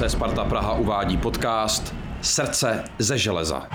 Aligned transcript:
FC 0.00 0.12
Sparta 0.12 0.44
Praha 0.44 0.74
uvádí 0.74 1.16
podcast 1.16 1.94
Srdce 2.20 2.84
ze 2.98 3.18
železa. 3.18 3.68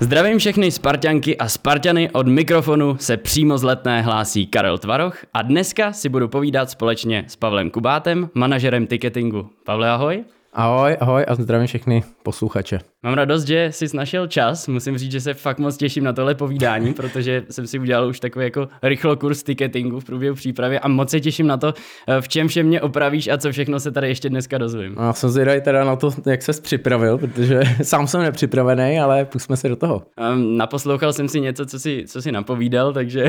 Zdravím 0.00 0.38
všechny 0.38 0.70
Spartianky 0.70 1.38
a 1.38 1.48
Spartiany, 1.48 2.10
od 2.10 2.28
mikrofonu 2.28 2.96
se 3.00 3.16
přímo 3.16 3.58
z 3.58 3.62
letné 3.62 4.02
hlásí 4.02 4.46
Karel 4.46 4.78
Tvaroch 4.78 5.18
a 5.34 5.42
dneska 5.42 5.92
si 5.92 6.08
budu 6.08 6.28
povídat 6.28 6.70
společně 6.70 7.24
s 7.28 7.36
Pavlem 7.36 7.70
Kubátem, 7.70 8.28
manažerem 8.34 8.86
ticketingu. 8.86 9.50
Pavle, 9.64 9.90
ahoj. 9.90 10.24
Ahoj, 10.52 10.96
ahoj 11.00 11.24
a 11.28 11.34
zdravím 11.34 11.66
všechny 11.66 12.02
posluchače. 12.26 12.78
Mám 13.02 13.14
radost, 13.14 13.46
že 13.46 13.68
jsi 13.72 13.86
našel 13.94 14.26
čas. 14.26 14.68
Musím 14.68 14.98
říct, 14.98 15.12
že 15.12 15.20
se 15.20 15.34
fakt 15.34 15.58
moc 15.58 15.76
těším 15.76 16.04
na 16.04 16.12
tohle 16.12 16.34
povídání, 16.34 16.94
protože 17.00 17.44
jsem 17.50 17.66
si 17.66 17.78
udělal 17.78 18.08
už 18.08 18.20
takový 18.20 18.44
jako 18.44 18.68
rychlo 18.82 19.16
kurz 19.16 19.42
ticketingu 19.42 20.00
v 20.00 20.04
průběhu 20.04 20.34
přípravy 20.34 20.78
a 20.78 20.88
moc 20.88 21.10
se 21.10 21.20
těším 21.20 21.46
na 21.46 21.56
to, 21.56 21.74
eh, 22.08 22.20
v 22.20 22.28
čem 22.28 22.48
vše 22.48 22.62
mě 22.62 22.80
opravíš 22.80 23.28
a 23.28 23.38
co 23.38 23.52
všechno 23.52 23.80
se 23.80 23.90
tady 23.90 24.08
ještě 24.08 24.28
dneska 24.28 24.58
dozvím. 24.58 24.96
Já 25.00 25.12
jsem 25.12 25.30
zvědavý 25.30 25.60
teda 25.60 25.84
na 25.84 25.96
to, 25.96 26.10
jak 26.26 26.42
ses 26.42 26.60
připravil, 26.60 27.18
protože 27.18 27.60
sám 27.82 28.06
jsem 28.06 28.22
nepřipravený, 28.22 29.00
ale 29.00 29.24
pusme 29.24 29.56
se 29.56 29.68
do 29.68 29.76
toho. 29.76 30.02
Um, 30.32 30.56
naposlouchal 30.56 31.12
jsem 31.12 31.28
si 31.28 31.40
něco, 31.40 31.66
co 31.66 31.78
si, 31.78 32.04
co 32.06 32.22
si 32.22 32.32
napovídal, 32.32 32.92
takže, 32.92 33.28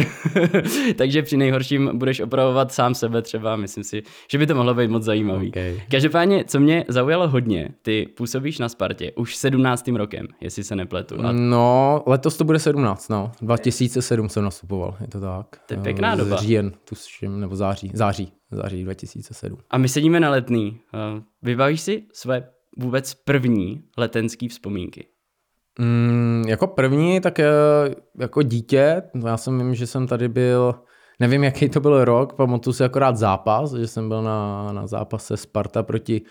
takže 0.95 1.21
při 1.21 1.37
nejhorším 1.37 1.91
budeš 1.93 2.19
opravovat 2.19 2.71
sám 2.71 2.95
sebe 2.95 3.21
třeba. 3.21 3.55
Myslím 3.55 3.83
si, 3.83 4.03
že 4.31 4.37
by 4.37 4.47
to 4.47 4.55
mohlo 4.55 4.73
být 4.73 4.89
moc 4.89 5.03
zajímavý. 5.03 5.47
Okay. 5.49 5.81
Každopádně, 5.91 6.43
co 6.47 6.59
mě 6.59 6.85
zaujalo 6.87 7.27
hodně, 7.27 7.69
ty 7.81 8.07
působíš 8.17 8.59
na 8.59 8.69
Spartě 8.69 8.86
už 9.15 9.35
17. 9.35 9.87
rokem, 9.87 10.27
jestli 10.41 10.63
se 10.63 10.75
nepletu. 10.75 11.15
A... 11.21 11.31
No, 11.31 12.03
letos 12.05 12.37
to 12.37 12.43
bude 12.43 12.59
17, 12.59 13.09
no. 13.09 13.31
2007 13.41 14.29
jsem 14.29 14.43
nastupoval, 14.43 14.95
je 15.01 15.07
to 15.07 15.19
tak. 15.19 15.45
To 15.65 15.73
je 15.73 15.79
pěkná 15.79 16.15
Z 16.15 16.19
doba. 16.19 16.35
Říjen, 16.35 16.71
tuším, 16.89 17.39
nebo 17.39 17.55
září, 17.55 17.91
září, 17.93 18.33
září 18.51 18.83
2007. 18.83 19.57
A 19.69 19.77
my 19.77 19.89
sedíme 19.89 20.19
na 20.19 20.29
letný. 20.29 20.79
Uh, 20.93 21.23
Vybavíš 21.41 21.81
si 21.81 22.03
své 22.13 22.49
vůbec 22.77 23.13
první 23.13 23.83
letenský 23.97 24.47
vzpomínky? 24.47 25.07
Mm, 25.79 26.43
jako 26.47 26.67
první, 26.67 27.21
tak 27.21 27.39
eh, 27.39 27.45
jako 28.19 28.41
dítě, 28.41 29.03
já 29.25 29.37
jsem 29.37 29.57
vím, 29.57 29.75
že 29.75 29.87
jsem 29.87 30.07
tady 30.07 30.29
byl, 30.29 30.75
nevím, 31.19 31.43
jaký 31.43 31.69
to 31.69 31.79
byl 31.79 32.05
rok, 32.05 32.33
pamatuju 32.33 32.73
si 32.73 32.83
akorát 32.83 33.17
zápas, 33.17 33.73
že 33.73 33.87
jsem 33.87 34.09
byl 34.09 34.23
na, 34.23 34.71
na 34.71 34.87
zápase 34.87 35.37
Sparta 35.37 35.83
proti 35.83 36.21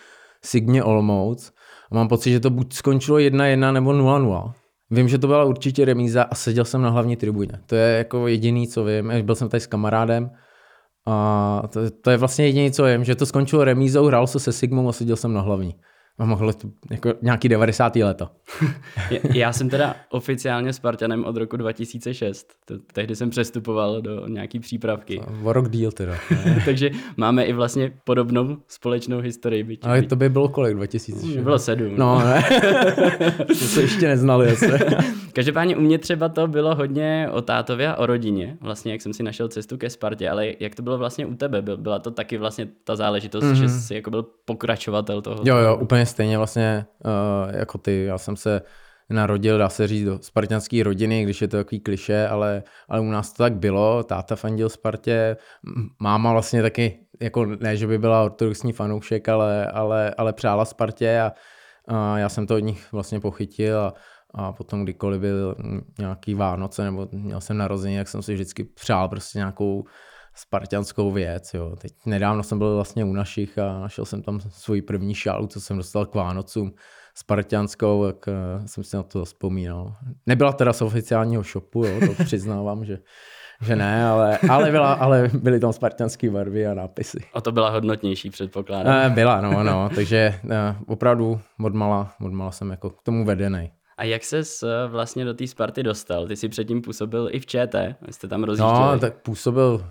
Signě 0.45 0.85
Olomouc 0.85 1.53
a 1.91 1.95
mám 1.95 2.09
pocit, 2.09 2.31
že 2.31 2.41
to 2.41 2.51
buď 2.51 2.73
skončilo 2.73 3.19
1-1 3.19 3.73
nebo 3.73 3.91
0-0. 3.91 4.53
Vím, 4.91 5.09
že 5.09 5.19
to 5.19 5.27
byla 5.27 5.45
určitě 5.45 5.85
remíza 5.85 6.23
a 6.23 6.35
seděl 6.35 6.65
jsem 6.65 6.83
na 6.83 6.91
hlavní 6.91 7.17
tribuně. 7.17 7.53
To 7.67 7.75
je 7.75 7.99
jako 7.99 8.29
jediný, 8.29 8.69
co 8.69 8.85
vím. 8.85 9.13
Byl 9.23 9.35
jsem 9.35 9.49
tady 9.49 9.61
s 9.61 9.67
kamarádem 9.67 10.31
a 11.07 11.63
to, 11.73 11.91
to 11.91 12.11
je 12.11 12.17
vlastně 12.17 12.47
jediný, 12.47 12.73
co 12.73 12.85
vím, 12.85 13.05
že 13.05 13.15
to 13.15 13.27
skončilo 13.27 13.65
remízou, 13.65 14.07
hrál 14.07 14.27
se 14.27 14.41
se 14.41 14.53
Sigmou 14.53 14.89
a 14.89 14.93
seděl 14.93 15.17
jsem 15.17 15.33
na 15.33 15.41
hlavní. 15.41 15.75
A 16.19 16.25
mohlo 16.25 16.53
to 16.53 16.69
jako 16.91 17.13
nějaký 17.23 17.49
90. 17.49 17.97
leta. 17.97 18.31
Já 19.35 19.53
jsem 19.53 19.69
teda 19.69 19.95
oficiálně 20.11 20.73
Spartanem 20.73 21.25
od 21.25 21.37
roku 21.37 21.57
2006. 21.57 22.53
To, 22.65 22.75
tehdy 22.93 23.17
jsem 23.17 23.31
přestupoval 23.31 24.03
do 24.03 24.29
nějaký 24.29 24.61
přípravky. 24.61 25.21
O 25.45 25.53
rok 25.53 25.71
díl 25.71 25.93
teda. 25.93 26.15
Takže 26.65 26.91
máme 27.17 27.45
i 27.45 27.53
vlastně 27.53 27.93
podobnou 28.05 28.57
společnou 28.69 29.19
historii. 29.19 29.63
Byť, 29.63 29.81
Ale 29.83 30.03
to 30.03 30.17
by 30.17 30.29
bylo 30.29 30.49
kolik? 30.49 30.75
2006? 30.77 31.25
bylo 31.37 31.59
sedm. 31.59 31.95
No, 31.97 32.19
ne. 32.19 32.45
to 33.47 33.55
se 33.55 33.83
ještě 33.83 34.09
neznali 34.09 34.53
asi. 34.53 34.67
Každopádně 35.33 35.77
u 35.77 35.81
mě 35.81 35.99
třeba 35.99 36.29
to 36.29 36.47
bylo 36.49 36.75
hodně 36.75 37.29
o 37.33 37.43
tátově 37.43 37.89
a 37.89 37.97
o 37.97 38.07
rodině, 38.07 38.57
vlastně 38.61 38.93
jak 38.93 39.03
jsem 39.03 39.13
si 39.13 39.23
našel 39.23 39.49
cestu 39.49 39.77
ke 39.79 39.91
Spartě, 39.91 40.31
ale 40.31 40.47
jak 40.61 40.75
to 40.75 40.83
bylo 40.83 40.99
vlastně 40.99 41.27
u 41.27 41.35
tebe? 41.35 41.63
Byl- 41.63 41.77
Byla 41.77 41.99
to 41.99 42.11
taky 42.11 42.39
vlastně 42.39 42.69
ta 42.85 42.97
záležitost, 42.97 43.45
mm-hmm. 43.45 43.53
že 43.55 43.69
jsi 43.69 43.95
jako 43.95 44.11
byl 44.11 44.27
pokračovatel 44.45 45.23
toho? 45.23 45.41
Jo, 45.45 45.57
jo, 45.57 45.77
úplně 45.77 46.06
stejně 46.07 46.39
vlastně 46.39 46.87
uh, 47.05 47.55
jako 47.55 47.79
ty. 47.79 48.05
Já 48.05 48.19
jsem 48.19 48.37
se 48.37 48.63
narodil, 49.11 49.59
dá 49.59 49.69
se 49.69 49.87
říct, 49.87 50.05
do 50.05 50.19
spartianské 50.23 50.83
rodiny, 50.83 51.23
když 51.23 51.43
je 51.43 51.49
to 51.49 51.57
takový 51.57 51.81
kliše, 51.81 52.29
ale, 52.29 52.63
ale 52.89 53.01
u 53.01 53.05
nás 53.11 53.33
to 53.33 53.43
tak 53.43 53.55
bylo. 53.55 54.03
Táta 54.03 54.37
fandil 54.37 54.69
Spartě, 54.69 55.37
máma 55.99 56.33
vlastně 56.33 56.63
taky, 56.63 56.99
jako 57.21 57.45
ne, 57.45 57.77
že 57.77 57.87
by 57.87 57.99
byla 57.99 58.23
ortodoxní 58.23 58.73
fanoušek, 58.73 59.29
ale, 59.29 59.67
ale, 59.67 60.15
ale 60.19 60.33
přála 60.33 60.65
Spartě 60.65 61.21
a, 61.21 61.33
a 61.89 62.19
já 62.19 62.29
jsem 62.29 62.47
to 62.47 62.55
od 62.55 62.59
nich 62.59 62.93
vlastně 62.93 63.21
pochytil 63.21 63.81
a, 63.81 63.95
a 64.35 64.53
potom 64.53 64.83
kdykoliv 64.83 65.21
byl 65.21 65.57
nějaký 65.99 66.35
Vánoce 66.35 66.85
nebo 66.85 67.09
měl 67.13 67.41
jsem 67.41 67.57
narození, 67.57 67.97
tak 67.97 68.09
jsem 68.09 68.23
si 68.23 68.35
vždycky 68.35 68.65
přál 68.65 69.09
prostě 69.09 69.39
nějakou 69.39 69.85
spartianskou 70.37 71.11
věc. 71.11 71.55
Jo. 71.55 71.77
Teď 71.81 71.93
nedávno 72.07 72.43
jsem 72.43 72.59
byl 72.59 72.75
vlastně 72.75 73.05
u 73.05 73.13
našich 73.13 73.59
a 73.59 73.81
našel 73.81 74.05
jsem 74.05 74.23
tam 74.23 74.41
svoji 74.41 74.83
první 74.83 75.15
šálu, 75.15 75.47
co 75.47 75.61
jsem 75.61 75.77
dostal 75.77 76.07
k 76.07 76.15
Vánocům, 76.15 76.73
spartianskou, 77.15 78.07
tak 78.07 78.29
uh, 78.29 78.67
jsem 78.67 78.85
si 78.85 78.97
na 78.97 79.03
to 79.03 79.25
vzpomínal. 79.25 79.97
Nebyla 80.27 80.53
teda 80.53 80.73
z 80.73 80.83
oficiálního 80.83 81.43
shopu, 81.43 81.85
jo, 81.85 82.01
to 82.17 82.25
přiznávám, 82.25 82.85
že, 82.85 82.99
že 83.63 83.77
ne, 83.77 84.07
ale, 84.07 84.39
ale, 84.51 84.71
byla, 84.71 84.93
ale 84.93 85.31
byly 85.35 85.61
tam 85.61 85.73
spartianské 85.73 86.31
barvy 86.31 86.67
a 86.67 86.75
nápisy. 86.75 87.19
O 87.33 87.41
to 87.41 87.53
byla 87.53 87.71
hodnotnější, 87.71 88.31
předpokládám. 88.31 89.11
Uh, 89.11 89.15
byla, 89.15 89.41
no, 89.41 89.63
no, 89.63 89.89
takže 89.95 90.41
uh, 90.45 90.51
opravdu 90.87 91.41
odmala, 91.65 92.15
odmala 92.21 92.51
jsem 92.51 92.71
jako 92.71 92.91
k 92.91 93.03
tomu 93.03 93.25
vedený. 93.25 93.71
A 93.99 94.05
jak 94.05 94.25
ses 94.25 94.63
eh, 94.63 94.89
vlastně 94.89 95.25
do 95.25 95.35
té 95.35 95.47
Sparty 95.47 95.83
dostal? 95.83 96.27
Ty 96.27 96.37
jsi 96.37 96.49
předtím 96.49 96.83
působil 96.83 97.29
i 97.33 97.41
v 97.41 97.47
ČT, 97.47 97.97
jste 98.11 98.29
tam 98.29 98.45
rozjížděli. 98.45 98.93
No, 98.93 98.99
tak 98.99 99.23
působil, 99.23 99.87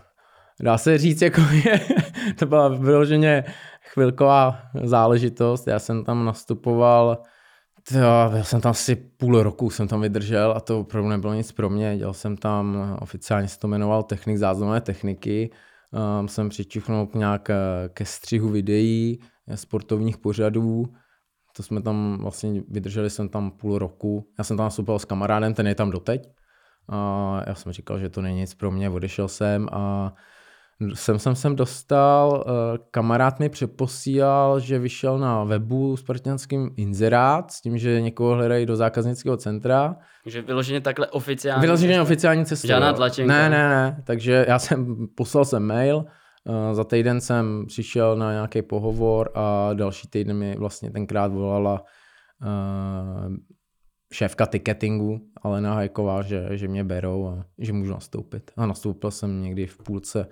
dá 0.61 0.77
se 0.77 0.97
říct, 0.97 1.21
jako 1.21 1.41
je, 1.41 1.81
to 2.39 2.45
byla 2.45 2.67
vyloženě 2.67 3.43
chvilková 3.93 4.59
záležitost. 4.83 5.67
Já 5.67 5.79
jsem 5.79 6.03
tam 6.03 6.25
nastupoval, 6.25 7.17
to, 7.89 7.97
já 7.97 8.43
jsem 8.43 8.61
tam 8.61 8.69
asi 8.69 8.95
půl 8.95 9.43
roku 9.43 9.69
jsem 9.69 9.87
tam 9.87 10.01
vydržel 10.01 10.53
a 10.57 10.59
to 10.59 10.79
opravdu 10.79 11.09
nebylo 11.09 11.33
nic 11.33 11.51
pro 11.51 11.69
mě. 11.69 11.97
Dělal 11.97 12.13
jsem 12.13 12.37
tam, 12.37 12.97
oficiálně 13.01 13.47
se 13.47 13.59
to 13.59 13.67
jmenoval 13.67 14.03
technik 14.03 14.37
záznamové 14.37 14.81
techniky. 14.81 15.49
Um, 16.19 16.27
jsem 16.27 16.49
přičichnul 16.49 17.09
nějak 17.13 17.49
eh, 17.49 17.55
ke 17.93 18.05
střihu 18.05 18.49
videí, 18.49 19.19
eh, 19.47 19.57
sportovních 19.57 20.17
pořadů. 20.17 20.85
To 21.55 21.63
jsme 21.63 21.81
tam 21.81 22.17
vlastně, 22.21 22.61
vydrželi 22.67 23.09
jsem 23.09 23.29
tam 23.29 23.51
půl 23.51 23.77
roku. 23.77 24.27
Já 24.37 24.43
jsem 24.43 24.57
tam 24.57 24.65
nastupoval 24.65 24.99
s 24.99 25.05
kamarádem, 25.05 25.53
ten 25.53 25.67
je 25.67 25.75
tam 25.75 25.89
doteď. 25.89 26.29
A 26.89 27.41
já 27.47 27.55
jsem 27.55 27.71
říkal, 27.71 27.99
že 27.99 28.09
to 28.09 28.21
není 28.21 28.39
nic 28.39 28.53
pro 28.53 28.71
mě, 28.71 28.89
odešel 28.89 29.27
jsem 29.27 29.67
a 29.71 30.13
jsem 30.93 31.19
jsem 31.19 31.35
sem 31.35 31.55
dostal, 31.55 32.45
eh, 32.47 32.77
kamarád 32.91 33.39
mi 33.39 33.49
přeposílal, 33.49 34.59
že 34.59 34.79
vyšel 34.79 35.19
na 35.19 35.43
webu 35.43 35.97
spartianským 35.97 36.71
inzerát 36.77 37.51
s 37.51 37.61
tím, 37.61 37.77
že 37.77 38.01
někoho 38.01 38.35
hledají 38.35 38.65
do 38.65 38.75
zákaznického 38.75 39.37
centra. 39.37 39.95
Takže 40.23 40.41
vyloženě 40.41 40.81
takhle 40.81 41.07
oficiálně. 41.07 41.61
Vyloženě 41.61 42.01
oficiální 42.01 42.45
cesta. 42.45 42.67
Žádná 42.67 42.93
tlačenka. 42.93 43.33
Ne, 43.33 43.49
ne, 43.49 43.69
ne. 43.69 44.03
Takže 44.03 44.45
já 44.47 44.59
jsem 44.59 45.07
poslal 45.15 45.45
jsem 45.45 45.63
mail, 45.63 46.05
eh, 46.49 46.75
za 46.75 46.83
týden 46.83 47.21
jsem 47.21 47.65
přišel 47.67 48.15
na 48.15 48.31
nějaký 48.31 48.61
pohovor 48.61 49.31
a 49.35 49.69
další 49.73 50.07
týden 50.07 50.37
mi 50.37 50.55
vlastně 50.55 50.91
tenkrát 50.91 51.31
volala 51.31 51.83
uh, 52.41 53.35
šéfka 54.13 54.45
ticketingu, 54.45 55.19
Alena 55.41 55.73
Hajková, 55.73 56.21
že, 56.21 56.47
že 56.51 56.67
mě 56.67 56.83
berou 56.83 57.27
a 57.27 57.45
že 57.59 57.73
můžu 57.73 57.91
nastoupit. 57.91 58.51
A 58.57 58.65
nastoupil 58.65 59.11
jsem 59.11 59.41
někdy 59.41 59.67
v 59.67 59.77
půlce 59.77 60.27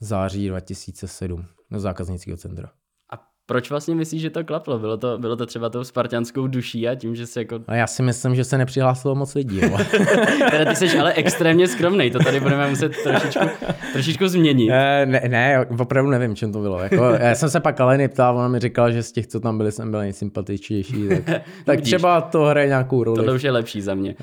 září 0.00 0.48
2007 0.48 1.44
do 1.70 1.80
zákaznického 1.80 2.36
centra. 2.36 2.70
A 3.12 3.20
proč 3.46 3.70
vlastně 3.70 3.94
myslíš, 3.94 4.22
že 4.22 4.30
to 4.30 4.44
klaplo? 4.44 4.78
Bylo 4.78 4.96
to, 4.96 5.18
bylo 5.18 5.36
to 5.36 5.46
třeba 5.46 5.68
tou 5.68 5.84
spartianskou 5.84 6.46
duší 6.46 6.88
a 6.88 6.94
tím, 6.94 7.14
že 7.14 7.26
se 7.26 7.40
jako... 7.40 7.60
A 7.66 7.74
já 7.74 7.86
si 7.86 8.02
myslím, 8.02 8.34
že 8.34 8.44
se 8.44 8.58
nepřihlásilo 8.58 9.14
moc 9.14 9.34
lidí. 9.34 9.60
Teda 10.50 10.64
ty 10.64 10.76
jsi 10.76 10.98
ale 10.98 11.12
extrémně 11.12 11.68
skromný, 11.68 12.10
to 12.10 12.18
tady 12.18 12.40
budeme 12.40 12.70
muset 12.70 12.92
trošičku, 13.02 13.44
trošičku 13.92 14.28
změnit. 14.28 14.70
Eh, 14.72 15.06
ne, 15.06 15.22
ne, 15.28 15.66
opravdu 15.78 16.10
nevím, 16.10 16.36
čem 16.36 16.52
to 16.52 16.58
bylo. 16.58 16.80
Jako, 16.80 17.04
já 17.04 17.34
jsem 17.34 17.50
se 17.50 17.60
pak 17.60 17.80
Aleny 17.80 18.08
ptal, 18.08 18.36
ona 18.36 18.48
mi 18.48 18.58
říkala, 18.58 18.90
že 18.90 19.02
z 19.02 19.12
těch, 19.12 19.26
co 19.26 19.40
tam 19.40 19.58
byli, 19.58 19.72
jsem 19.72 19.90
byl 19.90 20.00
nejsympatičnější. 20.00 21.08
Tak, 21.08 21.24
tak 21.64 21.76
Vidíš. 21.76 21.90
třeba 21.90 22.20
to 22.20 22.44
hraje 22.44 22.68
nějakou 22.68 23.04
roli. 23.04 23.16
Tohle 23.16 23.34
už 23.34 23.42
je 23.42 23.50
lepší 23.50 23.80
za 23.80 23.94
mě. 23.94 24.14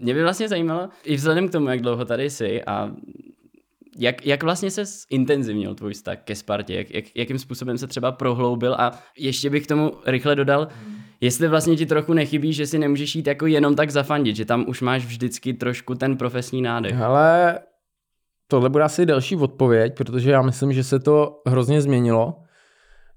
Mě 0.00 0.14
by 0.14 0.22
vlastně 0.22 0.48
zajímalo, 0.48 0.88
i 1.04 1.16
vzhledem 1.16 1.48
k 1.48 1.52
tomu, 1.52 1.68
jak 1.68 1.80
dlouho 1.80 2.04
tady 2.04 2.30
jsi 2.30 2.62
a 2.64 2.90
jak, 3.98 4.26
jak 4.26 4.42
vlastně 4.42 4.70
se 4.70 4.84
intenzivnil 5.10 5.74
tvůj 5.74 5.92
vztah 5.92 6.18
ke 6.24 6.34
Spartě? 6.34 6.74
Jak, 6.74 6.94
jak, 6.94 7.04
jakým 7.16 7.38
způsobem 7.38 7.78
se 7.78 7.86
třeba 7.86 8.12
prohloubil? 8.12 8.74
A 8.74 8.98
ještě 9.18 9.50
bych 9.50 9.64
k 9.64 9.68
tomu 9.68 9.92
rychle 10.06 10.36
dodal, 10.36 10.68
jestli 11.20 11.48
vlastně 11.48 11.76
ti 11.76 11.86
trochu 11.86 12.12
nechybí, 12.12 12.52
že 12.52 12.66
si 12.66 12.78
nemůžeš 12.78 13.14
jít 13.14 13.26
jako 13.26 13.46
jenom 13.46 13.74
tak 13.74 13.90
zafandit, 13.90 14.36
že 14.36 14.44
tam 14.44 14.64
už 14.68 14.80
máš 14.80 15.04
vždycky 15.04 15.54
trošku 15.54 15.94
ten 15.94 16.16
profesní 16.16 16.62
nádech. 16.62 17.00
Ale 17.00 17.58
tohle 18.48 18.70
bude 18.70 18.84
asi 18.84 19.06
delší 19.06 19.36
odpověď, 19.36 19.96
protože 19.96 20.30
já 20.30 20.42
myslím, 20.42 20.72
že 20.72 20.84
se 20.84 20.98
to 21.00 21.42
hrozně 21.46 21.80
změnilo. 21.82 22.34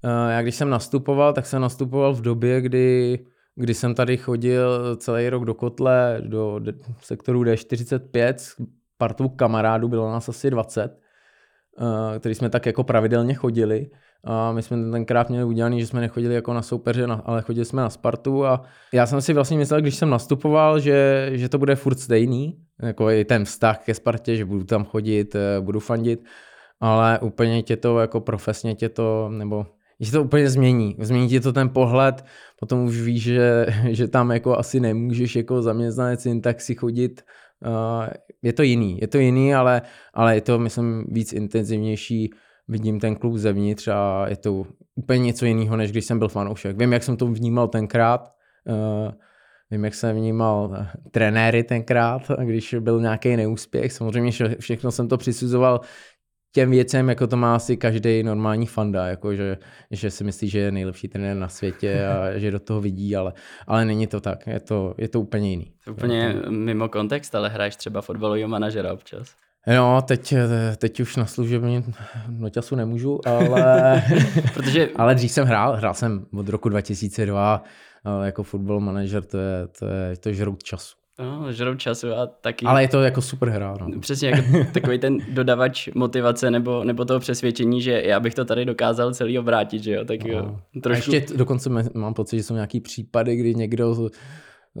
Eh, 0.04 0.32
Já 0.32 0.42
když 0.42 0.54
jsem 0.54 0.70
nastupoval, 0.70 1.32
tak 1.32 1.46
jsem 1.46 1.62
nastupoval 1.62 2.14
v 2.14 2.20
době, 2.20 2.60
kdy, 2.60 3.18
kdy 3.54 3.74
jsem 3.74 3.94
tady 3.94 4.16
chodil 4.16 4.96
celý 4.96 5.28
rok 5.28 5.44
do 5.44 5.54
kotle, 5.54 6.22
do 6.26 6.60
sektoru 7.02 7.42
D45, 7.42 8.34
s 8.36 8.56
partou 8.98 9.28
kamarádů, 9.28 9.88
bylo 9.88 10.12
nás 10.12 10.28
asi 10.28 10.50
20. 10.50 10.98
uh, 11.80 11.86
který 12.18 12.34
jsme 12.34 12.50
tak 12.50 12.66
jako 12.66 12.84
pravidelně 12.84 13.34
chodili. 13.34 13.90
A 14.24 14.52
my 14.52 14.62
jsme 14.62 14.90
tenkrát 14.90 15.28
měli 15.28 15.44
udělaný, 15.44 15.80
že 15.80 15.86
jsme 15.86 16.00
nechodili 16.00 16.34
jako 16.34 16.54
na 16.54 16.62
soupeře, 16.62 17.06
ale 17.24 17.42
chodili 17.42 17.64
jsme 17.64 17.82
na 17.82 17.90
Spartu 17.90 18.46
a 18.46 18.62
já 18.92 19.06
jsem 19.06 19.20
si 19.20 19.32
vlastně 19.32 19.58
myslel, 19.58 19.80
když 19.80 19.94
jsem 19.94 20.10
nastupoval, 20.10 20.80
že, 20.80 21.30
že 21.32 21.48
to 21.48 21.58
bude 21.58 21.76
furt 21.76 21.98
stejný, 21.98 22.58
jako 22.82 23.10
i 23.10 23.24
ten 23.24 23.44
vztah 23.44 23.84
ke 23.84 23.94
Spartě, 23.94 24.36
že 24.36 24.44
budu 24.44 24.64
tam 24.64 24.84
chodit, 24.84 25.34
eh, 25.34 25.60
budu 25.60 25.80
fandit, 25.80 26.24
ale 26.80 27.18
úplně 27.18 27.62
tě 27.62 27.76
to 27.76 27.98
jako 27.98 28.20
profesně 28.20 28.74
tě 28.74 28.88
to, 28.88 29.28
nebo 29.28 29.66
že 30.00 30.12
to 30.12 30.22
úplně 30.22 30.50
změní. 30.50 30.96
Změní 30.98 31.28
ti 31.28 31.40
to 31.40 31.52
ten 31.52 31.68
pohled, 31.68 32.24
potom 32.60 32.84
už 32.84 33.00
víš, 33.00 33.22
že, 33.22 33.66
že 33.88 34.08
tam 34.08 34.30
jako 34.30 34.58
asi 34.58 34.80
nemůžeš 34.80 35.36
jako 35.36 35.62
zaměstnanec 35.62 36.26
jen 36.26 36.40
tak 36.40 36.60
si 36.60 36.74
chodit. 36.74 37.22
Uh, 37.66 38.06
je 38.42 38.52
to 38.52 38.62
jiný, 38.62 38.98
je 39.00 39.06
to 39.06 39.18
jiný, 39.18 39.54
ale, 39.54 39.82
ale 40.14 40.34
je 40.34 40.40
to, 40.40 40.58
myslím, 40.58 41.04
víc 41.08 41.32
intenzivnější. 41.32 42.30
Vidím 42.68 43.00
ten 43.00 43.16
klub 43.16 43.34
zevnitř 43.34 43.88
a 43.88 44.28
je 44.28 44.36
to 44.36 44.66
úplně 44.94 45.24
něco 45.24 45.46
jiného, 45.46 45.76
než 45.76 45.90
když 45.90 46.04
jsem 46.04 46.18
byl 46.18 46.28
fanoušek. 46.28 46.78
Vím, 46.78 46.92
jak 46.92 47.02
jsem 47.02 47.16
to 47.16 47.26
vnímal 47.26 47.68
tenkrát, 47.68 48.32
uh, 48.68 49.12
vím, 49.70 49.84
jak 49.84 49.94
jsem 49.94 50.16
vnímal 50.16 50.76
eh, 50.80 51.10
trenéry 51.10 51.64
tenkrát, 51.64 52.30
když 52.44 52.74
byl 52.80 53.00
nějaký 53.00 53.36
neúspěch. 53.36 53.92
Samozřejmě 53.92 54.32
všechno 54.60 54.90
jsem 54.90 55.08
to 55.08 55.16
přisuzoval 55.16 55.80
těm 56.52 56.70
věcem, 56.70 57.08
jako 57.08 57.26
to 57.26 57.36
má 57.36 57.56
asi 57.56 57.76
každý 57.76 58.22
normální 58.22 58.66
fanda, 58.66 59.06
jako 59.06 59.34
že, 59.34 59.58
že 59.90 60.10
si 60.10 60.24
myslí, 60.24 60.48
že 60.48 60.58
je 60.58 60.72
nejlepší 60.72 61.08
trenér 61.08 61.36
na 61.36 61.48
světě 61.48 62.06
a 62.06 62.38
že 62.38 62.50
do 62.50 62.60
toho 62.60 62.80
vidí, 62.80 63.16
ale, 63.16 63.32
ale 63.66 63.84
není 63.84 64.06
to 64.06 64.20
tak, 64.20 64.46
je 64.46 64.60
to, 64.60 64.94
je 64.98 65.08
to 65.08 65.20
úplně 65.20 65.50
jiný. 65.50 65.72
Úplně 65.90 66.34
to... 66.44 66.50
mimo 66.50 66.88
kontext, 66.88 67.34
ale 67.34 67.48
hraješ 67.48 67.76
třeba 67.76 68.00
fotbalového 68.00 68.48
manažera 68.48 68.92
občas. 68.92 69.34
No, 69.76 70.02
teď, 70.02 70.34
teď 70.76 71.00
už 71.00 71.16
na 71.16 71.26
služebně 71.26 71.82
no 72.28 72.50
času 72.50 72.76
nemůžu, 72.76 73.28
ale, 73.28 74.02
Protože... 74.54 74.88
ale 74.96 75.14
dřív 75.14 75.30
jsem 75.30 75.46
hrál, 75.46 75.76
hrál 75.76 75.94
jsem 75.94 76.26
od 76.38 76.48
roku 76.48 76.68
2002, 76.68 77.62
ale 78.04 78.26
jako 78.26 78.42
football 78.42 78.80
manažer, 78.80 79.24
to 79.24 79.38
je, 79.38 79.66
to 79.78 79.86
je, 79.86 80.16
to 80.16 80.28
je 80.28 80.34
žrout 80.34 80.62
času. 80.62 80.96
No, 81.18 81.52
žrou 81.52 81.74
času 81.74 82.12
a 82.12 82.26
taky... 82.26 82.66
Ale 82.66 82.82
je 82.82 82.88
to 82.88 83.02
jako 83.02 83.22
super 83.22 83.48
hra, 83.48 83.74
no. 83.80 84.00
Přesně 84.00 84.28
jako 84.28 84.42
takový 84.72 84.98
ten 84.98 85.18
dodavač 85.32 85.88
motivace 85.94 86.50
nebo, 86.50 86.84
nebo 86.84 87.04
toho 87.04 87.20
přesvědčení, 87.20 87.82
že 87.82 88.02
já 88.04 88.20
bych 88.20 88.34
to 88.34 88.44
tady 88.44 88.64
dokázal 88.64 89.14
celý 89.14 89.38
obrátit, 89.38 89.82
že 89.82 89.92
jo, 89.92 90.04
tak 90.04 90.24
no. 90.24 90.32
jo, 90.32 90.56
trošku... 90.82 91.12
A 91.12 91.14
ještě 91.14 91.36
dokonce 91.36 91.70
mám 91.94 92.14
pocit, 92.14 92.36
že 92.36 92.42
jsou 92.42 92.54
nějaký 92.54 92.80
případy, 92.80 93.36
kdy 93.36 93.54
někdo 93.54 94.10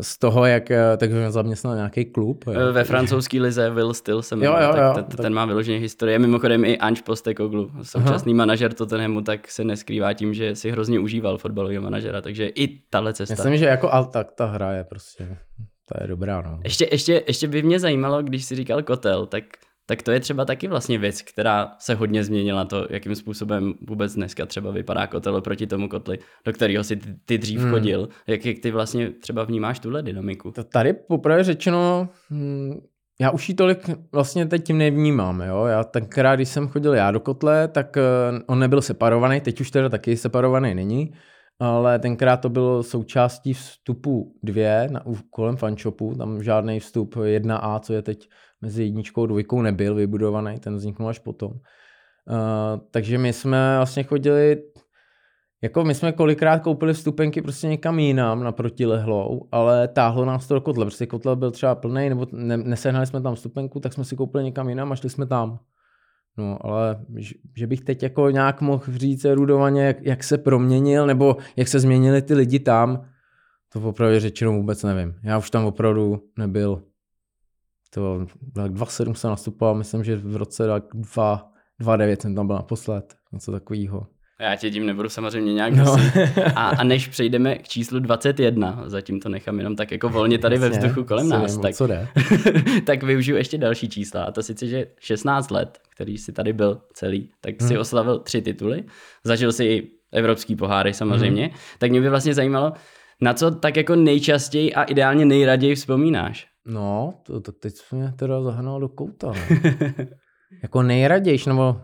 z 0.00 0.18
toho, 0.18 0.46
jak 0.46 0.72
tak 0.96 1.10
zaměstnal 1.28 1.74
nějaký 1.74 2.04
klub. 2.04 2.44
Jo. 2.46 2.72
Ve 2.72 2.84
francouzské 2.84 3.40
lize 3.40 3.70
Will 3.70 3.94
Still 3.94 4.22
jsem 4.22 4.42
jo, 4.42 4.52
jo, 4.52 4.72
tak 4.72 4.76
jo, 4.76 4.92
ten, 4.94 5.04
tak... 5.04 5.20
ten 5.20 5.34
má 5.34 5.44
vyloženě 5.44 5.78
historie. 5.78 6.18
Mimochodem 6.18 6.64
i 6.64 6.78
Ange 6.78 7.02
Postekoglu, 7.02 7.70
současný 7.82 8.32
Aha. 8.32 8.36
manažer 8.36 8.74
Tottenhamu, 8.74 9.20
tak 9.20 9.50
se 9.50 9.64
neskrývá 9.64 10.12
tím, 10.12 10.34
že 10.34 10.56
si 10.56 10.70
hrozně 10.70 10.98
užíval 10.98 11.38
fotbalového 11.38 11.82
manažera, 11.82 12.20
takže 12.20 12.46
i 12.46 12.68
tahle 12.90 13.14
cesta. 13.14 13.34
Myslím, 13.34 13.56
že 13.56 13.64
jako 13.64 13.90
al, 13.90 14.04
tak 14.04 14.32
ta 14.32 14.46
hra 14.46 14.72
je 14.72 14.84
prostě 14.84 15.38
to 15.92 16.02
je 16.02 16.08
dobrá, 16.08 16.42
no. 16.42 16.60
Ještě, 16.64 16.88
ještě, 16.92 17.22
ještě 17.26 17.48
by 17.48 17.62
mě 17.62 17.80
zajímalo, 17.80 18.22
když 18.22 18.44
jsi 18.44 18.56
říkal 18.56 18.82
kotel, 18.82 19.26
tak, 19.26 19.44
tak 19.86 20.02
to 20.02 20.10
je 20.10 20.20
třeba 20.20 20.44
taky 20.44 20.68
vlastně 20.68 20.98
věc, 20.98 21.22
která 21.22 21.72
se 21.78 21.94
hodně 21.94 22.24
změnila 22.24 22.64
to, 22.64 22.86
jakým 22.90 23.14
způsobem 23.14 23.74
vůbec 23.88 24.14
dneska 24.14 24.46
třeba 24.46 24.70
vypadá 24.70 25.06
kotel 25.06 25.36
oproti 25.36 25.66
tomu 25.66 25.88
kotli, 25.88 26.18
do 26.44 26.52
kterého 26.52 26.84
si 26.84 26.96
ty, 26.96 27.14
ty 27.24 27.38
dřív 27.38 27.60
hmm. 27.60 27.70
chodil. 27.70 28.08
Jak, 28.26 28.46
jak 28.46 28.58
ty 28.58 28.70
vlastně 28.70 29.10
třeba 29.10 29.44
vnímáš 29.44 29.78
tuhle 29.78 30.02
dynamiku? 30.02 30.50
To 30.50 30.64
tady 30.64 30.92
poprvé 30.92 31.44
řečeno, 31.44 32.08
hm, 32.30 32.80
já 33.20 33.30
už 33.30 33.48
ji 33.48 33.54
tolik 33.54 33.90
vlastně 34.12 34.46
teď 34.46 34.64
tím 34.64 34.78
nevnímám, 34.78 35.40
jo. 35.40 35.64
Já 35.64 35.84
tenkrát, 35.84 36.36
když 36.36 36.48
jsem 36.48 36.68
chodil 36.68 36.94
já 36.94 37.10
do 37.10 37.20
kotle, 37.20 37.68
tak 37.68 37.96
eh, 37.96 38.02
on 38.46 38.58
nebyl 38.58 38.82
separovaný, 38.82 39.40
teď 39.40 39.60
už 39.60 39.70
teda 39.70 39.88
taky 39.88 40.16
separovaný 40.16 40.74
není 40.74 41.12
ale 41.60 41.98
tenkrát 41.98 42.36
to 42.36 42.48
bylo 42.48 42.82
součástí 42.82 43.54
vstupu 43.54 44.34
dvě 44.42 44.88
na, 44.90 45.04
kolem 45.30 45.56
fanshopu, 45.56 46.14
tam 46.14 46.42
žádný 46.42 46.80
vstup 46.80 47.16
1A, 47.16 47.80
co 47.80 47.92
je 47.92 48.02
teď 48.02 48.28
mezi 48.60 48.82
jedničkou 48.82 49.22
a 49.22 49.26
dvojkou 49.26 49.62
nebyl 49.62 49.94
vybudovaný, 49.94 50.58
ten 50.58 50.76
vzniknul 50.76 51.08
až 51.08 51.18
potom. 51.18 51.50
Uh, 51.50 52.80
takže 52.90 53.18
my 53.18 53.32
jsme 53.32 53.76
vlastně 53.76 54.02
chodili, 54.02 54.62
jako 55.62 55.84
my 55.84 55.94
jsme 55.94 56.12
kolikrát 56.12 56.58
koupili 56.58 56.92
vstupenky 56.92 57.42
prostě 57.42 57.66
někam 57.68 57.98
jinam 57.98 58.44
na 58.44 58.52
protilehlou, 58.52 59.48
ale 59.52 59.88
táhlo 59.88 60.24
nás 60.24 60.46
to 60.46 60.54
do 60.54 60.60
kotle, 60.60 60.84
protože 60.84 61.06
kotle 61.06 61.36
byl 61.36 61.50
třeba 61.50 61.74
plný, 61.74 62.08
nebo 62.08 62.26
ne, 62.32 62.56
nesehnali 62.56 63.06
jsme 63.06 63.20
tam 63.20 63.34
vstupenku, 63.34 63.80
tak 63.80 63.92
jsme 63.92 64.04
si 64.04 64.16
koupili 64.16 64.44
někam 64.44 64.68
jinam 64.68 64.92
a 64.92 64.96
šli 64.96 65.10
jsme 65.10 65.26
tam. 65.26 65.58
No, 66.38 66.66
ale 66.66 67.04
že 67.56 67.66
bych 67.66 67.80
teď 67.80 68.02
jako 68.02 68.30
nějak 68.30 68.60
mohl 68.60 68.84
říct 68.88 69.24
erudovaně, 69.24 69.84
jak, 69.84 69.96
jak 70.02 70.24
se 70.24 70.38
proměnil, 70.38 71.06
nebo 71.06 71.36
jak 71.56 71.68
se 71.68 71.80
změnili 71.80 72.22
ty 72.22 72.34
lidi 72.34 72.58
tam, 72.58 73.04
to 73.72 73.80
opravdu 73.80 74.20
řečeno 74.20 74.52
vůbec 74.52 74.82
nevím. 74.82 75.14
Já 75.22 75.38
už 75.38 75.50
tam 75.50 75.64
opravdu 75.64 76.22
nebyl. 76.38 76.82
To 77.90 78.20
2.7 78.54 79.14
jsem 79.14 79.30
nastupoval, 79.30 79.74
myslím, 79.74 80.04
že 80.04 80.16
v 80.16 80.36
roce 80.36 80.68
2.9 80.68 82.16
jsem 82.22 82.34
tam 82.34 82.46
byl 82.46 82.56
naposled, 82.56 83.14
něco 83.32 83.52
takového. 83.52 84.06
Já 84.40 84.56
tě 84.56 84.70
tím 84.70 84.86
nebudu 84.86 85.08
samozřejmě 85.08 85.54
nějak 85.54 85.74
no. 85.74 85.96
a, 86.54 86.68
a 86.78 86.84
než 86.84 87.08
přejdeme 87.08 87.58
k 87.58 87.68
číslu 87.68 87.98
21, 87.98 88.82
zatím 88.86 89.20
to 89.20 89.28
nechám 89.28 89.58
jenom 89.58 89.76
tak 89.76 89.92
jako 89.92 90.08
volně 90.08 90.38
tady 90.38 90.58
ve 90.58 90.68
vzduchu 90.68 91.04
kolem 91.04 91.28
nás, 91.28 91.58
tak, 91.58 91.74
co 91.74 91.86
jde. 91.86 92.08
tak 92.86 93.02
využiju 93.02 93.36
ještě 93.36 93.58
další 93.58 93.88
čísla. 93.88 94.24
A 94.24 94.30
to 94.30 94.42
sice, 94.42 94.66
že 94.66 94.86
16 95.00 95.50
let, 95.50 95.78
který 95.90 96.18
si 96.18 96.32
tady 96.32 96.52
byl 96.52 96.80
celý, 96.92 97.30
tak 97.40 97.54
si 97.60 97.68
hmm. 97.68 97.80
oslavil 97.80 98.18
tři 98.18 98.42
tituly. 98.42 98.84
Zažil 99.24 99.52
si 99.52 99.64
i 99.64 99.90
evropský 100.12 100.56
poháry 100.56 100.94
samozřejmě. 100.94 101.46
Hmm. 101.46 101.56
Tak 101.78 101.90
mě 101.90 102.00
by 102.00 102.08
vlastně 102.08 102.34
zajímalo, 102.34 102.72
na 103.20 103.34
co 103.34 103.50
tak 103.50 103.76
jako 103.76 103.96
nejčastěji 103.96 104.74
a 104.74 104.82
ideálně 104.82 105.24
nejraději 105.24 105.74
vzpomínáš? 105.74 106.46
No, 106.66 107.14
to, 107.22 107.40
to 107.40 107.52
teď 107.52 107.74
mě 107.92 108.12
teda 108.16 108.42
zahnal 108.42 108.80
do 108.80 108.88
kouta. 108.88 109.32
jako 110.62 110.82
nejraději, 110.82 111.38
nebo 111.46 111.80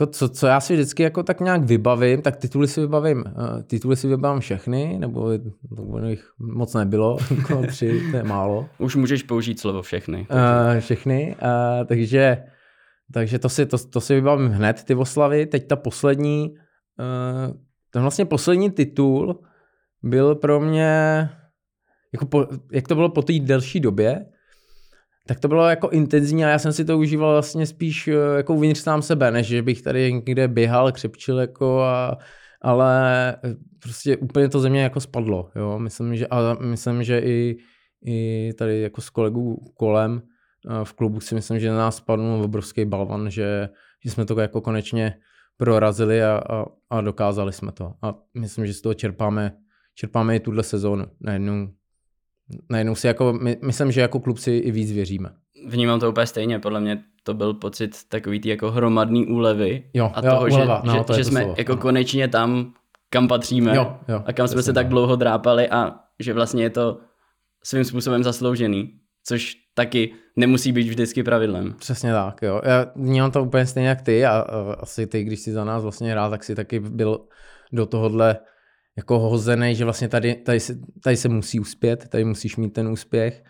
jako 0.00 0.06
co, 0.06 0.28
co 0.28 0.46
já 0.46 0.60
si 0.60 0.74
vždycky 0.74 1.02
jako 1.02 1.22
tak 1.22 1.40
nějak 1.40 1.64
vybavím, 1.64 2.22
tak 2.22 2.36
tituly 2.36 2.68
si 2.68 2.80
vybavím, 2.80 3.18
uh, 3.26 3.62
tituly 3.62 3.96
si 3.96 4.08
vybavím 4.08 4.40
všechny, 4.40 4.98
nebo 4.98 5.30
jich 6.06 6.32
moc 6.38 6.74
nebylo, 6.74 7.18
jako 7.36 7.66
tři, 7.66 8.02
to 8.10 8.16
je 8.16 8.22
málo. 8.22 8.68
Už 8.78 8.96
můžeš 8.96 9.22
použít 9.22 9.60
slovo 9.60 9.82
všechny. 9.82 10.26
Uh, 10.30 10.80
všechny, 10.80 11.36
uh, 11.42 11.86
takže, 11.86 12.44
takže 13.12 13.38
to 13.38 13.48
si, 13.48 13.66
to, 13.66 13.78
to 13.78 14.00
si 14.00 14.14
vybavím 14.14 14.48
hned, 14.48 14.84
ty 14.84 14.94
oslavy. 14.94 15.46
Teď 15.46 15.66
ta 15.66 15.76
poslední, 15.76 16.50
uh, 16.50 17.56
ten 17.90 18.02
vlastně 18.02 18.24
poslední 18.24 18.70
titul 18.70 19.40
byl 20.02 20.34
pro 20.34 20.60
mě, 20.60 21.28
jako 22.12 22.26
po, 22.26 22.46
jak 22.72 22.88
to 22.88 22.94
bylo 22.94 23.08
po 23.08 23.22
té 23.22 23.32
delší 23.38 23.80
době, 23.80 24.26
tak 25.26 25.40
to 25.40 25.48
bylo 25.48 25.68
jako 25.68 25.88
intenzivní 25.88 26.44
a 26.44 26.48
já 26.48 26.58
jsem 26.58 26.72
si 26.72 26.84
to 26.84 26.98
užíval 26.98 27.32
vlastně 27.32 27.66
spíš 27.66 28.08
eh, 28.08 28.12
jako 28.36 28.54
uvnitř 28.54 28.80
sám 28.80 29.02
sebe, 29.02 29.30
než 29.30 29.46
že 29.46 29.62
bych 29.62 29.82
tady 29.82 30.12
někde 30.12 30.48
běhal, 30.48 30.92
křepčil 30.92 31.38
jako 31.38 31.80
a, 31.80 32.18
ale 32.62 33.30
eh, 33.44 33.56
prostě 33.82 34.16
úplně 34.16 34.48
to 34.48 34.60
ze 34.60 34.70
mě 34.70 34.82
jako 34.82 35.00
spadlo, 35.00 35.50
jo, 35.56 35.78
myslím, 35.78 36.16
že, 36.16 36.26
a 36.26 36.54
myslím, 36.60 37.02
že 37.02 37.18
i, 37.18 37.56
i 38.06 38.50
tady 38.58 38.80
jako 38.80 39.00
s 39.00 39.10
kolegů 39.10 39.72
kolem 39.74 40.22
eh, 40.70 40.84
v 40.84 40.92
klubu 40.92 41.20
si 41.20 41.34
myslím, 41.34 41.60
že 41.60 41.70
na 41.70 41.76
nás 41.76 41.96
spadl 41.96 42.22
obrovský 42.22 42.84
balvan, 42.84 43.30
že, 43.30 43.68
že 44.04 44.10
jsme 44.10 44.24
to 44.24 44.40
jako 44.40 44.60
konečně 44.60 45.14
prorazili 45.56 46.22
a, 46.22 46.42
a, 46.50 46.64
a 46.90 47.00
dokázali 47.00 47.52
jsme 47.52 47.72
to. 47.72 47.94
A 48.02 48.14
myslím, 48.34 48.66
že 48.66 48.74
z 48.74 48.80
toho 48.80 48.94
čerpáme, 48.94 49.56
čerpáme 49.94 50.36
i 50.36 50.40
tuhle 50.40 50.62
sezónu. 50.62 51.06
Najednou 51.20 51.68
najednou 52.70 52.94
si 52.94 53.06
jako, 53.06 53.32
my, 53.32 53.56
myslím, 53.62 53.92
že 53.92 54.00
jako 54.00 54.20
klub 54.20 54.38
si 54.38 54.50
i 54.50 54.70
víc 54.70 54.92
věříme. 54.92 55.30
Vnímám 55.68 56.00
to 56.00 56.10
úplně 56.10 56.26
stejně, 56.26 56.58
podle 56.58 56.80
mě 56.80 57.02
to 57.22 57.34
byl 57.34 57.54
pocit 57.54 57.96
takový 58.08 58.40
ty 58.40 58.48
jako 58.48 58.70
hromadný 58.70 59.26
úlevy 59.26 59.84
jo, 59.94 60.10
a 60.14 60.26
jo, 60.26 60.30
toho, 60.30 60.46
uleva, 60.46 60.82
že, 60.84 60.90
no, 60.90 61.04
že, 61.08 61.16
že 61.16 61.24
jsme 61.24 61.40
slovo, 61.40 61.54
jako 61.58 61.72
no. 61.72 61.78
konečně 61.78 62.28
tam, 62.28 62.72
kam 63.10 63.28
patříme 63.28 63.76
jo, 63.76 63.96
jo, 64.08 64.22
a 64.26 64.32
kam 64.32 64.48
jsme 64.48 64.62
se 64.62 64.72
tak 64.72 64.88
dlouho 64.88 65.16
drápali 65.16 65.68
a 65.68 65.94
že 66.20 66.32
vlastně 66.32 66.62
je 66.62 66.70
to 66.70 66.98
svým 67.64 67.84
způsobem 67.84 68.24
zasloužený, 68.24 68.92
což 69.24 69.52
taky 69.74 70.12
nemusí 70.36 70.72
být 70.72 70.88
vždycky 70.88 71.22
pravidlem. 71.22 71.74
Přesně 71.78 72.12
tak, 72.12 72.42
jo. 72.42 72.60
Já 72.64 72.86
vnímám 72.96 73.30
to 73.30 73.42
úplně 73.42 73.66
stejně 73.66 73.88
jak 73.88 74.02
ty 74.02 74.24
a, 74.24 74.30
a 74.30 74.76
asi 74.80 75.06
ty, 75.06 75.24
když 75.24 75.40
si 75.40 75.52
za 75.52 75.64
nás 75.64 75.82
vlastně 75.82 76.10
hrál, 76.10 76.30
tak 76.30 76.44
si 76.44 76.54
taky 76.54 76.80
byl 76.80 77.20
do 77.72 77.86
tohohle 77.86 78.36
jako 78.96 79.18
hozený, 79.18 79.74
že 79.74 79.84
vlastně 79.84 80.08
tady, 80.08 80.34
tady, 80.34 80.60
se, 80.60 80.78
tady 81.04 81.16
se 81.16 81.28
musí 81.28 81.60
uspět, 81.60 82.08
tady 82.08 82.24
musíš 82.24 82.56
mít 82.56 82.70
ten 82.70 82.88
úspěch. 82.88 83.44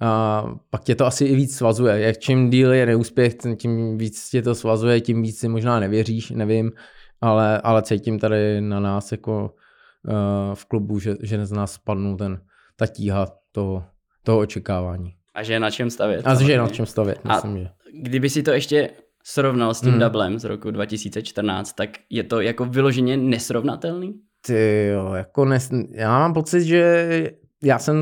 A 0.00 0.44
pak 0.70 0.84
tě 0.84 0.94
to 0.94 1.06
asi 1.06 1.24
i 1.24 1.34
víc 1.34 1.56
svazuje. 1.56 2.00
Jak 2.00 2.18
čím 2.18 2.50
díl 2.50 2.72
je 2.72 2.86
neúspěch, 2.86 3.34
tím 3.56 3.98
víc 3.98 4.30
tě 4.30 4.42
to 4.42 4.54
svazuje, 4.54 5.00
tím 5.00 5.22
víc 5.22 5.38
si 5.38 5.48
možná 5.48 5.80
nevěříš, 5.80 6.30
nevím, 6.30 6.70
ale, 7.20 7.60
ale 7.60 7.82
cítím 7.82 8.18
tady 8.18 8.60
na 8.60 8.80
nás 8.80 9.12
jako 9.12 9.54
uh, 10.08 10.54
v 10.54 10.64
klubu, 10.64 10.98
že, 10.98 11.14
že 11.22 11.46
z 11.46 11.52
nás 11.52 11.72
spadnou 11.72 12.16
ten, 12.16 12.40
ta 12.76 12.86
tíha 12.86 13.28
toho, 13.52 13.84
toho 14.22 14.38
očekávání. 14.38 15.14
A 15.34 15.42
že 15.42 15.52
je 15.52 15.60
na 15.60 15.70
čem 15.70 15.90
stavět. 15.90 16.26
A 16.26 16.34
že 16.34 16.52
je 16.52 16.58
na 16.58 16.68
čem 16.68 16.86
stavět, 16.86 17.24
myslím, 17.24 17.56
a 17.56 17.58
že. 17.58 17.68
Kdyby 18.02 18.30
si 18.30 18.42
to 18.42 18.50
ještě 18.50 18.90
srovnal 19.24 19.74
s 19.74 19.80
tím 19.80 19.90
hmm. 19.90 20.00
dublem 20.00 20.38
z 20.38 20.44
roku 20.44 20.70
2014, 20.70 21.72
tak 21.72 21.90
je 22.10 22.24
to 22.24 22.40
jako 22.40 22.64
vyloženě 22.64 23.16
nesrovnatelný? 23.16 24.14
Ty 24.46 24.88
jo, 24.92 25.12
jako 25.12 25.44
nes... 25.44 25.70
já 25.90 26.18
mám 26.18 26.34
pocit, 26.34 26.64
že 26.64 27.32
já 27.62 27.78
jsem 27.78 27.96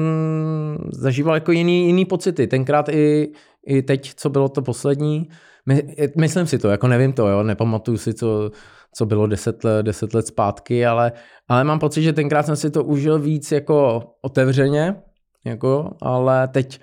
zažíval 0.92 1.34
jako 1.34 1.52
jiný, 1.52 1.86
jiný 1.86 2.04
pocity. 2.04 2.46
Tenkrát 2.46 2.88
i, 2.88 3.32
i 3.66 3.82
teď, 3.82 4.14
co 4.14 4.30
bylo 4.30 4.48
to 4.48 4.62
poslední, 4.62 5.28
my, 5.66 5.96
myslím 6.16 6.46
si 6.46 6.58
to, 6.58 6.68
jako 6.68 6.88
nevím 6.88 7.12
to, 7.12 7.28
jo, 7.28 7.42
nepamatuju 7.42 7.98
si, 7.98 8.14
co, 8.14 8.50
co 8.94 9.06
bylo 9.06 9.26
deset 9.26 9.64
let, 9.64 9.82
deset 9.82 10.14
let 10.14 10.26
zpátky, 10.26 10.86
ale, 10.86 11.12
ale 11.48 11.64
mám 11.64 11.78
pocit, 11.78 12.02
že 12.02 12.12
tenkrát 12.12 12.46
jsem 12.46 12.56
si 12.56 12.70
to 12.70 12.84
užil 12.84 13.18
víc 13.18 13.52
jako 13.52 14.02
otevřeně, 14.22 14.96
jako, 15.44 15.90
ale 16.02 16.48
teď 16.48 16.80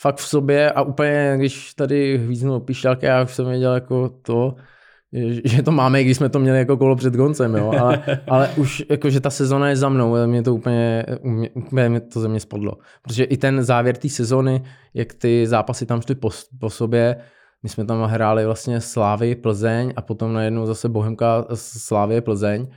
fakt 0.00 0.16
v 0.16 0.28
sobě 0.28 0.72
a 0.72 0.82
úplně, 0.82 1.34
když 1.36 1.74
tady 1.74 2.18
hvíznu 2.18 2.60
píšťalky, 2.60 3.06
já 3.06 3.22
už 3.22 3.34
jsem 3.34 3.46
věděl 3.46 3.74
jako 3.74 4.08
to, 4.08 4.54
že 5.44 5.62
to 5.62 5.70
máme, 5.70 6.04
když 6.04 6.16
jsme 6.16 6.28
to 6.28 6.38
měli 6.38 6.58
jako 6.58 6.76
kolo 6.76 6.96
před 6.96 7.16
koncem, 7.16 7.54
jo, 7.54 7.72
ale, 7.80 8.02
ale 8.28 8.50
už 8.56 8.84
jako, 8.90 9.10
že 9.10 9.20
ta 9.20 9.30
sezona 9.30 9.68
je 9.68 9.76
za 9.76 9.88
mnou, 9.88 10.26
mě 10.26 10.42
to 10.42 10.54
úplně, 10.54 11.04
úplně 11.54 11.88
mě 11.88 12.00
to 12.00 12.20
ze 12.20 12.28
mě 12.28 12.40
spadlo. 12.40 12.72
Protože 13.02 13.24
i 13.24 13.36
ten 13.36 13.64
závěr 13.64 13.96
té 13.96 14.08
sezony, 14.08 14.62
jak 14.94 15.14
ty 15.14 15.46
zápasy 15.46 15.86
tam 15.86 16.02
šly 16.02 16.14
po, 16.14 16.30
po 16.60 16.70
sobě, 16.70 17.16
my 17.62 17.68
jsme 17.68 17.84
tam 17.84 18.02
hráli 18.02 18.46
vlastně 18.46 18.80
Slávy, 18.80 19.34
Plzeň 19.34 19.92
a 19.96 20.02
potom 20.02 20.32
najednou 20.32 20.66
zase 20.66 20.88
Bohemka 20.88 21.46
Slávy, 21.54 22.20
Plzeň, 22.20 22.68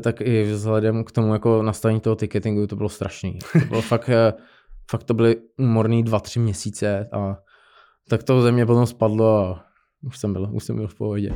tak 0.00 0.20
i 0.20 0.42
vzhledem 0.42 1.04
k 1.04 1.12
tomu 1.12 1.32
jako 1.32 1.62
nastavení 1.62 2.00
toho 2.00 2.16
ticketingu 2.16 2.66
to 2.66 2.76
bylo 2.76 2.88
strašný. 2.88 3.38
To 3.52 3.58
bylo 3.58 3.82
fakt, 3.92 4.10
fakt 4.90 5.04
to 5.04 5.14
byly 5.14 5.36
umorný 5.58 6.02
dva, 6.02 6.20
tři 6.20 6.38
měsíce 6.38 7.08
a 7.12 7.38
tak 8.08 8.22
to 8.22 8.42
ze 8.42 8.52
mě 8.52 8.66
potom 8.66 8.86
spadlo 8.86 9.38
a 9.38 9.65
už 10.06 10.18
jsem 10.18 10.32
byl, 10.32 10.48
už 10.52 10.64
jsem 10.64 10.76
byl 10.76 10.86
v 10.86 10.94
pohodě. 10.94 11.32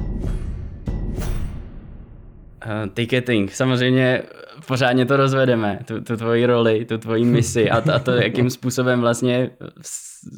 Uh, 2.67 2.89
ticketing, 2.95 3.53
samozřejmě 3.53 4.23
pořádně 4.67 5.07
to 5.07 5.17
rozvedeme, 5.17 5.79
tu, 5.85 6.01
tu 6.01 6.17
tvoji 6.17 6.47
roli, 6.47 6.85
tu 6.85 6.99
tvoji 6.99 7.25
misi 7.25 7.71
a 7.71 7.81
to, 7.81 7.95
a 7.95 7.99
to, 7.99 8.11
jakým 8.11 8.51
způsobem 8.57 9.01
vlastně 9.01 9.51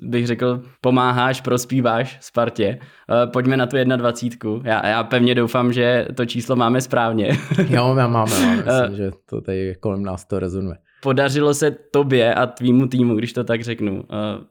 bych 0.03 0.27
řekl, 0.27 0.63
pomáháš, 0.81 1.41
prospíváš 1.41 2.19
Spartě. 2.21 2.79
Uh, 2.79 3.33
pojďme 3.33 3.57
na 3.57 3.67
tu 3.67 3.77
21. 3.97 4.61
Já, 4.65 4.87
já 4.87 5.05
pevně 5.05 5.35
doufám, 5.35 5.73
že 5.73 6.07
to 6.15 6.27
číslo 6.27 6.57
máme 6.57 6.81
správně. 6.81 7.39
jo, 7.69 7.95
máme, 7.95 8.09
máme. 8.09 8.57
Myslím, 8.57 8.97
že 8.97 9.11
to 9.27 9.41
tady 9.41 9.75
kolem 9.81 10.03
nás 10.03 10.25
to 10.25 10.39
rezonuje. 10.39 10.77
Podařilo 11.03 11.55
se 11.55 11.71
tobě 11.71 12.35
a 12.35 12.47
tvýmu 12.47 12.87
týmu, 12.87 13.15
když 13.15 13.33
to 13.33 13.45
tak 13.45 13.63
řeknu, 13.63 13.95
uh, 13.95 14.03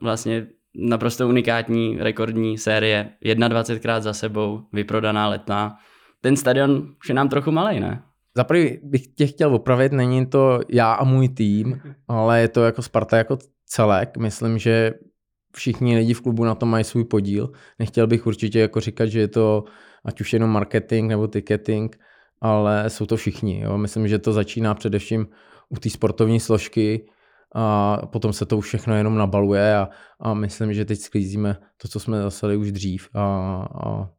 vlastně 0.01 0.47
naprosto 0.75 1.27
unikátní 1.27 1.97
rekordní 1.99 2.57
série, 2.57 3.09
21krát 3.23 4.01
za 4.01 4.13
sebou, 4.13 4.61
vyprodaná 4.73 5.27
letná. 5.27 5.75
Ten 6.21 6.37
stadion 6.37 6.95
už 6.99 7.09
je 7.09 7.15
nám 7.15 7.29
trochu 7.29 7.51
malý, 7.51 7.79
ne? 7.79 8.03
Za 8.37 8.45
bych 8.83 9.07
tě 9.07 9.27
chtěl 9.27 9.55
opravit, 9.55 9.91
není 9.91 10.25
to 10.25 10.59
já 10.69 10.93
a 10.93 11.03
můj 11.03 11.29
tým, 11.29 11.81
ale 12.07 12.41
je 12.41 12.47
to 12.47 12.63
jako 12.63 12.81
Sparta 12.81 13.17
jako 13.17 13.37
celek. 13.65 14.17
Myslím, 14.17 14.57
že 14.57 14.93
všichni 15.55 15.97
lidi 15.97 16.13
v 16.13 16.21
klubu 16.21 16.45
na 16.45 16.55
tom 16.55 16.69
mají 16.69 16.83
svůj 16.83 17.05
podíl. 17.05 17.51
Nechtěl 17.79 18.07
bych 18.07 18.27
určitě 18.27 18.59
jako 18.59 18.79
říkat, 18.79 19.05
že 19.05 19.19
je 19.19 19.27
to 19.27 19.63
ať 20.05 20.21
už 20.21 20.33
jenom 20.33 20.49
marketing 20.49 21.09
nebo 21.09 21.27
ticketing, 21.27 21.99
ale 22.41 22.89
jsou 22.89 23.05
to 23.05 23.17
všichni. 23.17 23.61
Jo. 23.61 23.77
Myslím, 23.77 24.07
že 24.07 24.19
to 24.19 24.33
začíná 24.33 24.73
především 24.73 25.27
u 25.69 25.75
té 25.75 25.89
sportovní 25.89 26.39
složky, 26.39 27.05
a 27.55 27.97
potom 28.05 28.33
se 28.33 28.45
to 28.45 28.57
už 28.57 28.67
všechno 28.67 28.95
jenom 28.95 29.15
nabaluje 29.15 29.75
a, 29.75 29.89
a 30.19 30.33
myslím, 30.33 30.73
že 30.73 30.85
teď 30.85 30.99
sklízíme 30.99 31.57
to, 31.81 31.87
co 31.87 31.99
jsme 31.99 32.21
zasali 32.21 32.57
už 32.57 32.71
dřív 32.71 33.09
a, 33.13 33.23
a 33.85 34.09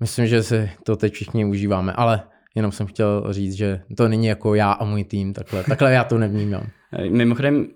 myslím, 0.00 0.26
že 0.26 0.42
si 0.42 0.70
to 0.84 0.96
teď 0.96 1.12
všichni 1.12 1.44
užíváme, 1.44 1.92
ale 1.92 2.22
jenom 2.54 2.72
jsem 2.72 2.86
chtěl 2.86 3.26
říct, 3.30 3.54
že 3.54 3.80
to 3.96 4.08
není 4.08 4.26
jako 4.26 4.54
já 4.54 4.72
a 4.72 4.84
můj 4.84 5.04
tým, 5.04 5.32
takhle, 5.32 5.64
takhle 5.64 5.92
já 5.92 6.04
to 6.04 6.18
nevnímám. 6.18 6.66
Mimochodem, 7.10 7.68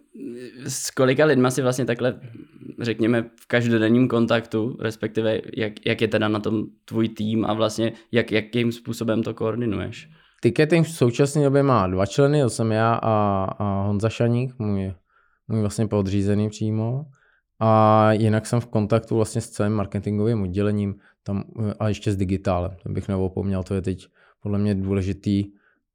s 0.67 0.91
kolika 0.91 1.25
lidma 1.25 1.51
si 1.51 1.63
vlastně 1.63 1.85
takhle, 1.85 2.21
řekněme, 2.81 3.23
v 3.41 3.47
každodenním 3.47 4.09
kontaktu, 4.09 4.77
respektive 4.81 5.41
jak, 5.57 5.73
jak 5.87 6.01
je 6.01 6.09
teda 6.09 6.29
na 6.29 6.41
tom 6.41 6.65
tvůj 6.85 7.09
tým 7.09 7.45
a 7.45 7.55
vlastně 7.55 7.93
jak, 8.13 8.33
jakým 8.33 8.73
způsobem 8.73 9.23
to 9.23 9.35
koordinuješ? 9.35 10.09
Ticketing 10.43 10.87
v 10.87 10.91
současné 10.91 11.45
době 11.45 11.63
má 11.63 11.87
dva 11.87 12.07
členy, 12.07 12.43
to 12.43 12.51
jsem 12.51 12.73
já 12.73 12.95
a, 12.95 13.45
a 13.59 13.83
Honza 13.83 14.09
Šaník, 14.09 14.59
můj, 14.59 14.93
můj 15.51 15.61
vlastně 15.61 15.87
podřízený 15.87 16.49
přímo. 16.49 17.07
A 17.61 18.13
jinak 18.13 18.47
jsem 18.47 18.61
v 18.61 18.67
kontaktu 18.67 19.17
vlastně 19.17 19.41
s 19.41 19.51
celým 19.51 19.73
marketingovým 19.73 20.43
oddělením 20.43 20.95
tam, 21.23 21.45
a 21.79 21.89
ještě 21.89 22.13
s 22.13 22.17
digitálem, 22.17 22.77
to 22.83 22.89
bych 22.89 23.09
neopomněl, 23.09 23.63
to 23.63 23.75
je 23.75 23.83
teď 23.83 24.07
podle 24.43 24.59
mě 24.59 24.75
důležitý 24.75 25.45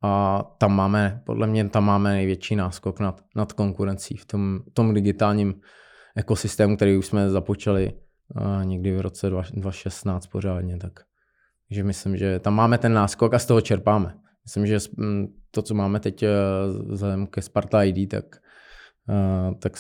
a 0.01 0.43
tam 0.57 0.75
máme, 0.75 1.21
podle 1.25 1.47
mě 1.47 1.69
tam 1.69 1.85
máme 1.85 2.09
největší 2.13 2.55
náskok 2.55 2.99
nad, 2.99 3.21
nad 3.35 3.53
konkurencí 3.53 4.17
v 4.17 4.25
tom, 4.25 4.59
tom 4.73 4.93
digitálním 4.93 5.55
ekosystému, 6.15 6.75
který 6.75 6.97
už 6.97 7.05
jsme 7.05 7.29
započali 7.29 7.93
někdy 8.63 8.97
v 8.97 9.01
roce 9.01 9.29
2016 9.29 10.27
pořádně, 10.27 10.77
tak 10.77 10.99
takže 11.67 11.83
myslím, 11.83 12.17
že 12.17 12.39
tam 12.39 12.53
máme 12.53 12.77
ten 12.77 12.93
náskok 12.93 13.33
a 13.33 13.39
z 13.39 13.45
toho 13.45 13.61
čerpáme. 13.61 14.17
Myslím, 14.43 14.67
že 14.67 14.79
to, 15.51 15.61
co 15.61 15.73
máme 15.73 15.99
teď 15.99 16.23
eh, 16.23 16.29
vzhledem 16.87 17.27
ke 17.27 17.41
Sparta 17.41 17.83
ID, 17.83 18.09
tak, 18.09 18.25
eh, 18.35 18.39
tak 19.59 19.73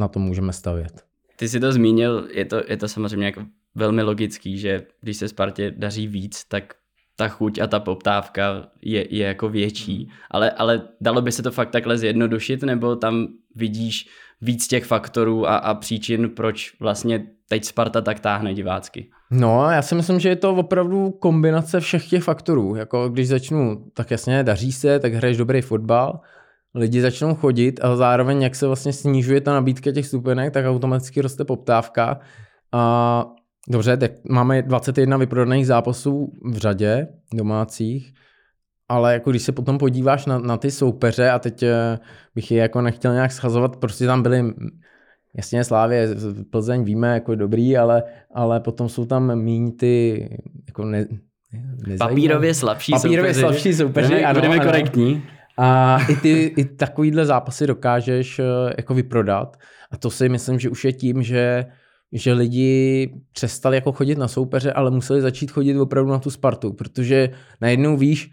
na 0.00 0.08
to 0.08 0.18
můžeme 0.18 0.52
stavět. 0.52 1.04
Ty 1.36 1.48
jsi 1.48 1.60
to 1.60 1.72
zmínil, 1.72 2.28
je 2.32 2.44
to, 2.44 2.62
je 2.68 2.76
to 2.76 2.88
samozřejmě 2.88 3.26
jako 3.26 3.42
velmi 3.74 4.02
logický, 4.02 4.58
že 4.58 4.86
když 5.00 5.16
se 5.16 5.28
Spartě 5.28 5.70
daří 5.70 6.06
víc, 6.06 6.44
tak 6.44 6.74
ta 7.16 7.28
chuť 7.28 7.58
a 7.58 7.66
ta 7.66 7.80
poptávka 7.80 8.68
je, 8.82 9.16
je 9.16 9.26
jako 9.26 9.48
větší, 9.48 10.10
ale, 10.30 10.50
ale 10.50 10.88
dalo 11.00 11.22
by 11.22 11.32
se 11.32 11.42
to 11.42 11.50
fakt 11.50 11.70
takhle 11.70 11.98
zjednodušit, 11.98 12.62
nebo 12.62 12.96
tam 12.96 13.26
vidíš 13.54 14.08
víc 14.40 14.68
těch 14.68 14.84
faktorů 14.84 15.48
a, 15.48 15.56
a 15.56 15.74
příčin, 15.74 16.30
proč 16.30 16.76
vlastně 16.80 17.26
teď 17.48 17.64
Sparta 17.64 18.00
tak 18.00 18.20
táhne 18.20 18.54
divácky? 18.54 19.10
No, 19.30 19.70
já 19.70 19.82
si 19.82 19.94
myslím, 19.94 20.20
že 20.20 20.28
je 20.28 20.36
to 20.36 20.54
opravdu 20.54 21.10
kombinace 21.10 21.80
všech 21.80 22.08
těch 22.08 22.22
faktorů. 22.22 22.74
Jako 22.74 23.08
když 23.08 23.28
začnu, 23.28 23.90
tak 23.94 24.10
jasně, 24.10 24.42
daří 24.42 24.72
se, 24.72 24.98
tak 25.00 25.14
hraješ 25.14 25.36
dobrý 25.36 25.60
fotbal, 25.60 26.20
lidi 26.76 27.00
začnou 27.00 27.34
chodit 27.34 27.80
a 27.82 27.96
zároveň, 27.96 28.42
jak 28.42 28.54
se 28.54 28.66
vlastně 28.66 28.92
snižuje 28.92 29.40
ta 29.40 29.52
nabídka 29.52 29.92
těch 29.92 30.06
stupenek, 30.06 30.52
tak 30.52 30.66
automaticky 30.66 31.20
roste 31.20 31.44
poptávka. 31.44 32.20
A 32.72 33.24
dobře, 33.68 33.96
tak 33.96 34.10
máme 34.28 34.62
21 34.62 35.16
vyprodaných 35.16 35.66
zápasů 35.66 36.32
v 36.44 36.56
řadě 36.56 37.08
domácích, 37.34 38.12
ale 38.88 39.12
jako 39.12 39.30
když 39.30 39.42
se 39.42 39.52
potom 39.52 39.78
podíváš 39.78 40.26
na, 40.26 40.38
na 40.38 40.56
ty 40.56 40.70
soupeře 40.70 41.30
a 41.30 41.38
teď 41.38 41.62
eh, 41.62 41.98
bych 42.34 42.50
je 42.50 42.58
jako 42.58 42.80
nechtěl 42.80 43.12
nějak 43.12 43.32
schazovat, 43.32 43.76
prostě 43.76 44.06
tam 44.06 44.22
byly 44.22 44.54
jasně 45.36 45.64
Slávě, 45.64 46.08
Plzeň 46.50 46.84
víme, 46.84 47.14
jako 47.14 47.34
dobrý, 47.34 47.76
ale, 47.76 48.02
ale 48.34 48.60
potom 48.60 48.88
jsou 48.88 49.04
tam 49.04 49.36
míň 49.36 49.72
ty 49.72 50.28
jako 50.66 50.84
ne, 50.84 51.06
Papírově 51.98 52.54
slabší 52.54 52.92
Papírově 52.92 53.34
soupeři. 53.34 53.40
slabší 53.40 53.74
soupeři, 53.74 54.08
budeme, 54.08 54.26
ano, 54.26 54.40
budeme 54.40 54.64
korektní. 54.64 55.22
A 55.58 55.98
i 56.08 56.16
ty 56.16 56.44
i 56.56 56.64
takovýhle 56.64 57.26
zápasy 57.26 57.66
dokážeš 57.66 58.38
eh, 58.38 58.44
jako 58.76 58.94
vyprodat. 58.94 59.56
A 59.90 59.96
to 59.96 60.10
si 60.10 60.28
myslím, 60.28 60.58
že 60.58 60.70
už 60.70 60.84
je 60.84 60.92
tím, 60.92 61.22
že 61.22 61.64
že 62.12 62.32
lidi 62.32 63.10
přestali 63.32 63.76
jako 63.76 63.92
chodit 63.92 64.18
na 64.18 64.28
soupeře, 64.28 64.72
ale 64.72 64.90
museli 64.90 65.20
začít 65.20 65.50
chodit 65.50 65.78
opravdu 65.78 66.10
na 66.10 66.18
tu 66.18 66.30
Spartu, 66.30 66.72
protože 66.72 67.30
najednou 67.60 67.96
víš, 67.96 68.30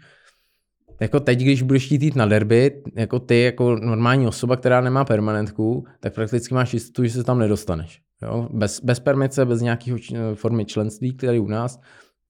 jako 1.00 1.20
teď, 1.20 1.38
když 1.38 1.62
budeš 1.62 1.86
chtít 1.86 2.02
jít 2.02 2.16
na 2.16 2.26
derby, 2.26 2.82
jako 2.96 3.18
ty, 3.18 3.42
jako 3.42 3.76
normální 3.76 4.26
osoba, 4.26 4.56
která 4.56 4.80
nemá 4.80 5.04
permanentku, 5.04 5.84
tak 6.00 6.14
prakticky 6.14 6.54
máš 6.54 6.74
jistotu, 6.74 7.04
že 7.04 7.10
se 7.10 7.24
tam 7.24 7.38
nedostaneš. 7.38 8.00
Jo? 8.22 8.48
Bez, 8.52 8.80
bez 8.80 9.00
permice, 9.00 9.44
bez 9.44 9.60
nějakého 9.60 9.98
formy 10.34 10.64
členství, 10.64 11.16
který 11.16 11.38
u 11.38 11.48
nás, 11.48 11.80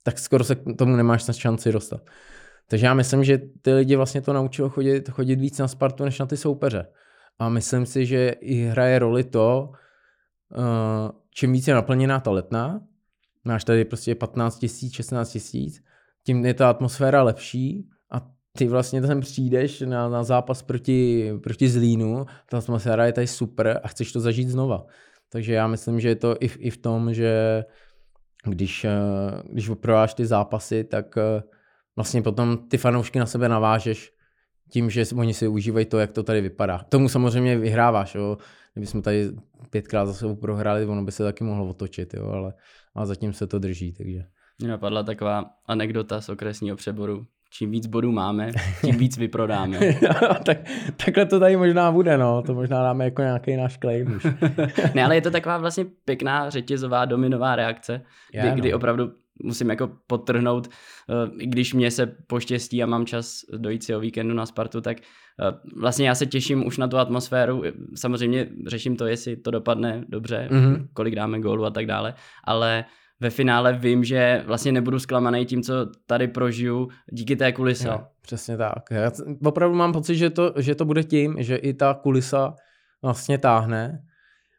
tak 0.02 0.18
skoro 0.18 0.44
se 0.44 0.54
k 0.54 0.62
tomu 0.78 0.96
nemáš 0.96 1.26
na 1.26 1.34
šanci 1.34 1.72
dostat. 1.72 2.00
Takže 2.68 2.86
já 2.86 2.94
myslím, 2.94 3.24
že 3.24 3.38
ty 3.62 3.72
lidi 3.72 3.96
vlastně 3.96 4.20
to 4.20 4.32
naučilo 4.32 4.68
chodit, 4.68 5.08
chodit 5.08 5.36
víc 5.36 5.58
na 5.58 5.68
Spartu, 5.68 6.04
než 6.04 6.18
na 6.18 6.26
ty 6.26 6.36
soupeře. 6.36 6.86
A 7.38 7.48
myslím 7.48 7.86
si, 7.86 8.06
že 8.06 8.28
i 8.28 8.54
hraje 8.54 8.98
roli 8.98 9.24
to, 9.24 9.70
uh, 10.56 11.10
čím 11.30 11.52
víc 11.52 11.68
je 11.68 11.74
naplněná 11.74 12.20
ta 12.20 12.30
letná, 12.30 12.80
máš 13.44 13.64
tady 13.64 13.84
prostě 13.84 14.14
15 14.14 14.58
tisíc, 14.58 14.92
16 14.92 15.30
tisíc, 15.30 15.82
tím 16.26 16.46
je 16.46 16.54
ta 16.54 16.70
atmosféra 16.70 17.22
lepší 17.22 17.88
a 18.10 18.30
ty 18.58 18.68
vlastně 18.68 19.02
tam 19.02 19.20
přijdeš 19.20 19.80
na, 19.80 20.08
na 20.08 20.24
zápas 20.24 20.62
proti, 20.62 21.32
proti 21.42 21.68
Zlínu, 21.68 22.26
ta 22.50 22.58
atmosféra 22.58 23.06
je 23.06 23.12
tady 23.12 23.26
super 23.26 23.80
a 23.82 23.88
chceš 23.88 24.12
to 24.12 24.20
zažít 24.20 24.48
znova. 24.48 24.86
Takže 25.28 25.54
já 25.54 25.66
myslím, 25.66 26.00
že 26.00 26.08
je 26.08 26.16
to 26.16 26.36
i 26.40 26.48
v, 26.48 26.56
i 26.60 26.70
v 26.70 26.76
tom, 26.76 27.14
že 27.14 27.64
když, 28.44 28.84
eh, 28.84 28.90
když 29.52 29.68
oprováš 29.68 30.14
ty 30.14 30.26
zápasy, 30.26 30.84
tak 30.84 31.18
eh, 31.18 31.42
vlastně 31.96 32.22
potom 32.22 32.58
ty 32.68 32.78
fanoušky 32.78 33.18
na 33.18 33.26
sebe 33.26 33.48
navážeš 33.48 34.12
tím, 34.70 34.90
že 34.90 35.04
oni 35.16 35.34
si 35.34 35.48
užívají 35.48 35.86
to, 35.86 35.98
jak 35.98 36.12
to 36.12 36.22
tady 36.22 36.40
vypadá. 36.40 36.78
K 36.78 36.88
tomu 36.88 37.08
samozřejmě 37.08 37.58
vyhráváš, 37.58 38.14
jo. 38.14 38.38
Kdybychom 38.74 39.02
tady 39.02 39.30
pětkrát 39.70 40.08
za 40.08 40.14
sebou 40.14 40.36
prohráli, 40.36 40.86
ono 40.86 41.04
by 41.04 41.12
se 41.12 41.22
taky 41.22 41.44
mohlo 41.44 41.68
otočit, 41.68 42.14
jo, 42.14 42.26
ale, 42.26 42.54
ale 42.94 43.06
zatím 43.06 43.32
se 43.32 43.46
to 43.46 43.58
drží, 43.58 43.92
takže 43.92 44.24
Mě 44.58 44.68
napadla 44.68 45.02
taková 45.02 45.44
anekdota 45.66 46.20
z 46.20 46.28
okresního 46.28 46.76
přeboru. 46.76 47.26
Čím 47.50 47.70
víc 47.70 47.86
bodů 47.86 48.12
máme, 48.12 48.50
tím 48.80 48.98
víc 48.98 49.18
vyprodáme. 49.18 49.78
tak, 50.44 50.58
takhle 51.04 51.26
to 51.26 51.40
tady 51.40 51.56
možná 51.56 51.92
bude, 51.92 52.18
no. 52.18 52.42
To 52.42 52.54
možná 52.54 52.82
dáme 52.82 53.04
jako 53.04 53.22
nějaký 53.22 53.56
náš 53.56 53.78
claim 53.78 54.16
už. 54.16 54.26
ne, 54.94 55.04
ale 55.04 55.14
je 55.14 55.22
to 55.22 55.30
taková 55.30 55.58
vlastně 55.58 55.84
pěkná 56.04 56.50
řetězová 56.50 57.04
dominová 57.04 57.56
reakce, 57.56 58.02
kdy, 58.32 58.48
no. 58.48 58.54
kdy 58.54 58.74
opravdu 58.74 59.12
musím 59.42 59.70
jako 59.70 59.90
podtrhnout, 60.06 60.68
eh, 60.68 61.30
i 61.38 61.46
když 61.46 61.74
mě 61.74 61.90
se 61.90 62.06
poštěstí 62.26 62.82
a 62.82 62.86
mám 62.86 63.06
čas 63.06 63.40
dojít 63.56 63.84
si 63.84 63.94
o 63.94 64.00
víkendu 64.00 64.34
na 64.34 64.46
Spartu, 64.46 64.80
tak 64.80 64.96
eh, 65.00 65.52
vlastně 65.80 66.08
já 66.08 66.14
se 66.14 66.26
těším 66.26 66.66
už 66.66 66.78
na 66.78 66.88
tu 66.88 66.98
atmosféru. 66.98 67.62
Samozřejmě 67.94 68.48
řeším 68.66 68.96
to, 68.96 69.06
jestli 69.06 69.36
to 69.36 69.50
dopadne 69.50 70.04
dobře, 70.08 70.48
mm-hmm. 70.50 70.86
kolik 70.92 71.14
dáme 71.14 71.40
gólu 71.40 71.64
a 71.64 71.70
tak 71.70 71.86
dále, 71.86 72.14
ale 72.44 72.84
ve 73.20 73.30
finále 73.30 73.72
vím, 73.72 74.04
že 74.04 74.42
vlastně 74.46 74.72
nebudu 74.72 74.98
zklamaný 74.98 75.46
tím, 75.46 75.62
co 75.62 75.74
tady 76.06 76.28
prožiju 76.28 76.88
díky 77.12 77.36
té 77.36 77.52
kulise. 77.52 77.88
Jo, 77.88 78.00
přesně 78.22 78.56
tak. 78.56 78.82
Já 78.90 79.10
opravdu 79.44 79.76
mám 79.76 79.92
pocit, 79.92 80.16
že 80.16 80.30
to, 80.30 80.52
že 80.58 80.74
to 80.74 80.84
bude 80.84 81.04
tím, 81.04 81.36
že 81.38 81.56
i 81.56 81.74
ta 81.74 81.94
kulisa 81.94 82.54
vlastně 83.02 83.38
táhne 83.38 84.02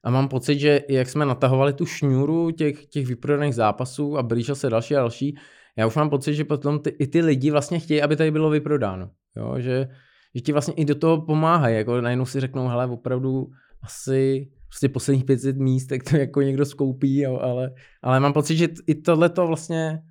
a 0.05 0.09
mám 0.09 0.27
pocit, 0.27 0.59
že 0.59 0.81
jak 0.89 1.09
jsme 1.09 1.25
natahovali 1.25 1.73
tu 1.73 1.85
šňůru 1.85 2.51
těch, 2.51 2.85
těch 2.85 3.07
vyprodaných 3.07 3.55
zápasů 3.55 4.17
a 4.17 4.23
blížil 4.23 4.55
se 4.55 4.69
další 4.69 4.95
a 4.95 4.99
další, 4.99 5.35
já 5.77 5.87
už 5.87 5.95
mám 5.95 6.09
pocit, 6.09 6.33
že 6.33 6.43
potom 6.43 6.79
ty, 6.79 6.89
i 6.89 7.07
ty 7.07 7.21
lidi 7.21 7.51
vlastně 7.51 7.79
chtějí, 7.79 8.01
aby 8.01 8.15
tady 8.15 8.31
bylo 8.31 8.49
vyprodáno. 8.49 9.09
Jo? 9.35 9.55
Že, 9.57 9.87
že 10.35 10.41
ti 10.41 10.51
vlastně 10.51 10.73
i 10.73 10.85
do 10.85 10.95
toho 10.95 11.21
pomáhají. 11.21 11.75
Jako 11.75 12.01
najednou 12.01 12.25
si 12.25 12.39
řeknou, 12.39 12.67
hele, 12.67 12.87
opravdu 12.87 13.47
asi 13.83 14.49
prostě 14.67 14.89
posledních 14.89 15.25
500 15.25 15.57
míst, 15.57 15.87
tak 15.87 16.03
to 16.03 16.17
jako 16.17 16.41
někdo 16.41 16.65
skoupí, 16.65 17.21
jo, 17.21 17.39
ale, 17.41 17.71
ale 18.03 18.19
mám 18.19 18.33
pocit, 18.33 18.55
že 18.57 18.67
i 18.87 18.95
tohle 18.95 19.29
to 19.29 19.47
vlastně, 19.47 20.01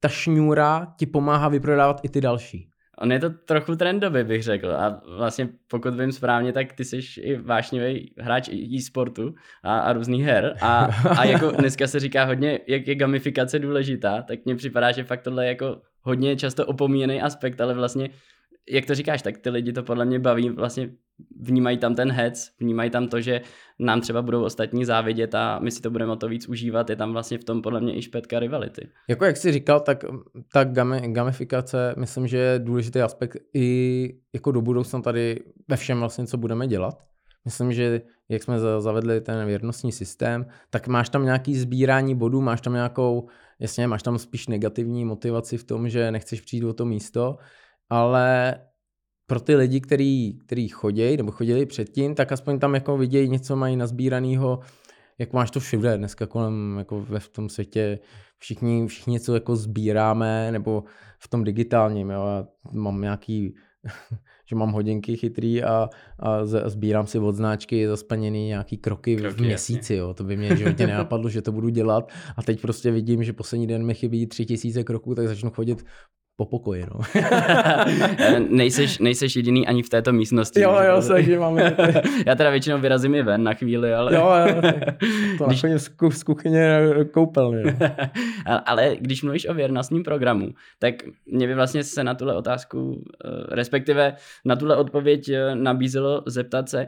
ta 0.00 0.08
šňůra 0.08 0.86
ti 0.98 1.06
pomáhá 1.06 1.48
vyprodávat 1.48 2.00
i 2.02 2.08
ty 2.08 2.20
další. 2.20 2.70
On 3.00 3.12
je 3.12 3.18
to 3.18 3.30
trochu 3.30 3.76
trendový, 3.76 4.24
bych 4.24 4.42
řekl. 4.42 4.70
A 4.70 5.02
vlastně 5.16 5.48
pokud 5.68 5.94
vím 5.94 6.12
správně, 6.12 6.52
tak 6.52 6.72
ty 6.72 6.84
jsi 6.84 7.00
i 7.20 7.36
vášnivý 7.36 8.14
hráč 8.18 8.48
e-sportu 8.48 9.34
a, 9.62 9.78
a 9.78 9.92
různých 9.92 10.24
her. 10.24 10.56
A, 10.60 10.84
a 11.18 11.24
jako 11.24 11.50
dneska 11.58 11.86
se 11.86 12.00
říká 12.00 12.24
hodně, 12.24 12.60
jak 12.66 12.86
je 12.86 12.94
gamifikace 12.94 13.58
důležitá, 13.58 14.22
tak 14.22 14.38
mně 14.44 14.56
připadá, 14.56 14.92
že 14.92 15.04
fakt 15.04 15.22
tohle 15.22 15.44
je 15.44 15.48
jako 15.48 15.80
hodně 16.02 16.36
často 16.36 16.66
opomíjený 16.66 17.22
aspekt, 17.22 17.60
ale 17.60 17.74
vlastně 17.74 18.10
jak 18.70 18.86
to 18.86 18.94
říkáš, 18.94 19.22
tak 19.22 19.38
ty 19.38 19.50
lidi 19.50 19.72
to 19.72 19.82
podle 19.82 20.04
mě 20.04 20.18
baví, 20.18 20.50
vlastně 20.50 20.90
vnímají 21.40 21.78
tam 21.78 21.94
ten 21.94 22.12
hec, 22.12 22.50
vnímají 22.60 22.90
tam 22.90 23.08
to, 23.08 23.20
že 23.20 23.40
nám 23.78 24.00
třeba 24.00 24.22
budou 24.22 24.44
ostatní 24.44 24.84
závidět 24.84 25.34
a 25.34 25.58
my 25.58 25.70
si 25.70 25.80
to 25.80 25.90
budeme 25.90 26.12
o 26.12 26.16
to 26.16 26.28
víc 26.28 26.48
užívat, 26.48 26.90
je 26.90 26.96
tam 26.96 27.12
vlastně 27.12 27.38
v 27.38 27.44
tom 27.44 27.62
podle 27.62 27.80
mě 27.80 27.96
i 27.96 28.02
špetka 28.02 28.38
rivality. 28.38 28.88
Jako 29.08 29.24
jak 29.24 29.36
jsi 29.36 29.52
říkal, 29.52 29.80
tak 29.80 30.04
ta 30.52 30.64
gamifikace, 31.06 31.94
myslím, 31.98 32.26
že 32.26 32.36
je 32.36 32.58
důležitý 32.58 33.00
aspekt 33.00 33.36
i 33.54 34.14
jako 34.32 34.52
do 34.52 34.60
budoucna 34.60 35.00
tady 35.00 35.40
ve 35.68 35.76
všem 35.76 36.00
vlastně, 36.00 36.26
co 36.26 36.36
budeme 36.36 36.66
dělat. 36.66 37.02
Myslím, 37.44 37.72
že 37.72 38.00
jak 38.28 38.42
jsme 38.42 38.58
zavedli 38.78 39.20
ten 39.20 39.46
věrnostní 39.46 39.92
systém, 39.92 40.46
tak 40.70 40.88
máš 40.88 41.08
tam 41.08 41.24
nějaký 41.24 41.56
sbírání 41.56 42.14
bodů, 42.14 42.40
máš 42.40 42.60
tam 42.60 42.72
nějakou, 42.72 43.28
jasně, 43.58 43.86
máš 43.86 44.02
tam 44.02 44.18
spíš 44.18 44.48
negativní 44.48 45.04
motivaci 45.04 45.58
v 45.58 45.64
tom, 45.64 45.88
že 45.88 46.10
nechceš 46.10 46.40
přijít 46.40 46.64
o 46.64 46.72
to 46.72 46.84
místo, 46.84 47.38
ale 47.90 48.56
pro 49.26 49.40
ty 49.40 49.56
lidi, 49.56 49.80
který, 49.80 50.38
který 50.46 50.68
chodí 50.68 51.16
nebo 51.16 51.30
chodili 51.30 51.66
předtím, 51.66 52.14
tak 52.14 52.32
aspoň 52.32 52.58
tam 52.58 52.74
jako 52.74 52.98
vidějí 52.98 53.28
něco 53.28 53.56
mají 53.56 53.76
nazbíraného, 53.76 54.60
jak 55.18 55.32
máš 55.32 55.50
to 55.50 55.60
všude 55.60 55.98
dneska 55.98 56.26
kolem, 56.26 56.76
jako 56.78 57.00
ve 57.00 57.20
v 57.20 57.28
tom 57.28 57.48
světě, 57.48 57.98
všichni, 58.38 58.86
všichni 58.86 59.12
něco 59.12 59.34
jako 59.34 59.56
sbíráme, 59.56 60.52
nebo 60.52 60.84
v 61.18 61.28
tom 61.28 61.44
digitálním, 61.44 62.10
jo, 62.10 62.26
já 62.26 62.46
mám 62.72 63.00
nějaký, 63.00 63.54
že 64.48 64.56
mám 64.56 64.72
hodinky 64.72 65.16
chytrý 65.16 65.62
a, 65.62 65.88
a 66.18 66.44
sbírám 66.44 67.06
si 67.06 67.18
od 67.18 67.34
značky 67.34 67.88
za 67.88 67.96
splněný 67.96 68.46
nějaký 68.46 68.76
kroky, 68.76 69.16
kroky 69.16 69.36
v 69.36 69.40
měsíci, 69.40 69.94
jo, 69.94 70.14
to 70.14 70.24
by 70.24 70.36
mě 70.36 70.56
životě 70.56 70.86
nenapadlo, 70.86 71.28
že 71.30 71.42
to 71.42 71.52
budu 71.52 71.68
dělat. 71.68 72.12
A 72.36 72.42
teď 72.42 72.60
prostě 72.60 72.90
vidím, 72.90 73.24
že 73.24 73.32
poslední 73.32 73.66
den 73.66 73.86
mi 73.86 73.94
chybí 73.94 74.26
tři 74.26 74.46
tisíce 74.46 74.84
kroků, 74.84 75.14
tak 75.14 75.28
začnu 75.28 75.50
chodit 75.50 75.84
po 76.40 76.46
pokoji, 76.46 76.86
no. 76.88 77.00
nejseš, 78.48 78.98
nejseš 78.98 79.36
jediný 79.36 79.66
ani 79.66 79.82
v 79.82 79.88
této 79.88 80.12
místnosti. 80.12 80.60
Jo, 80.60 80.76
jo, 80.80 81.02
takže 81.08 81.38
máme. 81.38 81.76
Já 82.26 82.34
teda 82.34 82.50
většinou 82.50 82.78
vyrazím 82.78 83.14
i 83.14 83.22
ven 83.22 83.44
na 83.44 83.54
chvíli, 83.54 83.94
ale... 83.94 84.14
Jo, 84.14 84.32
jo, 84.46 84.62
to 85.38 85.44
když... 85.44 85.60
z, 85.76 85.90
z 86.10 86.22
kuchyně 86.22 86.80
koupelny. 87.12 87.62
No. 87.62 87.88
ale 88.66 88.96
když 89.00 89.22
mluvíš 89.22 89.48
o 89.48 89.54
věrnostním 89.54 90.02
programu, 90.02 90.48
tak 90.78 90.94
mě 91.26 91.46
by 91.46 91.54
vlastně 91.54 91.84
se 91.84 92.04
na 92.04 92.14
tuhle 92.14 92.36
otázku, 92.36 93.04
eh, 93.24 93.28
respektive 93.54 94.16
na 94.44 94.56
tuhle 94.56 94.76
odpověď 94.76 95.28
eh, 95.28 95.54
nabízelo 95.54 96.22
zeptat 96.26 96.68
se, 96.68 96.86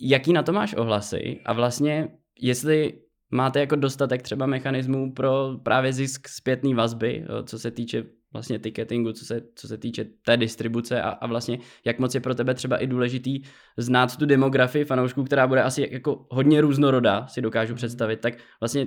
jaký 0.00 0.32
na 0.32 0.42
to 0.42 0.52
máš 0.52 0.74
ohlasy 0.74 1.40
a 1.44 1.52
vlastně 1.52 2.08
jestli 2.40 2.92
máte 3.30 3.60
jako 3.60 3.76
dostatek 3.76 4.22
třeba 4.22 4.46
mechanismů 4.46 5.12
pro 5.12 5.58
právě 5.62 5.92
zisk 5.92 6.28
zpětné 6.28 6.74
vazby, 6.74 7.24
eh, 7.24 7.44
co 7.44 7.58
se 7.58 7.70
týče 7.70 8.19
vlastně 8.32 8.58
ticketingu, 8.58 9.12
co 9.12 9.24
se, 9.24 9.40
co 9.54 9.68
se 9.68 9.78
týče 9.78 10.04
té 10.24 10.36
distribuce 10.36 11.02
a, 11.02 11.08
a 11.08 11.26
vlastně 11.26 11.58
jak 11.84 11.98
moc 11.98 12.14
je 12.14 12.20
pro 12.20 12.34
tebe 12.34 12.54
třeba 12.54 12.76
i 12.76 12.86
důležitý 12.86 13.42
znát 13.76 14.16
tu 14.16 14.26
demografii 14.26 14.84
fanoušků, 14.84 15.24
která 15.24 15.46
bude 15.46 15.62
asi 15.62 15.88
jako 15.90 16.26
hodně 16.30 16.60
různorodá, 16.60 17.26
si 17.26 17.42
dokážu 17.42 17.74
představit, 17.74 18.20
tak 18.20 18.34
vlastně 18.60 18.86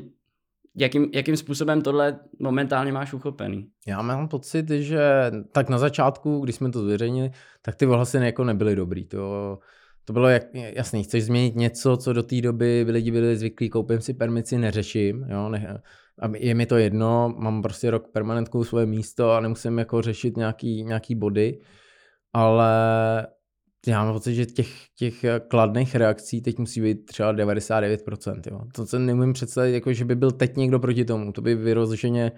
jakým, 0.77 1.09
jakým 1.13 1.37
způsobem 1.37 1.81
tohle 1.81 2.19
momentálně 2.39 2.91
máš 2.91 3.13
uchopený? 3.13 3.67
Já 3.87 4.01
mám 4.01 4.27
pocit, 4.27 4.69
že 4.69 5.31
tak 5.51 5.69
na 5.69 5.77
začátku, 5.77 6.39
když 6.39 6.55
jsme 6.55 6.71
to 6.71 6.81
zveřejnili, 6.81 7.31
tak 7.61 7.75
ty 7.75 7.85
ohlasy 7.85 8.17
jako 8.17 8.43
nebyly 8.43 8.75
dobrý. 8.75 9.05
To, 9.05 9.59
to 10.05 10.13
bylo 10.13 10.29
jak, 10.29 10.43
jasný, 10.53 11.03
chceš 11.03 11.25
změnit 11.25 11.55
něco, 11.55 11.97
co 11.97 12.13
do 12.13 12.23
té 12.23 12.41
doby 12.41 12.85
lidi 12.89 13.11
byli 13.11 13.37
zvyklí, 13.37 13.69
koupím 13.69 14.01
si 14.01 14.13
permici, 14.13 14.57
neřeším, 14.57 15.25
jo, 15.29 15.49
ne, 15.49 15.81
a 16.19 16.29
je 16.37 16.55
mi 16.55 16.65
to 16.65 16.77
jedno, 16.77 17.35
mám 17.37 17.61
prostě 17.61 17.91
rok 17.91 18.07
permanentkou 18.11 18.63
svoje 18.63 18.85
místo 18.85 19.31
a 19.31 19.39
nemusím 19.39 19.79
jako 19.79 20.01
řešit 20.01 20.37
nějaký, 20.37 20.83
nějaký 20.83 21.15
body, 21.15 21.59
ale 22.33 22.73
já 23.87 24.03
mám 24.03 24.13
pocit, 24.13 24.35
že 24.35 24.45
těch, 24.45 24.69
těch 24.95 25.25
kladných 25.47 25.95
reakcí 25.95 26.41
teď 26.41 26.57
musí 26.57 26.81
být 26.81 27.05
třeba 27.05 27.33
99%. 27.33 28.41
Jo. 28.51 28.61
To 28.75 28.85
se 28.85 28.99
nemůžu 28.99 29.33
představit, 29.33 29.73
jako, 29.73 29.93
že 29.93 30.05
by 30.05 30.15
byl 30.15 30.31
teď 30.31 30.57
někdo 30.57 30.79
proti 30.79 31.05
tomu. 31.05 31.31
To 31.31 31.41
by 31.41 31.55
vyrozeně 31.55 32.31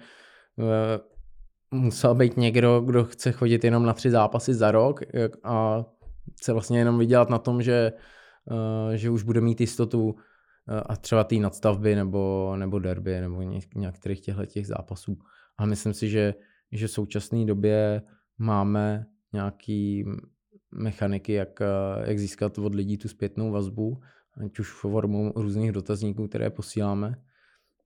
uh, 0.56 1.80
musel 1.80 2.14
být 2.14 2.36
někdo, 2.36 2.80
kdo 2.80 3.04
chce 3.04 3.32
chodit 3.32 3.64
jenom 3.64 3.86
na 3.86 3.92
tři 3.92 4.10
zápasy 4.10 4.54
za 4.54 4.70
rok 4.70 5.00
a 5.44 5.84
se 6.42 6.52
vlastně 6.52 6.78
jenom 6.78 6.98
vydělat 6.98 7.30
na 7.30 7.38
tom, 7.38 7.62
že, 7.62 7.92
uh, 8.50 8.94
že 8.94 9.10
už 9.10 9.22
bude 9.22 9.40
mít 9.40 9.60
jistotu 9.60 10.14
a 10.86 10.96
třeba 10.96 11.24
té 11.24 11.34
nadstavby 11.34 11.94
nebo, 11.94 12.54
nebo 12.56 12.78
derby 12.78 13.20
nebo 13.20 13.42
některých 13.74 14.20
těchto 14.20 14.46
těch 14.46 14.66
zápasů. 14.66 15.18
A 15.58 15.66
myslím 15.66 15.94
si, 15.94 16.08
že, 16.08 16.34
že 16.72 16.86
v 16.86 16.90
současné 16.90 17.44
době 17.44 18.02
máme 18.38 19.06
nějaký 19.32 20.04
mechaniky, 20.70 21.32
jak, 21.32 21.60
jak 22.04 22.18
získat 22.18 22.58
od 22.58 22.74
lidí 22.74 22.98
tu 22.98 23.08
zpětnou 23.08 23.50
vazbu, 23.50 24.00
ať 24.44 24.58
už 24.58 24.72
formou 24.72 25.32
různých 25.36 25.72
dotazníků, 25.72 26.28
které 26.28 26.50
posíláme. 26.50 27.14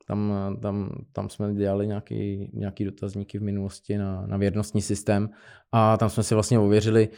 Tam, 0.07 0.33
tam, 0.63 1.05
tam 1.13 1.29
jsme 1.29 1.55
dělali 1.55 1.87
nějaký, 1.87 2.51
nějaký 2.55 2.85
dotazníky 2.85 3.39
v 3.39 3.43
minulosti 3.43 3.99
na, 3.99 4.27
na 4.27 4.37
věrnostní 4.37 4.83
systém 4.83 5.31
a 5.73 5.97
tam 5.97 6.11
jsme 6.11 6.23
si 6.23 6.35
vlastně 6.35 6.59
ověřili, 6.59 7.09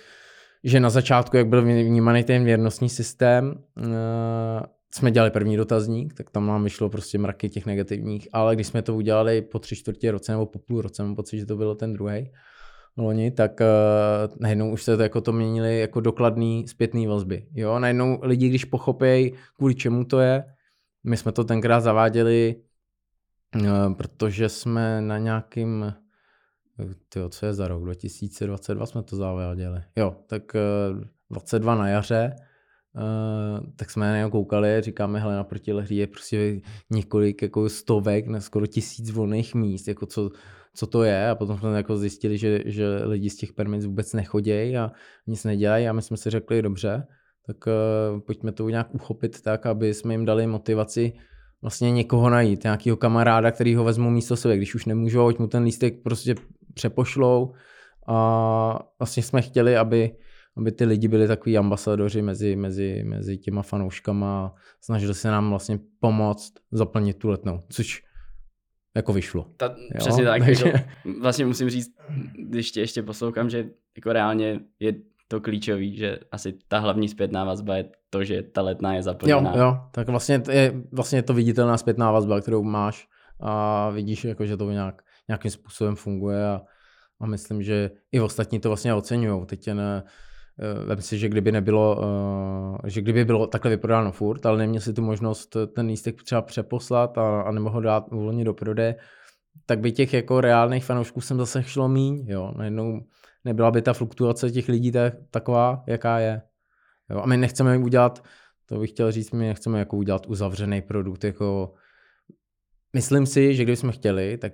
že 0.65 0.81
na 0.81 0.91
začátku, 0.91 1.37
jak 1.37 1.47
byl 1.47 1.63
vnímaný 1.63 2.25
ten 2.25 2.45
věrnostní 2.45 2.89
systém, 2.89 3.65
jsme 4.95 5.11
dělali 5.11 5.31
první 5.31 5.57
dotazník, 5.57 6.15
tak 6.15 6.31
tam 6.31 6.47
nám 6.47 6.65
vyšlo 6.65 6.89
prostě 6.89 7.19
mraky 7.19 7.49
těch 7.49 7.67
negativních, 7.67 8.29
ale 8.33 8.55
když 8.55 8.67
jsme 8.67 8.83
to 8.83 8.95
udělali 8.95 9.43
po 9.43 9.59
tři 9.59 9.77
čtvrtě 9.77 10.11
roce 10.11 10.33
nebo 10.33 10.47
po 10.47 10.59
půl 10.59 10.81
roce, 10.81 11.03
mám 11.03 11.15
pocit, 11.15 11.39
že 11.39 11.47
to 11.47 11.57
bylo 11.57 11.75
ten 11.75 11.93
druhý 11.93 12.31
loni, 12.97 13.31
tak 13.31 13.61
uh, 13.61 14.37
najednou 14.41 14.73
už 14.73 14.83
se 14.83 14.97
to 14.97 15.03
jako 15.03 15.21
to 15.21 15.33
měnili 15.33 15.79
jako 15.79 16.01
dokladný 16.01 16.69
zpětný 16.69 17.07
vazby. 17.07 17.47
Jo, 17.55 17.79
najednou 17.79 18.19
lidi, 18.23 18.49
když 18.49 18.65
pochopějí, 18.65 19.33
kvůli 19.57 19.75
čemu 19.75 20.05
to 20.05 20.21
je, 20.21 20.45
my 21.05 21.17
jsme 21.17 21.33
to 21.33 21.45
tenkrát 21.45 21.81
zaváděli, 21.81 22.57
uh, 23.57 23.95
protože 23.95 24.49
jsme 24.49 25.01
na 25.01 25.19
nějakým, 25.19 25.95
tyjo, 27.09 27.29
co 27.29 27.47
je 27.47 27.55
za 27.55 27.69
rok, 27.69 27.85
2022 27.85 28.87
jsme 28.87 29.03
to 29.03 29.17
zaváděli. 29.17 29.83
Jo, 29.97 30.17
tak 30.27 30.43
uh, 30.55 31.01
eh, 31.01 31.09
22 31.31 31.75
na 31.75 31.89
jaře, 31.89 32.37
Uh, 32.95 33.67
tak 33.77 33.91
jsme 33.91 34.07
na 34.07 34.17
něj 34.17 34.31
koukali, 34.31 34.81
říkáme, 34.81 35.21
hele, 35.21 35.37
na 35.37 35.45
protilehří 35.45 35.97
je 35.97 36.07
prostě 36.07 36.61
několik 36.91 37.43
jako 37.43 37.69
stovek, 37.69 38.27
na 38.27 38.41
skoro 38.41 38.67
tisíc 38.67 39.11
volných 39.11 39.55
míst, 39.55 39.89
jako 39.89 40.07
co, 40.07 40.31
co 40.75 40.87
to 40.87 41.03
je? 41.03 41.29
A 41.29 41.35
potom 41.35 41.59
jsme 41.59 41.77
jako 41.77 41.97
zjistili, 41.97 42.39
že, 42.39 42.61
že 42.65 42.87
lidi 43.05 43.31
z 43.31 43.37
těch 43.37 43.53
permic 43.53 43.85
vůbec 43.85 44.13
nechodějí 44.13 44.77
a 44.77 44.93
nic 45.27 45.45
nedělají 45.45 45.89
a 45.89 45.93
my 45.93 46.03
jsme 46.03 46.17
si 46.17 46.31
řekli, 46.31 46.63
dobře, 46.63 47.07
tak 47.47 47.57
uh, 47.67 48.21
pojďme 48.21 48.53
to 48.53 48.69
nějak 48.69 48.95
uchopit 48.95 49.41
tak, 49.41 49.67
aby 49.67 49.95
jsme 49.95 50.15
jim 50.15 50.25
dali 50.25 50.47
motivaci 50.47 51.13
vlastně 51.63 51.91
někoho 51.91 52.31
najít, 52.31 52.63
nějakého 52.63 52.97
kamaráda, 52.97 53.51
který 53.51 53.75
ho 53.75 53.85
vezmu 53.85 54.11
místo 54.11 54.37
sebe, 54.37 54.57
když 54.57 54.75
už 54.75 54.87
nemůžou, 54.87 55.29
ať 55.29 55.39
mu 55.39 55.47
ten 55.47 55.63
lístek 55.63 56.03
prostě 56.03 56.35
přepošlou. 56.75 57.53
A 58.07 58.79
vlastně 58.99 59.23
jsme 59.23 59.43
chtěli, 59.43 59.77
aby, 59.77 60.17
aby 60.57 60.73
ty 60.73 60.85
lidi 60.85 61.09
byli 61.09 61.29
takový 61.29 61.59
ambasadoři 61.59 62.23
mezi, 62.23 62.57
mezi, 62.57 63.05
mezi 63.05 63.39
těma 63.39 63.63
fanouškama 63.63 64.47
a 64.47 64.53
snažili 64.81 65.15
se 65.15 65.29
nám 65.29 65.51
vlastně 65.51 65.79
pomoct 66.01 66.53
zaplnit 66.73 67.19
tu 67.19 67.29
letnou, 67.29 67.61
což 67.69 68.03
jako 68.97 69.13
vyšlo. 69.13 69.47
Ta, 69.57 69.67
jo? 69.67 69.99
Přesně 69.99 70.25
tak. 70.25 70.43
Takže... 70.45 70.69
Jako, 70.69 70.79
vlastně 71.21 71.47
musím 71.47 71.71
říct, 71.71 71.91
když 72.49 72.71
tě 72.71 72.81
ještě 72.81 73.03
poslouchám, 73.03 73.51
že 73.51 73.71
jako 73.97 74.13
reálně 74.13 74.61
je 74.81 74.95
to 75.29 75.41
klíčový, 75.41 75.97
že 75.97 76.19
asi 76.33 76.55
ta 76.69 76.79
hlavní 76.79 77.09
zpětná 77.09 77.45
vazba 77.45 77.77
je 77.77 77.91
to, 78.11 78.25
že 78.25 78.43
ta 78.43 78.63
letná 78.63 78.95
je 78.95 79.03
zaplněná. 79.03 79.53
Jo, 79.57 79.63
jo, 79.63 79.79
tak 79.91 80.09
vlastně 80.09 80.43
je, 80.51 80.83
vlastně 80.93 81.19
je 81.19 81.23
to 81.23 81.35
viditelná 81.35 81.79
zpětná 81.79 82.11
vazba, 82.11 82.41
kterou 82.41 82.63
máš 82.63 83.09
a 83.41 83.91
vidíš, 83.91 84.25
jako, 84.25 84.47
že 84.47 84.57
to 84.57 84.71
nějak, 84.71 85.03
nějakým 85.29 85.51
způsobem 85.51 85.97
funguje 85.97 86.47
a, 86.47 86.63
a 87.21 87.27
myslím, 87.27 87.63
že 87.63 87.91
i 88.13 88.21
ostatní 88.21 88.61
to 88.61 88.69
vlastně 88.69 88.95
oceňují. 88.95 89.47
Teď 89.47 89.69
eh, 89.69 90.03
Vem 90.87 91.01
si, 91.03 91.19
že 91.19 91.29
kdyby 91.29 91.53
nebylo, 91.53 92.05
eh, 92.85 92.91
že 92.91 93.01
kdyby 93.01 93.25
bylo 93.25 93.47
takhle 93.47 93.71
vyprodáno 93.71 94.13
furt, 94.13 94.47
ale 94.47 94.59
neměl 94.59 94.81
si 94.81 94.93
tu 94.93 95.03
možnost 95.03 95.57
ten 95.75 95.87
lístek 95.87 96.23
třeba 96.23 96.43
přeposlat 96.43 97.19
a, 97.19 97.43
a 97.43 97.51
nemohl 97.51 97.81
dát 97.81 98.13
uvolnit 98.13 98.45
do 98.45 98.55
prodeje, 98.55 98.97
tak 99.67 99.81
by 99.81 99.93
těch 99.93 100.13
jako 100.13 100.41
reálných 100.41 100.85
fanoušků 100.85 101.21
jsem 101.21 101.39
zase 101.39 101.63
šlo 101.63 101.89
míň, 101.89 102.25
jo. 102.29 102.53
Najednou 102.57 103.01
nebyla 103.45 103.71
by 103.71 103.83
ta 103.83 103.93
fluktuace 103.93 104.51
těch 104.51 104.69
lidí 104.69 104.93
tak, 104.93 105.15
taková, 105.31 105.85
jaká 105.87 106.19
je. 106.19 106.43
Jo? 107.11 107.21
A 107.21 107.27
my 107.27 107.37
nechceme 107.37 107.79
udělat, 107.79 108.25
to 108.67 108.79
bych 108.79 108.91
chtěl 108.91 109.13
říct, 109.13 109.31
my 109.31 109.47
nechceme 109.47 109.79
jako 109.79 109.97
udělat 109.97 110.27
uzavřený 110.27 110.83
produkt, 110.83 111.25
jako 111.25 111.75
myslím 112.93 113.27
si, 113.27 113.55
že 113.55 113.63
kdybychom 113.63 113.93
chtěli, 113.93 114.39
tak 114.39 114.53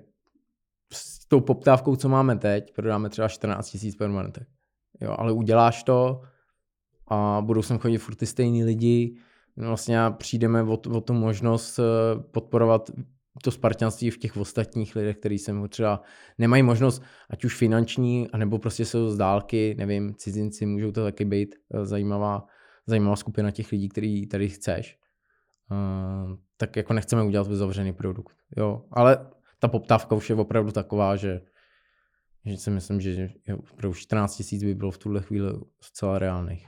s 0.93 1.29
tou 1.29 1.41
poptávkou, 1.41 1.97
co 1.97 2.09
máme 2.09 2.39
teď, 2.39 2.75
prodáme 2.75 3.09
třeba 3.09 3.29
14 3.29 3.77
000 3.83 3.95
permanentek. 3.99 4.49
Jo, 5.01 5.15
ale 5.19 5.33
uděláš 5.33 5.83
to 5.83 6.21
a 7.09 7.43
budou 7.45 7.63
sem 7.63 7.79
chodit 7.79 7.99
furt 7.99 8.15
ty 8.15 8.27
stejný 8.27 8.65
lidi, 8.65 9.17
vlastně 9.57 9.99
přijdeme 10.11 10.63
o, 10.63 10.73
o 10.73 11.01
tu 11.01 11.13
možnost 11.13 11.79
eh, 11.79 11.83
podporovat 12.31 12.91
to 13.43 13.51
spartianství 13.51 14.11
v 14.11 14.19
těch 14.19 14.37
ostatních 14.37 14.97
lidech, 14.97 15.17
kteří 15.17 15.39
se 15.39 15.53
třeba 15.69 16.03
nemají 16.39 16.63
možnost, 16.63 17.03
ať 17.31 17.45
už 17.45 17.57
finanční, 17.57 18.29
anebo 18.31 18.59
prostě 18.59 18.85
jsou 18.85 19.11
z 19.11 19.17
dálky, 19.17 19.75
nevím, 19.79 20.15
cizinci, 20.15 20.67
můžou 20.67 20.93
to 20.93 21.05
taky 21.05 21.25
být 21.25 21.55
eh, 21.75 21.87
zajímavá, 21.87 22.47
zajímavá 22.87 23.17
skupina 23.17 23.51
těch 23.51 23.73
lidí, 23.73 23.89
který 23.89 24.27
tady 24.27 24.49
chceš. 24.49 24.99
Uh, 25.71 26.37
tak 26.57 26.77
jako 26.77 26.93
nechceme 26.93 27.23
udělat 27.23 27.47
zavřený 27.47 27.93
produkt. 27.93 28.37
Jo, 28.57 28.85
ale 28.93 29.27
ta 29.59 29.69
poptávka 29.69 30.15
už 30.15 30.31
je 30.31 30.37
opravdu 30.37 30.73
taková, 30.73 31.17
že, 31.17 31.41
že 32.45 32.57
si 32.57 32.71
myslím, 32.71 33.01
že 33.01 33.29
opravdu 33.73 33.95
14 33.95 34.37
tisíc 34.37 34.65
by 34.65 34.75
bylo 34.75 34.91
v 34.91 34.99
tuhle 34.99 35.23
chvíli 35.23 35.53
zcela 35.81 36.19
reálných. 36.19 36.67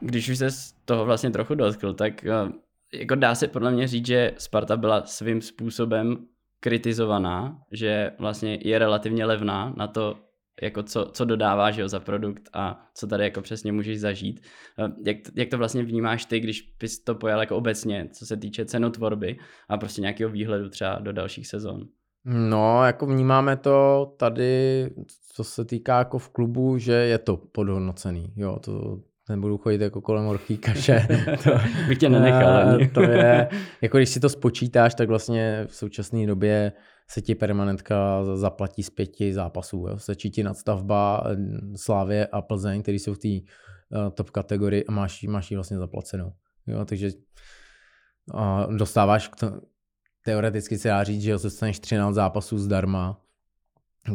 Když 0.00 0.28
už 0.28 0.38
se 0.38 0.50
z 0.50 0.72
toho 0.84 1.04
vlastně 1.04 1.30
trochu 1.30 1.54
dotkl, 1.54 1.94
tak 1.94 2.24
eh, 2.24 2.52
jako 2.94 3.14
dá 3.14 3.34
se 3.34 3.48
podle 3.48 3.70
mě 3.70 3.88
říct, 3.88 4.06
že 4.06 4.32
Sparta 4.38 4.76
byla 4.76 5.06
svým 5.06 5.40
způsobem 5.40 6.26
kritizovaná, 6.60 7.58
že 7.72 8.10
vlastně 8.18 8.58
je 8.62 8.78
relativně 8.78 9.24
levná 9.24 9.74
na 9.76 9.86
to, 9.86 10.18
jako 10.62 10.82
co, 10.82 11.10
co 11.12 11.24
dodává 11.24 11.72
za 11.86 12.00
produkt 12.00 12.48
a 12.52 12.90
co 12.94 13.06
tady 13.06 13.24
jako 13.24 13.42
přesně 13.42 13.72
můžeš 13.72 14.00
zažít. 14.00 14.40
Eh, 14.78 14.92
jak, 15.06 15.16
jak 15.34 15.48
to 15.48 15.58
vlastně 15.58 15.82
vnímáš 15.82 16.24
ty, 16.24 16.40
když 16.40 16.74
bys 16.80 17.04
to 17.04 17.14
pojal 17.14 17.40
jako 17.40 17.56
obecně, 17.56 18.08
co 18.12 18.26
se 18.26 18.36
týče 18.36 18.64
cenotvorby 18.64 19.38
a 19.68 19.78
prostě 19.78 20.00
nějakého 20.00 20.30
výhledu 20.30 20.68
třeba 20.68 20.98
do 20.98 21.12
dalších 21.12 21.46
sezon? 21.46 21.88
No, 22.28 22.84
jako 22.84 23.06
vnímáme 23.06 23.56
to 23.56 24.06
tady, 24.16 24.90
co 25.32 25.44
se 25.44 25.64
týká 25.64 25.98
jako 25.98 26.18
v 26.18 26.28
klubu, 26.28 26.78
že 26.78 26.92
je 26.92 27.18
to 27.18 27.36
podhodnocený. 27.36 28.32
Jo, 28.36 28.58
to, 28.58 28.98
nebudu 29.28 29.58
chodit 29.58 29.80
jako 29.80 30.00
kolem 30.00 30.26
orchí 30.26 30.58
kaše. 30.58 31.06
to, 31.44 31.50
Bych 31.88 31.98
tě 31.98 32.08
nenechal. 32.08 32.78
to 32.94 33.02
je, 33.02 33.48
jako 33.82 33.96
když 33.96 34.08
si 34.08 34.20
to 34.20 34.28
spočítáš, 34.28 34.94
tak 34.94 35.08
vlastně 35.08 35.64
v 35.66 35.74
současné 35.74 36.26
době 36.26 36.72
se 37.10 37.22
ti 37.22 37.34
permanentka 37.34 38.24
zaplatí 38.34 38.82
z 38.82 38.90
pěti 38.90 39.34
zápasů. 39.34 39.86
Jo. 39.88 39.98
Sečí 39.98 40.30
ti 40.30 40.42
nadstavba 40.42 41.24
eh, 41.26 41.36
Slávě 41.76 42.26
a 42.26 42.42
Plzeň, 42.42 42.82
který 42.82 42.98
jsou 42.98 43.14
v 43.14 43.18
té 43.18 43.28
uh, 43.28 44.10
top 44.10 44.30
kategorii 44.30 44.84
a 44.84 44.92
máš, 44.92 45.22
máš 45.22 45.50
ji 45.50 45.56
vlastně 45.56 45.78
zaplacenou. 45.78 46.32
Jo, 46.66 46.84
takže 46.84 47.10
uh, 48.34 48.76
dostáváš, 48.76 49.28
k 49.28 49.36
teoreticky 50.26 50.78
se 50.78 50.88
dá 50.88 51.04
říct, 51.04 51.22
že 51.22 51.32
dostaneš 51.32 51.78
13 51.78 52.14
zápasů 52.14 52.58
zdarma, 52.58 53.20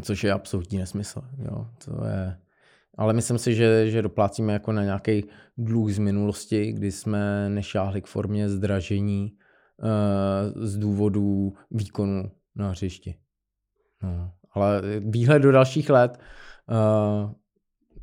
což 0.01 0.23
je 0.23 0.31
absolutní 0.31 0.77
nesmysl. 0.77 1.21
Jo. 1.37 1.67
To 1.85 2.05
je, 2.05 2.37
ale 2.97 3.13
myslím 3.13 3.37
si, 3.37 3.55
že, 3.55 3.89
že 3.89 4.01
doplácíme 4.01 4.53
jako 4.53 4.71
na 4.71 4.83
nějaký 4.83 5.23
dluh 5.57 5.91
z 5.91 5.97
minulosti, 5.97 6.71
kdy 6.71 6.91
jsme 6.91 7.49
nešáhli 7.49 8.01
k 8.01 8.07
formě 8.07 8.49
zdražení 8.49 9.31
uh, 9.31 10.63
z 10.65 10.77
důvodu 10.77 11.53
výkonu 11.71 12.31
na 12.55 12.69
hřišti. 12.69 13.15
No, 14.03 14.33
ale 14.51 14.81
výhled 14.99 15.39
do 15.39 15.51
dalších 15.51 15.89
let, 15.89 16.19
uh, 16.69 17.31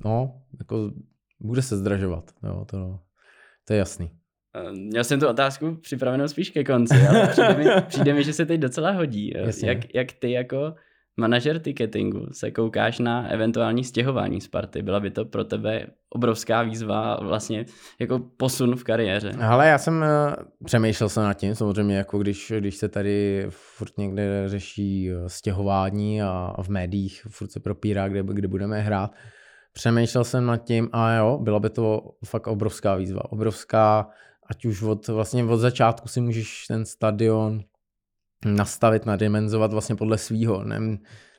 no, 0.05 0.43
jako 0.59 0.91
bude 1.41 1.63
se 1.63 1.77
zdražovat, 1.77 2.31
jo, 2.43 2.65
to, 2.65 3.01
to 3.65 3.73
je 3.73 3.79
jasný. 3.79 4.18
Eh, 4.59 4.73
měl 4.73 5.05
jsem 5.05 5.21
tu 5.21 5.29
otázku 5.29 5.79
připravenou 5.83 6.29
spíš 6.29 6.51
ke 6.51 6.65
konci, 6.65 6.95
ale 7.09 7.27
přijde 7.31 7.55
mi, 7.57 7.65
přijde 7.89 8.15
mi 8.15 8.25
že 8.25 8.33
se 8.33 8.47
teď 8.47 8.61
docela 8.61 8.91
hodí. 8.91 9.33
Jak, 9.63 9.95
jak 9.95 10.13
ty 10.13 10.31
jako 10.31 10.75
manažer 11.19 11.59
ticketingu 11.59 12.27
se 12.33 12.51
koukáš 12.51 12.99
na 12.99 13.29
eventuální 13.29 13.85
stěhování 13.85 14.41
Sparty? 14.41 14.83
Byla 14.83 15.01
by 15.01 15.11
to 15.11 15.25
pro 15.25 15.45
tebe 15.45 15.87
obrovská 16.11 16.63
výzva 16.63 17.19
vlastně 17.23 17.65
jako 18.01 18.19
posun 18.37 18.77
v 18.77 18.85
kariéře? 18.85 19.33
Ale 19.41 19.69
já 19.69 19.79
jsem 19.79 19.95
uh, 20.01 20.45
přemýšlel 20.65 21.09
se 21.09 21.21
nad 21.21 21.35
tím, 21.35 21.55
samozřejmě 21.55 21.97
jako 21.97 22.19
když, 22.19 22.53
když 22.59 22.77
se 22.77 22.89
tady 22.89 23.47
furt 23.49 23.99
někde 23.99 24.45
řeší 24.47 25.11
eh, 25.11 25.29
stěhování 25.29 26.23
a, 26.23 26.53
a 26.57 26.63
v 26.63 26.69
médiích 26.69 27.27
furt 27.29 27.53
se 27.53 27.61
propírá, 27.61 28.09
kde, 28.09 28.23
kde 28.23 28.49
budeme 28.49 28.81
hrát. 28.81 29.11
Přemýšlel 29.73 30.25
jsem 30.25 30.47
nad 30.47 30.57
tím 30.57 30.89
a 30.93 31.15
jo, 31.15 31.39
byla 31.43 31.61
by 31.61 31.71
to 31.71 32.01
fakt 32.25 32.47
obrovská 32.47 32.95
výzva. 32.95 33.33
Obrovská, 33.33 34.09
ať 34.51 34.65
už 34.65 34.83
od, 34.83 35.09
vlastně 35.09 35.45
od 35.45 35.57
začátku 35.57 36.09
si 36.09 36.21
můžeš 36.21 36.67
ten 36.69 36.85
stadion 36.85 37.61
nastavit, 38.45 39.07
nadimenzovat 39.07 39.73
vlastně 39.73 39.97
podle 39.97 40.19
svýho. 40.19 40.65
Ne, 40.65 40.99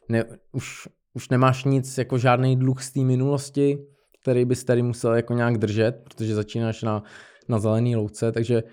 ne, 0.09 0.25
už, 0.51 0.87
už 1.13 1.29
nemáš 1.29 1.63
nic, 1.63 1.97
jako 1.97 2.17
žádný 2.17 2.55
dluh 2.55 2.83
z 2.83 2.91
té 2.91 2.99
minulosti, 2.99 3.77
který 4.21 4.45
bys 4.45 4.63
tady 4.63 4.81
musel 4.81 5.15
jako 5.15 5.33
nějak 5.33 5.57
držet, 5.57 6.01
protože 6.03 6.35
začínáš 6.35 6.83
na, 6.83 7.03
na 7.49 7.59
zelený 7.59 7.95
louce, 7.95 8.31
takže 8.31 8.63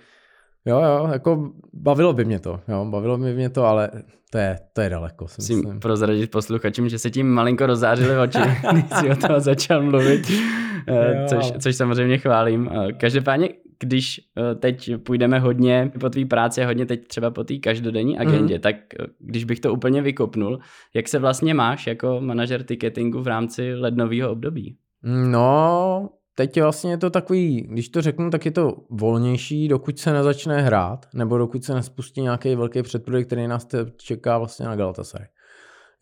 jo, 0.65 0.81
jo, 0.81 1.09
jako 1.13 1.53
bavilo 1.73 2.13
by 2.13 2.25
mě 2.25 2.41
to, 2.41 2.61
jo, 2.69 2.85
bavilo 2.85 3.19
by 3.19 3.35
mě 3.35 3.51
to, 3.51 3.65
ale 3.65 3.91
to 4.31 4.39
je, 4.39 4.59
to 4.73 4.81
je 4.81 4.91
daleko. 4.91 5.27
Musím 5.39 5.81
prozradit 5.81 6.31
posluchačům, 6.31 6.89
že 6.89 6.99
se 6.99 7.11
tím 7.11 7.29
malinko 7.29 7.67
rozářily 7.67 8.19
oči, 8.19 8.39
když 8.73 8.85
si 9.01 9.11
o 9.11 9.17
toho 9.17 9.41
začal 9.41 9.83
mluvit, 9.83 10.31
jo. 10.89 10.95
což, 11.27 11.53
což 11.59 11.77
samozřejmě 11.77 12.19
chválím. 12.19 12.71
Každopádně 12.99 13.49
když 13.81 14.21
eh, 14.21 14.55
teď 14.55 14.91
půjdeme 14.97 15.39
hodně 15.39 15.93
po 16.01 16.11
tvý 16.11 16.25
práci 16.25 16.63
a 16.63 16.67
hodně 16.67 16.87
teď 16.87 17.07
třeba 17.07 17.31
po 17.31 17.45
té 17.45 17.59
každodenní 17.59 18.19
agendě, 18.19 18.55
mm. 18.55 18.61
tak 18.61 18.77
eh, 19.01 19.07
když 19.19 19.45
bych 19.45 19.61
to 19.61 19.73
úplně 19.73 20.03
vykopnul, 20.03 20.59
jak 20.95 21.09
se 21.09 21.19
vlastně 21.19 21.55
máš 21.55 21.87
jako 21.87 22.21
manažer 22.21 22.63
ticketingu 22.63 23.23
v 23.23 23.27
rámci 23.27 23.75
lednového 23.75 24.31
období? 24.31 24.77
No, 25.03 26.11
teď 26.35 26.61
vlastně 26.61 26.91
je 26.91 26.99
to 26.99 27.11
takový, 27.11 27.67
když 27.71 27.89
to 27.89 28.03
řeknu, 28.03 28.31
tak 28.31 28.45
je 28.45 28.51
to 28.51 28.77
volnější, 28.91 29.69
dokud 29.69 29.99
se 29.99 30.13
nezačne 30.13 30.63
hrát, 30.63 31.07
nebo 31.15 31.39
dokud 31.39 31.65
se 31.65 31.75
nespustí 31.75 32.21
nějaký 32.21 32.55
velký 32.55 32.83
předprodej, 32.83 33.25
který 33.25 33.49
nás 33.49 33.67
čeká 33.97 34.39
vlastně 34.39 34.67
na 34.67 34.77
Galatasaray. 34.77 35.27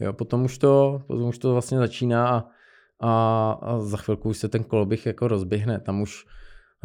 Jo, 0.01 0.13
potom 0.13 0.45
už 0.45 0.59
to, 0.59 1.03
potom 1.07 1.29
už 1.29 1.39
to 1.39 1.53
vlastně 1.53 1.79
začíná 1.79 2.29
a, 2.29 2.45
a, 3.01 3.53
a 3.63 3.81
za 3.81 3.97
chvilku 3.97 4.29
už 4.29 4.37
se 4.39 4.49
ten 4.49 4.65
koloběh 4.65 5.07
jako 5.07 5.29
rozběhne. 5.29 5.81
Tam 5.81 6.03
už 6.03 6.27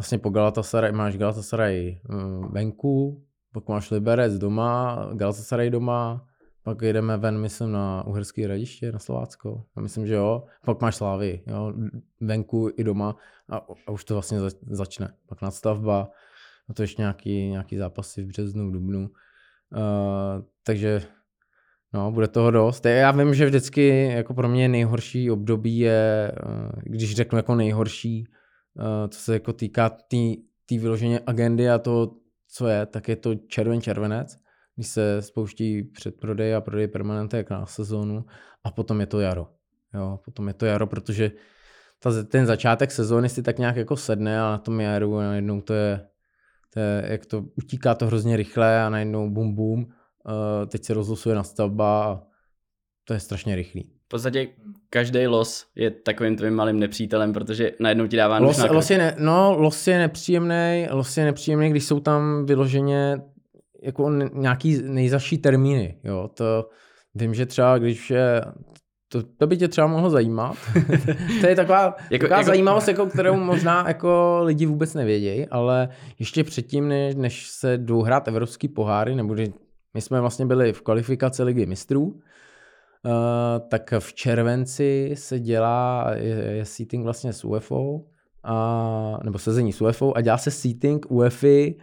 vlastně 0.00 0.18
po 0.18 0.30
Galatasaray 0.30 0.92
máš 0.92 1.16
Galatasaray 1.16 2.00
mm, 2.08 2.52
venku, 2.52 3.24
pak 3.52 3.68
máš 3.68 3.90
Liberec 3.90 4.38
doma, 4.38 4.98
Galatasaray 5.14 5.70
doma, 5.70 6.26
pak 6.62 6.82
jedeme 6.82 7.16
ven, 7.16 7.38
myslím, 7.38 7.72
na 7.72 8.06
Uherské 8.06 8.46
radiště, 8.46 8.92
na 8.92 8.98
Slovácko. 8.98 9.64
Já 9.76 9.82
myslím, 9.82 10.06
že 10.06 10.14
jo. 10.14 10.44
Pak 10.64 10.80
máš 10.80 10.96
Slávy, 10.96 11.42
jo, 11.46 11.72
venku 12.20 12.70
i 12.76 12.84
doma 12.84 13.16
a, 13.48 13.56
a 13.86 13.90
už 13.90 14.04
to 14.04 14.14
vlastně 14.14 14.38
začne. 14.70 15.12
Pak 15.26 15.42
nadstavba, 15.42 16.10
a 16.68 16.74
to 16.74 16.82
ještě 16.82 17.02
nějaký, 17.02 17.48
nějaký 17.48 17.76
zápasy 17.76 18.22
v 18.22 18.26
březnu, 18.26 18.68
v 18.68 18.72
dubnu. 18.72 19.00
Uh, 19.00 20.44
takže 20.64 21.02
no, 21.92 22.12
bude 22.12 22.28
toho 22.28 22.50
dost. 22.50 22.86
Já 22.86 23.10
vím, 23.10 23.34
že 23.34 23.46
vždycky 23.46 24.06
jako 24.06 24.34
pro 24.34 24.48
mě 24.48 24.68
nejhorší 24.68 25.30
období 25.30 25.78
je, 25.78 26.32
uh, 26.46 26.82
když 26.84 27.16
řeknu 27.16 27.38
jako 27.38 27.54
nejhorší, 27.54 28.26
Eh, 28.26 28.39
co 29.08 29.20
se 29.20 29.32
jako 29.32 29.52
týká 29.52 29.88
té 29.88 30.04
tý, 30.08 30.36
té 30.66 30.78
vyloženě 30.78 31.20
agendy 31.26 31.70
a 31.70 31.78
to, 31.78 32.16
co 32.48 32.66
je, 32.66 32.86
tak 32.86 33.08
je 33.08 33.16
to 33.16 33.34
červen 33.34 33.80
červenec, 33.80 34.36
když 34.74 34.88
se 34.88 35.22
spouští 35.22 35.82
předprodej 35.82 36.54
a 36.54 36.60
prodej 36.60 36.88
permanentek 36.88 37.50
na 37.50 37.66
sezónu 37.66 38.24
a 38.64 38.70
potom 38.70 39.00
je 39.00 39.06
to 39.06 39.20
jaro. 39.20 39.48
Jo, 39.94 40.20
potom 40.24 40.48
je 40.48 40.54
to 40.54 40.66
jaro, 40.66 40.86
protože 40.86 41.32
ta, 41.98 42.22
ten 42.24 42.46
začátek 42.46 42.90
sezóny 42.90 43.28
si 43.28 43.42
tak 43.42 43.58
nějak 43.58 43.76
jako 43.76 43.96
sedne 43.96 44.40
a 44.40 44.50
na 44.50 44.58
tom 44.58 44.80
jaru 44.80 45.18
a 45.18 45.22
najednou 45.22 45.60
to 45.60 45.74
je, 45.74 46.06
to 46.74 46.80
je, 46.80 47.04
jak 47.08 47.26
to 47.26 47.44
utíká 47.56 47.94
to 47.94 48.06
hrozně 48.06 48.36
rychle 48.36 48.82
a 48.82 48.90
najednou 48.90 49.30
bum 49.30 49.54
bum, 49.54 49.80
uh, 49.80 50.66
teď 50.68 50.84
se 50.84 50.94
rozlosuje 50.94 51.34
na 51.34 51.42
stavba 51.42 52.04
a 52.04 52.22
to 53.04 53.14
je 53.14 53.20
strašně 53.20 53.56
rychlý. 53.56 53.99
V 54.10 54.18
podstatě 54.18 54.48
každý 54.90 55.26
los 55.26 55.66
je 55.74 55.90
takovým 55.90 56.36
tvým 56.36 56.54
malým 56.54 56.78
nepřítelem, 56.78 57.32
protože 57.32 57.72
najednou 57.80 58.06
ti 58.06 58.16
dává 58.16 58.38
los, 58.38 58.64
los 58.70 58.90
je 58.90 58.98
ne, 58.98 59.16
No, 59.18 59.56
los 59.58 59.86
je 59.86 59.98
nepříjemný, 59.98 60.86
los 60.90 61.16
je 61.16 61.24
nepříjemný, 61.24 61.70
když 61.70 61.84
jsou 61.84 62.00
tam 62.00 62.46
vyloženě 62.46 63.20
jako 63.82 64.10
nějaký 64.32 64.82
nejzaší 64.82 65.38
termíny, 65.38 65.98
jo, 66.04 66.30
to 66.34 66.68
vím, 67.14 67.34
že 67.34 67.46
třeba 67.46 67.78
když 67.78 68.10
je 68.10 68.42
to, 69.08 69.22
to 69.22 69.46
by 69.46 69.56
tě 69.56 69.68
třeba 69.68 69.86
mohlo 69.86 70.10
zajímat. 70.10 70.56
to 71.40 71.46
je 71.46 71.56
taková, 71.56 71.96
jako, 72.10 72.22
taková 72.24 72.36
jako... 72.36 72.46
zajímavost, 72.46 72.88
jako, 72.88 73.06
kterou 73.06 73.36
možná 73.36 73.84
jako 73.88 74.40
lidi 74.42 74.66
vůbec 74.66 74.94
nevědějí, 74.94 75.46
ale 75.46 75.88
ještě 76.18 76.44
předtím, 76.44 76.88
než, 76.88 77.14
než 77.14 77.48
se 77.48 77.78
jdou 77.78 78.02
hrát 78.02 78.28
evropský 78.28 78.68
poháry, 78.68 79.14
nebo 79.14 79.34
my 79.94 80.00
jsme 80.00 80.20
vlastně 80.20 80.46
byli 80.46 80.72
v 80.72 80.82
kvalifikaci 80.82 81.42
ligy 81.42 81.66
mistrů, 81.66 82.20
uh, 83.04 83.68
tak 83.68 83.94
v 83.98 84.14
červenci 84.14 85.10
se 85.14 85.40
dělá, 85.40 86.10
je, 86.14 86.36
je 86.36 86.64
seating 86.64 87.04
vlastně 87.04 87.32
s 87.32 87.44
UFO, 87.44 88.00
a, 88.44 89.18
nebo 89.24 89.38
sezení 89.38 89.72
s 89.72 89.80
UFO 89.80 90.16
a 90.16 90.20
dělá 90.20 90.38
se 90.38 90.50
seating 90.50 91.06
UEFI 91.10 91.78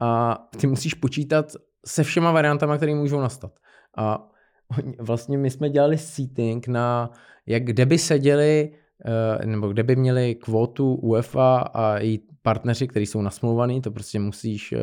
a 0.00 0.38
ty 0.60 0.66
musíš 0.66 0.94
počítat 0.94 1.52
se 1.86 2.02
všema 2.02 2.32
variantama, 2.32 2.76
které 2.76 2.94
můžou 2.94 3.20
nastat. 3.20 3.52
A 3.96 4.28
vlastně 5.00 5.38
my 5.38 5.50
jsme 5.50 5.70
dělali 5.70 5.98
seating 5.98 6.68
na, 6.68 7.10
jak 7.46 7.64
kde 7.64 7.86
by 7.86 7.98
seděli, 7.98 8.72
eh, 9.40 9.46
nebo 9.46 9.68
kde 9.68 9.82
by 9.82 9.96
měli 9.96 10.34
kvotu 10.34 10.94
UEFA 10.94 11.58
a 11.58 11.98
její 11.98 12.20
partneři, 12.42 12.88
kteří 12.88 13.06
jsou 13.06 13.22
nasmluvaný, 13.22 13.80
to 13.80 13.90
prostě 13.90 14.18
musíš, 14.18 14.72
eh, 14.72 14.78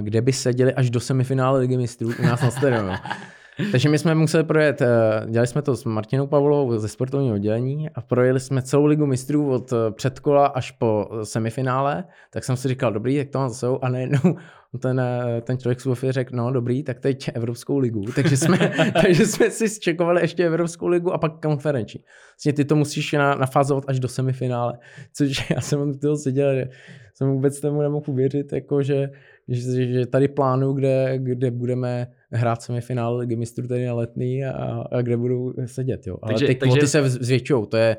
kde 0.00 0.20
by 0.20 0.32
seděli 0.32 0.74
až 0.74 0.90
do 0.90 1.00
semifinále 1.00 1.60
ligy 1.60 1.76
mistrů 1.76 2.10
u 2.18 2.22
nás 2.22 2.42
na 2.42 2.50
stadionu. 2.50 2.92
Takže 3.72 3.88
my 3.88 3.98
jsme 3.98 4.14
museli 4.14 4.44
projet, 4.44 4.82
eh, 4.82 4.86
dělali 5.30 5.46
jsme 5.46 5.62
to 5.62 5.76
s 5.76 5.84
Martinou 5.84 6.26
Pavlovou 6.26 6.78
ze 6.78 6.88
sportovního 6.88 7.34
oddělení 7.34 7.90
a 7.90 8.00
projeli 8.00 8.40
jsme 8.40 8.62
celou 8.62 8.84
ligu 8.84 9.06
mistrů 9.06 9.52
od 9.52 9.72
eh, 9.72 9.76
předkola 9.90 10.46
až 10.46 10.70
po 10.70 11.08
eh, 11.10 11.24
semifinále, 11.24 12.04
tak 12.30 12.44
jsem 12.44 12.56
si 12.56 12.68
říkal, 12.68 12.92
dobrý, 12.92 13.14
jak 13.14 13.28
to 13.28 13.38
mám 13.38 13.50
jsou 13.50 13.78
a 13.82 13.88
najednou 13.88 14.36
ten, 14.78 15.02
ten 15.42 15.58
člověk 15.58 15.80
z 15.80 15.86
UFI 15.86 16.12
řekl, 16.12 16.36
no 16.36 16.52
dobrý, 16.52 16.82
tak 16.82 17.00
teď 17.00 17.30
Evropskou 17.34 17.78
ligu. 17.78 18.04
Takže 18.14 18.36
jsme, 18.36 18.58
takže 19.02 19.26
jsme 19.26 19.50
si 19.50 19.68
zčekovali 19.68 20.20
ještě 20.20 20.46
Evropskou 20.46 20.86
ligu 20.86 21.12
a 21.12 21.18
pak 21.18 21.40
konferenční. 21.40 22.00
Vlastně 22.36 22.52
ty 22.52 22.64
to 22.64 22.76
musíš 22.76 23.12
na, 23.12 23.34
nafázovat 23.34 23.84
až 23.88 24.00
do 24.00 24.08
semifinále, 24.08 24.78
což 25.12 25.50
já 25.54 25.60
jsem 25.60 25.98
toho 25.98 26.16
seděl, 26.16 26.54
že 26.54 26.68
jsem 27.14 27.28
vůbec 27.28 27.60
tomu 27.60 27.82
nemohl 27.82 28.04
uvěřit, 28.08 28.52
jako 28.52 28.82
že, 28.82 29.10
že, 29.48 29.86
že 29.86 30.06
tady 30.06 30.28
plánu, 30.28 30.72
kde, 30.72 31.18
kde 31.18 31.50
budeme 31.50 32.06
hrát 32.32 32.62
semifinále 32.62 33.18
ligy 33.18 33.36
mistrů 33.36 33.68
tady 33.68 33.86
na 33.86 33.94
letný 33.94 34.44
a, 34.44 34.84
a 34.92 35.02
kde 35.02 35.16
budou 35.16 35.52
sedět. 35.66 36.06
Jo. 36.06 36.18
Ale 36.22 36.32
takže, 36.32 36.46
ty 36.46 36.54
kvoty 36.54 36.80
takže... 36.80 36.86
se 36.86 37.10
zvětšují, 37.10 37.66
to 37.66 37.76
je 37.76 37.96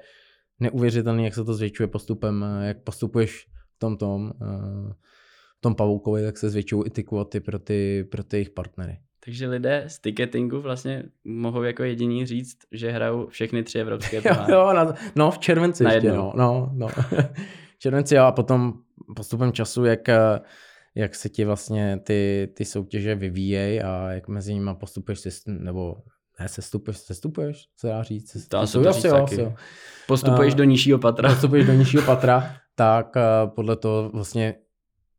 neuvěřitelné, 0.60 1.24
jak 1.24 1.34
se 1.34 1.44
to 1.44 1.54
zvětšuje 1.54 1.88
postupem, 1.88 2.46
jak 2.62 2.84
postupuješ 2.84 3.48
v 3.76 3.80
tom 3.80 3.98
tom, 3.98 4.32
eh, 4.42 4.94
v 5.58 5.62
tom 5.62 5.76
pavoukovi, 5.76 6.24
tak 6.24 6.38
se 6.38 6.50
zvětšují 6.50 6.84
i 6.88 6.89
ty 6.89 7.04
kvoty 7.04 7.39
pro 7.39 7.60
ty, 7.60 8.08
pro 8.12 8.24
ty 8.24 8.38
jejich 8.38 8.50
partnery. 8.50 8.98
Takže 9.26 9.48
lidé 9.48 9.84
z 9.88 10.00
ticketingu 10.00 10.62
vlastně 10.62 11.04
mohou 11.24 11.63
jako 11.63 11.84
jediní 11.84 12.26
říct, 12.26 12.58
že 12.72 12.91
hrajou 12.91 13.28
všechny 13.28 13.63
tři 13.63 13.80
evropské 13.80 14.22
poháry. 14.30 14.54
jo, 14.54 14.60
jo, 14.60 14.93
no 15.15 15.32
v 15.32 15.39
červenci 15.39 15.84
na 15.84 15.93
ještě, 15.93 16.12
no, 16.12 16.34
no, 16.36 16.72
no. 16.74 16.88
v 17.76 17.80
červenci 17.80 18.15
jo, 18.15 18.24
a 18.24 18.32
potom 18.32 18.74
postupem 19.15 19.52
času, 19.52 19.86
jak 19.86 20.10
jak 20.98 21.15
se 21.15 21.30
ti 21.30 21.46
vlastně 21.46 22.00
ty, 22.04 22.50
ty 22.54 22.65
soutěže 22.65 23.15
vyvíjejí 23.15 23.82
a 23.82 24.12
jak 24.12 24.28
mezi 24.28 24.54
nimi 24.54 24.72
postupuješ, 24.80 25.20
nebo 25.48 25.96
ne, 26.39 26.48
sestupuješ, 26.48 26.98
sestupuješ, 26.98 27.65
se 27.78 27.88
dá 27.88 28.04
říct. 28.04 28.32
Se, 28.32 28.39
dá 28.52 28.65
se 28.65 28.80
to 28.80 28.91
říct 28.91 29.04
jo, 29.04 29.28
jo. 29.32 29.54
Postupuješ 30.08 30.54
uh, 30.54 30.58
do 30.58 30.63
nižšího 30.63 31.00
patra. 31.00 31.30
Postupuješ 31.30 31.67
do 31.67 31.74
nižšího 31.74 32.04
patra, 32.04 32.56
tak 32.76 33.15
uh, 33.15 33.50
podle 33.50 33.76
toho 33.76 34.10
vlastně 34.13 34.56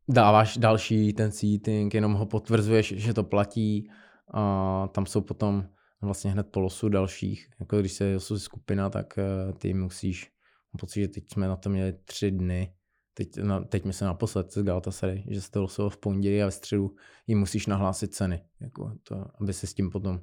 dáváš 0.09 0.57
další 0.57 1.13
ten 1.13 1.31
seating, 1.31 1.93
jenom 1.93 2.13
ho 2.13 2.25
potvrzuješ, 2.25 2.93
že 2.97 3.13
to 3.13 3.23
platí 3.23 3.89
a 4.33 4.87
tam 4.87 5.05
jsou 5.05 5.21
potom 5.21 5.65
vlastně 6.01 6.31
hned 6.31 6.47
po 6.51 6.59
losu 6.59 6.89
dalších. 6.89 7.49
Jako 7.59 7.79
když 7.79 7.91
se 7.91 8.13
losuje 8.13 8.39
skupina, 8.39 8.89
tak 8.89 9.13
uh, 9.17 9.53
ty 9.53 9.73
musíš, 9.73 10.31
mám 10.73 10.79
pocit, 10.79 11.01
že 11.01 11.07
teď 11.07 11.23
jsme 11.31 11.47
na 11.47 11.55
to 11.55 11.69
měli 11.69 11.93
tři 12.05 12.31
dny, 12.31 12.73
Teď, 13.13 13.37
na, 13.37 13.59
teď 13.59 13.85
myslím 13.85 14.05
naposled 14.05 14.51
z 14.51 14.63
Galatasaray, 14.63 15.23
že 15.27 15.41
se 15.41 15.51
to 15.51 15.61
losovalo 15.61 15.89
v 15.89 15.97
pondělí 15.97 16.41
a 16.41 16.45
ve 16.45 16.51
středu 16.51 16.95
jim 17.27 17.39
musíš 17.39 17.67
nahlásit 17.67 18.13
ceny, 18.13 18.43
jako 18.61 18.91
to, 19.03 19.25
aby 19.41 19.53
se 19.53 19.67
s 19.67 19.73
tím 19.73 19.89
potom 19.89 20.19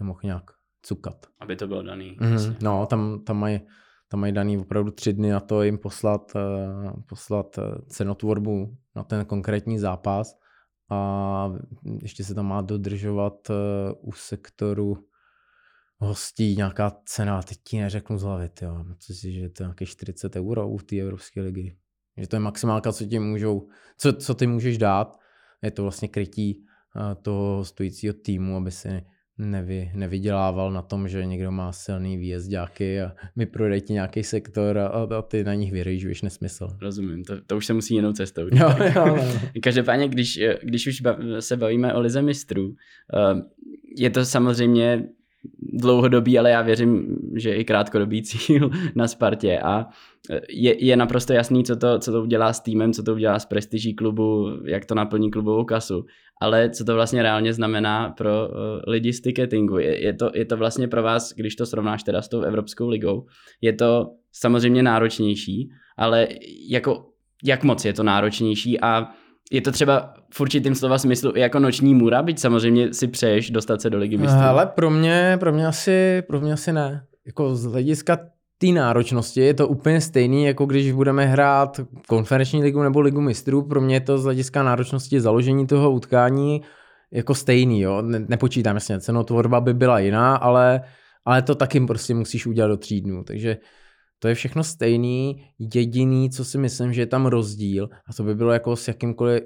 nemohl 0.00 0.20
nějak 0.24 0.50
cukat. 0.82 1.26
Aby 1.40 1.56
to 1.56 1.66
bylo 1.66 1.82
daný. 1.82 2.16
Mm-hmm. 2.20 2.56
No, 2.62 2.86
tam, 2.86 3.24
tam 3.24 3.36
mají 3.36 3.60
tam 4.08 4.20
mají 4.20 4.32
daný 4.32 4.58
opravdu 4.58 4.90
tři 4.90 5.12
dny 5.12 5.30
na 5.30 5.40
to 5.40 5.62
jim 5.62 5.78
poslat, 5.78 6.32
uh, 6.34 6.90
poslat 7.08 7.58
uh, 7.58 7.64
cenotvorbu 7.88 8.76
na 8.96 9.04
ten 9.04 9.24
konkrétní 9.24 9.78
zápas 9.78 10.38
a 10.90 11.52
ještě 12.02 12.24
se 12.24 12.34
tam 12.34 12.46
má 12.46 12.60
dodržovat 12.60 13.50
uh, 13.50 14.08
u 14.08 14.12
sektoru 14.12 14.96
hostí 15.98 16.56
nějaká 16.56 16.92
cena, 17.04 17.42
teď 17.42 17.58
ti 17.64 17.80
neřeknu 17.80 18.18
z 18.18 18.22
hlavy, 18.22 18.50
jo. 18.62 18.84
Myslím 18.84 19.16
si, 19.16 19.32
že 19.32 19.48
to 19.48 19.62
je 19.62 19.66
nějaké 19.66 19.86
40 19.86 20.36
euro 20.36 20.68
u 20.68 20.78
té 20.78 20.96
Evropské 20.96 21.40
ligy. 21.40 21.76
Že 22.16 22.26
to 22.26 22.36
je 22.36 22.40
maximálka, 22.40 22.92
co 22.92 23.04
ti 23.04 23.18
můžou, 23.18 23.68
co, 23.98 24.12
co 24.12 24.34
ty 24.34 24.46
můžeš 24.46 24.78
dát. 24.78 25.18
Je 25.62 25.70
to 25.70 25.82
vlastně 25.82 26.08
krytí 26.08 26.64
toho 27.22 27.64
stojícího 27.64 28.14
týmu, 28.14 28.56
aby 28.56 28.70
si 28.70 29.06
nevy, 29.38 29.90
nevydělával 29.94 30.72
na 30.72 30.82
tom, 30.82 31.08
že 31.08 31.26
někdo 31.26 31.52
má 31.52 31.72
silný 31.72 32.16
výjezdáky 32.16 33.00
a 33.00 33.12
vyprodej 33.36 33.80
ti 33.80 33.92
nějaký 33.92 34.22
sektor 34.22 34.78
a, 34.78 34.86
a 34.86 35.22
ty 35.22 35.44
na 35.44 35.54
nich 35.54 35.72
vyrejžuješ 35.72 36.22
nesmysl. 36.22 36.68
Rozumím, 36.82 37.24
to, 37.24 37.40
to 37.40 37.56
už 37.56 37.66
se 37.66 37.72
musí 37.72 37.94
jinou 37.94 38.12
cestou. 38.12 38.42
Jo, 38.42 38.74
jo, 38.96 39.06
jo. 39.06 39.28
Každopádně, 39.62 40.08
když, 40.08 40.40
když 40.62 40.86
už 40.86 41.02
se 41.40 41.56
bavíme 41.56 41.94
o 41.94 42.00
lize 42.00 42.22
mistrů, 42.22 42.64
uh, 42.68 43.40
je 43.96 44.10
to 44.10 44.24
samozřejmě 44.24 45.08
dlouhodobý, 45.58 46.38
ale 46.38 46.50
já 46.50 46.62
věřím, 46.62 47.16
že 47.36 47.54
i 47.54 47.64
krátkodobý 47.64 48.22
cíl 48.22 48.70
na 48.94 49.08
Spartě. 49.08 49.58
A 49.58 49.86
je, 50.48 50.84
je 50.84 50.96
naprosto 50.96 51.32
jasný, 51.32 51.64
co 51.64 51.76
to, 51.76 51.98
co 51.98 52.12
to 52.12 52.22
udělá 52.22 52.52
s 52.52 52.60
týmem, 52.60 52.92
co 52.92 53.02
to 53.02 53.14
udělá 53.14 53.38
s 53.38 53.46
prestiží 53.46 53.94
klubu, 53.94 54.48
jak 54.64 54.84
to 54.84 54.94
naplní 54.94 55.30
klubovou 55.30 55.64
kasu, 55.64 56.04
ale 56.40 56.70
co 56.70 56.84
to 56.84 56.94
vlastně 56.94 57.22
reálně 57.22 57.52
znamená 57.52 58.10
pro 58.10 58.48
uh, 58.48 58.54
lidi 58.86 59.12
z 59.12 59.20
ticketingu. 59.20 59.78
Je, 59.78 60.04
je, 60.04 60.12
to, 60.12 60.30
je 60.34 60.44
to 60.44 60.56
vlastně 60.56 60.88
pro 60.88 61.02
vás, 61.02 61.32
když 61.32 61.56
to 61.56 61.66
srovnáš 61.66 62.02
teda 62.02 62.22
s 62.22 62.28
tou 62.28 62.40
Evropskou 62.40 62.88
ligou, 62.88 63.26
je 63.60 63.72
to 63.72 64.10
samozřejmě 64.32 64.82
náročnější, 64.82 65.70
ale 65.96 66.28
jako 66.68 67.06
jak 67.44 67.64
moc 67.64 67.84
je 67.84 67.92
to 67.92 68.02
náročnější? 68.02 68.80
A 68.80 69.08
je 69.52 69.60
to 69.60 69.72
třeba 69.72 70.14
v 70.34 70.40
určitým 70.40 70.74
slova 70.74 70.98
smyslu 70.98 71.32
i 71.36 71.40
jako 71.40 71.58
noční 71.58 71.94
můra, 71.94 72.22
byť 72.22 72.38
samozřejmě 72.38 72.94
si 72.94 73.06
přeješ 73.06 73.50
dostat 73.50 73.80
se 73.80 73.90
do 73.90 73.98
ligy 73.98 74.16
mistrů. 74.16 74.40
Ale 74.40 74.66
pro 74.66 74.90
mě, 74.90 75.36
pro 75.40 75.52
mě 75.52 75.66
asi, 75.66 76.22
pro 76.26 76.40
mě 76.40 76.52
asi 76.52 76.72
ne. 76.72 77.04
Jako 77.26 77.54
z 77.54 77.64
hlediska 77.64 78.18
té 78.58 78.66
náročnosti 78.66 79.40
je 79.40 79.54
to 79.54 79.68
úplně 79.68 80.00
stejný, 80.00 80.44
jako 80.44 80.66
když 80.66 80.92
budeme 80.92 81.26
hrát 81.26 81.80
konferenční 82.08 82.62
ligu 82.62 82.82
nebo 82.82 83.00
ligu 83.00 83.20
mistrů. 83.20 83.62
Pro 83.62 83.80
mě 83.80 83.96
je 83.96 84.00
to 84.00 84.18
z 84.18 84.24
hlediska 84.24 84.62
náročnosti 84.62 85.20
založení 85.20 85.66
toho 85.66 85.90
utkání 85.90 86.62
jako 87.12 87.34
stejný. 87.34 87.80
Jo? 87.80 88.02
Ne, 88.02 88.24
nepočítám 88.28 88.76
jasně, 88.76 89.00
cenotvorba 89.00 89.60
by 89.60 89.74
byla 89.74 89.98
jiná, 89.98 90.36
ale, 90.36 90.80
ale 91.24 91.42
to 91.42 91.54
taky 91.54 91.80
prostě 91.80 92.14
musíš 92.14 92.46
udělat 92.46 92.68
do 92.68 92.76
tří 92.76 93.00
dnů. 93.00 93.24
Takže 93.24 93.56
to 94.26 94.30
je 94.30 94.34
všechno 94.34 94.64
stejný, 94.64 95.46
jediný, 95.74 96.30
co 96.30 96.44
si 96.44 96.58
myslím, 96.58 96.92
že 96.92 97.02
je 97.02 97.06
tam 97.06 97.26
rozdíl, 97.26 97.88
a 98.06 98.12
to 98.12 98.22
by 98.22 98.34
bylo 98.34 98.52
jako 98.52 98.76
s 98.76 98.88
jakýmkoliv, 98.88 99.42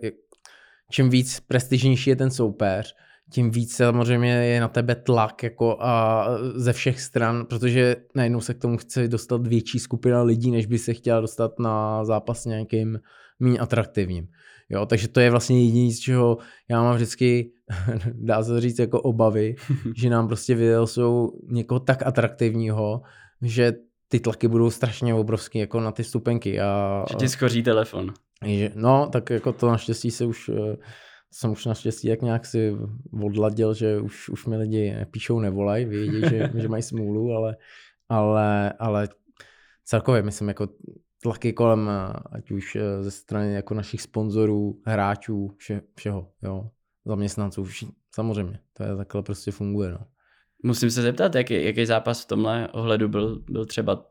čím 0.90 1.10
víc 1.10 1.40
prestižnější 1.40 2.10
je 2.10 2.16
ten 2.16 2.30
soupeř, 2.30 2.94
tím 3.32 3.50
víc 3.50 3.76
samozřejmě 3.76 4.30
je 4.30 4.60
na 4.60 4.68
tebe 4.68 4.94
tlak 4.94 5.42
jako 5.42 5.76
a 5.80 6.26
ze 6.54 6.72
všech 6.72 7.00
stran, 7.00 7.46
protože 7.46 7.96
najednou 8.14 8.40
se 8.40 8.54
k 8.54 8.58
tomu 8.58 8.76
chce 8.76 9.08
dostat 9.08 9.46
větší 9.46 9.78
skupina 9.78 10.22
lidí, 10.22 10.50
než 10.50 10.66
by 10.66 10.78
se 10.78 10.94
chtěla 10.94 11.20
dostat 11.20 11.58
na 11.58 12.04
zápas 12.04 12.44
nějakým 12.44 12.98
méně 13.40 13.58
atraktivním. 13.58 14.28
Jo, 14.68 14.86
takže 14.86 15.08
to 15.08 15.20
je 15.20 15.30
vlastně 15.30 15.64
jediné, 15.64 15.92
z 15.92 15.98
čeho 15.98 16.38
já 16.68 16.82
mám 16.82 16.94
vždycky, 16.94 17.52
dá 18.14 18.42
se 18.42 18.60
říct, 18.60 18.78
jako 18.78 19.00
obavy, 19.00 19.56
že 19.96 20.10
nám 20.10 20.26
prostě 20.26 20.54
video 20.54 20.86
jsou 20.86 21.32
někoho 21.50 21.80
tak 21.80 22.06
atraktivního, 22.06 23.02
že 23.42 23.72
ty 24.10 24.20
tlaky 24.20 24.48
budou 24.48 24.70
strašně 24.70 25.14
obrovský 25.14 25.58
jako 25.58 25.80
na 25.80 25.92
ty 25.92 26.04
stupenky. 26.04 26.60
A... 26.60 27.04
Že 27.10 27.16
ti 27.16 27.28
skoří 27.28 27.62
telefon. 27.62 28.14
že, 28.46 28.72
no, 28.74 29.08
tak 29.12 29.30
jako 29.30 29.52
to 29.52 29.68
naštěstí 29.68 30.10
se 30.10 30.24
už, 30.24 30.48
eh, 30.48 30.76
jsem 31.32 31.50
už 31.50 31.66
naštěstí 31.66 32.08
jak 32.08 32.22
nějak 32.22 32.46
si 32.46 32.76
odladil, 33.22 33.74
že 33.74 34.00
už, 34.00 34.28
už 34.28 34.46
mi 34.46 34.56
lidi 34.56 34.96
píšou 35.10 35.40
nevolaj, 35.40 35.84
vědí, 35.84 36.20
že, 36.20 36.50
že 36.60 36.68
mají 36.68 36.82
smůlu, 36.82 37.32
ale, 37.32 37.56
ale, 38.08 38.72
ale 38.72 39.08
celkově 39.84 40.22
myslím 40.22 40.48
jako 40.48 40.68
tlaky 41.22 41.52
kolem, 41.52 41.90
eh, 41.90 42.12
ať 42.32 42.50
už 42.50 42.76
eh, 42.76 43.02
ze 43.02 43.10
strany 43.10 43.54
jako 43.54 43.74
našich 43.74 44.02
sponzorů, 44.02 44.82
hráčů, 44.86 45.54
vše, 45.56 45.82
všeho, 45.94 46.32
jo, 46.42 46.70
zaměstnanců, 47.04 47.64
vši, 47.64 47.86
samozřejmě, 48.14 48.58
to 48.72 48.82
je 48.82 48.96
takhle 48.96 49.22
prostě 49.22 49.50
funguje, 49.50 49.90
no. 49.90 50.06
Musím 50.62 50.90
se 50.90 51.02
zeptat, 51.02 51.34
jaký, 51.34 51.64
jaký 51.64 51.86
zápas 51.86 52.22
v 52.22 52.26
tomhle 52.26 52.68
ohledu 52.68 53.08
byl, 53.08 53.42
byl 53.50 53.66
třeba 53.66 54.04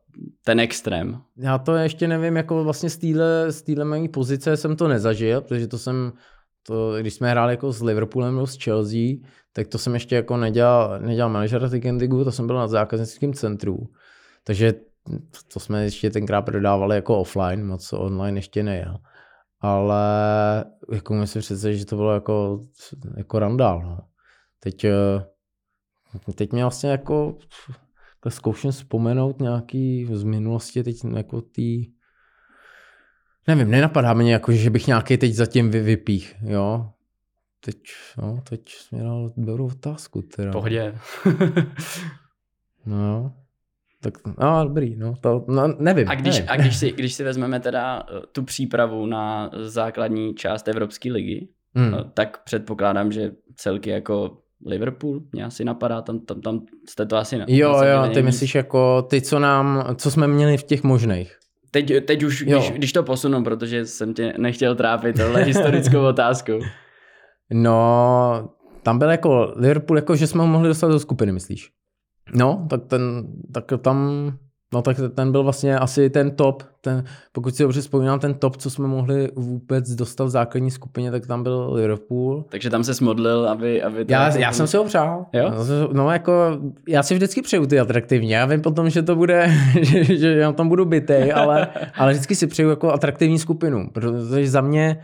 ten 0.43 0.59
extrém? 0.59 1.21
Já 1.37 1.57
to 1.57 1.75
ještě 1.75 2.07
nevím, 2.07 2.35
jako 2.35 2.63
vlastně 2.63 2.89
z 2.89 2.97
téhle, 2.97 3.51
z 3.51 3.63
mé 3.83 4.07
pozice 4.07 4.57
jsem 4.57 4.75
to 4.75 4.87
nezažil, 4.87 5.41
protože 5.41 5.67
to 5.67 5.77
jsem, 5.77 6.13
to, 6.63 6.95
když 6.99 7.13
jsme 7.13 7.31
hráli 7.31 7.53
jako 7.53 7.71
s 7.71 7.81
Liverpoolem 7.81 8.35
nebo 8.35 8.47
s 8.47 8.63
Chelsea, 8.63 9.15
tak 9.53 9.67
to 9.67 9.77
jsem 9.77 9.93
ještě 9.93 10.15
jako 10.15 10.37
nedělal, 10.37 10.99
nedělal 10.99 11.29
manažera 11.29 11.69
Tickendigu, 11.69 12.23
to 12.23 12.31
jsem 12.31 12.47
byl 12.47 12.55
na 12.55 12.67
zákaznickém 12.67 13.33
centru. 13.33 13.77
Takže 14.43 14.73
to 15.53 15.59
jsme 15.59 15.83
ještě 15.83 16.09
tenkrát 16.09 16.41
prodávali 16.41 16.95
jako 16.95 17.19
offline, 17.19 17.67
moc 17.67 17.93
online 17.93 18.37
ještě 18.37 18.63
nejel. 18.63 18.97
Ale 19.61 20.03
jako 20.93 21.13
myslím 21.13 21.41
přece, 21.41 21.73
že 21.73 21.85
to 21.85 21.95
bylo 21.95 22.13
jako, 22.13 22.65
jako 23.17 23.39
randál. 23.39 23.81
No. 23.81 23.99
Teď, 24.59 24.83
eh, 24.83 24.93
teď 26.35 26.51
mě 26.51 26.63
vlastně 26.63 26.89
jako 26.89 27.37
zkouším 28.29 28.71
vzpomenout 28.71 29.41
nějaký 29.41 30.09
z 30.11 30.23
minulosti, 30.23 30.83
teď 30.83 30.97
jako 31.15 31.41
tý, 31.41 31.85
nevím, 33.47 33.71
nenapadá 33.71 34.13
mě 34.13 34.33
jako, 34.33 34.51
že 34.51 34.69
bych 34.69 34.87
nějaký 34.87 35.17
teď 35.17 35.33
zatím 35.33 35.71
vy, 35.71 35.79
vypích, 35.79 36.35
jo. 36.41 36.89
Teď, 37.65 37.77
no, 38.17 38.41
teď 38.49 38.71
mě 38.91 39.03
dal 39.03 39.29
dobrou 39.37 39.67
otázku 39.67 40.21
teda. 40.21 40.51
Pohodě. 40.51 40.95
no, 42.85 43.33
tak, 44.01 44.13
no, 44.37 44.63
dobrý, 44.63 44.95
no, 44.95 45.13
to, 45.21 45.45
no, 45.47 45.67
nevím. 45.79 46.09
A 46.09 46.15
když, 46.15 46.35
nevím. 46.35 46.49
a 46.49 46.55
když 46.55 46.77
si, 46.77 46.91
když 46.91 47.13
si 47.13 47.23
vezmeme 47.23 47.59
teda 47.59 48.03
eh, 48.03 48.21
tu 48.31 48.43
přípravu 48.43 49.05
na 49.05 49.51
základní 49.63 50.33
část 50.33 50.67
Evropské 50.67 51.11
ligy, 51.11 51.47
hmm. 51.75 51.93
tak 52.13 52.43
předpokládám, 52.43 53.11
že 53.11 53.31
celky 53.55 53.89
jako 53.89 54.41
Liverpool, 54.65 55.21
mě 55.31 55.45
asi 55.45 55.65
napadá, 55.65 56.01
tam, 56.01 56.19
tam, 56.19 56.41
tam 56.41 56.61
jste 56.89 57.05
to 57.05 57.17
asi... 57.17 57.39
Jo, 57.47 57.81
jo, 57.83 58.09
ty 58.13 58.21
myslíš 58.21 58.55
jako 58.55 59.01
ty, 59.01 59.21
co 59.21 59.39
nám, 59.39 59.95
co 59.95 60.11
jsme 60.11 60.27
měli 60.27 60.57
v 60.57 60.63
těch 60.63 60.83
možných. 60.83 61.35
Teď, 61.71 62.05
teď 62.05 62.23
už, 62.23 62.43
když, 62.43 62.71
když 62.71 62.93
to 62.93 63.03
posunu, 63.03 63.43
protože 63.43 63.85
jsem 63.85 64.13
tě 64.13 64.33
nechtěl 64.37 64.75
trápit 64.75 65.15
tohle 65.17 65.43
historickou 65.43 66.01
otázku. 66.09 66.51
No, 67.53 68.49
tam 68.83 68.99
byl 68.99 69.09
jako 69.09 69.53
Liverpool, 69.55 69.97
jako 69.97 70.15
že 70.15 70.27
jsme 70.27 70.41
ho 70.41 70.47
mohli 70.47 70.67
dostat 70.67 70.87
do 70.87 70.99
skupiny, 70.99 71.31
myslíš? 71.31 71.69
No, 72.33 72.67
tak 72.69 72.85
ten, 72.87 73.27
tak 73.53 73.65
tam 73.81 74.31
No 74.73 74.81
tak 74.81 74.97
ten 75.15 75.31
byl 75.31 75.43
vlastně 75.43 75.79
asi 75.79 76.09
ten 76.09 76.31
top, 76.31 76.63
ten, 76.81 77.03
pokud 77.31 77.55
si 77.55 77.63
dobře 77.63 77.81
vzpomínám, 77.81 78.19
ten 78.19 78.33
top, 78.33 78.57
co 78.57 78.69
jsme 78.69 78.87
mohli 78.87 79.29
vůbec 79.35 79.89
dostat 79.89 80.23
v 80.25 80.29
základní 80.29 80.71
skupině, 80.71 81.11
tak 81.11 81.27
tam 81.27 81.43
byl 81.43 81.73
Liverpool. 81.73 82.45
Takže 82.49 82.69
tam 82.69 82.83
se 82.83 82.93
smodlil, 82.93 83.49
aby... 83.49 83.81
aby 83.81 84.05
to 84.05 84.11
já, 84.11 84.27
jako... 84.27 84.39
já 84.39 84.51
jsem 84.51 84.67
si 84.67 84.77
ho 84.77 84.83
přál. 84.83 85.25
Jo? 85.33 85.51
No 85.93 86.11
jako, 86.11 86.57
já 86.87 87.03
si 87.03 87.13
vždycky 87.13 87.41
přeju 87.41 87.65
ty 87.65 87.79
atraktivní, 87.79 88.29
já 88.29 88.45
vím 88.45 88.61
potom, 88.61 88.89
že 88.89 89.01
to 89.01 89.15
bude, 89.15 89.51
že, 89.81 90.17
že 90.17 90.29
já 90.29 90.51
tam 90.51 90.69
budu 90.69 90.85
bytej, 90.85 91.33
ale, 91.33 91.67
ale 91.95 92.11
vždycky 92.11 92.35
si 92.35 92.47
přeju 92.47 92.69
jako 92.69 92.91
atraktivní 92.91 93.39
skupinu, 93.39 93.89
protože 93.93 94.47
za 94.47 94.61
mě, 94.61 94.99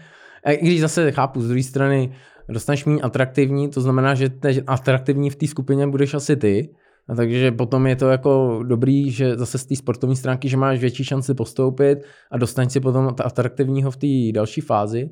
i 0.50 0.66
když 0.66 0.82
zase 0.82 1.12
chápu, 1.12 1.42
z 1.42 1.48
druhé 1.48 1.64
strany, 1.64 2.12
dostaneš 2.50 2.86
méně 2.86 3.02
atraktivní, 3.02 3.70
to 3.70 3.82
znamená, 3.82 4.16
že 4.16 4.30
atraktivní 4.68 5.30
v 5.30 5.36
té 5.36 5.48
skupině 5.48 5.88
budeš 5.88 6.14
asi 6.14 6.36
ty, 6.36 6.70
a 7.10 7.16
takže 7.16 7.52
potom 7.52 7.88
je 7.88 7.96
to 7.96 8.10
jako 8.10 8.64
dobrý, 8.64 9.12
že 9.12 9.36
zase 9.38 9.58
z 9.58 9.66
té 9.66 9.76
sportovní 9.76 10.16
stránky, 10.16 10.50
že 10.50 10.58
máš 10.58 10.80
větší 10.80 11.04
šanci 11.04 11.34
postoupit 11.34 12.00
a 12.32 12.38
dostaň 12.38 12.70
si 12.70 12.80
potom 12.80 13.16
atraktivního 13.24 13.92
v 13.92 13.98
té 13.98 14.08
další 14.34 14.62
fázi. 14.62 15.10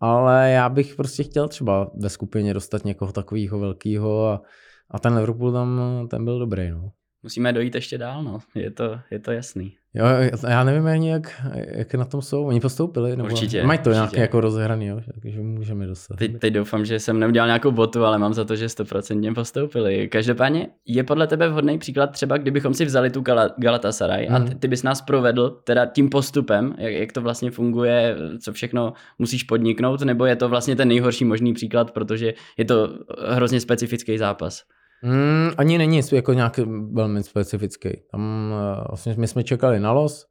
Ale 0.00 0.50
já 0.50 0.68
bych 0.68 0.94
prostě 0.96 1.22
chtěl 1.22 1.48
třeba 1.48 1.90
ve 1.94 2.08
skupině 2.08 2.54
dostat 2.54 2.84
někoho 2.84 3.12
takového 3.12 3.58
velkého 3.58 4.26
a, 4.26 4.42
a 4.90 4.98
ten 4.98 5.14
Liverpool 5.14 5.52
tam, 5.52 5.80
ten 6.10 6.24
byl 6.24 6.38
dobrý. 6.38 6.70
No 6.70 6.90
musíme 7.22 7.52
dojít 7.52 7.74
ještě 7.74 7.98
dál, 7.98 8.22
no. 8.22 8.38
Je 8.54 8.70
to, 8.70 9.00
je 9.10 9.18
to 9.18 9.32
jasný. 9.32 9.76
Jo, 9.94 10.06
já 10.48 10.64
nevím 10.64 10.86
ani, 10.86 11.10
jak, 11.10 11.42
jak 11.54 11.94
na 11.94 12.04
tom 12.04 12.22
jsou. 12.22 12.44
Oni 12.44 12.60
postoupili, 12.60 13.16
nebo 13.16 13.28
určitě, 13.28 13.62
mají 13.62 13.78
to 13.78 13.90
určitě. 13.90 13.94
nějaké 13.94 14.20
jako 14.20 14.40
rozhraný, 14.40 14.86
jo, 14.86 15.00
takže 15.22 15.40
můžeme 15.40 15.86
dostat. 15.86 16.18
Teď, 16.18 16.38
teď 16.38 16.54
doufám, 16.54 16.84
že 16.84 16.98
jsem 16.98 17.20
neudělal 17.20 17.48
nějakou 17.48 17.70
botu, 17.70 18.04
ale 18.04 18.18
mám 18.18 18.34
za 18.34 18.44
to, 18.44 18.56
že 18.56 18.66
100% 18.66 19.34
postoupili. 19.34 20.08
Každopádně 20.08 20.68
je 20.86 21.04
podle 21.04 21.26
tebe 21.26 21.48
vhodný 21.48 21.78
příklad 21.78 22.06
třeba, 22.06 22.36
kdybychom 22.36 22.74
si 22.74 22.84
vzali 22.84 23.10
tu 23.10 23.24
Galatasaray 23.58 24.26
hmm. 24.26 24.36
a 24.36 24.40
ty, 24.40 24.54
ty 24.54 24.68
bys 24.68 24.82
nás 24.82 25.02
provedl 25.02 25.50
teda 25.64 25.86
tím 25.86 26.08
postupem, 26.08 26.74
jak, 26.78 26.92
jak 26.92 27.12
to 27.12 27.20
vlastně 27.20 27.50
funguje, 27.50 28.16
co 28.40 28.52
všechno 28.52 28.92
musíš 29.18 29.42
podniknout, 29.42 30.02
nebo 30.02 30.26
je 30.26 30.36
to 30.36 30.48
vlastně 30.48 30.76
ten 30.76 30.88
nejhorší 30.88 31.24
možný 31.24 31.54
příklad, 31.54 31.90
protože 31.90 32.34
je 32.56 32.64
to 32.64 32.88
hrozně 33.28 33.60
specifický 33.60 34.18
zápas. 34.18 34.62
Mm, 35.04 35.50
ani 35.56 35.78
není 35.78 36.00
jako 36.12 36.32
nějaký 36.32 36.62
velmi 36.92 37.22
specifický. 37.22 37.88
Tam 38.10 38.52
uh, 38.52 38.84
vlastně 38.88 39.14
my 39.18 39.28
jsme 39.28 39.44
čekali 39.44 39.80
na 39.80 39.92
los, 39.92 40.26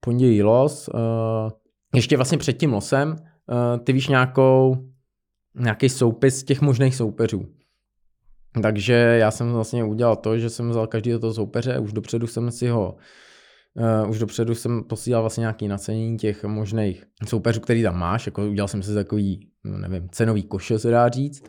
pondělí 0.00 0.42
los, 0.42 0.88
uh, 0.88 1.50
ještě 1.94 2.16
vlastně 2.16 2.38
před 2.38 2.52
tím 2.52 2.72
losem, 2.72 3.08
uh, 3.08 3.84
ty 3.84 3.92
víš 3.92 4.08
nějakou, 4.08 4.76
nějaký 5.54 5.88
soupis 5.88 6.44
těch 6.44 6.60
možných 6.60 6.96
soupeřů. 6.96 7.46
Takže 8.62 8.94
já 8.94 9.30
jsem 9.30 9.52
vlastně 9.52 9.84
udělal 9.84 10.16
to, 10.16 10.38
že 10.38 10.50
jsem 10.50 10.70
vzal 10.70 10.86
každý 10.86 11.18
toho 11.20 11.34
soupeře, 11.34 11.78
už 11.78 11.92
dopředu 11.92 12.26
jsem 12.26 12.50
si 12.50 12.68
ho 12.68 12.96
Uh, 14.02 14.10
už 14.10 14.18
dopředu 14.18 14.54
jsem 14.54 14.84
posílal 14.84 15.22
vlastně 15.22 15.40
nějaký 15.40 15.68
nacenění 15.68 16.18
těch 16.18 16.44
možných 16.44 17.04
soupeřů, 17.28 17.60
který 17.60 17.82
tam 17.82 17.98
máš, 17.98 18.26
jako 18.26 18.46
udělal 18.46 18.68
jsem 18.68 18.82
si 18.82 18.94
takový, 18.94 19.48
no 19.64 19.78
nevím, 19.78 20.08
cenový 20.10 20.42
koše 20.42 20.78
se 20.78 20.90
dá 20.90 21.08
říct 21.08 21.44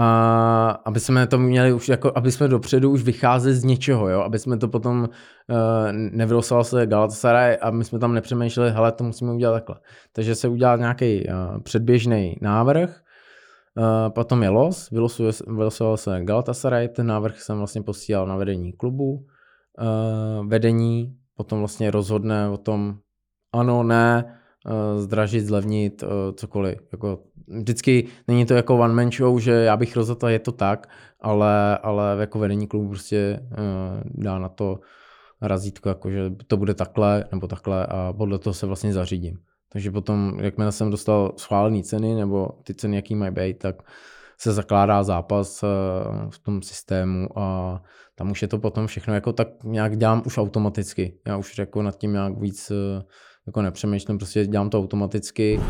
a 0.00 0.80
aby 0.84 1.00
jsme 1.00 1.26
to 1.26 1.38
měli 1.38 1.72
už 1.72 1.88
jako, 1.88 2.12
aby 2.14 2.32
jsme 2.32 2.48
dopředu 2.48 2.90
už 2.90 3.02
vycházeli 3.02 3.54
z 3.54 3.64
něčeho, 3.64 4.08
jo, 4.08 4.20
aby 4.20 4.38
jsme 4.38 4.56
to 4.56 4.68
potom 4.68 5.00
uh, 5.00 5.56
nevylosovalo 5.92 6.64
se 6.64 6.86
Galatasaray 6.86 7.58
a 7.60 7.70
my 7.70 7.84
jsme 7.84 7.98
tam 7.98 8.14
nepřemýšleli, 8.14 8.70
hele, 8.70 8.92
to 8.92 9.04
musíme 9.04 9.32
udělat 9.32 9.52
takhle. 9.52 9.76
Takže 10.12 10.34
se 10.34 10.48
udělal 10.48 10.78
nějaký 10.78 11.28
uh, 11.28 11.62
předběžný 11.62 12.36
návrh, 12.40 13.00
uh, 13.76 14.12
potom 14.12 14.42
je 14.42 14.48
los, 14.48 14.90
vylosoval 15.46 15.96
se 15.96 16.20
Galatasaray, 16.24 16.88
ten 16.88 17.06
návrh 17.06 17.40
jsem 17.40 17.58
vlastně 17.58 17.82
posílal 17.82 18.26
na 18.26 18.36
vedení 18.36 18.72
klubu, 18.72 19.12
uh, 19.12 20.46
vedení 20.46 21.16
potom 21.36 21.58
vlastně 21.58 21.90
rozhodne 21.90 22.48
o 22.48 22.56
tom, 22.56 22.98
ano, 23.52 23.82
ne, 23.82 24.38
zdražit, 24.96 25.46
zlevnit, 25.46 26.02
uh, 26.02 26.08
cokoliv. 26.34 26.78
Jako, 26.92 27.18
vždycky 27.48 28.06
není 28.28 28.46
to 28.46 28.54
jako 28.54 28.78
one 28.78 28.94
man 28.94 29.12
show, 29.12 29.40
že 29.40 29.52
já 29.52 29.76
bych 29.76 29.96
rozhodl, 29.96 30.28
je 30.28 30.38
to 30.38 30.52
tak, 30.52 30.88
ale, 31.20 31.78
ale 31.78 32.16
jako 32.20 32.38
vedení 32.38 32.66
klubu 32.66 32.88
prostě 32.88 33.40
uh, 33.42 34.02
dá 34.04 34.38
na 34.38 34.48
to 34.48 34.78
razítko, 35.42 35.88
jako, 35.88 36.10
že 36.10 36.30
to 36.46 36.56
bude 36.56 36.74
takhle 36.74 37.24
nebo 37.32 37.46
takhle 37.46 37.86
a 37.86 38.12
podle 38.12 38.38
toho 38.38 38.54
se 38.54 38.66
vlastně 38.66 38.92
zařídím. 38.92 39.38
Takže 39.72 39.90
potom, 39.90 40.38
jakmile 40.40 40.72
jsem 40.72 40.90
dostal 40.90 41.32
schválené 41.36 41.82
ceny 41.82 42.14
nebo 42.14 42.48
ty 42.64 42.74
ceny, 42.74 42.96
jaký 42.96 43.14
mají 43.14 43.32
být, 43.32 43.58
tak 43.58 43.76
se 44.38 44.52
zakládá 44.52 45.02
zápas 45.02 45.64
v 46.30 46.38
tom 46.42 46.62
systému 46.62 47.38
a 47.38 47.82
tam 48.14 48.30
už 48.30 48.42
je 48.42 48.48
to 48.48 48.58
potom 48.58 48.86
všechno 48.86 49.14
jako 49.14 49.32
tak 49.32 49.48
nějak 49.64 49.96
dělám 49.98 50.22
už 50.26 50.38
automaticky. 50.38 51.18
Já 51.26 51.36
už 51.36 51.58
jako 51.58 51.82
nad 51.82 51.98
tím 51.98 52.12
nějak 52.12 52.38
víc 52.38 52.72
jako 53.48 53.62
nepřemýšlím, 53.62 54.18
prostě 54.18 54.46
dělám 54.46 54.70
to 54.70 54.78
automaticky. 54.78 55.60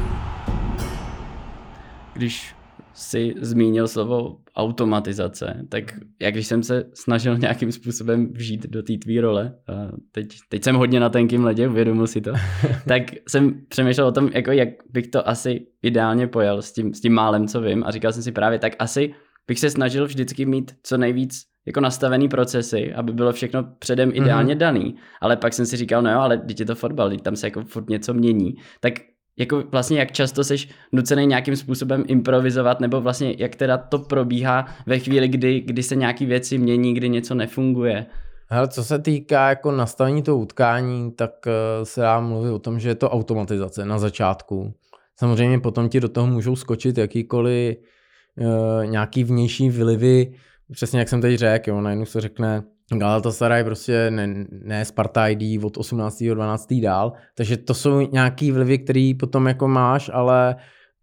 Když 2.15 2.55
si 2.93 3.35
zmínil 3.41 3.89
slovo 3.89 4.39
automatizace, 4.57 5.67
tak 5.69 5.95
jak 6.21 6.35
když 6.35 6.47
jsem 6.47 6.63
se 6.63 6.85
snažil 6.95 7.39
nějakým 7.39 7.73
způsobem 7.73 8.33
vžít 8.33 8.67
do 8.67 8.83
té 8.83 8.93
tvý 8.99 9.21
role, 9.21 9.55
a 9.69 9.73
teď, 10.13 10.29
teď 10.49 10.65
jsem 10.65 10.77
hodně 10.77 11.01
na 11.01 11.09
tenkým 11.09 11.45
ledě, 11.45 11.69
uvědomil 11.69 12.07
si 12.07 12.21
to, 12.21 12.33
tak 12.89 13.03
jsem 13.29 13.61
přemýšlel 13.69 14.07
o 14.07 14.13
tom, 14.13 14.31
jako 14.35 14.53
jak 14.53 14.69
bych 14.91 15.07
to 15.09 15.29
asi 15.29 15.67
ideálně 15.83 16.27
pojal 16.27 16.63
s 16.63 16.73
tím, 16.73 16.95
s 16.95 17.01
tím 17.01 17.13
málem, 17.13 17.49
co 17.49 17.61
vím 17.61 17.85
a 17.85 17.91
říkal 17.91 18.13
jsem 18.13 18.23
si 18.23 18.33
právě, 18.33 18.59
tak 18.59 18.73
asi 18.79 19.15
bych 19.47 19.59
se 19.59 19.71
snažil 19.71 20.07
vždycky 20.07 20.47
mít 20.47 20.75
co 20.83 20.97
nejvíc 20.97 21.43
jako 21.67 21.81
nastavený 21.81 22.29
procesy, 22.29 22.95
aby 22.95 23.13
bylo 23.13 23.33
všechno 23.33 23.65
předem 23.79 24.11
ideálně 24.15 24.55
mm-hmm. 24.55 24.59
daný. 24.59 24.95
Ale 25.21 25.37
pak 25.37 25.53
jsem 25.53 25.67
si 25.67 25.77
říkal, 25.77 26.03
no 26.03 26.13
jo, 26.13 26.19
ale 26.19 26.39
teď 26.39 26.61
je 26.61 26.67
to 26.67 26.75
fotbal, 26.75 27.11
teď 27.11 27.23
tam 27.23 27.37
se 27.37 27.47
jako 27.47 27.65
furt 27.65 27.89
něco 27.89 28.15
mění. 28.15 28.55
Tak 28.81 28.93
jako 29.39 29.65
vlastně 29.73 29.99
jak 29.99 30.13
často 30.13 30.45
seš 30.45 30.69
nucený 30.93 31.27
nějakým 31.27 31.57
způsobem 31.57 32.05
improvizovat, 32.07 32.81
nebo 32.81 33.01
vlastně 33.01 33.35
jak 33.39 33.57
teda 33.57 33.79
to 33.79 33.99
probíhá 33.99 34.67
ve 34.87 34.99
chvíli, 34.99 35.29
kdy, 35.29 35.61
kdy 35.61 35.83
se 35.83 35.97
nějaký 35.97 36.27
věci 36.27 36.59
mění, 36.59 36.95
kdy 36.95 37.09
něco 37.09 37.35
nefunguje. 37.35 38.07
Hele, 38.51 38.69
co 38.69 38.85
se 38.85 38.99
týká 38.99 39.49
jako 39.49 39.73
nastavení 39.73 40.23
toho 40.23 40.39
utkání, 40.39 41.13
tak 41.13 41.31
uh, 41.47 41.53
se 41.85 42.01
dá 42.01 42.21
mluvit 42.21 42.51
o 42.51 42.59
tom, 42.59 42.81
že 42.81 42.89
je 42.89 42.95
to 42.95 43.11
automatizace 43.11 43.85
na 43.85 43.99
začátku. 43.99 44.75
Samozřejmě 45.17 45.61
potom 45.61 45.89
ti 45.89 46.01
do 46.01 46.09
toho 46.09 46.27
můžou 46.27 46.57
skočit 46.57 46.99
jakýkoliv 46.99 47.77
uh, 47.77 48.87
nějaký 48.87 49.25
vnější 49.25 49.71
vlivy, 49.71 50.33
přesně 50.73 50.99
jak 50.99 51.09
jsem 51.09 51.21
teď 51.21 51.39
řekl, 51.39 51.71
jo, 51.71 51.81
najednou 51.81 52.05
se 52.05 52.21
řekne, 52.21 52.63
Galatasaray 52.93 53.65
prostě 53.65 54.11
ne, 54.11 54.47
ne 54.51 54.85
Sparta 54.85 55.29
ID 55.29 55.65
od 55.65 55.77
18. 55.77 56.23
12. 56.23 56.75
dál, 56.83 57.13
takže 57.37 57.57
to 57.57 57.75
jsou 57.75 58.01
nějaký 58.01 58.53
vlivy, 58.53 58.79
který 58.79 59.15
potom 59.15 59.47
jako 59.47 59.69
máš, 59.69 60.11
ale, 60.15 60.57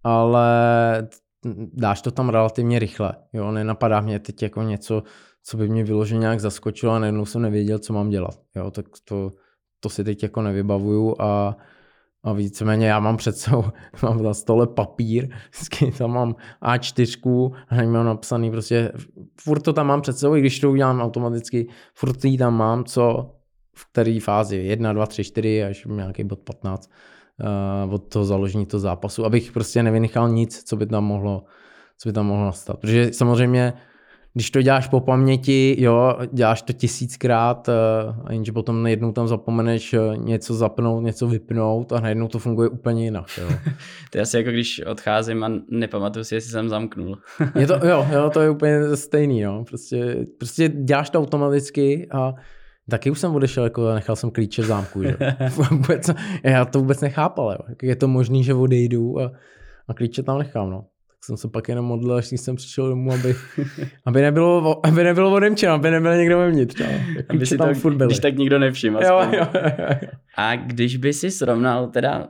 ale 0.04 0.48
dáš 1.74 2.02
to 2.02 2.12
tam 2.12 2.30
relativně 2.30 2.80
rychle, 2.80 3.14
jo, 3.34 3.52
nenapadá 3.52 4.02
mě 4.02 4.20
teď 4.20 4.44
jako 4.44 4.62
něco, 4.62 5.04
co 5.44 5.58
by 5.58 5.70
mě 5.70 5.84
vyloženě 5.84 6.20
nějak 6.20 6.40
zaskočilo 6.40 6.94
a 6.94 7.00
najednou 7.00 7.26
jsem 7.26 7.42
nevěděl, 7.42 7.80
co 7.80 7.94
mám 7.94 8.10
dělat, 8.10 8.40
jo, 8.56 8.72
tak 8.72 8.86
to, 9.04 9.32
to 9.80 9.90
si 9.90 10.04
teď 10.04 10.24
jako 10.24 10.42
nevybavuju 10.42 11.16
a, 11.20 11.58
a 12.26 12.34
víceméně 12.34 12.88
já 12.88 13.00
mám 13.00 13.18
před 13.18 13.38
sebou, 13.38 13.64
mám 14.04 14.24
na 14.24 14.34
stole 14.34 14.68
papír, 14.68 15.30
vždycky 15.52 15.92
tam 15.92 16.14
mám 16.14 16.36
A4 16.64 17.54
a 17.70 17.84
mám 17.84 18.06
napsaný 18.06 18.52
prostě, 18.52 18.92
furt 19.42 19.60
to 19.60 19.74
tam 19.74 19.88
mám 19.88 20.02
před 20.02 20.18
sebou, 20.18 20.36
i 20.36 20.40
když 20.40 20.60
to 20.60 20.72
udělám 20.72 21.02
automaticky, 21.02 21.68
furt 21.94 22.18
tam 22.40 22.58
mám, 22.58 22.84
co 22.84 23.32
v 23.76 23.92
které 23.92 24.20
fázi, 24.22 24.58
1, 24.58 24.94
2, 24.94 25.06
3, 25.06 25.24
4 25.24 25.64
až 25.64 25.86
nějaký 25.86 26.24
bod 26.24 26.40
15 26.40 26.92
uh, 27.88 27.94
od 27.94 28.08
toho 28.08 28.26
založení 28.26 28.66
toho 28.66 28.82
zápasu, 28.82 29.26
abych 29.26 29.52
prostě 29.52 29.84
nevynechal 29.84 30.30
nic, 30.30 30.64
co 30.64 30.76
by 30.76 30.86
tam 30.86 31.04
mohlo, 31.04 31.44
co 31.98 32.10
by 32.10 32.14
tam 32.14 32.26
mohlo 32.26 32.46
nastat. 32.46 32.80
Protože 32.80 33.14
samozřejmě 33.14 33.74
když 34.36 34.52
to 34.52 34.62
děláš 34.62 34.88
po 34.88 35.00
paměti, 35.00 35.76
jo, 35.80 36.18
děláš 36.34 36.62
to 36.62 36.74
tisíckrát, 36.74 37.68
uh, 37.68 38.16
a 38.26 38.34
jenže 38.34 38.52
potom 38.52 38.84
najednou 38.84 39.12
tam 39.12 39.28
zapomeneš 39.28 39.94
uh, 39.94 40.18
něco 40.18 40.54
zapnout, 40.54 41.04
něco 41.04 41.28
vypnout 41.28 41.94
a 41.94 42.00
najednou 42.00 42.28
to 42.28 42.40
funguje 42.40 42.70
úplně 42.70 43.04
jinak. 43.04 43.26
Jo. 43.38 43.48
to 44.12 44.18
je 44.18 44.22
asi 44.22 44.38
jako 44.38 44.50
když 44.50 44.82
odcházím 44.86 45.44
a 45.44 45.52
nepamatuju 45.70 46.24
si, 46.24 46.36
jestli 46.36 46.52
jsem 46.52 46.70
zamknul. 46.70 47.18
je 47.60 47.68
to, 47.68 47.88
jo, 47.88 48.08
jo, 48.12 48.30
to 48.30 48.42
je 48.42 48.50
úplně 48.50 48.96
stejný, 48.96 49.40
jo. 49.40 49.64
Prostě, 49.68 50.26
prostě 50.38 50.70
děláš 50.70 51.10
to 51.10 51.20
automaticky 51.20 52.08
a 52.12 52.34
Taky 52.90 53.12
už 53.12 53.20
jsem 53.20 53.36
odešel, 53.36 53.64
jako 53.64 53.94
nechal 53.94 54.16
jsem 54.16 54.32
klíče 54.32 54.62
v 54.62 54.66
zámku, 54.66 55.04
že? 55.04 55.18
vůbec, 55.72 56.10
já 56.44 56.66
to 56.66 56.80
vůbec 56.80 57.02
nechápal, 57.02 57.52
jo. 57.52 57.58
Jak 57.70 57.84
je 57.84 57.96
to 57.96 58.08
možný, 58.08 58.44
že 58.44 58.54
odejdu 58.54 59.20
a, 59.20 59.32
a 59.88 59.94
klíče 59.94 60.24
tam 60.24 60.40
nechám, 60.40 60.70
no 60.70 60.86
jsem 61.26 61.38
se 61.38 61.48
pak 61.48 61.70
jenom 61.70 61.86
modlil, 61.86 62.16
až 62.16 62.28
jsem 62.28 62.56
přišel 62.56 62.90
domů, 62.90 63.14
aby, 63.14 63.36
aby, 64.06 64.22
nebylo, 64.22 64.86
aby 64.86 65.04
nebylo 65.04 65.32
odemčeno, 65.32 65.74
aby 65.74 65.92
nebyl 65.92 66.18
někdo 66.18 66.38
vevnitř. 66.38 66.80
No. 66.80 66.86
Aby 67.30 67.46
si 67.46 67.58
tam 67.58 67.68
to, 67.74 67.80
furt 67.80 67.96
byli. 67.96 68.08
když 68.08 68.20
tak 68.20 68.36
nikdo 68.36 68.60
nevšiml. 68.60 69.00
Jo, 69.04 69.22
jo, 69.32 69.48
jo, 69.54 69.62
jo. 69.80 70.10
A 70.38 70.56
když 70.56 70.98
by 70.98 71.14
si 71.14 71.32
srovnal 71.32 71.88
teda, 71.88 72.28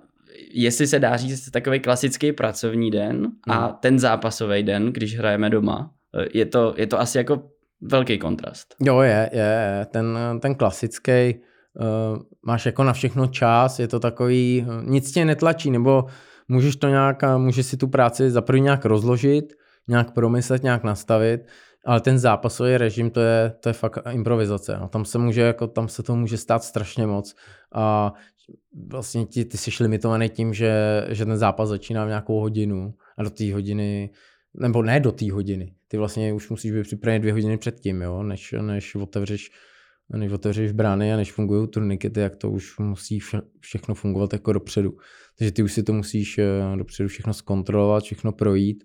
jestli 0.54 0.88
se 0.88 1.00
dá 1.00 1.18
říct 1.18 1.50
takový 1.52 1.80
klasický 1.80 2.32
pracovní 2.32 2.92
den 2.92 3.16
hmm. 3.18 3.32
a 3.48 3.68
ten 3.68 4.00
zápasový 4.00 4.64
den, 4.64 4.94
když 4.94 5.18
hrajeme 5.18 5.50
doma, 5.50 5.92
je 6.34 6.46
to, 6.46 6.74
je 6.78 6.88
to 6.88 7.00
asi 7.00 7.18
jako 7.18 7.44
velký 7.82 8.18
kontrast. 8.18 8.76
Jo, 8.82 9.00
je, 9.00 9.30
je. 9.34 9.86
Ten, 9.92 10.18
ten 10.40 10.56
klasický, 10.56 11.36
uh, 11.74 12.20
máš 12.46 12.66
jako 12.66 12.84
na 12.84 12.94
všechno 12.94 13.28
čas, 13.28 13.80
je 13.80 13.88
to 13.88 14.00
takový, 14.00 14.66
uh, 14.68 14.90
nic 14.90 15.12
tě 15.12 15.26
netlačí, 15.26 15.72
nebo 15.72 16.06
můžeš 16.48 16.76
to 16.76 16.88
nějak, 16.88 17.24
můžeš 17.38 17.66
si 17.66 17.78
tu 17.78 17.88
práci 17.88 18.32
za 18.32 18.42
první 18.42 18.62
nějak 18.62 18.86
rozložit, 18.86 19.54
nějak 19.88 20.14
promyslet, 20.14 20.64
nějak 20.64 20.84
nastavit, 20.84 21.42
ale 21.86 22.02
ten 22.02 22.20
zápasový 22.20 22.78
režim, 22.78 23.10
to 23.10 23.20
je, 23.20 23.54
to 23.60 23.70
je 23.70 23.74
fakt 23.74 23.98
improvizace. 24.12 24.78
No, 24.82 24.88
tam 24.88 25.06
se 25.06 25.18
může, 25.18 25.42
jako, 25.42 25.68
tam 25.68 25.88
se 25.88 26.04
to 26.04 26.16
může 26.16 26.38
stát 26.38 26.64
strašně 26.64 27.08
moc 27.08 27.36
a 27.76 28.14
vlastně 28.88 29.26
ti, 29.26 29.46
ty 29.46 29.58
jsi 29.58 29.72
limitovaný 29.84 30.30
tím, 30.30 30.54
že, 30.54 31.06
že 31.10 31.26
ten 31.26 31.38
zápas 31.38 31.70
začíná 31.70 32.06
v 32.06 32.08
nějakou 32.08 32.40
hodinu 32.40 32.94
a 33.18 33.24
do 33.24 33.30
té 33.30 33.54
hodiny, 33.54 34.10
nebo 34.54 34.84
ne 34.84 35.00
do 35.00 35.12
té 35.12 35.32
hodiny, 35.32 35.76
ty 35.88 35.98
vlastně 35.98 36.34
už 36.34 36.50
musíš 36.50 36.72
být 36.72 36.84
připravený 36.84 37.22
dvě 37.22 37.34
hodiny 37.34 37.58
předtím, 37.58 38.02
jo, 38.02 38.24
než, 38.24 38.56
než 38.62 38.96
otevřeš 38.96 39.52
než 40.10 40.32
otevřeš 40.32 40.72
brány 40.72 41.14
a 41.14 41.18
než 41.18 41.32
fungují 41.32 41.68
turnikety, 41.68 42.20
jak 42.20 42.36
to 42.36 42.52
už 42.52 42.78
musí 42.78 43.20
vše, 43.20 43.42
všechno 43.60 43.96
fungovat 43.96 44.34
jako 44.34 44.54
dopředu. 44.54 44.98
Takže 45.38 45.52
ty 45.52 45.64
už 45.64 45.74
si 45.74 45.84
to 45.84 45.94
musíš 45.94 46.38
eh, 46.38 46.78
dopředu 46.78 47.10
všechno 47.10 47.34
zkontrolovat, 47.34 48.04
všechno 48.04 48.32
projít, 48.32 48.84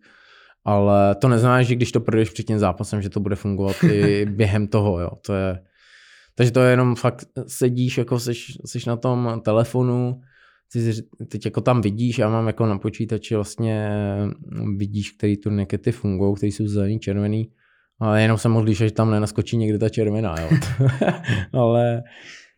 ale 0.64 1.14
to 1.14 1.28
neznamená, 1.28 1.62
že 1.62 1.74
když 1.74 1.92
to 1.92 2.00
projdeš 2.00 2.30
před 2.30 2.42
tím 2.42 2.58
zápasem, 2.58 3.02
že 3.02 3.10
to 3.10 3.20
bude 3.20 3.36
fungovat 3.36 3.76
i 3.84 4.26
během 4.30 4.68
toho, 4.68 5.00
jo. 5.00 5.10
To 5.26 5.34
je, 5.34 5.62
takže 6.34 6.52
to 6.52 6.60
je 6.60 6.70
jenom 6.70 6.94
fakt 6.96 7.24
sedíš, 7.46 7.98
jako 7.98 8.20
seš, 8.20 8.58
seš 8.66 8.84
na 8.86 8.96
tom 8.96 9.40
telefonu, 9.44 10.20
ty 10.72 10.92
teď 11.28 11.44
jako 11.44 11.60
tam 11.60 11.80
vidíš, 11.80 12.18
já 12.18 12.28
mám 12.28 12.46
jako 12.46 12.66
na 12.66 12.78
počítači 12.78 13.34
vlastně 13.34 13.90
vidíš, 14.76 15.10
který 15.10 15.36
turnikety 15.36 15.92
fungují, 15.92 16.34
které 16.34 16.52
jsou 16.52 16.66
zelený, 16.66 17.00
červený, 17.00 17.52
ale 18.00 18.22
jenom 18.22 18.38
jsem 18.38 18.52
mohl 18.52 18.72
že 18.72 18.90
tam 18.90 19.10
nenaskočí 19.10 19.56
někde 19.56 19.78
ta 19.78 19.88
červená, 19.88 20.34
jo. 20.40 20.48
ale 21.52 22.02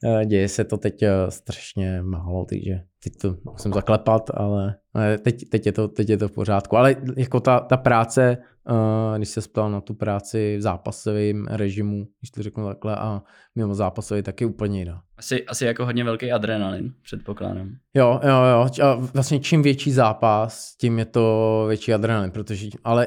eh, 0.04 0.26
děje 0.26 0.48
se 0.48 0.64
to 0.64 0.76
teď 0.76 1.02
eh, 1.02 1.10
strašně 1.28 2.02
málo, 2.02 2.44
takže 2.44 2.80
teď 3.04 3.12
to 3.16 3.36
musím 3.52 3.72
zaklepat, 3.72 4.30
ale 4.34 4.74
teď, 5.22 5.48
teď, 5.48 5.66
je, 5.66 5.72
to, 5.72 5.88
teď 5.88 6.08
je 6.08 6.16
to 6.16 6.28
v 6.28 6.32
pořádku. 6.32 6.76
Ale 6.76 6.96
jako 7.16 7.40
ta, 7.40 7.60
ta 7.60 7.76
práce, 7.76 8.38
eh, 8.68 9.18
když 9.18 9.28
se 9.28 9.40
ptal 9.40 9.70
na 9.70 9.80
tu 9.80 9.94
práci 9.94 10.56
v 10.56 10.60
zápasovém 10.60 11.46
režimu, 11.46 12.06
když 12.20 12.30
to 12.30 12.42
řeknu 12.42 12.66
takhle, 12.66 12.96
a 12.96 13.22
mimo 13.54 13.74
zápasový, 13.74 14.22
tak 14.22 14.40
je 14.40 14.46
úplně 14.46 14.78
jiná. 14.78 15.02
Asi, 15.16 15.46
asi 15.46 15.64
jako 15.64 15.84
hodně 15.84 16.04
velký 16.04 16.32
adrenalin, 16.32 16.92
předpokládám. 17.02 17.70
Jo, 17.94 18.20
jo, 18.22 18.42
jo. 18.44 18.86
A 18.86 18.94
vlastně 18.94 19.40
čím 19.40 19.62
větší 19.62 19.92
zápas, 19.92 20.76
tím 20.76 20.98
je 20.98 21.04
to 21.04 21.64
větší 21.68 21.94
adrenalin, 21.94 22.30
protože, 22.30 22.68
ale 22.84 23.06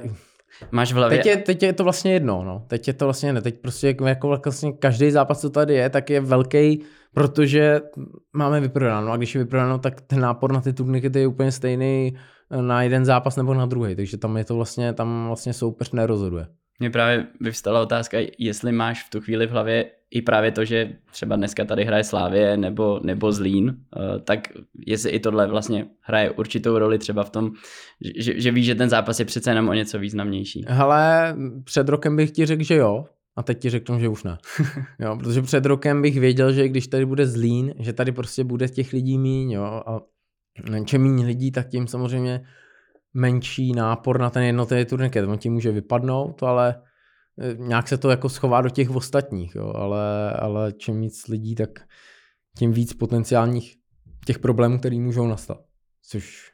Máš 0.72 0.94
v 0.94 0.96
hlavě... 0.96 1.18
Teď 1.18 1.26
je, 1.26 1.38
teď 1.38 1.64
je 1.64 1.74
to 1.74 1.84
vlastně 1.84 2.14
jedno, 2.14 2.44
no. 2.44 2.66
Teď 2.68 2.88
je 2.88 2.94
to 2.94 3.06
vlastně 3.06 3.34
ne. 3.34 3.42
Teď 3.42 3.60
prostě 3.62 3.88
jako, 3.88 4.08
jako 4.08 4.28
vlastně 4.46 4.72
každý 4.74 5.12
zápas, 5.12 5.42
co 5.42 5.50
tady 5.50 5.74
je, 5.74 5.90
tak 5.90 6.10
je 6.10 6.22
velký, 6.22 6.84
protože 7.14 7.82
máme 8.34 8.62
vyprodáno. 8.62 9.12
A 9.12 9.18
když 9.18 9.36
je 9.36 9.44
vyprodáno, 9.44 9.80
tak 9.80 10.02
ten 10.02 10.20
nápor 10.20 10.52
na 10.52 10.62
ty 10.62 10.74
turnikety 10.74 11.20
je 11.20 11.28
úplně 11.28 11.52
stejný 11.52 12.18
na 12.62 12.84
jeden 12.84 13.06
zápas 13.06 13.36
nebo 13.36 13.54
na 13.54 13.66
druhý. 13.66 13.96
Takže 13.96 14.18
tam 14.18 14.38
je 14.38 14.46
to 14.46 14.56
vlastně, 14.56 14.94
tam 14.94 15.28
vlastně 15.28 15.54
soupeř 15.54 15.92
nerozhoduje. 15.92 16.48
Mně 16.80 16.90
právě 16.90 17.28
vyvstala 17.42 17.82
otázka, 17.82 18.18
jestli 18.40 18.72
máš 18.72 19.04
v 19.04 19.10
tu 19.10 19.22
chvíli 19.22 19.48
v 19.48 19.52
hlavě 19.52 19.86
i 20.16 20.22
právě 20.22 20.52
to, 20.52 20.66
že 20.66 20.96
třeba 21.12 21.36
dneska 21.36 21.66
tady 21.66 21.86
hraje 21.86 22.04
Slávě 22.04 22.58
nebo, 22.58 23.00
nebo 23.04 23.32
Zlín, 23.32 23.76
eh, 23.98 24.20
tak 24.20 24.40
jestli 24.86 25.10
i 25.10 25.20
tohle 25.20 25.48
vlastně 25.48 25.86
hraje 26.02 26.32
určitou 26.32 26.78
roli 26.78 27.00
třeba 27.00 27.24
v 27.24 27.30
tom, 27.30 27.52
že, 28.20 28.42
že 28.42 28.52
víš, 28.52 28.66
že 28.66 28.76
ten 28.76 28.90
zápas 28.90 29.20
je 29.20 29.26
přece 29.26 29.52
jenom 29.52 29.70
o 29.70 29.74
něco 29.74 30.00
významnější. 30.00 30.66
Hele, 30.68 31.36
před 31.64 31.90
rokem 31.90 32.16
bych 32.16 32.32
ti 32.32 32.46
řekl, 32.46 32.64
že 32.64 32.76
jo, 32.76 33.06
a 33.36 33.44
teď 33.44 33.60
ti 33.60 33.70
řeknu, 33.70 34.00
že 34.00 34.08
už 34.08 34.24
ne. 34.24 34.38
jo, 35.00 35.18
protože 35.18 35.42
před 35.42 35.66
rokem 35.66 36.02
bych 36.02 36.20
věděl, 36.20 36.54
že 36.54 36.68
když 36.68 36.88
tady 36.88 37.06
bude 37.06 37.28
Zlín, 37.28 37.74
že 37.80 37.94
tady 37.94 38.12
prostě 38.12 38.44
bude 38.44 38.68
těch 38.68 38.94
lidí 38.94 39.18
míň, 39.18 39.52
jo, 39.52 39.64
a 39.64 40.02
čím 40.86 41.02
méně 41.02 41.26
lidí, 41.26 41.52
tak 41.52 41.68
tím 41.68 41.88
samozřejmě 41.88 42.42
menší 43.14 43.74
nápor 43.74 44.20
na 44.20 44.30
ten 44.30 44.44
jednotlivý 44.44 44.86
turniket. 44.86 45.28
On 45.28 45.38
ti 45.38 45.50
může 45.50 45.72
vypadnout, 45.72 46.44
ale 46.44 46.76
nějak 47.58 47.88
se 47.88 47.98
to 47.98 48.10
jako 48.10 48.30
schová 48.30 48.62
do 48.62 48.70
těch 48.70 48.90
ostatních, 48.90 49.56
jo. 49.56 49.74
Ale, 49.76 50.32
ale 50.32 50.74
čím 50.78 51.02
víc 51.02 51.28
lidí, 51.28 51.56
tak 51.56 51.70
tím 52.58 52.74
víc 52.74 52.94
potenciálních 52.94 53.76
těch 54.26 54.40
problémů, 54.40 54.80
které 54.80 55.00
můžou 55.00 55.28
nastat. 55.28 55.62
Což 56.02 56.52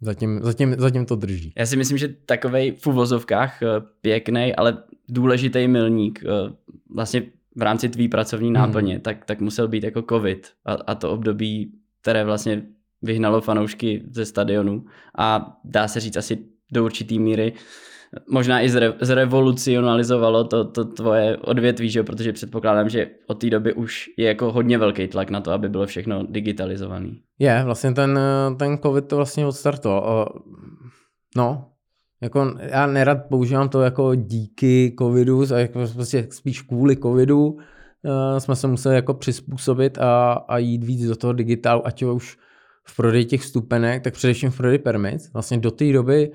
zatím, 0.00 0.40
zatím, 0.42 0.74
zatím 0.78 1.06
to 1.06 1.16
drží. 1.16 1.52
Já 1.56 1.66
si 1.66 1.76
myslím, 1.76 1.98
že 1.98 2.08
takovej 2.08 2.72
v 2.72 2.86
uvozovkách 2.86 3.62
eh, 3.62 3.66
pěkný, 4.00 4.54
ale 4.54 4.82
důležitý 5.08 5.68
milník 5.68 6.24
eh, 6.24 6.52
vlastně 6.94 7.22
v 7.56 7.62
rámci 7.62 7.88
tvý 7.88 8.08
pracovní 8.08 8.50
náplně, 8.50 8.92
hmm. 8.92 9.02
tak, 9.02 9.24
tak 9.24 9.40
musel 9.40 9.68
být 9.68 9.84
jako 9.84 10.02
covid 10.08 10.52
a, 10.64 10.72
a 10.72 10.94
to 10.94 11.12
období, 11.12 11.72
které 12.00 12.24
vlastně 12.24 12.62
vyhnalo 13.02 13.40
fanoušky 13.40 14.02
ze 14.10 14.24
stadionu 14.24 14.84
a 15.18 15.56
dá 15.64 15.88
se 15.88 16.00
říct 16.00 16.16
asi 16.16 16.38
do 16.72 16.84
určitý 16.84 17.18
míry 17.18 17.52
možná 18.30 18.60
i 18.60 18.68
zre, 18.68 18.92
zrevolucionalizovalo 19.00 20.44
to, 20.44 20.64
to 20.64 20.84
tvoje 20.84 21.36
odvětví, 21.36 21.90
že? 21.90 22.02
protože 22.02 22.32
předpokládám, 22.32 22.88
že 22.88 23.10
od 23.26 23.34
té 23.34 23.50
doby 23.50 23.72
už 23.72 24.04
je 24.16 24.28
jako 24.28 24.52
hodně 24.52 24.78
velký 24.78 25.08
tlak 25.08 25.30
na 25.30 25.40
to, 25.40 25.52
aby 25.52 25.68
bylo 25.68 25.86
všechno 25.86 26.26
digitalizované. 26.30 27.10
Je, 27.38 27.62
vlastně 27.64 27.92
ten, 27.92 28.20
ten 28.58 28.78
covid 28.78 29.08
to 29.08 29.16
vlastně 29.16 29.46
odstartoval. 29.46 30.28
No, 31.36 31.68
jako 32.22 32.54
já 32.60 32.86
nerad 32.86 33.18
používám 33.28 33.68
to 33.68 33.82
jako 33.82 34.14
díky 34.14 34.94
covidu, 34.98 35.42
a 35.54 35.58
jako 35.58 35.84
prostě 35.94 36.26
spíš 36.30 36.62
kvůli 36.62 36.96
covidu 36.96 37.46
uh, 37.46 37.58
jsme 38.38 38.56
se 38.56 38.66
museli 38.66 38.94
jako 38.94 39.14
přizpůsobit 39.14 39.98
a, 39.98 40.32
a 40.32 40.58
jít 40.58 40.84
víc 40.84 41.06
do 41.08 41.16
toho 41.16 41.32
digitálu, 41.32 41.86
ať 41.86 42.02
už 42.02 42.38
v 42.84 42.96
prodeji 42.96 43.24
těch 43.24 43.40
vstupenek, 43.40 44.04
tak 44.04 44.14
především 44.14 44.50
v 44.50 44.56
prodeji 44.56 44.78
permit. 44.78 45.18
Vlastně 45.32 45.58
do 45.58 45.70
té 45.70 45.92
doby 45.92 46.30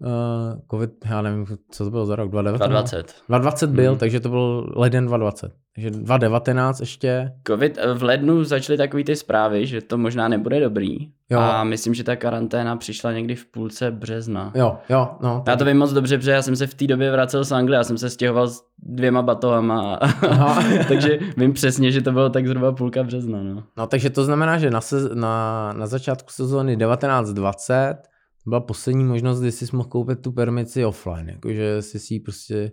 uh, 0.00 0.60
COVID, 0.70 0.90
já 1.10 1.22
nevím, 1.22 1.46
co 1.70 1.84
to 1.84 1.90
bylo 1.90 2.06
za 2.06 2.16
rok, 2.16 2.30
2020? 2.30 2.68
2020. 2.68 3.06
2020 3.28 3.70
byl, 3.70 3.90
hmm. 3.90 3.98
takže 3.98 4.20
to 4.20 4.28
byl 4.28 4.72
leden 4.76 5.06
2020. 5.06 5.52
Takže 5.74 5.90
2019 5.90 6.80
ještě. 6.80 7.32
Covid 7.46 7.78
eh, 7.78 7.94
v 7.94 8.02
lednu 8.02 8.44
začaly 8.44 8.76
takový 8.76 9.04
ty 9.04 9.16
zprávy, 9.16 9.66
že 9.66 9.80
to 9.80 9.98
možná 9.98 10.28
nebude 10.28 10.60
dobrý. 10.60 10.96
Jo. 11.30 11.40
A 11.40 11.64
myslím, 11.64 11.94
že 11.94 12.04
ta 12.04 12.16
karanténa 12.16 12.76
přišla 12.76 13.12
někdy 13.12 13.34
v 13.34 13.46
půlce 13.46 13.90
března. 13.90 14.52
Jo, 14.54 14.78
jo, 14.88 15.10
no. 15.20 15.44
Já 15.46 15.56
to 15.56 15.64
vím 15.64 15.78
moc 15.78 15.92
dobře, 15.92 16.18
protože 16.18 16.30
já 16.30 16.42
jsem 16.42 16.56
se 16.56 16.66
v 16.66 16.74
té 16.74 16.86
době 16.86 17.12
vracel 17.12 17.44
z 17.44 17.52
Anglie, 17.52 17.76
já 17.76 17.84
jsem 17.84 17.98
se 17.98 18.10
stěhoval 18.10 18.48
s 18.48 18.62
dvěma 18.78 19.22
batohama. 19.22 19.98
Takže 20.88 21.18
vím 21.36 21.52
přesně, 21.52 21.92
že 21.92 22.02
to 22.02 22.12
bylo 22.12 22.30
tak 22.30 22.46
zhruba 22.46 22.72
půlka 22.72 23.02
března. 23.02 23.42
No. 23.42 23.62
No 23.76 23.86
takže 23.86 24.10
to 24.10 24.24
znamená, 24.24 24.58
že 24.58 24.70
na, 24.70 24.80
se, 24.80 24.96
na, 25.14 25.72
na 25.72 25.86
začátku 25.86 26.28
sezóny 26.30 26.76
1920 26.76 28.09
byla 28.46 28.60
poslední 28.60 29.04
možnost, 29.04 29.40
kdy 29.40 29.52
jsi 29.52 29.76
mohl 29.76 29.88
koupit 29.88 30.20
tu 30.20 30.32
permici 30.32 30.84
offline, 30.84 31.28
jakože 31.28 31.82
jsi 31.82 31.98
si 31.98 32.14
ji 32.14 32.20
prostě 32.20 32.72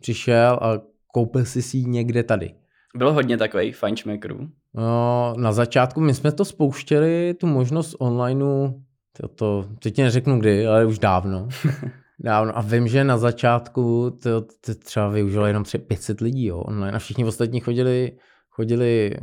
přišel 0.00 0.58
a 0.62 0.80
koupil 1.06 1.44
jsi 1.44 1.62
si 1.62 1.76
ji 1.76 1.84
někde 1.84 2.22
tady. 2.22 2.54
Bylo 2.96 3.12
hodně 3.12 3.36
takových 3.36 3.76
fajnšmekrů. 3.76 4.48
No, 4.74 5.34
na 5.36 5.52
začátku 5.52 6.00
my 6.00 6.14
jsme 6.14 6.32
to 6.32 6.44
spouštěli, 6.44 7.34
tu 7.34 7.46
možnost 7.46 7.96
onlineu, 7.98 8.68
to, 9.16 9.28
to 9.28 9.68
teď 9.82 9.94
ti 9.94 10.02
neřeknu 10.02 10.40
kdy, 10.40 10.66
ale 10.66 10.86
už 10.86 10.98
dávno. 10.98 11.48
dávno. 12.20 12.58
A 12.58 12.60
vím, 12.60 12.88
že 12.88 13.04
na 13.04 13.18
začátku 13.18 14.10
to, 14.22 14.40
to 14.40 14.74
třeba 14.74 15.08
využilo 15.08 15.46
jenom 15.46 15.64
třeba 15.64 15.84
500 15.88 16.20
lidí 16.20 16.46
jo, 16.46 16.58
online 16.58 16.96
a 16.96 16.98
všichni 16.98 17.24
ostatní 17.24 17.60
chodili, 17.60 18.12
chodili 18.50 19.16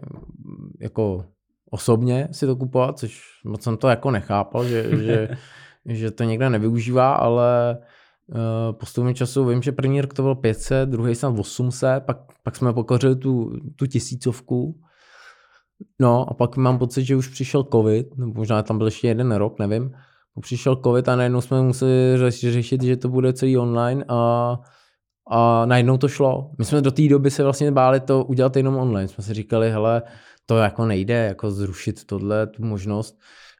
jako 0.79 1.25
osobně 1.71 2.27
si 2.31 2.45
to 2.45 2.55
kupovat, 2.55 2.99
což 2.99 3.21
moc 3.45 3.63
jsem 3.63 3.77
to 3.77 3.87
jako 3.87 4.11
nechápal, 4.11 4.65
že, 4.65 5.03
že, 5.03 5.29
že 5.89 6.11
to 6.11 6.23
někde 6.23 6.49
nevyužívá, 6.49 7.13
ale 7.13 7.77
uh, 8.27 8.75
postupem 8.77 9.15
času 9.15 9.45
vím, 9.45 9.61
že 9.61 9.71
první 9.71 10.01
rok 10.01 10.13
to 10.13 10.21
bylo 10.21 10.35
500, 10.35 10.89
druhý 10.89 11.15
snad 11.15 11.39
800, 11.39 12.03
pak, 12.03 12.17
pak 12.43 12.55
jsme 12.55 12.73
pokořili 12.73 13.15
tu, 13.15 13.51
tu 13.75 13.85
tisícovku. 13.85 14.81
No 15.99 16.29
a 16.29 16.33
pak 16.33 16.57
mám 16.57 16.77
pocit, 16.77 17.03
že 17.03 17.15
už 17.15 17.27
přišel 17.27 17.63
covid, 17.63 18.17
nebo 18.17 18.33
možná 18.33 18.63
tam 18.63 18.77
byl 18.77 18.87
ještě 18.87 19.07
jeden 19.07 19.31
rok, 19.31 19.59
nevím. 19.59 19.91
Přišel 20.41 20.75
covid 20.75 21.09
a 21.09 21.15
najednou 21.15 21.41
jsme 21.41 21.61
museli 21.61 22.17
řešit, 22.33 22.81
že 22.81 22.97
to 22.97 23.09
bude 23.09 23.33
celý 23.33 23.57
online 23.57 24.05
a, 24.07 24.55
a 25.31 25.65
najednou 25.65 25.97
to 25.97 26.07
šlo. 26.07 26.51
My 26.57 26.65
jsme 26.65 26.81
do 26.81 26.91
té 26.91 27.07
doby 27.07 27.31
se 27.31 27.43
vlastně 27.43 27.71
báli 27.71 27.99
to 27.99 28.25
udělat 28.25 28.55
jenom 28.55 28.75
online. 28.75 29.07
Jsme 29.07 29.23
si 29.23 29.33
říkali, 29.33 29.71
hele, 29.71 30.01
to 30.45 30.57
jako 30.57 30.85
nejde, 30.85 31.13
jako 31.13 31.51
zrušit 31.51 32.05
tohle, 32.05 32.47
tu 32.47 32.65
možnost, 32.65 33.19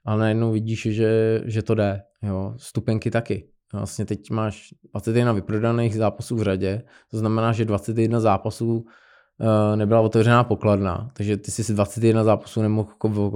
ale 0.10 0.20
najednou 0.20 0.51
vidíš, 0.51 0.82
že, 0.82 1.41
že 1.45 1.62
to 1.62 1.76
jde. 1.76 2.01
Jo. 2.22 2.53
Stupenky 2.57 3.12
taky. 3.12 3.49
Vlastně 3.74 4.05
teď 4.05 4.30
máš 4.32 4.74
21 4.93 5.34
vyprodaných 5.34 5.95
zápasů 5.95 6.36
v 6.36 6.43
řadě, 6.43 6.84
to 7.12 7.18
znamená, 7.18 7.51
že 7.51 7.66
21 7.66 8.20
zápasů 8.20 8.78
uh, 8.78 9.76
nebyla 9.76 10.01
otevřená 10.01 10.43
pokladna, 10.43 11.12
takže 11.14 11.38
ty 11.38 11.51
si 11.51 11.74
21 11.74 12.24
zápasů 12.24 12.62
nemohl 12.62 12.89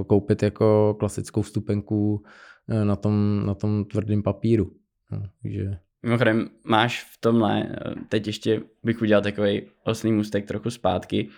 koupit 0.08 0.44
jako 0.44 0.96
klasickou 1.00 1.44
stupenku 1.44 2.24
uh, 2.68 2.86
na 2.86 2.96
tom, 2.96 3.44
na 3.46 3.54
tom 3.56 3.86
tvrdém 3.86 4.24
papíru. 4.24 4.72
No, 5.12 5.24
takže... 5.42 5.78
Mimochodem, 6.04 6.50
máš 6.64 7.04
v 7.04 7.22
tomhle, 7.22 7.64
eh, 7.64 7.94
teď 8.10 8.28
ještě 8.28 8.62
bych 8.84 9.02
udělal 9.02 9.24
takový 9.24 9.62
oslý 9.84 10.12
můstek 10.12 10.48
trochu 10.48 10.70
zpátky, 10.70 11.30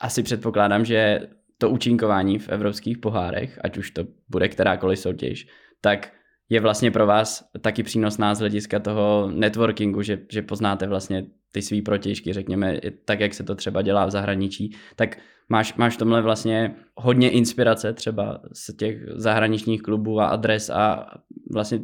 asi 0.00 0.22
předpokládám, 0.22 0.84
že 0.84 1.20
to 1.62 1.70
účinkování 1.70 2.38
v 2.38 2.48
evropských 2.48 2.98
pohárech, 2.98 3.58
ať 3.64 3.78
už 3.78 3.90
to 3.90 4.04
bude 4.28 4.48
kterákoliv 4.48 4.98
soutěž, 4.98 5.46
tak 5.80 6.12
je 6.48 6.60
vlastně 6.60 6.90
pro 6.90 7.06
vás 7.06 7.50
taky 7.60 7.82
přínosná 7.82 8.34
z 8.34 8.38
hlediska 8.38 8.80
toho 8.80 9.30
networkingu, 9.34 10.02
že, 10.02 10.18
že 10.32 10.42
poznáte 10.42 10.86
vlastně 10.86 11.26
ty 11.52 11.62
svý 11.62 11.82
protěžky, 11.82 12.32
řekněme, 12.32 12.80
tak, 13.04 13.20
jak 13.20 13.34
se 13.34 13.44
to 13.44 13.54
třeba 13.54 13.82
dělá 13.82 14.06
v 14.06 14.10
zahraničí, 14.10 14.74
tak 14.96 15.18
máš, 15.48 15.74
máš 15.74 15.96
tomhle 15.96 16.22
vlastně 16.22 16.74
hodně 16.96 17.30
inspirace 17.30 17.92
třeba 17.92 18.40
z 18.52 18.76
těch 18.76 18.96
zahraničních 19.14 19.82
klubů 19.82 20.20
a 20.20 20.26
adres 20.26 20.70
a 20.70 21.06
vlastně 21.52 21.80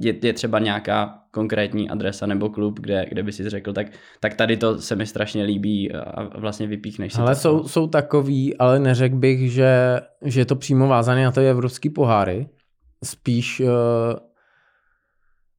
je, 0.00 0.14
je 0.22 0.32
třeba 0.32 0.58
nějaká 0.58 1.18
konkrétní 1.30 1.90
adresa 1.90 2.26
nebo 2.26 2.48
klub, 2.48 2.80
kde, 2.80 3.06
kde 3.08 3.22
by 3.22 3.32
si 3.32 3.50
řekl, 3.50 3.72
tak, 3.72 3.86
tak 4.20 4.34
tady 4.34 4.56
to 4.56 4.78
se 4.78 4.96
mi 4.96 5.06
strašně 5.06 5.44
líbí 5.44 5.92
a 5.92 6.38
vlastně 6.38 6.66
vypíchneš 6.66 7.12
si 7.12 7.20
Ale 7.20 7.34
to. 7.34 7.40
jsou, 7.40 7.68
jsou 7.68 7.86
takový, 7.86 8.56
ale 8.56 8.78
neřekl 8.78 9.16
bych, 9.16 9.52
že, 9.52 10.00
že 10.24 10.40
je 10.40 10.44
to 10.44 10.56
přímo 10.56 10.88
vázané 10.88 11.24
na 11.24 11.32
to 11.32 11.40
evropský 11.40 11.90
poháry. 11.90 12.48
Spíš, 13.04 13.60
uh, 13.60 13.68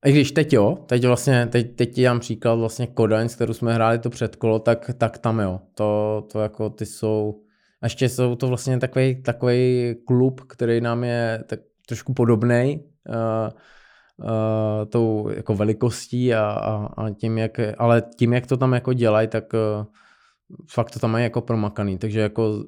i 0.05 0.11
když 0.11 0.31
teď 0.31 0.53
jo, 0.53 0.77
teď 0.85 1.05
vlastně, 1.05 1.47
teď, 1.47 1.75
teď 1.75 1.93
ti 1.93 2.03
dám 2.03 2.19
příklad 2.19 2.55
vlastně 2.55 2.87
Kodaň, 2.87 3.29
s 3.29 3.35
kterou 3.35 3.53
jsme 3.53 3.73
hráli 3.73 3.99
to 3.99 4.09
předkolo, 4.09 4.59
tak, 4.59 4.91
tak 4.97 5.17
tam 5.17 5.39
jo. 5.39 5.59
To, 5.75 6.23
to 6.31 6.39
jako 6.39 6.69
ty 6.69 6.85
jsou, 6.85 7.41
a 7.81 7.85
ještě 7.85 8.09
jsou 8.09 8.35
to 8.35 8.47
vlastně 8.47 8.79
takový, 8.79 9.21
takový 9.21 9.95
klub, 10.07 10.41
který 10.41 10.81
nám 10.81 11.03
je 11.03 11.43
tak 11.47 11.59
trošku 11.87 12.13
podobný. 12.13 12.79
Uh, 13.09 13.49
uh, 14.23 14.89
tou 14.89 15.29
jako 15.29 15.55
velikostí 15.55 16.33
a, 16.33 16.51
a, 16.51 16.85
a 16.85 17.09
tím, 17.09 17.37
jak, 17.37 17.59
ale 17.77 18.03
tím, 18.17 18.33
jak 18.33 18.47
to 18.47 18.57
tam 18.57 18.73
jako 18.73 18.93
dělají, 18.93 19.27
tak 19.27 19.53
uh, 19.53 19.85
fakt 20.69 20.91
to 20.91 20.99
tam 20.99 21.11
mají 21.11 21.23
jako 21.23 21.41
promakaný, 21.41 21.97
takže 21.97 22.19
jako 22.19 22.63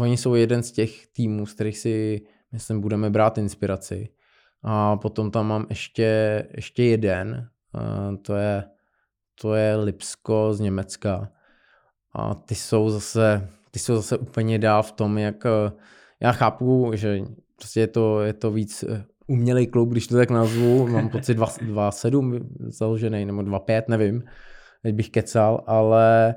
oni 0.00 0.16
jsou 0.16 0.34
jeden 0.34 0.62
z 0.62 0.72
těch 0.72 1.06
týmů, 1.06 1.46
z 1.46 1.54
kterých 1.54 1.78
si 1.78 2.22
myslím 2.52 2.80
budeme 2.80 3.10
brát 3.10 3.38
inspiraci. 3.38 4.08
A 4.62 4.96
potom 4.96 5.30
tam 5.30 5.46
mám 5.46 5.66
ještě, 5.68 6.46
ještě 6.56 6.84
jeden, 6.84 7.48
uh, 7.74 8.16
to 8.16 8.34
je, 8.34 8.64
to 9.40 9.54
je 9.54 9.76
Lipsko 9.76 10.54
z 10.54 10.60
Německa. 10.60 11.28
A 12.14 12.34
ty 12.34 12.54
jsou 12.54 12.90
zase, 12.90 13.48
ty 13.70 13.78
jsou 13.78 13.96
zase 13.96 14.18
úplně 14.18 14.58
dál 14.58 14.82
v 14.82 14.92
tom, 14.92 15.18
jak 15.18 15.44
já 16.20 16.32
chápu, 16.32 16.90
že 16.94 17.20
prostě 17.56 17.80
je 17.80 17.86
to, 17.86 18.20
je 18.20 18.32
to 18.32 18.50
víc 18.50 18.84
umělej 19.30 19.66
klub, 19.66 19.88
když 19.88 20.06
to 20.06 20.16
tak 20.16 20.30
nazvu, 20.30 20.88
mám 20.88 21.08
pocit 21.08 21.38
2,7 21.38 22.46
založený, 22.58 23.24
nebo 23.24 23.42
2,5, 23.42 23.82
nevím, 23.88 24.22
teď 24.82 24.94
bych 24.94 25.10
kecal, 25.10 25.64
ale 25.66 26.34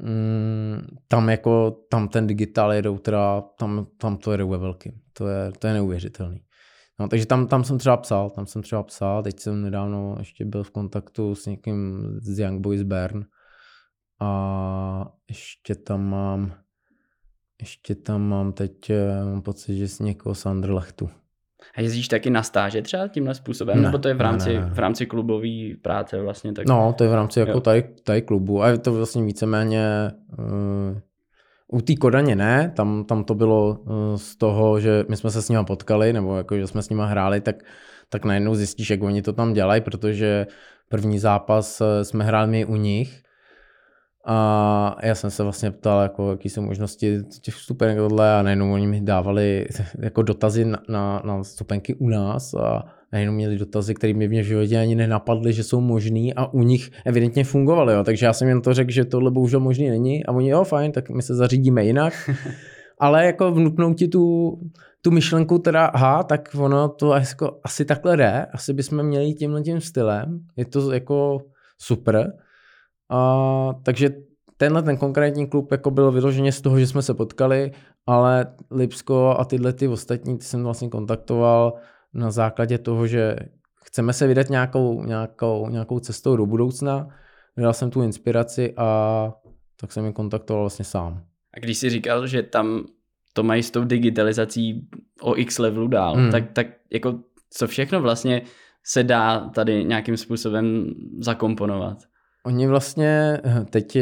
mm, 0.00 0.86
tam 1.08 1.28
jako, 1.28 1.70
tam 1.90 2.08
ten 2.08 2.26
digitál 2.26 2.72
jedou 2.72 2.98
teda, 2.98 3.40
tam, 3.40 3.86
tam 3.98 4.16
to 4.16 4.32
jedou 4.32 4.48
ve 4.48 4.58
velkým, 4.58 4.92
to 5.12 5.28
je, 5.28 5.52
to 5.58 5.66
je 5.66 5.72
neuvěřitelný. 5.72 6.40
No, 7.00 7.08
takže 7.08 7.26
tam, 7.26 7.46
tam 7.46 7.64
jsem 7.64 7.78
třeba 7.78 7.96
psal, 7.96 8.30
tam 8.30 8.46
jsem 8.46 8.62
třeba 8.62 8.82
psal, 8.82 9.22
teď 9.22 9.40
jsem 9.40 9.62
nedávno 9.62 10.16
ještě 10.18 10.44
byl 10.44 10.62
v 10.62 10.70
kontaktu 10.70 11.34
s 11.34 11.46
někým 11.46 12.08
z 12.22 12.38
Young 12.38 12.60
Boys 12.60 12.82
Bern 12.82 13.24
a 14.20 15.12
ještě 15.28 15.74
tam 15.74 16.04
mám, 16.08 16.54
ještě 17.60 17.94
tam 17.94 18.22
mám 18.22 18.52
teď, 18.52 18.90
eh, 18.90 19.24
mám 19.24 19.42
pocit, 19.42 19.76
že 19.76 19.88
z 19.88 20.00
někoho 20.00 20.34
z 20.34 20.46
Anderlechtu. 20.46 21.10
A 21.74 21.80
jezdíš 21.80 22.08
taky 22.08 22.30
na 22.30 22.42
stáže 22.42 22.82
třeba 22.82 23.08
tímhle 23.08 23.34
způsobem? 23.34 23.76
Ne, 23.76 23.82
nebo 23.82 23.98
to 23.98 24.08
je 24.08 24.14
v 24.14 24.20
rámci, 24.20 24.48
ne, 24.48 24.60
ne, 24.60 24.66
ne. 24.66 24.74
v 24.74 24.78
rámci 24.78 25.06
klubové 25.06 25.48
práce 25.82 26.20
vlastně? 26.20 26.52
Tak... 26.52 26.68
No, 26.68 26.94
to 26.98 27.04
je 27.04 27.10
v 27.10 27.14
rámci 27.14 27.40
jako 27.40 27.60
tady, 27.60 27.82
tady 28.04 28.22
klubu 28.22 28.62
a 28.62 28.68
je 28.68 28.78
to 28.78 28.92
vlastně 28.92 29.24
víceméně 29.24 30.10
uh, 30.38 30.98
u 31.72 31.80
té 31.80 31.94
Kodaně 31.94 32.36
ne, 32.36 32.72
tam, 32.76 33.04
tam 33.04 33.24
to 33.24 33.34
bylo 33.34 33.78
uh, 33.78 34.16
z 34.16 34.36
toho, 34.36 34.80
že 34.80 35.04
my 35.08 35.16
jsme 35.16 35.30
se 35.30 35.42
s 35.42 35.48
nima 35.48 35.64
potkali, 35.64 36.12
nebo 36.12 36.36
jako, 36.36 36.56
že 36.56 36.66
jsme 36.66 36.82
s 36.82 36.88
nima 36.88 37.06
hráli, 37.06 37.40
tak, 37.40 37.56
tak 38.08 38.24
najednou 38.24 38.54
zjistíš, 38.54 38.90
jak 38.90 39.02
oni 39.02 39.22
to 39.22 39.32
tam 39.32 39.52
dělají, 39.52 39.80
protože 39.80 40.46
první 40.88 41.18
zápas 41.18 41.80
eh, 41.80 42.04
jsme 42.04 42.24
hráli 42.24 42.50
my 42.50 42.64
u 42.64 42.76
nich 42.76 43.22
a 44.28 44.96
já 45.02 45.14
jsem 45.14 45.30
se 45.30 45.42
vlastně 45.42 45.70
ptal, 45.70 46.02
jako, 46.02 46.30
jaký 46.30 46.48
jsou 46.48 46.62
možnosti 46.62 47.18
těch 47.40 47.54
vstupenek 47.54 47.96
tohle 47.96 48.34
a 48.34 48.42
najednou 48.42 48.72
oni 48.72 48.86
mi 48.86 49.00
dávali 49.00 49.66
jako 49.98 50.22
dotazy 50.22 50.64
na, 50.64 50.78
na, 50.88 51.22
na 51.24 51.42
vstupenky 51.42 51.94
u 51.94 52.08
nás 52.08 52.54
a 52.54 52.84
najednou 53.12 53.34
měli 53.34 53.58
dotazy, 53.58 53.94
které 53.94 54.14
mi 54.14 54.28
v 54.28 54.44
životě 54.44 54.78
ani 54.78 54.94
nenapadly, 54.94 55.52
že 55.52 55.64
jsou 55.64 55.80
možný 55.80 56.34
a 56.34 56.46
u 56.46 56.62
nich 56.62 56.90
evidentně 57.04 57.44
fungovaly. 57.44 57.94
Jo. 57.94 58.04
Takže 58.04 58.26
já 58.26 58.32
jsem 58.32 58.48
jen 58.48 58.60
to 58.60 58.74
řekl, 58.74 58.90
že 58.90 59.04
tohle 59.04 59.30
bohužel 59.30 59.60
možný 59.60 59.90
není 59.90 60.26
a 60.26 60.32
oni 60.32 60.48
jo, 60.48 60.64
fajn, 60.64 60.92
tak 60.92 61.10
my 61.10 61.22
se 61.22 61.34
zařídíme 61.34 61.84
jinak. 61.84 62.30
Ale 62.98 63.26
jako 63.26 63.52
vnuknout 63.52 63.96
ti 63.96 64.08
tu, 64.08 64.52
tu 65.02 65.10
myšlenku 65.10 65.58
teda, 65.58 65.86
aha, 65.86 66.22
tak 66.22 66.48
ono 66.58 66.88
to 66.88 67.14
jako 67.14 67.60
asi 67.64 67.84
takhle 67.84 68.16
jde, 68.16 68.46
asi 68.52 68.72
bychom 68.72 69.02
měli 69.02 69.34
tímhle 69.34 69.62
tím 69.62 69.80
stylem, 69.80 70.40
je 70.56 70.64
to 70.64 70.92
jako 70.92 71.38
super. 71.78 72.32
A, 73.10 73.74
takže 73.82 74.10
tenhle 74.56 74.82
ten 74.82 74.96
konkrétní 74.96 75.46
klub 75.46 75.72
jako 75.72 75.90
byl 75.90 76.12
vyloženě 76.12 76.52
z 76.52 76.60
toho, 76.60 76.78
že 76.78 76.86
jsme 76.86 77.02
se 77.02 77.14
potkali, 77.14 77.72
ale 78.06 78.46
Lipsko 78.70 79.36
a 79.38 79.44
tyhle 79.44 79.72
ty 79.72 79.88
ostatní 79.88 80.38
ty 80.38 80.44
jsem 80.44 80.62
vlastně 80.62 80.88
kontaktoval 80.88 81.74
na 82.14 82.30
základě 82.30 82.78
toho, 82.78 83.06
že 83.06 83.36
chceme 83.84 84.12
se 84.12 84.26
vydat 84.26 84.50
nějakou, 84.50 85.02
nějakou, 85.02 85.68
nějakou 85.68 85.98
cestou 85.98 86.36
do 86.36 86.46
budoucna. 86.46 87.08
Dal 87.56 87.72
jsem 87.72 87.90
tu 87.90 88.02
inspiraci 88.02 88.74
a 88.76 89.32
tak 89.80 89.92
jsem 89.92 90.04
je 90.04 90.12
kontaktoval 90.12 90.62
vlastně 90.62 90.84
sám. 90.84 91.24
A 91.54 91.60
když 91.60 91.78
jsi 91.78 91.90
říkal, 91.90 92.26
že 92.26 92.42
tam 92.42 92.84
to 93.32 93.42
mají 93.42 93.62
s 93.62 93.70
tou 93.70 93.84
digitalizací 93.84 94.88
o 95.20 95.36
x 95.36 95.58
levelu 95.58 95.88
dál, 95.88 96.14
hmm. 96.14 96.30
tak, 96.30 96.52
tak 96.52 96.66
jako 96.92 97.18
co 97.50 97.66
všechno 97.66 98.00
vlastně 98.00 98.42
se 98.84 99.04
dá 99.04 99.48
tady 99.48 99.84
nějakým 99.84 100.16
způsobem 100.16 100.94
zakomponovat? 101.18 101.98
Oni 102.46 102.66
vlastně 102.66 103.40
teď, 103.70 103.98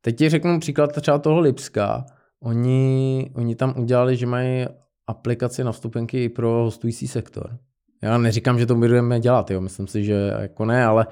teď 0.00 0.16
ti 0.16 0.28
řeknu 0.28 0.60
příklad 0.60 1.00
třeba 1.00 1.18
toho 1.18 1.40
Lipska. 1.40 2.06
Oni, 2.42 3.30
oni 3.34 3.54
tam 3.54 3.74
udělali, 3.78 4.16
že 4.16 4.26
mají 4.26 4.66
aplikaci 5.06 5.64
na 5.64 5.72
vstupenky 5.72 6.24
i 6.24 6.28
pro 6.28 6.48
hostující 6.48 7.08
sektor. 7.08 7.58
Já 8.02 8.18
neříkám, 8.18 8.58
že 8.58 8.66
to 8.66 8.74
budeme 8.74 9.20
dělat, 9.20 9.50
jo. 9.50 9.60
myslím 9.60 9.86
si, 9.86 10.04
že 10.04 10.32
jako 10.40 10.64
ne, 10.64 10.84
ale, 10.84 11.06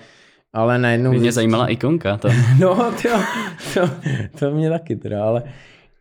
ale 0.53 0.79
najednou... 0.79 1.13
Mě 1.13 1.33
zajímala 1.33 1.67
ikonka. 1.67 2.17
To. 2.17 2.29
no, 2.61 2.93
to, 3.03 3.09
to, 3.75 3.91
to 4.39 4.51
mě 4.51 4.71
taky 4.71 4.97
teda, 4.97 5.25
ale, 5.25 5.43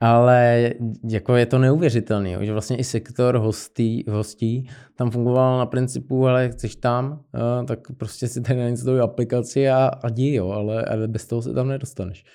ale 0.05 0.71
jako 1.09 1.35
je 1.35 1.45
to 1.45 1.59
neuvěřitelné, 1.59 2.45
že 2.45 2.51
vlastně 2.51 2.77
i 2.77 2.83
sektor 2.83 3.37
hostí, 3.37 4.05
hostí 4.09 4.69
tam 4.95 5.11
fungoval 5.11 5.57
na 5.57 5.65
principu, 5.65 6.27
ale 6.27 6.49
chceš 6.49 6.75
tam, 6.75 7.23
tak 7.67 7.79
prostě 7.97 8.27
si 8.27 8.41
tady 8.41 8.59
nainstaluj 8.59 9.01
aplikaci 9.01 9.69
a, 9.69 9.91
a 10.03 10.09
dí, 10.09 10.33
jo, 10.33 10.49
ale, 10.49 10.85
ale 10.85 11.07
bez 11.07 11.27
toho 11.27 11.41
se 11.41 11.53
tam 11.53 11.67
nedostaneš. 11.67 12.25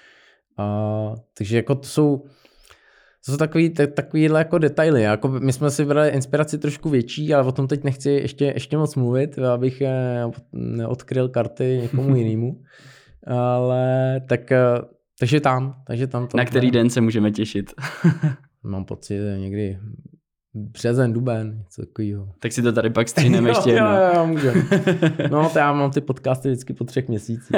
A, 0.56 1.14
takže 1.38 1.56
jako 1.56 1.74
to 1.74 1.88
jsou, 1.88 2.16
to 3.26 3.32
jsou 3.32 3.36
takový, 3.36 3.70
takovýhle 3.70 4.40
jako 4.40 4.58
detaily. 4.58 5.02
Jako 5.02 5.28
my 5.28 5.52
jsme 5.52 5.70
si 5.70 5.84
brali 5.84 6.08
inspiraci 6.08 6.58
trošku 6.58 6.88
větší, 6.88 7.34
ale 7.34 7.48
o 7.48 7.52
tom 7.52 7.66
teď 7.66 7.84
nechci 7.84 8.10
ještě, 8.10 8.44
ještě 8.44 8.76
moc 8.76 8.94
mluvit, 8.94 9.38
abych 9.38 9.80
eh, 9.80 10.24
neodkryl 10.52 11.28
karty 11.28 11.78
někomu 11.82 12.16
jinému. 12.16 12.60
Ale 13.26 14.20
tak, 14.28 14.52
eh, 14.52 14.58
takže 15.18 15.40
tam, 15.40 15.82
takže 15.86 16.06
tam 16.06 16.26
to. 16.26 16.36
Na 16.36 16.44
který 16.44 16.70
den 16.70 16.90
se 16.90 17.00
můžeme 17.00 17.30
těšit? 17.30 17.74
Mám 18.62 18.84
pocit, 18.84 19.16
že 19.16 19.38
někdy 19.38 19.78
březen, 20.54 21.12
duben, 21.12 21.58
něco 21.58 21.82
takového. 21.82 22.32
Tak 22.38 22.52
si 22.52 22.62
to 22.62 22.72
tady 22.72 22.90
pak 22.90 23.08
stříneme 23.08 23.48
ještě 23.50 23.70
jednou. 23.70 23.90
Jo, 23.90 24.10
jo, 24.14 24.26
můžeme. 24.26 24.62
No, 25.30 25.50
to 25.50 25.58
já 25.58 25.72
mám 25.72 25.90
ty 25.90 26.00
podcasty 26.00 26.48
vždycky 26.48 26.74
po 26.74 26.84
třech 26.84 27.08
měsících. 27.08 27.56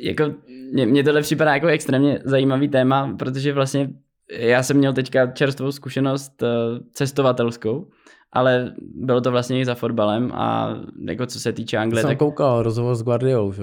jako 0.00 0.34
mně, 0.72 0.86
mně 0.86 1.04
tohle 1.04 1.22
připadá 1.22 1.54
jako 1.54 1.66
extrémně 1.66 2.18
zajímavý 2.24 2.68
téma, 2.68 3.16
protože 3.18 3.52
vlastně 3.52 3.90
já 4.38 4.62
jsem 4.62 4.76
měl 4.76 4.92
teďka 4.92 5.26
čerstvou 5.26 5.72
zkušenost 5.72 6.42
eh, 6.42 6.46
cestovatelskou 6.92 7.88
ale 8.32 8.72
bylo 8.94 9.20
to 9.20 9.30
vlastně 9.30 9.60
i 9.60 9.64
za 9.64 9.74
fotbalem 9.74 10.30
a 10.34 10.76
jako 11.08 11.26
co 11.26 11.40
se 11.40 11.52
týče 11.52 11.76
Anglie, 11.76 12.00
jsem 12.00 12.10
tak... 12.10 12.18
koukal 12.18 12.62
rozhovor 12.62 12.94
s 12.94 13.02
Guardiolou, 13.02 13.52
že? 13.52 13.62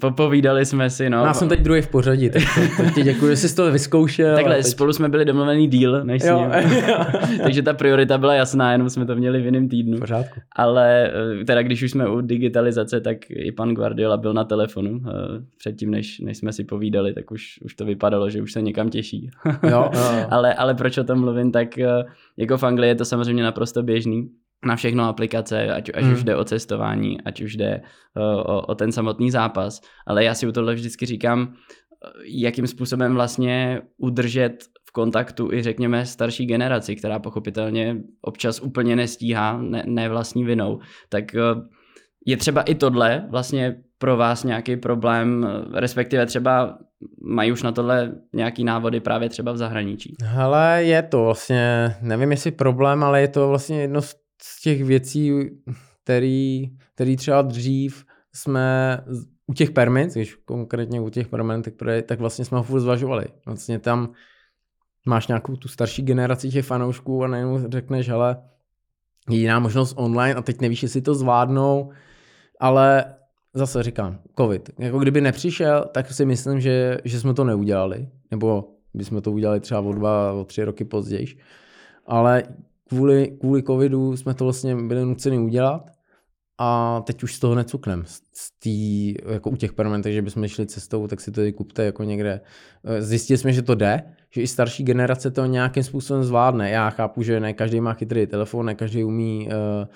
Po, 0.00 0.10
povídali 0.10 0.66
jsme 0.66 0.90
si, 0.90 1.10
no. 1.10 1.24
Já 1.24 1.34
jsem 1.34 1.48
teď 1.48 1.60
druhý 1.60 1.82
v 1.82 1.88
pořadí, 1.88 2.30
tak 2.30 2.42
to, 2.54 2.82
to 2.84 2.90
ti 2.90 3.02
děkuji, 3.02 3.30
že 3.30 3.36
jsi 3.36 3.56
to 3.56 3.72
vyzkoušel. 3.72 4.34
Takhle, 4.34 4.56
teď... 4.56 4.66
spolu 4.66 4.92
jsme 4.92 5.08
byli 5.08 5.24
domluvený 5.24 5.66
díl, 5.66 6.04
než 6.04 6.22
jo. 6.24 6.50
Takže 7.42 7.62
ta 7.62 7.72
priorita 7.72 8.18
byla 8.18 8.34
jasná, 8.34 8.72
jenom 8.72 8.90
jsme 8.90 9.06
to 9.06 9.16
měli 9.16 9.40
v 9.40 9.44
jiném 9.44 9.68
týdnu. 9.68 9.96
V 9.96 10.00
pořádku. 10.00 10.40
Ale 10.56 11.10
eh, 11.40 11.44
teda 11.44 11.62
když 11.62 11.82
už 11.82 11.90
jsme 11.90 12.08
u 12.08 12.20
digitalizace, 12.20 13.00
tak 13.00 13.16
i 13.30 13.52
pan 13.52 13.74
Guardiola 13.74 14.16
byl 14.16 14.32
na 14.32 14.44
telefonu 14.44 15.00
eh, 15.06 15.10
předtím, 15.58 15.90
než, 15.90 16.20
než 16.20 16.38
jsme 16.38 16.52
si 16.52 16.64
povídali, 16.64 17.12
tak 17.12 17.30
už, 17.30 17.60
už 17.64 17.74
to 17.74 17.84
vypadalo, 17.84 18.30
že 18.30 18.42
už 18.42 18.52
se 18.52 18.62
někam 18.62 18.90
těší. 18.90 19.30
jo, 19.46 19.52
jo, 19.70 19.90
jo. 19.94 20.26
ale, 20.30 20.54
ale 20.54 20.74
proč 20.74 20.98
o 20.98 21.04
tom 21.04 21.20
mluvím, 21.20 21.52
tak 21.52 21.78
eh, 21.78 22.04
jako 22.38 22.58
v 22.58 22.62
Anglii 22.62 22.90
je 22.90 22.94
to 22.94 23.04
samozřejmě 23.04 23.42
naprosto 23.42 23.82
běžný 23.82 24.28
na 24.66 24.76
všechno 24.76 25.04
aplikace, 25.04 25.72
ať, 25.72 25.90
ať 25.94 26.04
hmm. 26.04 26.12
už 26.12 26.24
jde 26.24 26.36
o 26.36 26.44
cestování, 26.44 27.20
ať 27.20 27.40
už 27.40 27.56
jde 27.56 27.80
o, 28.16 28.42
o, 28.42 28.66
o 28.66 28.74
ten 28.74 28.92
samotný 28.92 29.30
zápas, 29.30 29.80
ale 30.06 30.24
já 30.24 30.34
si 30.34 30.46
u 30.46 30.52
tohle 30.52 30.74
vždycky 30.74 31.06
říkám, 31.06 31.54
jakým 32.24 32.66
způsobem 32.66 33.14
vlastně 33.14 33.80
udržet 33.98 34.64
v 34.88 34.92
kontaktu 34.92 35.52
i 35.52 35.62
řekněme 35.62 36.06
starší 36.06 36.46
generaci, 36.46 36.96
která 36.96 37.18
pochopitelně 37.18 37.96
občas 38.20 38.60
úplně 38.60 38.96
nestíhá, 38.96 39.62
ne, 39.62 39.84
ne 39.86 40.08
vlastní 40.08 40.44
vinou, 40.44 40.78
tak 41.08 41.34
eh, 41.34 41.40
je 42.26 42.36
třeba 42.36 42.62
i 42.62 42.74
tohle 42.74 43.26
vlastně 43.30 43.76
pro 43.98 44.16
vás 44.16 44.44
nějaký 44.44 44.76
problém, 44.76 45.48
respektive 45.74 46.26
třeba 46.26 46.78
mají 47.22 47.52
už 47.52 47.62
na 47.62 47.72
tohle 47.72 48.12
nějaký 48.32 48.64
návody 48.64 49.00
právě 49.00 49.28
třeba 49.28 49.52
v 49.52 49.56
zahraničí? 49.56 50.14
Hele, 50.22 50.84
je 50.84 51.02
to 51.02 51.24
vlastně, 51.24 51.94
nevím 52.02 52.30
jestli 52.30 52.50
problém, 52.50 53.04
ale 53.04 53.20
je 53.20 53.28
to 53.28 53.48
vlastně 53.48 53.80
jedno 53.80 54.02
z 54.02 54.16
těch 54.62 54.84
věcí, 54.84 55.32
který, 56.02 56.70
který 56.94 57.16
třeba 57.16 57.42
dřív 57.42 58.04
jsme 58.34 58.98
u 59.46 59.54
těch 59.54 59.70
permit, 59.70 60.14
když 60.14 60.34
konkrétně 60.34 61.00
u 61.00 61.08
těch 61.08 61.28
permit, 61.28 61.68
které, 61.76 62.02
tak 62.02 62.20
vlastně 62.20 62.44
jsme 62.44 62.58
ho 62.58 62.64
furt 62.64 62.80
zvažovali. 62.80 63.26
Vlastně 63.46 63.78
tam 63.78 64.12
máš 65.06 65.26
nějakou 65.26 65.56
tu 65.56 65.68
starší 65.68 66.02
generaci 66.02 66.48
těch 66.48 66.64
fanoušků 66.64 67.24
a 67.24 67.26
najednou 67.26 67.70
řekneš, 67.70 68.08
hele, 68.08 68.36
jiná 69.30 69.58
možnost 69.58 69.94
online 69.96 70.34
a 70.34 70.42
teď 70.42 70.60
nevíš, 70.60 70.82
jestli 70.82 71.00
to 71.00 71.14
zvládnou, 71.14 71.90
ale 72.60 73.14
zase 73.54 73.82
říkám, 73.82 74.18
covid. 74.38 74.70
Jako 74.78 74.98
kdyby 74.98 75.20
nepřišel, 75.20 75.84
tak 75.92 76.12
si 76.12 76.24
myslím, 76.24 76.60
že, 76.60 76.98
že 77.04 77.20
jsme 77.20 77.34
to 77.34 77.44
neudělali, 77.44 78.08
nebo 78.30 78.68
bychom 78.94 79.22
to 79.22 79.32
udělali 79.32 79.60
třeba 79.60 79.80
o 79.80 79.92
dva, 79.92 80.32
o 80.32 80.44
tři 80.44 80.64
roky 80.64 80.84
později. 80.84 81.26
Ale 82.06 82.42
kvůli, 82.88 83.36
kvůli 83.40 83.62
covidu 83.62 84.16
jsme 84.16 84.34
to 84.34 84.44
vlastně 84.44 84.76
byli 84.76 85.04
nuceni 85.04 85.38
udělat 85.38 85.90
a 86.58 87.00
teď 87.06 87.22
už 87.22 87.34
z 87.34 87.38
toho 87.38 87.54
necuknem. 87.54 88.04
Z 88.32 88.50
tý, 88.58 89.14
jako 89.32 89.50
u 89.50 89.56
těch 89.56 89.72
permanentech, 89.72 90.14
že 90.14 90.22
bychom 90.22 90.48
šli 90.48 90.66
cestou, 90.66 91.06
tak 91.06 91.20
si 91.20 91.30
to 91.30 91.42
i 91.42 91.52
kupte 91.52 91.84
jako 91.84 92.04
někde. 92.04 92.40
Eh, 92.84 93.02
zjistili 93.02 93.38
jsme, 93.38 93.52
že 93.52 93.62
to 93.62 93.74
jde, 93.74 94.02
že 94.30 94.42
i 94.42 94.46
starší 94.46 94.84
generace 94.84 95.30
to 95.30 95.46
nějakým 95.46 95.82
způsobem 95.82 96.24
zvládne. 96.24 96.70
Já 96.70 96.90
chápu, 96.90 97.22
že 97.22 97.40
ne 97.40 97.52
každý 97.52 97.80
má 97.80 97.94
chytrý 97.94 98.26
telefon, 98.26 98.66
ne 98.66 98.74
každý 98.74 99.04
umí 99.04 99.48
uh, 99.48 99.86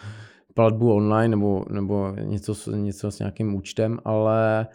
platbu 0.54 0.94
online 0.94 1.28
nebo, 1.28 1.64
nebo 1.70 2.14
něco, 2.22 2.76
něco 2.76 3.10
s 3.10 3.18
nějakým 3.18 3.54
účtem, 3.54 3.98
ale, 4.04 4.66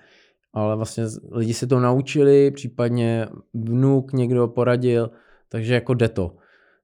ale 0.54 0.76
vlastně 0.76 1.04
lidi 1.32 1.54
se 1.54 1.68
to 1.68 1.80
naučili, 1.80 2.52
případně 2.52 3.28
vnuk 3.54 4.14
někdo 4.14 4.48
poradil, 4.48 5.12
takže 5.50 5.74
jako 5.74 5.94
jde 5.94 6.10
to. 6.10 6.36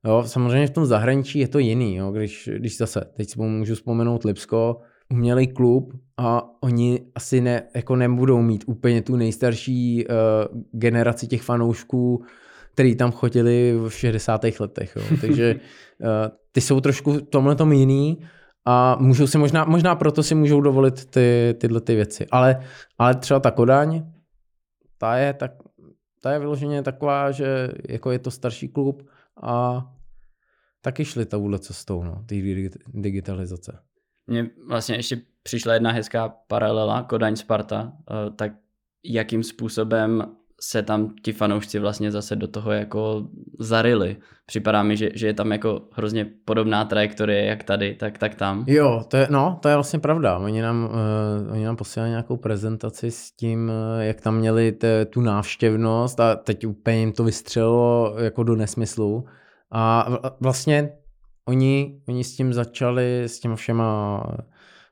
Jo, 0.05 0.23
samozřejmě 0.27 0.67
v 0.67 0.71
tom 0.71 0.85
zahraničí 0.85 1.39
je 1.39 1.47
to 1.47 1.59
jiný, 1.59 1.95
jo, 1.95 2.11
když, 2.11 2.49
když 2.57 2.77
zase, 2.77 3.01
teď 3.17 3.29
si 3.29 3.39
můžu 3.39 3.75
vzpomenout 3.75 4.23
Lipsko, 4.23 4.81
umělý 5.11 5.47
klub 5.47 5.93
a 6.17 6.43
oni 6.61 6.99
asi 7.15 7.41
ne, 7.41 7.63
jako 7.75 7.95
nebudou 7.95 8.41
mít 8.41 8.63
úplně 8.67 9.01
tu 9.01 9.15
nejstarší 9.15 10.05
uh, 10.05 10.61
generaci 10.71 11.27
těch 11.27 11.41
fanoušků, 11.41 12.23
který 12.73 12.95
tam 12.95 13.11
chodili 13.11 13.79
v 13.87 13.89
60. 13.89 14.41
letech. 14.59 14.95
Jo. 14.95 15.17
Takže 15.21 15.55
uh, 15.55 16.07
ty 16.51 16.61
jsou 16.61 16.81
trošku 16.81 17.13
v 17.13 17.21
tomhle 17.21 17.55
tom 17.55 17.71
jiný 17.71 18.17
a 18.65 18.95
můžou 18.99 19.27
si 19.27 19.37
možná, 19.37 19.65
možná 19.65 19.95
proto 19.95 20.23
si 20.23 20.35
můžou 20.35 20.61
dovolit 20.61 21.05
ty, 21.05 21.55
tyhle 21.59 21.81
ty 21.81 21.95
věci. 21.95 22.27
Ale, 22.31 22.63
ale 22.97 23.15
třeba 23.15 23.39
ta 23.39 23.51
Kodaň, 23.51 24.11
ta 24.97 25.17
je, 25.17 25.33
tak, 25.33 25.51
ta 26.21 26.31
je 26.31 26.39
vyloženě 26.39 26.83
taková, 26.83 27.31
že 27.31 27.69
jako 27.89 28.11
je 28.11 28.19
to 28.19 28.31
starší 28.31 28.67
klub 28.67 29.09
a 29.41 29.85
taky 30.81 31.05
šli 31.05 31.25
touhle 31.25 31.59
cestou, 31.59 32.03
no, 32.03 32.23
té 32.25 32.35
digitalizace. 32.87 33.79
Mně 34.27 34.49
vlastně 34.67 34.95
ještě 34.95 35.21
přišla 35.43 35.73
jedna 35.73 35.91
hezká 35.91 36.29
paralela, 36.29 37.03
Kodaň 37.03 37.35
Sparta, 37.35 37.93
eh, 38.11 38.29
tak 38.29 38.51
jakým 39.05 39.43
způsobem 39.43 40.35
se 40.65 40.83
tam 40.83 41.15
ti 41.23 41.31
fanoušci 41.31 41.79
vlastně 41.79 42.11
zase 42.11 42.35
do 42.35 42.47
toho 42.47 42.71
jako 42.71 43.27
zarili. 43.59 44.17
Připadá 44.45 44.83
mi, 44.83 44.97
že, 44.97 45.09
že 45.13 45.27
je 45.27 45.33
tam 45.33 45.51
jako 45.51 45.81
hrozně 45.91 46.25
podobná 46.45 46.85
trajektorie, 46.85 47.45
jak 47.45 47.63
tady, 47.63 47.95
tak, 47.95 48.17
tak 48.17 48.35
tam. 48.35 48.65
Jo, 48.67 49.03
to 49.07 49.17
je, 49.17 49.27
no, 49.29 49.59
to 49.61 49.69
je 49.69 49.75
vlastně 49.75 49.99
pravda. 49.99 50.37
Oni 50.37 50.61
nám, 50.61 50.89
uh, 51.45 51.53
oni 51.53 51.65
nám 51.65 51.75
posílali 51.75 52.09
nějakou 52.09 52.37
prezentaci 52.37 53.11
s 53.11 53.31
tím, 53.31 53.69
uh, 53.69 54.01
jak 54.01 54.21
tam 54.21 54.37
měli 54.37 54.71
te, 54.71 55.05
tu 55.05 55.21
návštěvnost 55.21 56.19
a 56.19 56.35
teď 56.35 56.65
úplně 56.65 56.99
jim 56.99 57.11
to 57.11 57.23
vystřelilo 57.23 58.15
jako 58.17 58.43
do 58.43 58.55
nesmyslu. 58.55 59.25
A 59.71 60.07
vlastně 60.39 60.89
oni, 61.47 62.01
oni 62.07 62.23
s 62.23 62.35
tím 62.35 62.53
začali, 62.53 63.23
s 63.23 63.39
těma 63.39 63.55
všema 63.55 64.23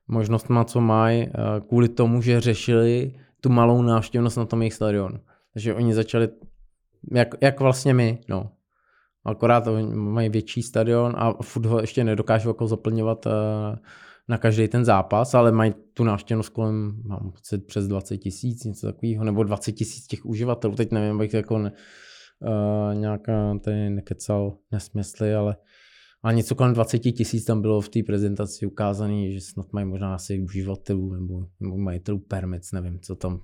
možnostma, 0.08 0.64
co 0.64 0.82
mají, 0.82 1.28
uh, 1.28 1.68
kvůli 1.68 1.90
tomu, 1.90 2.22
že 2.22 2.42
řešili 2.42 3.14
tu 3.42 3.50
malou 3.50 3.82
návštěvnost 3.82 4.38
na 4.38 4.46
tom 4.46 4.62
jejich 4.62 4.74
stadionu. 4.74 5.18
Takže 5.54 5.74
oni 5.74 5.94
začali, 5.94 6.30
jak, 7.12 7.28
jak 7.42 7.60
vlastně 7.60 7.94
my, 7.94 8.22
no. 8.30 8.52
Akorát 9.26 9.68
mají 9.94 10.30
větší 10.30 10.64
stadion 10.64 11.14
a 11.18 11.34
furt 11.42 11.66
ho 11.66 11.82
ještě 11.82 12.04
nedokážou 12.04 12.50
jako 12.50 12.68
zaplňovat 12.68 13.26
uh, 13.26 13.32
na 14.30 14.38
každý 14.38 14.68
ten 14.68 14.86
zápas, 14.86 15.34
ale 15.34 15.52
mají 15.52 15.74
tu 15.94 16.04
návštěvnost 16.04 16.50
kolem, 16.50 17.02
mám 17.06 17.32
pocit, 17.32 17.66
přes 17.66 17.88
20 17.88 18.18
tisíc, 18.18 18.64
něco 18.64 18.88
takového, 18.88 19.24
nebo 19.24 19.44
20 19.44 19.72
tisíc 19.72 20.08
těch 20.08 20.26
uživatelů, 20.26 20.76
teď 20.76 20.92
nevím, 20.92 21.16
abych 21.16 21.34
jako 21.34 21.58
ne, 21.58 21.72
uh, 21.72 22.96
nějaká 23.00 23.58
tady 23.64 23.90
nekecal 23.90 24.58
nesmysly, 24.72 25.36
ale 25.36 25.56
a 26.24 26.32
něco 26.32 26.56
kolem 26.56 26.74
20 26.74 27.00
tisíc 27.00 27.46
tam 27.46 27.62
bylo 27.62 27.82
v 27.82 27.90
té 27.90 28.04
prezentaci 28.04 28.66
ukázané, 28.66 29.32
že 29.32 29.42
snad 29.42 29.74
mají 29.74 29.86
možná 29.86 30.16
asi 30.16 30.40
uživatelů 30.40 31.14
nebo, 31.14 31.46
nebo 31.60 31.78
majitelů 31.78 32.20
permits, 32.20 32.72
nevím, 32.72 33.00
co 33.00 33.16
tam 33.16 33.42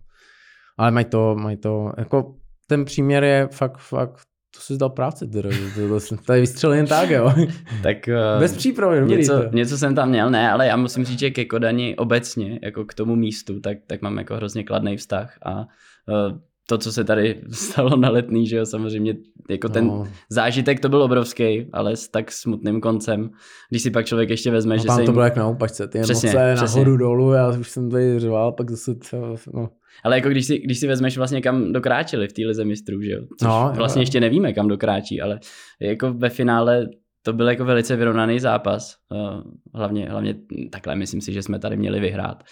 ale 0.78 0.91
mají 0.91 1.05
to, 1.05 1.36
mají 1.36 1.57
to, 1.57 1.91
jako 1.97 2.36
ten 2.67 2.86
příměr 2.86 3.23
je 3.23 3.47
fakt, 3.51 3.78
fakt 3.78 4.19
to 4.55 4.61
si 4.61 4.78
dal 4.78 4.89
práci, 4.89 5.28
teda, 5.28 5.49
to, 5.75 5.99
to, 5.99 6.15
to 6.25 6.34
je 6.34 6.41
vystřel 6.41 6.73
jen 6.73 6.86
tak, 6.88 7.09
jo. 7.09 7.34
tak, 7.84 7.97
uh, 8.07 8.39
Bez 8.39 8.57
přípravy, 8.57 8.99
dobrý 8.99 9.17
něco, 9.17 9.34
to. 9.43 9.55
něco 9.55 9.78
jsem 9.78 9.95
tam 9.95 10.09
měl, 10.09 10.30
ne, 10.30 10.51
ale 10.51 10.67
já 10.67 10.78
musím 10.78 11.05
říct, 11.05 11.19
že 11.19 11.30
ke 11.32 11.45
Kodani 11.45 11.95
obecně, 11.95 12.59
jako 12.63 12.86
k 12.86 12.93
tomu 12.93 13.15
místu, 13.15 13.59
tak, 13.59 13.78
tak 13.88 14.01
mám 14.01 14.17
jako 14.17 14.36
hrozně 14.36 14.63
kladný 14.63 14.97
vztah 14.97 15.38
a 15.45 15.59
uh, 15.59 16.38
to, 16.69 16.78
co 16.78 16.91
se 16.91 17.03
tady 17.03 17.41
stalo 17.51 17.95
na 17.97 18.09
letný, 18.09 18.47
že 18.47 18.57
jo, 18.57 18.65
samozřejmě 18.65 19.13
jako 19.49 19.69
ten 19.69 19.88
No. 19.88 20.07
zážitek 20.30 20.80
to 20.80 20.89
byl 20.89 21.03
obrovský, 21.03 21.69
ale 21.73 21.95
s 21.95 22.07
tak 22.07 22.32
smutným 22.32 22.82
koncem, 22.82 23.30
když 23.69 23.82
si 23.84 23.91
pak 23.91 24.05
člověk 24.05 24.30
ještě 24.30 24.51
vezme, 24.51 24.75
A 24.75 24.78
že 24.78 24.86
tam 24.86 24.95
se 24.95 25.01
to 25.01 25.03
jim... 25.03 25.13
bylo 25.13 25.25
jak 25.25 25.36
na 25.36 25.47
opačce, 25.47 25.88
ty 25.88 25.99
Přesně, 26.01 26.30
emoce 26.30 26.53
přesně. 26.55 26.80
nahoru 26.80 26.97
dolů, 26.97 27.32
já 27.32 27.49
už 27.49 27.69
jsem 27.69 27.89
tady 27.91 28.19
řval, 28.19 28.51
pak 28.51 28.69
zase, 28.71 28.95
to, 28.95 29.36
no. 29.53 29.69
Ale 30.03 30.15
jako 30.17 30.29
když 30.29 30.45
si, 30.45 30.59
když 30.59 30.79
si 30.79 30.87
vezmeš 30.87 31.17
vlastně 31.17 31.41
kam 31.41 31.73
dokráčeli 31.73 32.27
v 32.27 32.33
té 32.33 32.41
lize 32.41 32.65
mistrů, 32.65 33.01
že 33.01 33.11
jo, 33.11 33.21
což 33.39 33.47
No, 33.47 33.71
vlastně 33.75 33.99
jo. 33.99 34.03
ještě 34.03 34.19
nevíme, 34.19 34.53
kam 34.53 34.67
dokráčí, 34.67 35.21
ale 35.21 35.39
jako 35.81 36.13
ve 36.13 36.29
finále 36.29 36.87
to 37.21 37.33
byl 37.33 37.49
jako 37.49 37.65
velice 37.65 37.95
vyrovnaný 37.95 38.39
zápas. 38.39 38.95
Eh, 39.15 39.41
Hlavně, 39.73 40.09
hlavně 40.09 40.35
takhle 40.71 40.95
myslím 40.95 41.21
si, 41.21 41.33
že 41.33 41.43
jsme 41.43 41.59
tady 41.59 41.77
měli 41.77 41.99
vyhrát. 41.99 42.43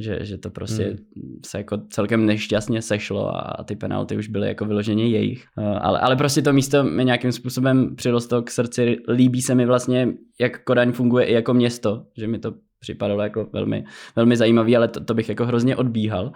Že, 0.00 0.18
že 0.22 0.38
to 0.38 0.50
prostě 0.50 0.84
Hmm. 0.84 0.96
se 1.46 1.58
jako 1.58 1.78
celkem 1.90 2.26
nešťastně 2.26 2.82
sešlo 2.82 3.36
a 3.36 3.64
ty 3.64 3.76
penalty 3.76 4.16
už 4.16 4.28
byly 4.28 4.48
jako 4.48 4.64
vyloženě 4.64 5.06
jejich. 5.08 5.44
Eh, 5.58 5.62
Ale, 5.78 6.00
ale 6.00 6.16
prostě 6.16 6.42
to 6.42 6.52
místo 6.52 6.84
mi 6.84 7.04
nějakým 7.04 7.32
způsobem 7.32 7.96
přirostlo 7.96 8.42
k 8.42 8.50
srdci. 8.50 8.96
Líbí 9.08 9.42
se 9.42 9.54
mi 9.54 9.66
vlastně, 9.66 10.08
jak 10.40 10.64
Kodaň 10.64 10.92
funguje 10.92 11.24
i 11.24 11.32
jako 11.32 11.54
město, 11.54 12.04
že 12.18 12.26
mi 12.26 12.38
to 12.38 12.54
připadalo 12.80 13.22
jako 13.22 13.48
velmi, 13.52 13.84
velmi 14.16 14.36
zajímavý, 14.36 14.76
ale 14.76 14.88
to, 14.88 15.04
to 15.04 15.14
bych 15.14 15.28
jako 15.28 15.46
hrozně 15.46 15.76
odbíhal. 15.76 16.32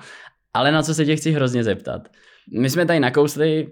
Ale 0.59 0.72
na 0.72 0.82
co 0.82 0.94
se 0.94 1.04
tě 1.04 1.16
chci 1.16 1.30
hrozně 1.30 1.64
zeptat. 1.64 2.09
My 2.61 2.70
jsme 2.70 2.86
tady 2.86 3.00
nakousli 3.00 3.68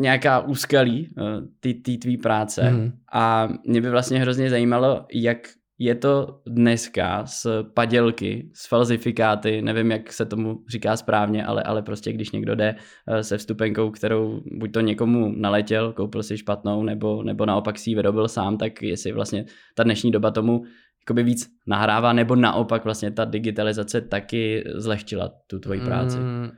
nějaká 0.00 0.40
úskalí 0.40 1.08
eh, 1.18 1.22
ty, 1.60 1.74
ty 1.74 1.98
tvý 1.98 2.16
práce 2.16 2.70
Mhm. 2.70 2.92
a 3.12 3.48
mě 3.66 3.80
by 3.80 3.90
vlastně 3.90 4.18
hrozně 4.20 4.50
zajímalo, 4.50 5.06
jak 5.14 5.38
je 5.80 5.94
to 5.94 6.40
dneska 6.46 7.26
s 7.26 7.62
padělky, 7.74 8.50
s 8.54 8.68
falzifikáty, 8.68 9.62
nevím, 9.62 9.90
jak 9.90 10.12
se 10.12 10.24
tomu 10.26 10.58
říká 10.70 10.96
správně, 10.96 11.44
ale, 11.44 11.62
ale 11.62 11.82
prostě 11.82 12.12
když 12.12 12.30
někdo 12.30 12.54
jde 12.54 12.74
eh, 13.08 13.22
se 13.24 13.38
vstupenkou, 13.38 13.90
kterou 13.90 14.40
buď 14.58 14.72
to 14.72 14.80
někomu 14.80 15.32
naletěl, 15.36 15.92
koupil 15.92 16.22
si 16.22 16.38
špatnou, 16.38 16.82
nebo, 16.82 17.22
nebo 17.22 17.46
naopak 17.46 17.78
si 17.78 17.90
ji 17.90 17.94
vyrobil 17.96 18.28
sám, 18.28 18.58
tak 18.58 18.82
jestli 18.82 19.12
vlastně 19.12 19.44
ta 19.74 19.82
dnešní 19.82 20.10
doba 20.10 20.30
tomu 20.30 20.62
jakoby 21.08 21.22
víc 21.22 21.48
nahrává, 21.66 22.12
nebo 22.12 22.36
naopak 22.36 22.84
vlastně 22.84 23.10
ta 23.10 23.24
digitalizace 23.24 24.00
taky 24.00 24.64
zlehčila 24.74 25.30
tu 25.46 25.58
tvoji 25.58 25.80
práci. 25.80 26.18
Mm, 26.18 26.50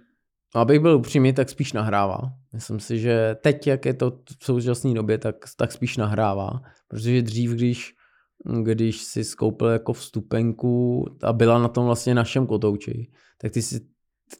abych 0.54 0.80
byl 0.80 0.96
upřímný, 0.96 1.32
tak 1.32 1.48
spíš 1.50 1.72
nahrává. 1.72 2.20
Myslím 2.52 2.80
si, 2.80 2.98
že 2.98 3.36
teď, 3.42 3.66
jak 3.66 3.86
je 3.86 3.94
to 3.94 4.10
v 4.40 4.44
současné 4.44 4.94
době, 4.94 5.18
tak, 5.18 5.36
tak 5.56 5.72
spíš 5.72 5.96
nahrává. 5.96 6.60
Protože 6.88 7.22
dřív, 7.22 7.50
když, 7.50 7.94
když 8.62 9.02
si 9.02 9.24
skoupil 9.24 9.68
jako 9.68 9.92
vstupenku 9.92 11.04
a 11.22 11.32
byla 11.32 11.58
na 11.58 11.68
tom 11.68 11.86
vlastně 11.86 12.14
našem 12.14 12.46
kotouči, 12.46 13.10
tak 13.38 13.52
ty 13.52 13.62
si 13.62 13.80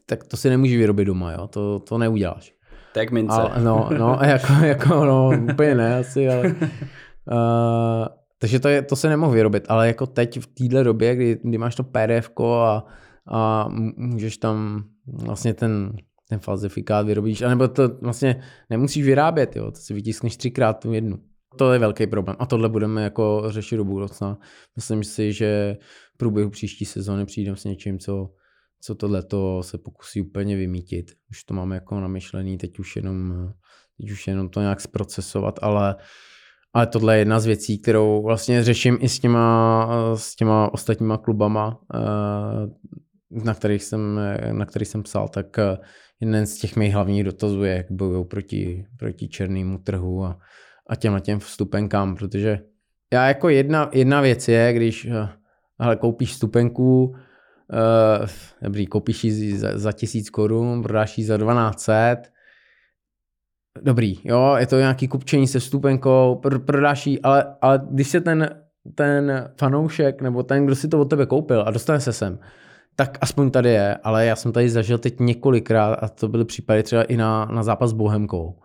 tak 0.05 0.23
to 0.23 0.37
si 0.37 0.49
nemůžeš 0.49 0.77
vyrobit 0.77 1.07
doma, 1.07 1.31
jo? 1.31 1.47
To, 1.47 1.79
to 1.79 1.97
neuděláš. 1.97 2.53
Tak 2.93 3.11
mince. 3.11 3.35
Ale, 3.35 3.63
no, 3.63 3.89
no, 3.97 4.19
jako, 4.23 4.53
jako, 4.53 5.05
no, 5.05 5.29
úplně 5.53 5.75
ne 5.75 5.95
asi, 5.95 6.29
ale... 6.29 6.47
Uh, 6.47 8.07
takže 8.41 8.59
to, 8.59 8.67
je, 8.67 8.81
to 8.81 8.95
se 8.95 9.09
nemohl 9.09 9.31
vyrobit, 9.31 9.65
ale 9.67 9.87
jako 9.87 10.07
teď 10.07 10.39
v 10.39 10.47
téhle 10.47 10.83
době, 10.83 11.15
kdy, 11.15 11.39
kdy 11.43 11.57
máš 11.57 11.75
to 11.75 11.83
PDF 11.83 12.31
a, 12.41 12.85
a 13.27 13.67
můžeš 13.97 14.37
tam 14.37 14.83
vlastně 15.05 15.53
ten, 15.53 15.93
ten 16.29 16.39
falzifikát 16.39 17.05
vyrobíš, 17.05 17.41
anebo 17.41 17.67
to 17.67 17.89
vlastně 18.01 18.43
nemusíš 18.69 19.05
vyrábět, 19.05 19.55
jo, 19.55 19.71
to 19.71 19.77
si 19.77 19.93
vytiskneš 19.93 20.37
třikrát 20.37 20.73
tu 20.73 20.93
jednu. 20.93 21.19
To 21.57 21.73
je 21.73 21.79
velký 21.79 22.07
problém 22.07 22.35
a 22.39 22.45
tohle 22.45 22.69
budeme 22.69 23.03
jako 23.03 23.43
řešit 23.47 23.77
do 23.77 23.83
budoucna. 23.83 24.37
Myslím 24.75 25.03
si, 25.03 25.33
že 25.33 25.77
v 26.13 26.17
průběhu 26.17 26.49
příští 26.49 26.85
sezóny 26.85 27.25
přijdeme 27.25 27.57
s 27.57 27.63
něčím, 27.63 27.99
co, 27.99 28.29
co 28.81 28.95
tohleto 28.95 29.63
se 29.63 29.77
pokusí 29.77 30.21
úplně 30.21 30.57
vymítit. 30.57 31.11
Už 31.31 31.43
to 31.43 31.53
máme 31.53 31.75
jako 31.75 31.99
namyšlený, 31.99 32.57
teď 32.57 32.79
už 32.79 32.95
jenom, 32.95 33.49
teď 33.97 34.11
už 34.11 34.27
jenom 34.27 34.49
to 34.49 34.61
nějak 34.61 34.81
zprocesovat, 34.81 35.59
ale, 35.61 35.95
ale 36.73 36.87
tohle 36.87 37.15
je 37.15 37.19
jedna 37.19 37.39
z 37.39 37.45
věcí, 37.45 37.79
kterou 37.79 38.23
vlastně 38.23 38.63
řeším 38.63 38.97
i 39.01 39.09
s 39.09 39.19
těma, 39.19 39.89
s 40.15 40.35
těma 40.35 40.73
ostatníma 40.73 41.17
klubama, 41.17 41.79
eh, 41.95 41.99
na 43.31 43.53
kterých 43.53 43.83
jsem, 43.83 44.19
na 44.51 44.65
kterých 44.65 44.87
jsem 44.87 45.03
psal, 45.03 45.29
tak 45.29 45.59
eh, 45.59 45.77
jeden 46.21 46.45
z 46.45 46.57
těch 46.57 46.75
mých 46.75 46.93
hlavních 46.93 47.23
dotazů 47.23 47.63
je, 47.63 47.75
jak 47.75 47.91
bojují 47.91 48.25
proti, 48.25 48.85
proti 48.97 49.27
černému 49.27 49.77
trhu 49.77 50.25
a, 50.25 50.39
a 50.89 50.95
těmhle 50.95 51.21
těm 51.21 51.39
vstupenkám, 51.39 52.15
protože 52.15 52.59
já 53.13 53.27
jako 53.27 53.49
jedna, 53.49 53.89
jedna 53.93 54.21
věc 54.21 54.47
je, 54.47 54.73
když 54.73 55.05
eh, 55.05 55.29
hele, 55.79 55.95
koupíš 55.95 56.31
vstupenku, 56.31 57.03
uh, 57.03 58.27
dobrý, 58.61 58.87
koupíš 58.87 59.23
ji 59.23 59.57
za, 59.57 59.77
za 59.77 59.91
tisíc 59.91 60.29
korun, 60.29 60.83
prodáš 60.83 61.17
ji 61.17 61.25
za 61.25 61.37
1200, 61.37 62.21
dobrý, 63.81 64.19
jo, 64.23 64.55
je 64.57 64.67
to 64.67 64.77
nějaký 64.77 65.07
kupčení 65.07 65.47
se 65.47 65.59
vstupenkou, 65.59 66.39
pr- 66.43 66.65
prodáš 66.65 67.07
ji, 67.07 67.21
ale, 67.21 67.55
ale 67.61 67.81
když 67.91 68.07
se 68.07 68.21
ten, 68.21 68.49
ten 68.95 69.49
fanoušek 69.59 70.21
nebo 70.21 70.43
ten, 70.43 70.65
kdo 70.65 70.75
si 70.75 70.87
to 70.87 70.99
od 70.99 71.09
tebe 71.09 71.25
koupil 71.25 71.63
a 71.67 71.71
dostane 71.71 71.99
se 71.99 72.13
sem, 72.13 72.39
tak 72.95 73.17
aspoň 73.21 73.51
tady 73.51 73.69
je, 73.69 73.95
ale 74.03 74.25
já 74.25 74.35
jsem 74.35 74.51
tady 74.51 74.69
zažil 74.69 74.97
teď 74.97 75.19
několikrát 75.19 75.93
a 75.93 76.09
to 76.09 76.27
byly 76.27 76.45
případy 76.45 76.83
třeba 76.83 77.03
i 77.03 77.17
na, 77.17 77.45
na 77.45 77.63
zápas 77.63 77.89
s 77.89 77.93
Bohemkou, 77.93 78.59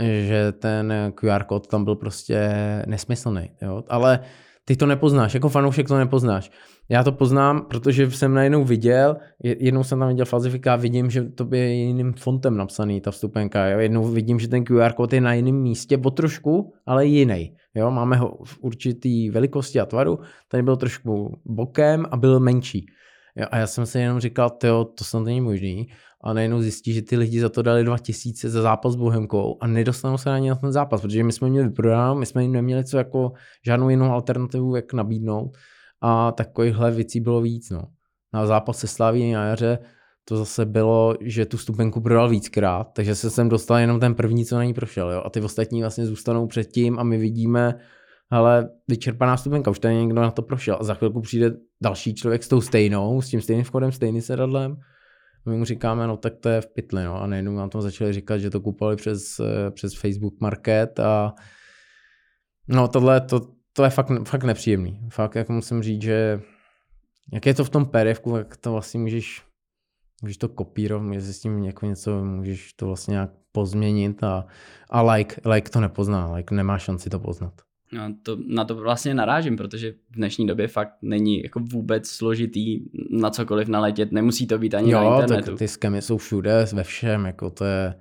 že 0.00 0.52
ten 0.52 1.12
QR 1.14 1.44
kód 1.44 1.66
tam 1.66 1.84
byl 1.84 1.96
prostě 1.96 2.52
nesmyslný, 2.86 3.50
jo, 3.62 3.84
ale 3.88 4.20
ty 4.64 4.76
to 4.76 4.86
nepoznáš, 4.86 5.34
jako 5.34 5.48
fanoušek 5.48 5.88
to 5.88 5.98
nepoznáš. 5.98 6.50
Já 6.88 7.04
to 7.04 7.12
poznám, 7.12 7.66
protože 7.70 8.10
jsem 8.10 8.34
najednou 8.34 8.64
viděl, 8.64 9.16
jednou 9.42 9.84
jsem 9.84 9.98
tam 9.98 10.08
viděl 10.08 10.24
falzifikát, 10.24 10.80
vidím, 10.80 11.10
že 11.10 11.22
to 11.22 11.48
je 11.52 11.74
jiným 11.74 12.12
fontem 12.12 12.56
napsaný, 12.56 13.00
ta 13.00 13.10
vstupenka. 13.10 13.66
Jo? 13.66 13.78
Jednou 13.78 14.04
vidím, 14.04 14.38
že 14.38 14.48
ten 14.48 14.64
QR 14.64 14.92
kód 14.92 15.12
je 15.12 15.20
na 15.20 15.34
jiném 15.34 15.54
místě, 15.54 15.98
o 16.04 16.10
trošku, 16.10 16.72
ale 16.86 17.06
jiný. 17.06 17.56
Jo? 17.74 17.90
Máme 17.90 18.16
ho 18.16 18.38
v 18.44 18.58
určitý 18.60 19.30
velikosti 19.30 19.80
a 19.80 19.86
tvaru, 19.86 20.18
tady 20.48 20.62
byl 20.62 20.76
trošku 20.76 21.40
bokem 21.44 22.06
a 22.10 22.16
byl 22.16 22.40
menší. 22.40 22.86
Jo? 23.36 23.46
A 23.50 23.58
já 23.58 23.66
jsem 23.66 23.86
si 23.86 23.98
jenom 23.98 24.20
říkal, 24.20 24.50
to 24.50 24.94
snad 25.02 25.20
není 25.20 25.40
možný. 25.40 25.88
A 26.24 26.32
najednou 26.32 26.60
zjistí, 26.60 26.92
že 26.92 27.02
ty 27.02 27.16
lidi 27.16 27.40
za 27.40 27.48
to 27.48 27.62
dali 27.62 27.84
2000 27.84 28.50
za 28.50 28.62
zápas 28.62 28.92
s 28.92 28.96
Bohemkou 28.96 29.58
a 29.60 29.66
nedostanou 29.66 30.18
se 30.18 30.30
ani 30.30 30.48
na 30.48 30.54
ten 30.54 30.72
zápas, 30.72 31.00
protože 31.00 31.24
my 31.24 31.32
jsme 31.32 31.48
měli 31.48 31.68
vyprodáno, 31.68 32.14
my 32.14 32.26
jsme 32.26 32.42
jim 32.42 32.52
neměli 32.52 32.84
co 32.84 32.98
jako 32.98 33.32
žádnou 33.66 33.88
jinou 33.88 34.12
alternativu, 34.12 34.76
jak 34.76 34.92
nabídnout 34.92 35.56
a 36.00 36.32
takovýchhle 36.32 36.90
věcí 36.90 37.20
bylo 37.20 37.40
víc. 37.40 37.70
No. 37.70 37.82
Na 38.34 38.46
zápas 38.46 38.78
se 38.78 38.86
Slaví 38.86 39.32
na 39.32 39.46
jaře 39.46 39.78
to 40.24 40.36
zase 40.36 40.64
bylo, 40.66 41.14
že 41.20 41.46
tu 41.46 41.58
stupenku 41.58 42.00
prodal 42.00 42.28
víckrát, 42.28 42.92
takže 42.92 43.14
se 43.14 43.30
sem 43.30 43.48
dostal 43.48 43.78
jenom 43.78 44.00
ten 44.00 44.14
první, 44.14 44.44
co 44.44 44.56
na 44.56 44.64
ní 44.64 44.74
prošel. 44.74 45.10
Jo? 45.10 45.22
A 45.24 45.30
ty 45.30 45.40
ostatní 45.40 45.80
vlastně 45.80 46.06
zůstanou 46.06 46.46
před 46.46 46.64
tím 46.64 46.98
a 46.98 47.02
my 47.02 47.18
vidíme, 47.18 47.74
ale 48.30 48.68
vyčerpaná 48.88 49.36
stupenka, 49.36 49.70
už 49.70 49.78
tady 49.78 49.94
někdo 49.94 50.22
na 50.22 50.30
to 50.30 50.42
prošel. 50.42 50.76
A 50.80 50.84
za 50.84 50.94
chvilku 50.94 51.20
přijde 51.20 51.52
další 51.82 52.14
člověk 52.14 52.42
s 52.42 52.48
tou 52.48 52.60
stejnou, 52.60 53.20
s 53.20 53.28
tím 53.28 53.40
stejným 53.40 53.64
vchodem, 53.64 53.92
stejným 53.92 54.22
sedadlem. 54.22 54.76
My 55.46 55.56
mu 55.56 55.64
říkáme, 55.64 56.06
no 56.06 56.16
tak 56.16 56.36
to 56.36 56.48
je 56.48 56.60
v 56.60 56.66
pytli, 56.66 57.04
no. 57.04 57.22
A 57.22 57.26
najednou 57.26 57.52
nám 57.52 57.70
tam 57.70 57.82
začali 57.82 58.12
říkat, 58.12 58.38
že 58.38 58.50
to 58.50 58.60
kupovali 58.60 58.96
přes, 58.96 59.40
přes 59.70 59.94
Facebook 59.94 60.40
Market 60.40 61.00
a 61.00 61.34
no 62.68 62.88
tohle, 62.88 63.20
to, 63.20 63.40
to 63.72 63.84
je 63.84 63.90
fakt, 63.90 64.10
fakt 64.24 64.44
nepříjemný. 64.44 65.00
Fakt 65.08 65.34
jako 65.34 65.52
musím 65.52 65.82
říct, 65.82 66.02
že 66.02 66.40
jak 67.32 67.46
je 67.46 67.54
to 67.54 67.64
v 67.64 67.70
tom 67.70 67.86
pdf 67.86 68.20
jak 68.38 68.56
to 68.56 68.72
vlastně 68.72 69.00
můžeš, 69.00 69.42
můžeš 70.22 70.36
to 70.36 70.48
kopírovat, 70.48 71.06
můžeš 71.06 71.22
s 71.24 71.40
tím 71.40 71.64
jako 71.64 71.86
něco, 71.86 72.24
můžeš 72.24 72.72
to 72.72 72.86
vlastně 72.86 73.12
nějak 73.12 73.30
pozměnit 73.52 74.24
a, 74.24 74.46
a 74.90 75.02
like, 75.02 75.50
like 75.50 75.70
to 75.70 75.80
nepozná, 75.80 76.32
like 76.32 76.54
nemá 76.54 76.78
šanci 76.78 77.10
to 77.10 77.18
poznat. 77.18 77.52
No, 77.94 78.14
to, 78.22 78.36
na 78.46 78.64
to 78.64 78.74
vlastně 78.74 79.14
narážím, 79.14 79.56
protože 79.56 79.92
v 79.92 80.16
dnešní 80.16 80.46
době 80.46 80.68
fakt 80.68 80.94
není 81.02 81.42
jako 81.42 81.60
vůbec 81.72 82.08
složitý 82.08 82.80
na 83.10 83.30
cokoliv 83.30 83.68
naletět, 83.68 84.12
nemusí 84.12 84.46
to 84.46 84.58
být 84.58 84.74
ani 84.74 84.92
jo, 84.92 85.00
na 85.00 85.20
internetu. 85.20 85.50
Tak 85.50 85.58
ty 85.58 85.68
skemy 85.68 86.02
jsou 86.02 86.16
všude, 86.16 86.66
ve 86.72 86.82
všem, 86.82 87.26
jako 87.26 87.50
to 87.50 87.64
je, 87.64 87.94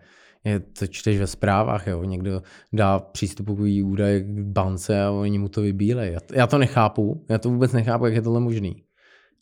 je, 0.44 0.60
to 0.60 0.88
čteš 0.88 1.20
ve 1.20 1.28
zprávách, 1.28 1.88
jo. 1.88 2.04
někdo 2.04 2.42
dá 2.74 3.00
přístupový 3.00 3.84
údaj 3.84 4.22
k 4.22 4.40
bance 4.40 5.04
a 5.04 5.12
oni 5.12 5.40
mu 5.40 5.50
to 5.50 5.62
vybílejí. 5.62 6.14
Já, 6.14 6.20
já 6.34 6.48
to 6.48 6.58
nechápu, 6.58 7.26
já 7.30 7.38
to 7.38 7.50
vůbec 7.50 7.74
nechápu, 7.74 8.06
jak 8.06 8.16
je 8.16 8.22
tohle 8.22 8.40
možný. 8.40 8.84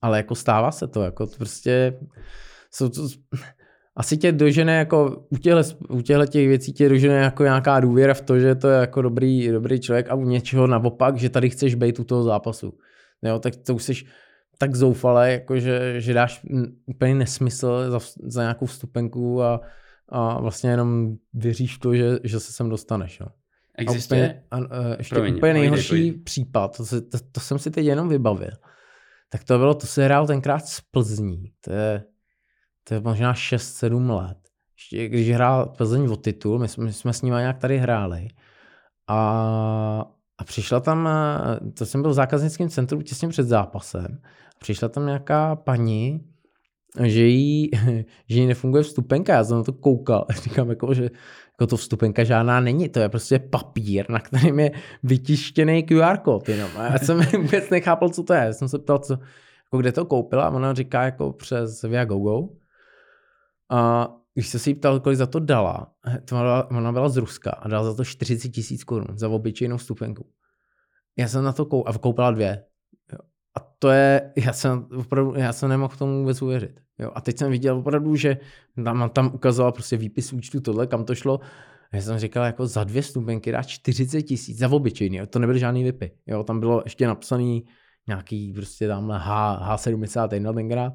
Ale 0.02 0.18
jako 0.18 0.36
stává 0.36 0.72
se 0.72 0.88
to, 0.88 1.04
jako 1.04 1.28
to 1.28 1.38
prostě 1.38 1.99
jsou 2.72 2.89
to, 2.89 3.08
asi 3.96 4.18
tě 4.18 4.32
dožene 4.32 4.78
jako 4.78 5.26
u 5.30 5.38
těchto, 5.38 5.62
u 5.89 6.02
těchto 6.02 6.26
těch 6.26 6.48
věcí 6.48 6.74
tě 6.74 6.89
dožene 6.89 7.16
jako 7.16 7.44
nějaká 7.44 7.80
důvěra 7.80 8.14
v 8.14 8.22
to, 8.22 8.39
že 8.39 8.56
to 8.56 8.70
je 8.70 8.80
jako 8.80 9.02
dobrý, 9.02 9.48
dobrý 9.48 9.80
člověk 9.80 10.10
a 10.10 10.16
u 10.16 10.24
něčeho 10.24 10.68
naopak, 10.68 11.18
že 11.18 11.30
tady 11.30 11.50
chceš 11.50 11.76
být 11.76 12.00
u 12.00 12.04
toho 12.04 12.24
zápasu. 12.24 12.74
Jo, 13.24 13.39
tak 13.39 13.56
to 13.56 13.76
už 13.76 13.84
jsi 13.84 13.94
tak 14.58 14.76
zoufale, 14.76 15.32
jako 15.32 15.60
že, 15.60 16.02
že 16.02 16.14
dáš 16.14 16.46
úplně 16.86 17.16
nesmysl 17.16 17.92
za, 17.92 18.00
za 18.24 18.42
nějakou 18.42 18.66
vstupenku 18.66 19.44
a, 19.44 19.62
a 20.10 20.42
vlastně 20.42 20.70
jenom 20.70 21.16
věříš 21.34 21.76
v 21.76 21.80
to, 21.80 21.96
že, 21.96 22.20
že 22.24 22.39
se 22.39 22.54
sem 22.54 22.70
dostaneš. 22.70 23.20
No. 23.20 23.28
Existuje? 23.78 24.42
A 24.52 24.58
úplně, 24.58 24.70
a, 24.72 24.78
a 24.78 24.96
ještě 24.98 25.16
Promiň, 25.16 25.36
úplně 25.36 25.54
nejhorší 25.54 26.12
pojď. 26.12 26.24
případ, 26.24 26.78
to, 26.78 26.86
se, 26.86 27.02
to, 27.02 27.18
to 27.32 27.39
jsem 27.39 27.60
si 27.60 27.72
teď 27.72 27.86
jenom 27.86 28.10
vybavil, 28.10 28.52
tak 29.30 29.44
to 29.44 29.58
bylo, 29.58 29.74
to 29.74 29.88
se 29.88 30.06
hrál 30.06 30.28
tenkrát 30.28 30.66
z 30.66 30.82
Plzní, 30.82 31.52
to 31.62 31.74
je, 31.74 32.04
to 32.84 32.93
je 32.93 32.99
možná 32.99 33.34
6-7 33.34 34.15
let. 34.15 34.38
Ještě 34.75 35.09
když 35.09 35.32
hrál 35.32 35.65
Plzeň 35.65 36.07
o 36.11 36.15
titul, 36.15 36.59
my 36.59 36.67
jsme, 36.67 36.86
my 36.86 36.93
jsme 36.93 37.13
s 37.13 37.21
ním 37.21 37.34
nějak 37.34 37.57
tady 37.57 37.77
hráli 37.77 38.27
a, 39.07 39.19
a 40.38 40.43
přišla 40.43 40.79
tam, 40.79 41.09
to 41.77 41.86
jsem 41.86 42.01
byl 42.01 42.11
v 42.11 42.13
zákaznickém 42.13 42.69
centru 42.69 43.01
těsně 43.01 43.27
před 43.27 43.47
zápasem, 43.47 44.21
přišla 44.59 44.89
tam 44.89 45.05
nějaká 45.05 45.55
paní, 45.55 46.32
že 47.03 47.23
jí, 47.25 47.71
že 48.29 48.39
jí 48.39 48.45
nefunguje 48.45 48.84
vstupenka, 48.84 49.34
já 49.34 49.43
jsem 49.43 49.57
na 49.57 49.63
to 49.63 49.73
koukal, 49.73 50.25
říkám 50.43 50.69
jako, 50.69 50.93
že 50.93 51.03
jako 51.51 51.67
to 51.67 51.77
vstupenka 51.77 52.23
žádná 52.23 52.59
není, 52.59 52.89
to 52.89 52.99
je 52.99 53.09
prostě 53.09 53.39
papír, 53.39 54.09
na 54.09 54.19
kterém 54.19 54.59
je 54.59 54.71
vytištěný 55.03 55.84
QR 55.84 56.17
kód 56.17 56.49
jenom. 56.49 56.69
A 56.77 56.84
já 56.84 56.97
jsem 56.97 57.21
vůbec 57.41 57.69
nechápal, 57.69 58.09
co 58.09 58.23
to 58.23 58.34
je. 58.34 58.39
Já 58.39 58.53
jsem 58.53 58.67
se 58.69 58.79
ptal, 58.79 58.99
co, 58.99 59.13
jako 59.63 59.77
kde 59.77 59.91
to 59.91 60.05
koupila 60.05 60.43
a 60.43 60.49
ona 60.49 60.73
říká 60.73 61.03
jako 61.03 61.34
přes 61.34 61.82
Viagogo. 61.82 62.61
A 63.72 64.11
když 64.34 64.47
se 64.47 64.59
si 64.59 64.69
jí 64.69 64.76
ptal, 64.76 64.99
kolik 64.99 65.17
za 65.17 65.28
to 65.28 65.39
dala, 65.39 65.93
to 66.26 66.36
ona, 66.72 66.91
byla, 66.91 67.09
z 67.09 67.17
Ruska 67.17 67.51
a 67.51 67.67
dala 67.67 67.84
za 67.84 67.93
to 67.93 68.03
40 68.03 68.49
tisíc 68.49 68.84
korun 68.84 69.17
za 69.17 69.30
obyčejnou 69.30 69.78
vstupenku. 69.78 70.30
Já 71.17 71.28
jsem 71.28 71.43
na 71.43 71.53
to 71.53 71.65
koupil 71.65 71.93
a 71.95 71.97
koupila 71.97 72.32
dvě. 72.32 72.65
Jo. 73.13 73.19
A 73.57 73.59
to 73.80 73.89
je, 73.89 74.34
já 74.36 74.53
jsem 74.53 74.88
opravdu, 74.97 75.34
já 75.36 75.53
jsem 75.53 75.69
nemohl 75.69 75.95
tomu 75.97 76.19
vůbec 76.19 76.41
uvěřit. 76.41 76.80
Jo. 76.99 77.11
A 77.15 77.22
teď 77.22 77.38
jsem 77.38 77.51
viděl 77.51 77.78
opravdu, 77.78 78.15
že 78.15 78.38
tam, 78.86 79.09
tam 79.09 79.32
ukazovala 79.34 79.72
prostě 79.72 79.97
výpis 79.97 80.34
účtu 80.34 80.61
tohle, 80.61 80.88
kam 80.88 81.05
to 81.05 81.15
šlo. 81.15 81.39
A 81.91 81.95
já 81.95 82.01
jsem 82.01 82.19
říkal, 82.19 82.45
jako 82.45 82.67
za 82.67 82.84
dvě 82.84 83.03
stupenky 83.03 83.51
dá 83.51 83.63
40 83.63 84.22
tisíc 84.22 84.57
za 84.57 84.69
obyčejný. 84.72 85.17
Jo. 85.17 85.26
To 85.26 85.39
nebyly 85.39 85.59
žádný 85.59 85.84
vypy. 85.84 86.11
Jo. 86.28 86.43
Tam 86.43 86.59
bylo 86.59 86.82
ještě 86.86 87.07
napsaný 87.07 87.65
nějaký 88.07 88.53
prostě 88.53 88.88
tamhle 88.88 89.19
H, 89.19 89.59
H71 89.76 90.53
tenkrát. 90.53 90.93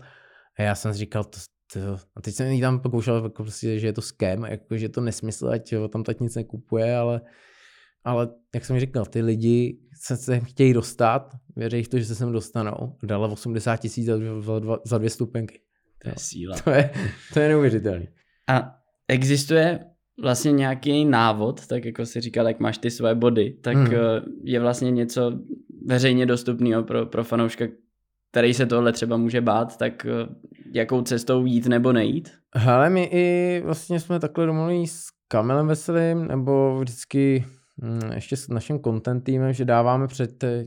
A 0.59 0.63
já 0.63 0.75
jsem 0.75 0.93
říkal, 0.93 1.25
to, 1.25 1.39
to, 1.73 1.81
a 2.17 2.21
teď 2.21 2.35
jsem 2.35 2.47
jí 2.47 2.61
tam 2.61 2.81
pokoušel, 2.81 3.25
jako 3.25 3.43
prostě, 3.43 3.79
že 3.79 3.87
je 3.87 3.93
to 3.93 4.03
scam, 4.03 4.45
jako, 4.45 4.77
že 4.77 4.85
je 4.85 4.89
to 4.89 5.01
nesmysl, 5.01 5.49
ať 5.49 5.73
jo, 5.73 5.89
tam 5.89 6.05
tak 6.05 6.21
nic 6.21 6.35
nekupuje, 6.35 6.97
ale, 6.97 7.21
ale 8.05 8.29
jak 8.55 8.65
jsem 8.65 8.81
říkal, 8.81 9.07
ty 9.07 9.23
lidi 9.23 9.79
se 10.03 10.17
sem 10.17 10.41
chtějí 10.41 10.73
dostat, 10.73 11.33
věří 11.57 11.83
v 11.83 11.89
to, 11.89 11.99
že 11.99 12.05
se 12.05 12.15
sem 12.15 12.33
dostanou. 12.33 12.97
Dala 13.03 13.29
80 13.29 13.77
tisíc 13.77 14.07
za, 14.07 14.19
za, 14.41 14.79
za 14.85 14.99
dvě 14.99 15.11
stupenky. 15.11 15.61
To 16.03 16.09
je 16.09 16.15
síla. 16.19 16.57
To 16.65 16.71
je, 16.71 16.91
to 17.35 17.41
je 17.41 17.49
neuvěřitelný. 17.49 18.09
A 18.49 18.75
existuje 19.09 19.81
vlastně 20.23 20.53
nějaký 20.53 21.05
návod, 21.05 21.67
tak 21.67 21.85
jako 21.85 22.07
si 22.07 22.21
říkal, 22.21 22.49
jak 22.49 22.61
máš 22.61 22.79
ty 22.79 22.91
svoje 22.91 23.15
body, 23.15 23.59
tak 23.63 23.77
Hmm. 23.77 23.87
hmm. 23.87 23.97
je 24.45 24.61
vlastně 24.61 24.91
něco 24.91 25.33
veřejně 25.87 26.27
dostupného 26.27 26.83
pro, 26.83 27.07
pro 27.07 27.25
fanouška, 27.25 27.65
který 28.37 28.55
se 28.55 28.67
tohle 28.67 28.93
třeba 28.93 29.17
může 29.17 29.41
bát, 29.41 29.77
tak 29.77 30.07
eh, 30.07 30.29
jakou 30.75 31.03
cestou 31.03 31.45
jít 31.45 31.67
nebo 31.67 31.93
nejít? 31.93 32.31
Hele, 32.55 32.91
my 32.91 33.05
i 33.05 33.61
vlastně 33.65 34.01
jsme 34.01 34.21
takhle 34.21 34.47
domluvili 34.47 34.87
s 34.87 35.05
Kamilem 35.29 35.67
Veselým, 35.67 36.27
nebo 36.27 36.81
vždycky 36.81 37.45
hm, 37.83 38.13
ještě 38.15 38.37
s 38.37 38.49
naším 38.49 38.83
content 38.83 39.25
týmem, 39.25 39.53
že 39.53 39.65
dáváme 39.65 40.07
před 40.07 40.45
eh, 40.45 40.65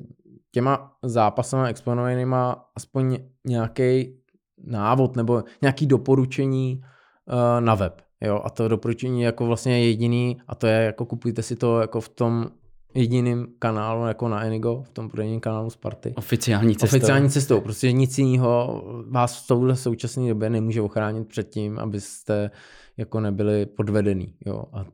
těma 0.51 0.91
zápasama 1.03 1.67
exponovanýma 1.67 2.65
aspoň 2.75 3.17
nějaký 3.47 4.17
návod 4.63 5.15
nebo 5.15 5.43
nějaký 5.61 5.87
doporučení 5.87 6.81
uh, 6.81 7.65
na 7.65 7.75
web. 7.75 8.01
Jo? 8.21 8.41
A 8.45 8.49
to 8.49 8.67
doporučení 8.67 9.21
jako 9.21 9.45
vlastně 9.45 9.85
jediný 9.85 10.37
a 10.47 10.55
to 10.55 10.67
je 10.67 10.83
jako 10.83 11.05
kupujte 11.05 11.41
si 11.43 11.55
to 11.55 11.81
jako 11.81 12.01
v 12.01 12.09
tom 12.09 12.49
jediným 12.93 13.47
kanálu, 13.59 14.07
jako 14.07 14.27
na 14.27 14.43
Enigo, 14.43 14.83
v 14.83 14.89
tom 14.89 15.09
prodejním 15.09 15.39
kanálu 15.39 15.69
Sparty. 15.69 16.13
Oficiální 16.17 16.75
cestou. 16.75 16.97
Oficiální 16.97 17.29
cestou, 17.29 17.61
prostě 17.61 17.91
nic 17.91 18.17
jiného 18.17 18.83
vás 19.09 19.43
v 19.43 19.47
touhle 19.47 19.75
současné 19.75 20.29
době 20.29 20.49
nemůže 20.49 20.81
ochránit 20.81 21.27
před 21.27 21.49
tím, 21.49 21.79
abyste 21.79 22.51
jako 22.97 23.19
nebyli 23.19 23.65
podvedený, 23.65 24.33
jo. 24.45 24.63
A 24.73 24.85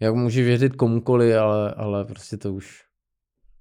jak 0.00 0.14
můžeš 0.14 0.46
věřit 0.46 0.76
komukoli, 0.76 1.36
ale, 1.36 1.74
ale 1.74 2.04
prostě 2.04 2.36
to 2.36 2.52
už 2.52 2.82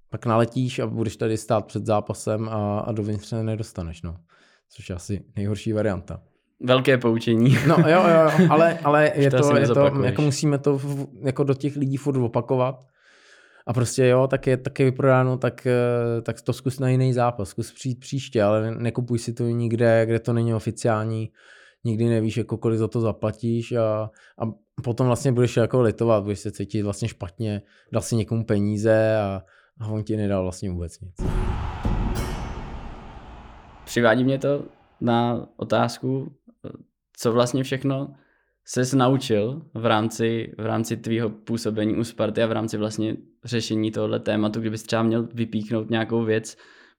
pak 0.09 0.25
naletíš 0.25 0.79
a 0.79 0.87
budeš 0.87 1.17
tady 1.17 1.37
stát 1.37 1.65
před 1.65 1.85
zápasem 1.85 2.49
a, 2.49 2.79
a 2.79 2.91
dovnitř 2.91 3.27
se 3.27 3.43
nedostaneš, 3.43 4.01
no. 4.01 4.17
Což 4.69 4.89
je 4.89 4.95
asi 4.95 5.23
nejhorší 5.35 5.73
varianta. 5.73 6.21
Velké 6.63 6.97
poučení. 6.97 7.57
No 7.67 7.75
jo, 7.77 7.87
jo, 7.87 8.29
jo 8.39 8.47
ale, 8.49 8.79
ale 8.83 9.11
je 9.15 9.31
to 9.31 9.57
je 9.57 9.67
to, 9.67 10.03
jako 10.03 10.21
musíme 10.21 10.57
to 10.57 10.77
v- 10.77 11.07
jako 11.21 11.43
do 11.43 11.53
těch 11.53 11.75
lidí 11.75 11.97
furt 11.97 12.17
opakovat. 12.17 12.85
A 13.67 13.73
prostě 13.73 14.07
jo, 14.07 14.27
tak 14.27 14.47
je 14.47 14.57
taky 14.57 14.83
vyprodáno, 14.83 15.37
tak, 15.37 15.67
eh, 15.67 16.21
tak 16.21 16.41
to 16.41 16.53
zkus 16.53 16.79
na 16.79 16.89
jiný 16.89 17.13
zápas, 17.13 17.49
zkus 17.49 17.71
přijít 17.71 17.99
příště, 17.99 18.43
ale 18.43 18.71
ne- 18.71 18.77
nekupuj 18.79 19.19
si 19.19 19.33
to 19.33 19.43
nikde, 19.43 20.05
kde 20.05 20.19
to 20.19 20.33
není 20.33 20.53
oficiální, 20.53 21.31
nikdy 21.83 22.05
nevíš, 22.05 22.37
jako 22.37 22.57
kolik 22.57 22.79
za 22.79 22.87
to 22.87 23.01
zaplatíš 23.01 23.71
a, 23.71 24.09
a 24.39 24.51
potom 24.83 25.07
vlastně 25.07 25.31
budeš 25.31 25.57
jako 25.57 25.81
litovat, 25.81 26.23
budeš 26.23 26.39
se 26.39 26.51
cítit 26.51 26.81
vlastně 26.81 27.07
špatně, 27.07 27.61
dal 27.91 28.01
si 28.01 28.15
někomu 28.15 28.45
peníze 28.45 29.17
a, 29.17 29.41
a 29.79 29.87
on 29.87 30.03
ti 30.03 30.17
nedal 30.17 30.43
vlastně 30.43 30.71
vůbec 30.71 30.99
nic. 30.99 31.15
Přivádí 33.85 34.23
mě 34.23 34.39
to 34.39 34.63
na 35.01 35.47
otázku, 35.57 36.31
co 37.17 37.31
vlastně 37.31 37.63
všechno 37.63 38.15
se 38.65 38.97
naučil 38.97 39.61
v 39.73 39.85
rámci, 39.85 40.53
v 40.57 40.65
rámci 40.65 40.97
tvýho 40.97 41.29
působení 41.29 41.95
u 41.95 42.03
Sparty 42.03 42.43
a 42.43 42.47
v 42.47 42.51
rámci 42.51 42.77
vlastně 42.77 43.17
řešení 43.43 43.91
tohohle 43.91 44.19
tématu, 44.19 44.59
kdybys 44.59 44.83
třeba 44.83 45.03
měl 45.03 45.27
vypíchnout 45.33 45.89
nějakou 45.89 46.23
věc, 46.23 46.57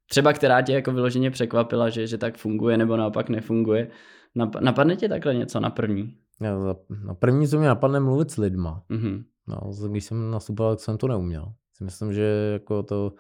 třeba 0.09 0.33
která 0.33 0.63
tě 0.63 0.73
jako 0.73 0.93
vyloženě 0.93 1.31
překvapila, 1.31 1.89
že, 1.89 2.07
že 2.07 2.19
tak 2.19 2.37
funguje 2.37 2.77
nebo 2.79 2.97
naopak 2.97 3.29
nefunguje. 3.29 3.91
Nap- 4.37 4.61
napadne 4.61 4.97
tě 4.97 5.09
takhle 5.09 5.35
něco 5.35 5.61
na 5.61 5.71
první? 5.71 6.17
Já 6.41 6.59
na 7.07 7.15
první, 7.15 7.49
co 7.49 7.59
mě 7.59 7.69
napadne, 7.69 8.01
mluvit 8.01 8.31
s 8.31 8.37
lidma. 8.37 8.83
Mhm. 8.89 9.25
No, 9.49 9.89
když 9.91 10.05
jsem 10.05 10.31
nastupoval, 10.31 10.77
tak 10.77 10.85
jsem 10.85 10.99
to 10.99 11.09
neuměl. 11.09 11.53
Si 11.77 11.85
myslím, 11.85 12.13
že 12.13 12.51
jako 12.53 12.83
to 12.83 13.13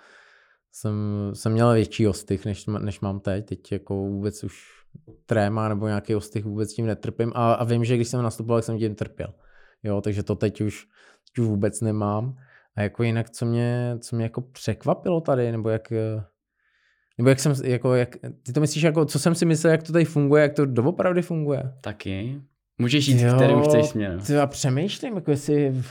jsem, 0.76 1.30
jsem 1.34 1.52
měl 1.52 1.72
větší 1.72 2.08
ostych, 2.08 2.44
než, 2.44 2.66
než 2.66 3.00
mám 3.00 3.20
teď. 3.20 3.46
Teď 3.46 3.72
jako 3.72 3.94
vůbec 3.94 4.44
už 4.44 4.64
tréma 5.26 5.68
nebo 5.68 5.86
nějaký 5.86 6.14
ostych 6.14 6.44
vůbec 6.44 6.74
tím 6.74 6.86
netrpím. 6.86 7.32
A, 7.34 7.52
a 7.52 7.64
vím, 7.64 7.84
že 7.84 7.96
když 7.96 8.08
jsem 8.08 8.22
nastupoval, 8.22 8.58
tak 8.58 8.64
jsem 8.64 8.78
tím 8.78 8.94
trpěl. 8.94 9.34
Jo, 9.82 10.00
takže 10.00 10.22
to 10.22 10.34
teď 10.34 10.60
už, 10.60 10.86
teď 11.24 11.38
už 11.38 11.48
vůbec 11.48 11.80
nemám. 11.80 12.36
A 12.76 12.82
jako 12.82 13.02
jinak, 13.02 13.30
co 13.30 13.46
mě, 13.46 13.96
co 14.00 14.16
mě 14.16 14.24
jako 14.24 14.40
překvapilo 14.40 15.20
tady, 15.20 15.52
nebo 15.52 15.68
jak, 15.68 15.92
nebo 17.18 17.28
jak 17.28 17.40
jsem, 17.40 17.52
jako 17.64 17.94
jak, 17.94 18.16
ty 18.42 18.52
to 18.52 18.60
myslíš, 18.60 18.82
jako, 18.82 19.04
co 19.04 19.18
jsem 19.18 19.34
si 19.34 19.44
myslel, 19.44 19.70
jak 19.70 19.82
to 19.82 19.92
tady 19.92 20.04
funguje, 20.04 20.42
jak 20.42 20.54
to 20.54 20.66
doopravdy 20.66 21.22
funguje? 21.22 21.72
Taky. 21.80 22.40
Můžeš 22.78 23.06
jít, 23.06 23.20
Jo, 23.20 23.34
kterým 23.34 23.62
chceš 23.62 23.86
směr. 23.86 24.20
Ty 24.26 24.32
já 24.32 24.46
přemýšlím, 24.46 25.14
jako 25.14 25.30
jestli... 25.30 25.82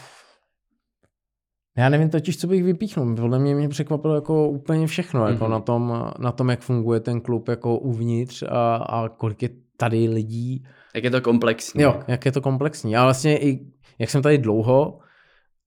Já 1.78 1.89
nevím 1.89 2.09
totiž, 2.09 2.38
co 2.38 2.47
bych 2.47 2.63
vypíchnul. 2.63 3.15
Podle 3.15 3.39
mě 3.39 3.55
mě 3.55 3.69
překvapilo 3.69 4.15
jako 4.15 4.49
úplně 4.49 4.88
všechno, 4.88 5.26
mm-hmm. 5.26 5.32
jako 5.32 5.43
Mhm. 5.43 5.51
na 5.51 5.59
tom, 5.59 6.11
na 6.19 6.32
tom, 6.32 6.49
jak 6.49 6.61
funguje 6.61 6.99
ten 6.99 7.21
klub 7.21 7.47
jako 7.47 7.78
uvnitř 7.78 8.43
a, 8.49 8.76
a 8.76 9.09
kolik 9.09 9.43
je 9.43 9.49
tady 9.78 10.09
lidí. 10.09 10.65
Jak 10.95 11.03
je 11.03 11.11
to 11.11 11.21
komplexní. 11.21 11.82
Jo, 11.84 11.99
jak 12.07 12.26
je 12.26 12.32
to 12.32 12.41
komplexní. 12.41 12.95
A 12.95 13.03
vlastně 13.03 13.38
i, 13.39 13.59
jak 13.99 14.09
jsem 14.09 14.21
tady 14.21 14.38
dlouho, 14.38 14.97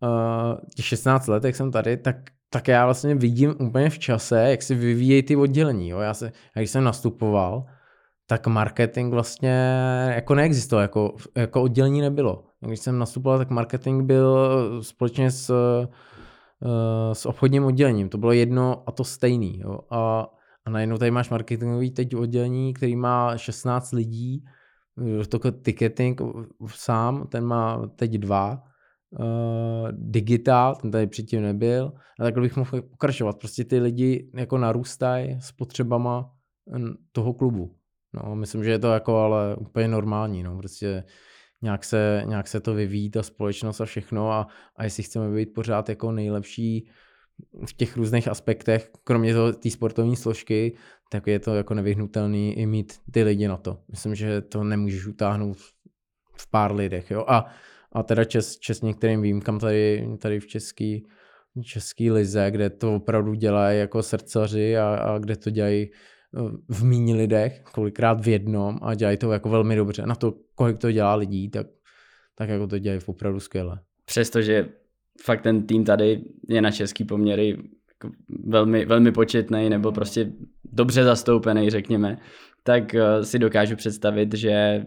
uh, 0.03 0.59
těch 0.77 0.85
16 0.85 1.27
let, 1.27 1.45
jak 1.45 1.57
jsem 1.57 1.71
tady, 1.71 1.97
tak, 1.97 2.17
tak 2.51 2.69
já 2.69 2.85
vlastně 2.85 3.15
vidím 3.15 3.55
úplně 3.61 3.91
v 3.91 3.99
čase, 3.99 4.51
jak 4.51 4.63
se 4.63 4.75
vyvíjejí 4.75 5.23
ty 5.23 5.37
oddělení. 5.37 5.89
Jo. 5.89 5.99
Já 5.99 6.15
se, 6.15 6.25
jak 6.25 6.33
když 6.55 6.71
jsem 6.71 6.85
nastupoval, 6.85 7.65
tak 8.27 8.47
marketing 8.47 9.13
vlastně 9.13 9.51
jako 10.15 10.35
neexistoval, 10.35 10.83
jako, 10.83 11.15
jako 11.37 11.63
oddělení 11.63 12.01
nebylo. 12.01 12.45
Když 12.67 12.81
jsem 12.81 12.99
nastupoval, 12.99 13.39
tak 13.39 13.51
marketing 13.51 14.03
byl 14.03 14.49
společně 14.83 15.31
s, 15.31 15.51
eh, 15.51 17.15
s 17.15 17.27
obchodním 17.27 17.65
oddělením. 17.65 18.09
To 18.09 18.19
bylo 18.19 18.33
jedno 18.33 18.83
a 18.87 18.93
to 18.93 19.05
stejný. 19.05 19.59
Jo. 19.59 19.79
A, 19.91 20.27
a 20.65 20.71
najednou 20.71 20.99
tady 20.99 21.11
máš 21.11 21.31
marketingový 21.31 21.91
teď 21.91 22.17
oddělení, 22.17 22.75
který 22.75 22.97
má 22.97 23.37
16 23.37 23.93
lidí, 23.93 24.45
to 25.29 25.39
ticketing 25.53 26.21
sám, 26.67 27.27
ten 27.27 27.45
má 27.45 27.87
teď 27.97 28.13
dva, 28.13 28.63
uh, 29.11 29.89
digital, 29.93 30.77
ten 30.77 30.91
tady 30.91 31.07
předtím 31.07 31.43
nebyl, 31.43 31.93
a 32.21 32.23
takhle 32.23 32.43
bych 32.43 32.57
mohl 32.57 32.83
pokračovat. 32.83 33.39
Prostě 33.39 33.65
ty 33.65 33.79
lidi 33.79 34.31
jako 34.35 34.59
narůstají 34.59 35.41
s 35.41 35.53
potřebama 35.53 36.31
toho 37.13 37.35
klubu. 37.35 37.75
No, 38.13 38.37
myslím, 38.37 38.65
že 38.65 38.71
je 38.71 38.79
to 38.79 38.93
jako 38.93 39.17
ale 39.17 39.57
úplně 39.57 39.89
normální, 39.89 40.43
no, 40.43 40.59
prostě 40.59 41.05
nějak 41.63 41.85
se, 41.85 42.23
nějak 42.27 42.49
se 42.49 42.61
to 42.61 42.75
vyvíjí, 42.75 43.11
ta 43.11 43.23
společnost 43.23 43.81
a 43.81 43.85
všechno 43.85 44.33
a, 44.33 44.47
a 44.77 44.85
jestli 44.85 45.03
chceme 45.03 45.37
být 45.37 45.55
pořád 45.55 45.89
jako 45.89 46.13
nejlepší 46.13 46.89
v 47.67 47.73
těch 47.73 47.97
různých 47.97 48.29
aspektech, 48.29 48.91
kromě 49.05 49.35
té 49.63 49.71
sportovní 49.71 50.17
složky, 50.17 50.77
tak 51.11 51.27
je 51.27 51.39
to 51.39 51.55
jako 51.55 51.75
nevyhnutelný 51.75 52.59
i 52.59 52.67
mít 52.67 52.93
ty 53.11 53.23
lidi 53.23 53.49
na 53.49 53.57
to. 53.57 53.79
Myslím, 53.91 54.15
že 54.15 54.41
to 54.41 54.65
nemůžeš 54.65 55.07
utáhnout 55.07 55.59
v 56.37 56.51
pár 56.51 56.75
lidech, 56.75 57.11
jo. 57.11 57.25
A, 57.29 57.47
a 57.93 58.03
teda 58.03 58.25
čes, 58.25 58.59
čes 58.59 58.83
některým 58.83 59.23
výjimkám 59.23 59.59
tady, 59.59 60.09
tady 60.19 60.41
v 60.41 60.47
český, 60.47 61.07
český 61.63 62.11
lize, 62.11 62.51
kde 62.51 62.71
to 62.71 62.95
opravdu 62.95 63.35
dělají 63.35 63.79
jako 63.79 64.03
srdcaři 64.03 64.79
a, 64.79 64.95
a 64.95 65.19
kde 65.19 65.37
to 65.37 65.51
dělají 65.51 65.91
v 66.68 66.85
míní 66.85 67.14
lidech, 67.14 67.62
kolikrát 67.72 68.24
v 68.24 68.29
jednom 68.29 68.79
a 68.83 68.95
dělají 68.95 69.16
to 69.16 69.33
jako 69.33 69.49
velmi 69.49 69.76
dobře. 69.76 70.07
Na 70.07 70.14
to, 70.14 70.35
kolik 70.55 70.79
to 70.79 70.93
dělá 70.93 71.14
lidí, 71.14 71.49
tak, 71.49 71.66
tak 72.35 72.49
jako 72.49 72.66
to 72.66 72.79
dělají 72.79 73.01
opravdu 73.07 73.41
skvěle. 73.41 73.81
Přestože 74.05 74.68
fakt 75.22 75.43
ten 75.43 75.66
tým 75.66 75.85
tady 75.85 76.24
je 76.49 76.62
na 76.62 76.70
český 76.70 77.05
poměry 77.05 77.59
jako 77.89 78.14
velmi, 78.45 78.85
velmi 78.85 79.12
početný 79.12 79.70
nebo 79.70 79.93
prostě 79.93 80.33
dobře 80.64 81.05
zastoupený, 81.05 81.70
řekněme, 81.70 82.18
tak 82.62 82.95
eh, 82.95 83.24
si 83.24 83.39
dokážu 83.39 83.76
představit, 83.76 84.35
že 84.35 84.87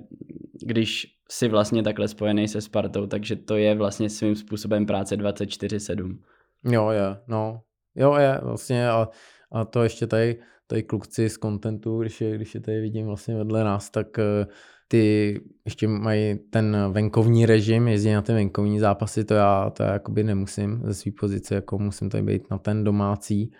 když 0.61 1.07
si 1.29 1.47
vlastně 1.47 1.83
takhle 1.83 2.07
spojený 2.07 2.47
se 2.47 2.61
Spartou, 2.61 3.07
takže 3.07 3.35
to 3.35 3.57
je 3.57 3.75
vlastně 3.75 4.09
svým 4.09 4.35
způsobem 4.35 4.85
práce 4.85 5.17
24-7. 5.17 6.17
Jo, 6.65 6.89
je, 6.89 7.17
no. 7.27 7.61
Jo, 7.95 8.15
je, 8.15 8.39
vlastně 8.43 8.89
a, 8.89 9.09
a 9.51 9.65
to 9.65 9.83
ještě 9.83 10.07
tady, 10.07 10.39
tady 10.71 10.83
klukci 10.83 11.29
z 11.29 11.37
kontentu, 11.37 11.99
když 11.99 12.21
je, 12.21 12.35
když 12.35 12.55
je 12.55 12.61
tady 12.61 12.81
vidím 12.81 13.07
vlastně 13.07 13.35
vedle 13.35 13.63
nás, 13.63 13.89
tak 13.89 14.19
eh, 14.19 14.47
ty 14.87 15.41
ještě 15.65 15.87
mají 15.87 16.39
ten 16.49 16.77
venkovní 16.91 17.45
režim, 17.45 17.87
jezdí 17.87 18.11
na 18.11 18.21
ty 18.21 18.33
venkovní 18.33 18.79
zápasy, 18.79 19.23
to 19.23 19.33
já, 19.33 19.69
to 19.69 19.83
já 19.83 19.93
jakoby 19.93 20.23
nemusím 20.23 20.81
ze 20.85 20.93
své 20.93 21.11
pozice, 21.19 21.55
jako 21.55 21.79
musím 21.79 22.09
tady 22.09 22.23
být 22.23 22.51
na 22.51 22.57
ten 22.57 22.83
domácí, 22.83 23.51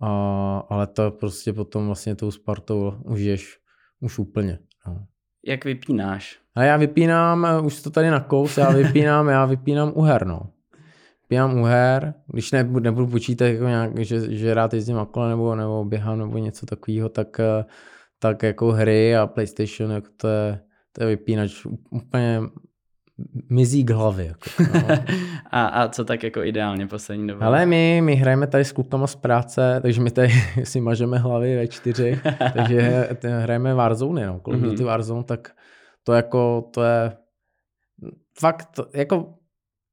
a, 0.00 0.08
ale 0.68 0.86
to 0.86 1.10
prostě 1.10 1.52
potom 1.52 1.86
vlastně 1.86 2.16
tou 2.16 2.30
Spartou 2.30 2.92
už 3.04 3.20
ješ 3.20 3.58
už 4.00 4.18
úplně. 4.18 4.58
No. 4.86 5.06
Jak 5.46 5.64
vypínáš? 5.64 6.38
A 6.54 6.62
já 6.62 6.76
vypínám, 6.76 7.46
už 7.64 7.82
to 7.82 7.90
tady 7.90 8.10
na 8.10 8.20
kous, 8.20 8.58
já 8.58 8.70
vypínám, 8.70 9.28
já 9.28 9.46
vypínám 9.46 9.92
uher, 9.94 10.26
no. 11.24 11.28
Vypínám 11.28 11.60
uher, 11.60 12.14
když 12.32 12.52
nebudu, 12.52 12.84
nebudu 12.84 13.06
počítat, 13.06 13.46
jako 13.46 13.64
nějak, 13.64 13.98
že, 13.98 14.36
že 14.36 14.54
rád 14.54 14.74
jezdím 14.74 14.96
na 14.96 15.04
kole 15.04 15.28
nebo, 15.28 15.54
nebo 15.56 15.84
běhám 15.84 16.18
nebo 16.18 16.38
něco 16.38 16.66
takového, 16.66 17.08
tak, 17.08 17.40
tak 18.18 18.42
jako 18.42 18.72
hry 18.72 19.16
a 19.16 19.26
PlayStation, 19.26 19.90
jako 19.92 20.08
to 20.16 20.28
je, 20.28 20.60
to 20.92 21.02
je 21.02 21.08
vypínač 21.08 21.66
úplně 21.90 22.40
mizí 23.50 23.84
k 23.84 23.90
hlavě. 23.90 24.26
Jako, 24.26 24.62
no. 24.74 24.96
a, 25.50 25.66
a 25.66 25.88
co 25.88 26.04
tak 26.04 26.22
jako 26.22 26.42
ideálně 26.42 26.86
poslední 26.86 27.26
dobou? 27.26 27.42
Ale 27.42 27.66
my, 27.66 28.00
my 28.04 28.14
hrajeme 28.14 28.46
tady 28.46 28.64
s 28.64 28.72
klukama 28.72 29.06
z 29.06 29.16
práce, 29.16 29.78
takže 29.82 30.00
my 30.00 30.10
tady 30.10 30.28
si 30.64 30.80
mažeme 30.80 31.18
hlavy 31.18 31.56
ve 31.56 31.68
čtyři, 31.68 32.20
takže 32.54 33.08
hrajeme 33.22 33.74
Warzone, 33.74 34.26
no. 34.26 34.40
Kolik 34.40 34.60
mm-hmm. 34.60 34.76
ty 34.76 34.84
Warzone, 34.84 35.24
tak 35.24 35.50
to 36.02 36.12
jako, 36.12 36.70
to 36.74 36.82
je 36.82 37.16
fakt, 38.38 38.80
jako 38.94 39.34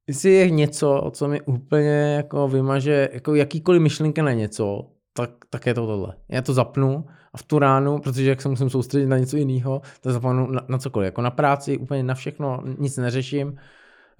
jestli 0.08 0.30
je 0.30 0.50
něco, 0.50 1.10
co 1.14 1.28
mi 1.28 1.40
úplně 1.40 2.14
jako 2.16 2.48
vymaže, 2.48 3.08
jako 3.12 3.34
jakýkoliv 3.34 3.82
myšlenky 3.82 4.22
na 4.22 4.32
něco, 4.32 4.90
tak, 5.12 5.30
tak 5.50 5.66
je 5.66 5.74
to 5.74 5.86
tohle. 5.86 6.14
Já 6.28 6.42
to 6.42 6.54
zapnu 6.54 7.04
a 7.34 7.38
v 7.38 7.42
tu 7.42 7.58
ránu, 7.58 7.98
protože 7.98 8.30
jak 8.30 8.42
se 8.42 8.48
musím 8.48 8.70
soustředit 8.70 9.06
na 9.06 9.18
něco 9.18 9.36
jiného, 9.36 9.82
tak 10.00 10.12
zapomenu 10.12 10.46
na, 10.46 10.64
na 10.68 10.78
cokoliv. 10.78 11.06
Jako 11.06 11.22
na 11.22 11.30
práci, 11.30 11.78
úplně 11.78 12.02
na 12.02 12.14
všechno, 12.14 12.62
nic 12.78 12.96
neřeším. 12.96 13.56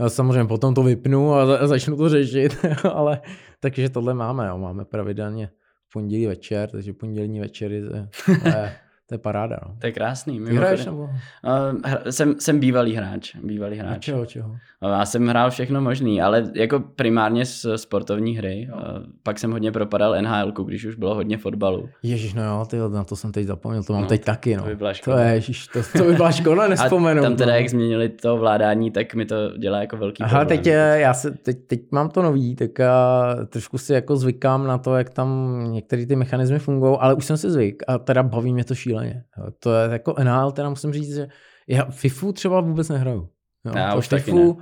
Samozřejmě 0.08 0.44
potom 0.44 0.74
to 0.74 0.82
vypnu 0.82 1.34
a, 1.34 1.66
začnu 1.66 1.96
to 1.96 2.08
řešit, 2.08 2.56
ale 2.92 3.20
takže 3.60 3.88
tohle 3.88 4.14
máme, 4.14 4.48
jo. 4.48 4.58
máme 4.58 4.84
pravidelně 4.84 5.50
pondělí 5.92 6.26
večer, 6.26 6.70
takže 6.70 6.92
pondělní 6.92 7.40
večery 7.40 7.74
je, 7.74 8.08
je 8.44 8.72
to 9.06 9.14
je 9.14 9.18
paráda. 9.18 9.56
No. 9.68 9.74
To 9.78 9.86
je 9.86 9.92
krásný. 9.92 10.40
Ty 10.44 10.54
hraješ 10.54 10.86
nebo? 10.86 11.02
Uh, 11.02 11.10
jsem, 12.10 12.34
jsem 12.40 12.60
bývalý 12.60 12.94
hráč. 12.94 13.36
Bývalý 13.42 13.78
hráč. 13.78 13.96
A 13.96 14.00
čeho, 14.00 14.26
čeho? 14.26 14.56
Já 14.82 15.06
jsem 15.06 15.28
hrál 15.28 15.50
všechno 15.50 15.80
možný, 15.80 16.22
ale 16.22 16.50
jako 16.54 16.80
primárně 16.80 17.46
z 17.46 17.66
sportovní 17.76 18.36
hry. 18.36 18.68
Jo. 18.70 18.76
Pak 19.22 19.38
jsem 19.38 19.52
hodně 19.52 19.72
propadal 19.72 20.22
NHL, 20.22 20.52
když 20.64 20.84
už 20.84 20.94
bylo 20.94 21.14
hodně 21.14 21.38
fotbalu. 21.38 21.88
Ježíš, 22.02 22.34
no 22.34 22.44
jo, 22.44 22.66
ty, 22.70 22.76
na 22.92 23.04
to 23.04 23.16
jsem 23.16 23.32
teď 23.32 23.46
zapomněl, 23.46 23.82
to 23.82 23.92
mám 23.92 24.02
no, 24.02 24.08
teď 24.08 24.24
taky. 24.24 24.56
No. 24.56 24.62
To 24.62 24.68
by 24.68 24.76
byla 24.76 24.92
škoda. 24.92 25.16
To 25.16 25.22
je, 25.22 25.34
ježiš, 25.34 25.66
to, 25.66 25.80
to 25.98 26.04
by 26.04 26.12
byla 26.12 26.32
škoda 26.32 26.68
nespomenout. 26.68 27.24
A 27.24 27.28
tam 27.28 27.36
teda, 27.36 27.52
no. 27.52 27.58
jak 27.58 27.68
změnili 27.68 28.08
to 28.08 28.36
vládání, 28.36 28.90
tak 28.90 29.14
mi 29.14 29.24
to 29.24 29.36
dělá 29.58 29.80
jako 29.80 29.96
velký 29.96 30.22
Aha, 30.22 30.38
problém. 30.38 30.58
teď, 30.58 30.72
já 30.94 31.14
se, 31.14 31.30
teď, 31.30 31.58
teď 31.66 31.80
mám 31.90 32.08
to 32.08 32.22
nový, 32.22 32.56
tak 32.56 32.80
a 32.80 33.34
trošku 33.48 33.78
si 33.78 33.92
jako 33.92 34.16
zvykám 34.16 34.66
na 34.66 34.78
to, 34.78 34.96
jak 34.96 35.10
tam 35.10 35.58
některé 35.72 36.06
ty 36.06 36.16
mechanismy 36.16 36.58
fungují, 36.58 36.96
ale 37.00 37.14
už 37.14 37.24
jsem 37.24 37.36
si 37.36 37.50
zvyk 37.50 37.82
a 37.88 37.98
teda 37.98 38.22
baví 38.22 38.52
mě 38.52 38.64
to 38.64 38.74
šíleně. 38.74 38.91
To 39.58 39.74
je 39.74 39.90
jako 39.92 40.14
NHL, 40.24 40.52
teda 40.52 40.70
musím 40.70 40.92
říct, 40.92 41.14
že 41.14 41.28
já 41.66 41.84
FIFU 41.90 42.32
třeba 42.32 42.60
vůbec 42.60 42.88
nehraju. 42.88 43.28
Jo, 43.64 43.72
já 43.76 43.94
už 43.94 44.08
FIFU, 44.08 44.52
taky 44.52 44.60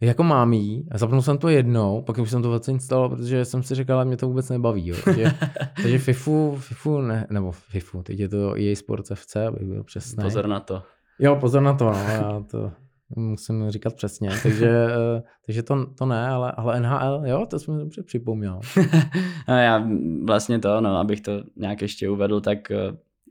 ne. 0.00 0.08
jako 0.08 0.22
mám 0.22 0.52
jí 0.52 0.88
a 0.90 0.98
zapnul 0.98 1.22
jsem 1.22 1.38
to 1.38 1.48
jednou, 1.48 2.02
pak 2.02 2.18
už 2.18 2.30
jsem 2.30 2.42
to 2.42 2.48
vůbec 2.48 2.68
instaloval, 2.68 3.16
protože 3.16 3.44
jsem 3.44 3.62
si 3.62 3.74
říkal, 3.74 4.00
že 4.00 4.04
mě 4.04 4.16
to 4.16 4.28
vůbec 4.28 4.48
nebaví. 4.48 4.86
Jo. 4.86 4.96
Takže, 5.04 5.32
takže 5.82 5.98
FIFU, 5.98 6.56
FIFU 6.60 7.00
ne, 7.00 7.26
nebo 7.30 7.52
FIFU, 7.52 8.02
teď 8.02 8.18
je 8.18 8.28
to 8.28 8.54
EA 8.58 8.76
Sports 8.76 9.12
FC, 9.14 9.36
abych 9.36 9.68
byl 9.68 9.84
přesný. 9.84 10.24
Pozor 10.24 10.46
na 10.46 10.60
to. 10.60 10.82
Jo, 11.18 11.36
pozor 11.36 11.62
na 11.62 11.74
to, 11.74 11.84
no, 11.84 11.98
já 11.98 12.44
to 12.50 12.72
musím 13.16 13.70
říkat 13.70 13.94
přesně, 13.94 14.30
takže, 14.42 14.86
eh, 15.16 15.22
takže 15.46 15.62
to, 15.62 15.86
to 15.86 16.06
ne, 16.06 16.28
ale, 16.28 16.52
ale 16.52 16.80
NHL, 16.80 17.22
jo, 17.24 17.46
to 17.50 17.58
jsem 17.58 17.78
dobře 17.78 18.02
připomněl. 18.02 18.60
já 19.48 19.88
vlastně 20.24 20.58
to, 20.58 20.80
no, 20.80 20.96
abych 20.96 21.20
to 21.20 21.32
nějak 21.56 21.82
ještě 21.82 22.08
uvedl, 22.08 22.40
tak 22.40 22.70
eh, 22.70 22.76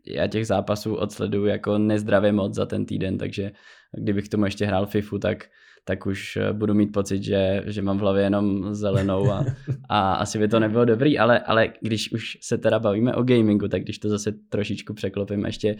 já 0.09 0.27
těch 0.27 0.47
zápasů 0.47 0.95
odsleduju 0.95 1.45
jako 1.45 1.77
nezdravě 1.77 2.31
moc 2.31 2.55
za 2.55 2.65
ten 2.65 2.85
týden, 2.85 3.17
takže 3.17 3.51
kdybych 3.97 4.29
tomu 4.29 4.45
ještě 4.45 4.65
hrál 4.65 4.85
FIFU, 4.85 5.19
tak, 5.19 5.45
tak 5.85 6.05
už 6.05 6.37
eh, 6.37 6.53
budu 6.53 6.73
mít 6.73 6.87
pocit, 6.87 7.23
že, 7.23 7.63
že 7.65 7.81
mám 7.81 7.97
v 7.97 8.01
hlavě 8.01 8.23
jenom 8.23 8.75
zelenou 8.75 9.31
a, 9.31 9.45
a 9.89 10.13
asi 10.13 10.39
by 10.39 10.47
to 10.47 10.59
nebylo 10.59 10.85
dobrý, 10.85 11.19
ale, 11.19 11.39
ale 11.39 11.73
když 11.81 12.11
už 12.11 12.37
se 12.41 12.57
teda 12.57 12.79
bavíme 12.79 13.15
o 13.15 13.23
gamingu, 13.23 13.67
tak 13.67 13.81
když 13.81 13.99
to 13.99 14.09
zase 14.09 14.31
trošičku 14.49 14.93
překlopím 14.93 15.45
ještě 15.45 15.75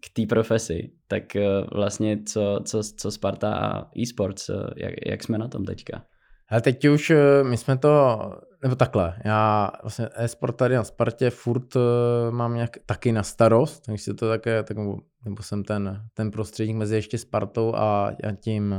k 0.00 0.12
té 0.12 0.26
profesi, 0.26 0.90
tak 1.08 1.36
eh, 1.36 1.46
vlastně 1.72 2.22
co, 2.26 2.60
co, 2.64 2.82
co 2.96 3.10
Sparta 3.10 3.54
a 3.54 3.90
e-sports, 3.98 4.48
eh, 4.48 4.54
jak, 4.76 4.94
jak 5.06 5.22
jsme 5.22 5.38
na 5.38 5.48
tom 5.48 5.64
teďka? 5.64 6.04
Ale 6.50 6.60
teď 6.60 6.84
už 6.84 7.12
my 7.42 7.56
jsme 7.56 7.78
to 7.78 8.18
nebo 8.64 8.76
takhle, 8.76 9.16
já 9.24 9.70
vlastně 9.82 10.08
e-sport 10.14 10.56
tady 10.56 10.74
na 10.74 10.84
Spartě 10.84 11.30
furt 11.30 11.76
uh, 11.76 11.82
mám 12.30 12.54
nějak 12.54 12.70
taky 12.86 13.12
na 13.12 13.22
starost, 13.22 13.82
takže 13.86 14.14
to 14.14 14.28
také, 14.28 14.62
tak, 14.62 14.76
nebo 15.24 15.42
jsem 15.42 15.64
ten, 15.64 16.02
ten 16.14 16.30
prostředník 16.30 16.76
mezi 16.76 16.94
ještě 16.94 17.18
Spartou 17.18 17.74
a, 17.74 18.06
a 18.08 18.32
tím, 18.40 18.74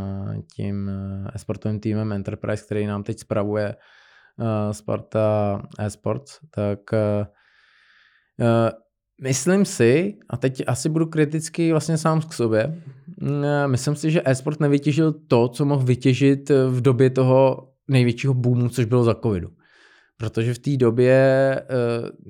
tím 0.56 0.92
e-sportovým 1.34 1.80
týmem 1.80 2.12
Enterprise, 2.12 2.66
který 2.66 2.86
nám 2.86 3.04
teď 3.04 3.20
spravuje 3.20 3.76
Sparta 4.72 5.62
e-sports, 5.80 6.40
tak 6.52 6.80
myslím 9.22 9.66
si, 9.66 10.18
a 10.30 10.38
teď 10.38 10.64
asi 10.68 10.90
budu 10.90 11.06
kritický 11.06 11.72
vlastně 11.72 11.98
sám 11.98 12.22
k 12.22 12.34
sobě, 12.34 12.82
uh, 13.22 13.38
myslím 13.68 13.96
si, 13.96 14.12
že 14.12 14.22
e-sport 14.26 14.60
nevytěžil 14.60 15.14
to, 15.28 15.48
co 15.48 15.66
mohl 15.66 15.86
vytěžit 15.86 16.50
v 16.50 16.82
době 16.82 17.10
toho 17.10 17.70
největšího 17.88 18.34
boomu, 18.34 18.70
což 18.70 18.86
bylo 18.86 19.04
za 19.04 19.16
covidu 19.16 19.50
protože 20.18 20.54
v 20.54 20.60
té 20.60 20.78
době 20.78 21.16
eh, 21.16 21.66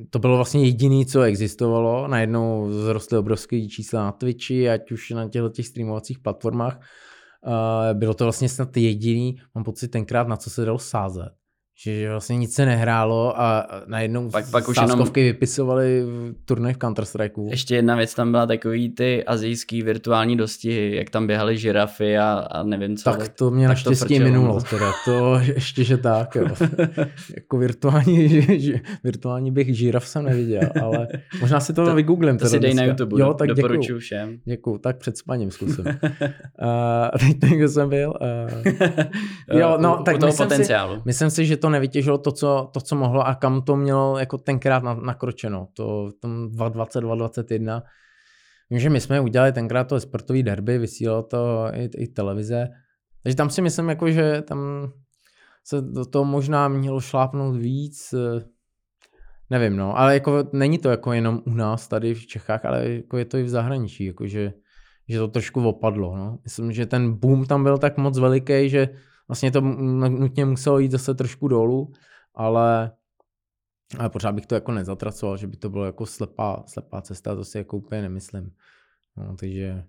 to 0.09 0.19
bylo 0.19 0.35
vlastně 0.35 0.65
jediné, 0.65 1.05
co 1.05 1.21
existovalo. 1.21 2.07
Najednou 2.07 2.71
zrostly 2.71 3.17
obrovské 3.17 3.67
čísla 3.67 4.03
na 4.03 4.11
Twitchi, 4.11 4.69
ať 4.69 4.91
už 4.91 5.09
na 5.09 5.29
těchto 5.29 5.49
těch 5.49 5.67
streamovacích 5.67 6.19
platformách. 6.19 6.79
Eh, 7.47 7.93
bylo 7.93 8.13
to 8.13 8.25
vlastně 8.25 8.49
snad 8.49 8.77
jediný, 8.77 9.35
mám 9.55 9.63
pocit 9.63 9.87
tenkrát, 9.87 10.27
na 10.27 10.37
co 10.37 10.49
se 10.49 10.65
dalo 10.65 10.79
sázet 10.79 11.29
že 11.77 12.09
vlastně 12.09 12.37
nic 12.37 12.53
se 12.53 12.65
nehrálo 12.65 13.41
a 13.41 13.67
najednou 13.85 14.29
pak, 14.29 14.51
pak 14.51 14.69
už 14.69 14.77
jenom 14.81 15.11
vypisovali 15.15 16.03
turnaj 16.45 16.73
v 16.73 16.77
counter 16.77 17.05
strike 17.05 17.41
Ještě 17.49 17.75
jedna 17.75 17.95
věc 17.95 18.15
tam 18.15 18.31
byla 18.31 18.45
takový 18.45 18.89
ty 18.89 19.23
azijský 19.23 19.81
virtuální 19.81 20.37
dostihy, 20.37 20.95
jak 20.95 21.09
tam 21.09 21.27
běhaly 21.27 21.57
žirafy 21.57 22.17
a, 22.17 22.47
a 22.51 22.63
nevím 22.63 22.97
co. 22.97 23.03
Tak 23.03 23.29
to 23.29 23.51
mě 23.51 23.67
naštěstí 23.67 24.19
minulo 24.19 24.61
teda, 24.61 24.91
to 25.05 25.39
ještě, 25.55 25.83
že 25.83 25.97
tak, 25.97 26.35
jo. 26.35 26.47
jako 27.35 27.57
virtuální, 27.57 28.29
virtuální 29.03 29.51
běh 29.51 29.75
žiraf 29.75 30.07
jsem 30.07 30.25
neviděl, 30.25 30.69
ale 30.81 31.07
možná 31.41 31.59
si 31.59 31.73
to, 31.73 31.85
to 31.85 31.95
vygooglím. 31.95 32.37
To 32.37 32.45
si 32.45 32.59
dej 32.59 32.71
dneska. 32.71 32.85
na 32.85 32.87
YouTube, 32.87 33.21
jo, 33.21 33.33
tak 33.33 33.47
doporučuji 33.47 33.81
děkuju. 33.81 33.99
všem. 33.99 34.39
Děkuju, 34.45 34.77
tak 34.77 34.97
před 34.97 35.17
spaním 35.17 35.51
zkusím. 35.51 35.85
uh, 35.85 37.33
teď 37.39 37.51
jsem 37.67 37.89
byl. 37.89 38.13
Uh, 38.21 39.59
jo, 39.59 39.77
no, 39.79 40.03
tak 40.05 40.23
myslím. 40.23 40.49
Si, 40.49 40.73
myslím 41.05 41.29
si, 41.29 41.45
že 41.45 41.57
to 41.57 41.64
nevytěžilo 41.69 42.17
to, 42.17 42.31
co, 42.31 42.69
to, 42.73 42.81
co 42.81 42.95
mohlo 42.95 43.27
a 43.27 43.35
kam 43.35 43.61
to 43.61 43.75
mělo 43.75 44.17
jako 44.17 44.37
tenkrát 44.37 44.83
nakročeno. 44.83 45.67
To 45.73 46.11
tam 46.21 46.49
2020, 46.49 46.99
2021. 46.99 47.83
Vím, 48.69 48.79
že 48.79 48.89
my 48.89 49.01
jsme 49.01 49.21
udělali 49.21 49.51
tenkrát 49.51 49.83
to 49.83 49.99
sportový 49.99 50.43
derby, 50.43 50.77
vysílalo 50.77 51.23
to 51.23 51.67
i, 51.73 51.89
i 51.97 52.07
televize. 52.07 52.67
Takže 53.23 53.35
tam 53.35 53.49
si 53.49 53.61
myslím, 53.61 53.89
jako, 53.89 54.11
že 54.11 54.41
tam 54.41 54.91
se 55.63 55.81
do 55.81 56.05
toho 56.05 56.25
možná 56.25 56.67
mělo 56.67 56.99
šlápnout 56.99 57.55
víc. 57.55 58.13
Nevím, 59.49 59.77
no, 59.77 59.97
ale 59.99 60.13
jako 60.13 60.43
není 60.53 60.77
to 60.77 60.89
jako 60.89 61.13
jenom 61.13 61.41
u 61.45 61.53
nás 61.53 61.87
tady 61.87 62.13
v 62.13 62.27
Čechách, 62.27 62.65
ale 62.65 62.89
jako 62.89 63.17
je 63.17 63.25
to 63.25 63.37
i 63.37 63.43
v 63.43 63.49
zahraničí, 63.49 64.05
jakože 64.05 64.53
že 65.09 65.21
to 65.21 65.27
trošku 65.27 65.61
opadlo. 65.61 66.17
No. 66.17 66.39
Myslím, 66.43 66.71
že 66.71 66.85
ten 66.85 67.13
boom 67.13 67.45
tam 67.45 67.63
byl 67.63 67.77
tak 67.77 67.97
moc 67.97 68.17
veliký, 68.19 68.69
že 68.69 68.89
vlastně 69.27 69.51
to 69.51 69.61
nutně 69.61 70.45
muselo 70.45 70.79
jít 70.79 70.91
zase 70.91 71.13
trošku 71.13 71.47
dolů, 71.47 71.91
ale, 72.33 72.91
ale 73.99 74.09
pořád 74.09 74.31
bych 74.31 74.45
to 74.45 74.55
jako 74.55 74.71
nezatracoval, 74.71 75.37
že 75.37 75.47
by 75.47 75.57
to 75.57 75.69
bylo 75.69 75.85
jako 75.85 76.05
slepá, 76.05 76.63
slepá 76.67 77.01
cesta, 77.01 77.35
to 77.35 77.45
si 77.45 77.57
jako 77.57 77.77
úplně 77.77 78.01
nemyslím. 78.01 78.51
No, 79.17 79.35
takže 79.35 79.83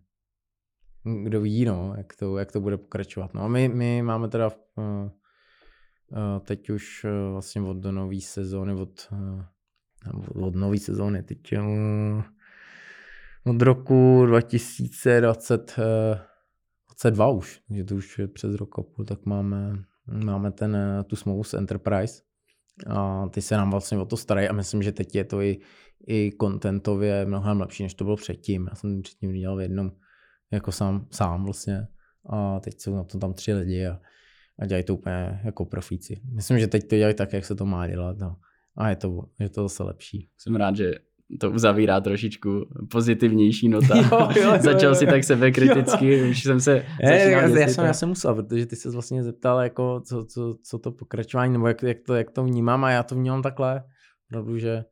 kdo 1.25 1.41
ví, 1.41 1.65
no, 1.65 1.95
jak, 1.97 2.17
to, 2.17 2.39
jak 2.39 2.53
to 2.53 2.61
bude 2.61 2.77
pokračovat. 2.77 3.35
No 3.35 3.43
a 3.43 3.49
my, 3.49 3.69
my 3.69 4.03
máme 4.03 4.29
teda 4.29 4.47
uh, 4.47 4.85
uh, 4.85 5.09
teď 6.45 6.71
už 6.71 7.05
uh, 7.05 7.33
vlastně 7.33 7.63
od 7.63 7.85
nové 7.85 8.21
sezóny, 8.21 8.75
od, 8.75 9.09
uh, 9.13 10.47
od 10.47 10.55
nové 10.55 10.79
sezóny, 10.79 11.23
teď 11.23 11.39
uh, 11.59 12.23
od 13.45 13.63
roku 13.63 14.27
2022 16.97 17.29
už, 17.29 17.61
takže 17.69 17.85
to 17.85 17.95
už 17.95 18.19
je 18.19 18.29
přes 18.29 18.55
rok 18.55 18.79
a 18.79 18.83
půl, 18.83 19.05
tak 19.05 19.27
máme, 19.27 19.85
máme 20.07 20.53
ten, 20.53 20.77
tu 21.07 21.17
smlouvu 21.17 21.45
s 21.45 21.55
Enterprise 21.55 22.23
a 22.87 23.29
ty 23.29 23.43
se 23.43 23.57
nám 23.57 23.71
vlastně 23.71 23.99
o 23.99 24.05
to 24.05 24.17
starají 24.17 24.49
a 24.49 24.53
myslím, 24.53 24.83
že 24.83 24.93
teď 24.93 25.15
je 25.15 25.25
to 25.25 25.41
i, 25.41 25.59
i 26.09 26.33
contentově 26.41 27.27
mnohem 27.27 27.61
lepší, 27.61 27.83
než 27.83 27.95
to 27.95 28.05
bylo 28.05 28.17
předtím. 28.17 28.67
Já 28.71 28.75
jsem 28.75 29.03
předtím 29.03 29.33
dělal 29.33 29.57
v 29.57 29.61
jednom 29.61 29.93
jako 30.51 30.73
sám, 30.73 31.07
sám 31.11 31.45
vlastně 31.45 31.87
a 32.31 32.61
teď 32.61 32.81
jsou 32.81 32.95
na 32.95 33.05
to 33.05 33.19
tam 33.19 33.35
tři 33.35 33.55
lidi 33.55 33.87
a, 33.87 34.01
a 34.59 34.67
dělají 34.67 34.85
to 34.85 34.95
úplně 34.95 35.41
jako 35.45 35.65
profíci. 35.65 36.23
Myslím, 36.33 36.59
že 36.59 36.67
teď 36.67 36.89
to 36.89 36.97
dělají 36.97 37.15
tak, 37.15 37.33
jak 37.33 37.45
se 37.45 37.55
to 37.55 37.67
má 37.67 37.87
dělat 37.89 38.19
no. 38.19 38.37
a 38.77 38.89
je 38.89 38.97
to, 38.97 39.23
je 39.39 39.49
to 39.49 39.63
zase 39.63 39.83
lepší. 39.83 40.31
Jsem 40.39 40.57
rád, 40.57 40.77
že 40.77 40.93
to 41.41 41.51
uzavírá 41.51 42.01
trošičku 42.01 42.67
pozitivnější 42.91 43.69
nota. 43.69 43.97
jo, 43.97 44.29
jo, 44.37 44.43
jo, 44.43 44.59
Začal 44.61 44.91
jo, 44.91 44.95
si 44.95 45.07
tak 45.07 45.25
sebekriticky, 45.25 46.19
jo. 46.19 46.31
už 46.31 46.43
jsem 46.43 46.61
se 46.61 46.85
je, 47.03 47.31
já, 47.31 47.49
já, 47.49 47.69
jsem, 47.69 47.85
já 47.85 47.93
jsem 47.93 48.09
musel, 48.09 48.35
protože 48.35 48.67
ty 48.67 48.77
se 48.77 48.91
vlastně 48.91 49.25
zeptal, 49.25 49.61
jako, 49.61 50.01
co, 50.01 50.25
co, 50.25 50.57
co 50.63 50.79
to 50.79 50.93
pokračování, 50.93 51.53
nebo 51.53 51.69
jak, 51.69 51.83
jak, 51.83 51.97
to, 52.07 52.15
jak 52.15 52.31
to 52.31 52.45
vnímám 52.45 52.85
a 52.85 52.91
já 52.91 53.03
to 53.03 53.15
vnímám 53.15 53.43
takhle, 53.43 53.83
opravdu, 54.31 54.59
že, 54.59 54.85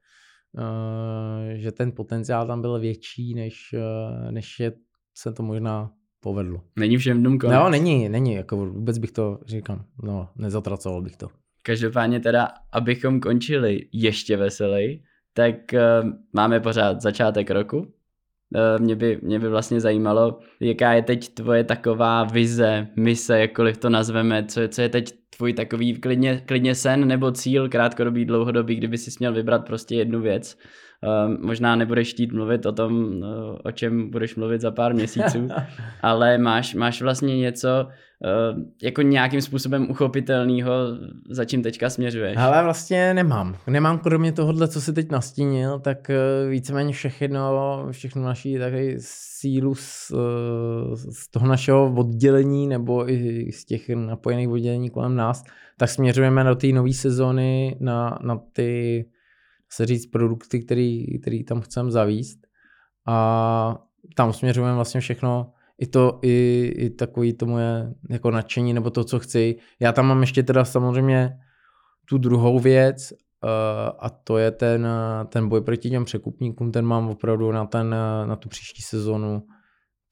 uh, 0.59 1.55
že 1.57 1.73
ten 1.73 1.93
potenciál 1.93 2.47
tam 2.47 2.61
byl 2.61 2.81
větší, 2.81 3.35
než, 3.35 3.55
uh, 3.75 4.33
než 4.33 4.61
je, 4.61 4.73
se 5.17 5.33
to 5.33 5.43
možná 5.43 5.91
povedlo. 6.21 6.61
Není 6.77 6.97
všem 6.97 7.21
dnům 7.21 7.39
konec. 7.39 7.59
No, 7.59 7.71
není, 7.71 8.09
není, 8.09 8.35
jako 8.35 8.57
vůbec 8.57 8.99
bych 8.99 9.13
to, 9.13 9.39
říkám, 9.47 9.85
no, 10.03 10.29
nezatracoval 10.37 11.03
bych 11.03 11.17
to. 11.17 11.29
Každopádně 11.63 12.21
teda, 12.21 12.49
abychom 12.73 13.21
končili 13.21 13.81
ještě 13.93 14.37
veselý, 14.37 15.03
tak 15.35 15.55
uh, 15.73 16.11
máme 16.33 16.61
pořád 16.61 17.03
začátek 17.03 17.51
roku. 17.51 17.79
Uh, 17.79 18.83
mě, 18.83 18.97
by, 18.97 19.19
mě 19.23 19.39
by 19.39 19.49
vlastně 19.49 19.81
zajímalo, 19.81 20.39
jaká 20.61 20.93
je 20.93 21.03
teď 21.03 21.35
tvoje 21.35 21.65
taková 21.65 22.25
vize, 22.25 22.89
mise, 22.97 23.41
jakkoliv 23.41 23.77
to 23.77 23.91
nazveme, 23.91 24.45
co, 24.45 24.61
co 24.69 24.83
je 24.83 24.89
teď 24.89 25.13
tvůj 25.37 25.53
takový 25.53 26.01
klidně, 26.01 26.43
klidně 26.47 26.75
sen 26.75 27.09
nebo 27.09 27.33
cíl, 27.33 27.69
krátkodobý, 27.69 28.25
dlouhodobý, 28.25 28.77
kdyby 28.77 28.99
si 28.99 29.11
měl 29.19 29.33
vybrat 29.33 29.67
prostě 29.67 29.95
jednu 29.95 30.21
věc. 30.21 30.59
Uh, 31.05 31.47
možná 31.47 31.77
nebudeš 31.77 32.11
chtít 32.11 32.33
mluvit 32.33 32.67
o 32.67 32.73
tom, 32.73 32.93
uh, 32.93 33.59
o 33.65 33.73
čem 33.73 34.11
budeš 34.11 34.37
mluvit 34.37 34.61
za 34.61 34.71
pár 34.71 34.95
měsíců, 34.95 35.49
ale 36.03 36.39
máš, 36.39 36.75
máš 36.75 37.03
vlastně 37.03 37.39
něco, 37.39 37.69
uh, 37.87 38.63
jako 38.83 39.03
nějakým 39.03 39.41
způsobem 39.41 39.91
uchopitelného, 39.91 40.73
za 41.31 41.45
čím 41.45 41.63
teďka 41.63 41.91
směřuješ. 41.91 42.37
Ale 42.37 42.63
vlastně 42.63 43.15
nemám. 43.15 43.57
Nemám 43.67 43.99
kromě 43.99 44.33
tohohle, 44.33 44.69
co 44.69 44.81
si 44.81 44.93
teď 44.93 45.11
nastínil, 45.11 45.79
tak 45.79 46.11
uh, 46.11 46.51
víceméně 46.51 46.93
všechno, 46.93 47.87
všechno 47.91 48.23
naší 48.23 48.59
takový 48.59 48.95
sílu 48.99 49.75
z, 49.75 50.11
uh, 50.11 50.95
z 50.95 51.31
toho 51.31 51.47
našeho 51.47 51.95
oddělení 51.95 52.67
nebo 52.67 53.11
i 53.11 53.53
z 53.53 53.65
těch 53.65 53.89
napojených 53.89 54.49
oddělení 54.49 54.91
kolem 54.91 55.17
nás, 55.17 55.45
tak 55.77 55.89
směřujeme 55.89 56.45
do 56.45 56.55
té 56.55 56.67
nové 56.67 56.93
sezóny 56.93 57.77
na, 57.81 58.19
na 58.23 58.41
ty 58.53 59.05
se 59.75 59.87
říct 59.87 60.07
produkty, 60.07 60.65
který, 60.65 61.21
který 61.21 61.45
tam 61.45 61.61
chceme 61.61 61.91
zavíst 61.91 62.39
a 63.07 63.79
tam 64.17 64.33
směřujeme 64.33 64.75
vlastně 64.75 65.01
všechno, 65.01 65.53
i 65.79 65.87
to, 65.87 66.19
i, 66.23 66.73
i 66.77 66.91
takový 66.91 67.33
to 67.33 67.47
moje 67.47 67.95
jako 68.11 68.31
nadšení 68.31 68.73
nebo 68.73 68.91
to, 68.91 69.05
co 69.05 69.19
chci. 69.19 69.57
Já 69.81 69.93
tam 69.93 70.07
mám 70.07 70.21
ještě 70.21 70.43
teda 70.43 70.65
samozřejmě 70.65 71.31
tu 72.09 72.19
druhou 72.19 72.59
věc 72.59 73.13
uh, 73.13 73.19
a 73.99 74.11
to 74.11 74.39
je 74.39 74.51
ten, 74.51 74.89
ten 75.29 75.49
boj 75.49 75.61
proti 75.61 75.91
těm 75.91 76.05
překupníkům, 76.05 76.73
ten 76.73 76.85
mám 76.85 77.09
opravdu 77.09 77.53
na, 77.53 77.67
ten, 77.67 77.91
na 78.27 78.37
tu 78.37 78.49
příští 78.49 78.83
sezonu. 78.83 79.43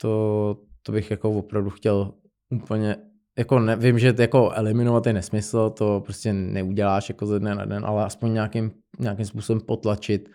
To, 0.00 0.56
to 0.82 0.92
bych 0.92 1.10
jako 1.10 1.30
opravdu 1.30 1.70
chtěl 1.70 2.12
úplně 2.50 2.96
jako 3.38 3.58
ne, 3.58 3.76
vím, 3.76 3.98
že 3.98 4.14
jako 4.18 4.50
eliminovat 4.50 5.06
je 5.06 5.12
nesmysl, 5.12 5.70
to 5.70 6.00
prostě 6.00 6.32
neuděláš 6.32 7.08
jako 7.08 7.26
ze 7.26 7.40
dne 7.40 7.54
na 7.54 7.64
den, 7.64 7.86
ale 7.86 8.04
aspoň 8.04 8.32
nějakým, 8.32 8.70
nějakým 8.98 9.26
způsobem 9.26 9.60
potlačit 9.60 10.28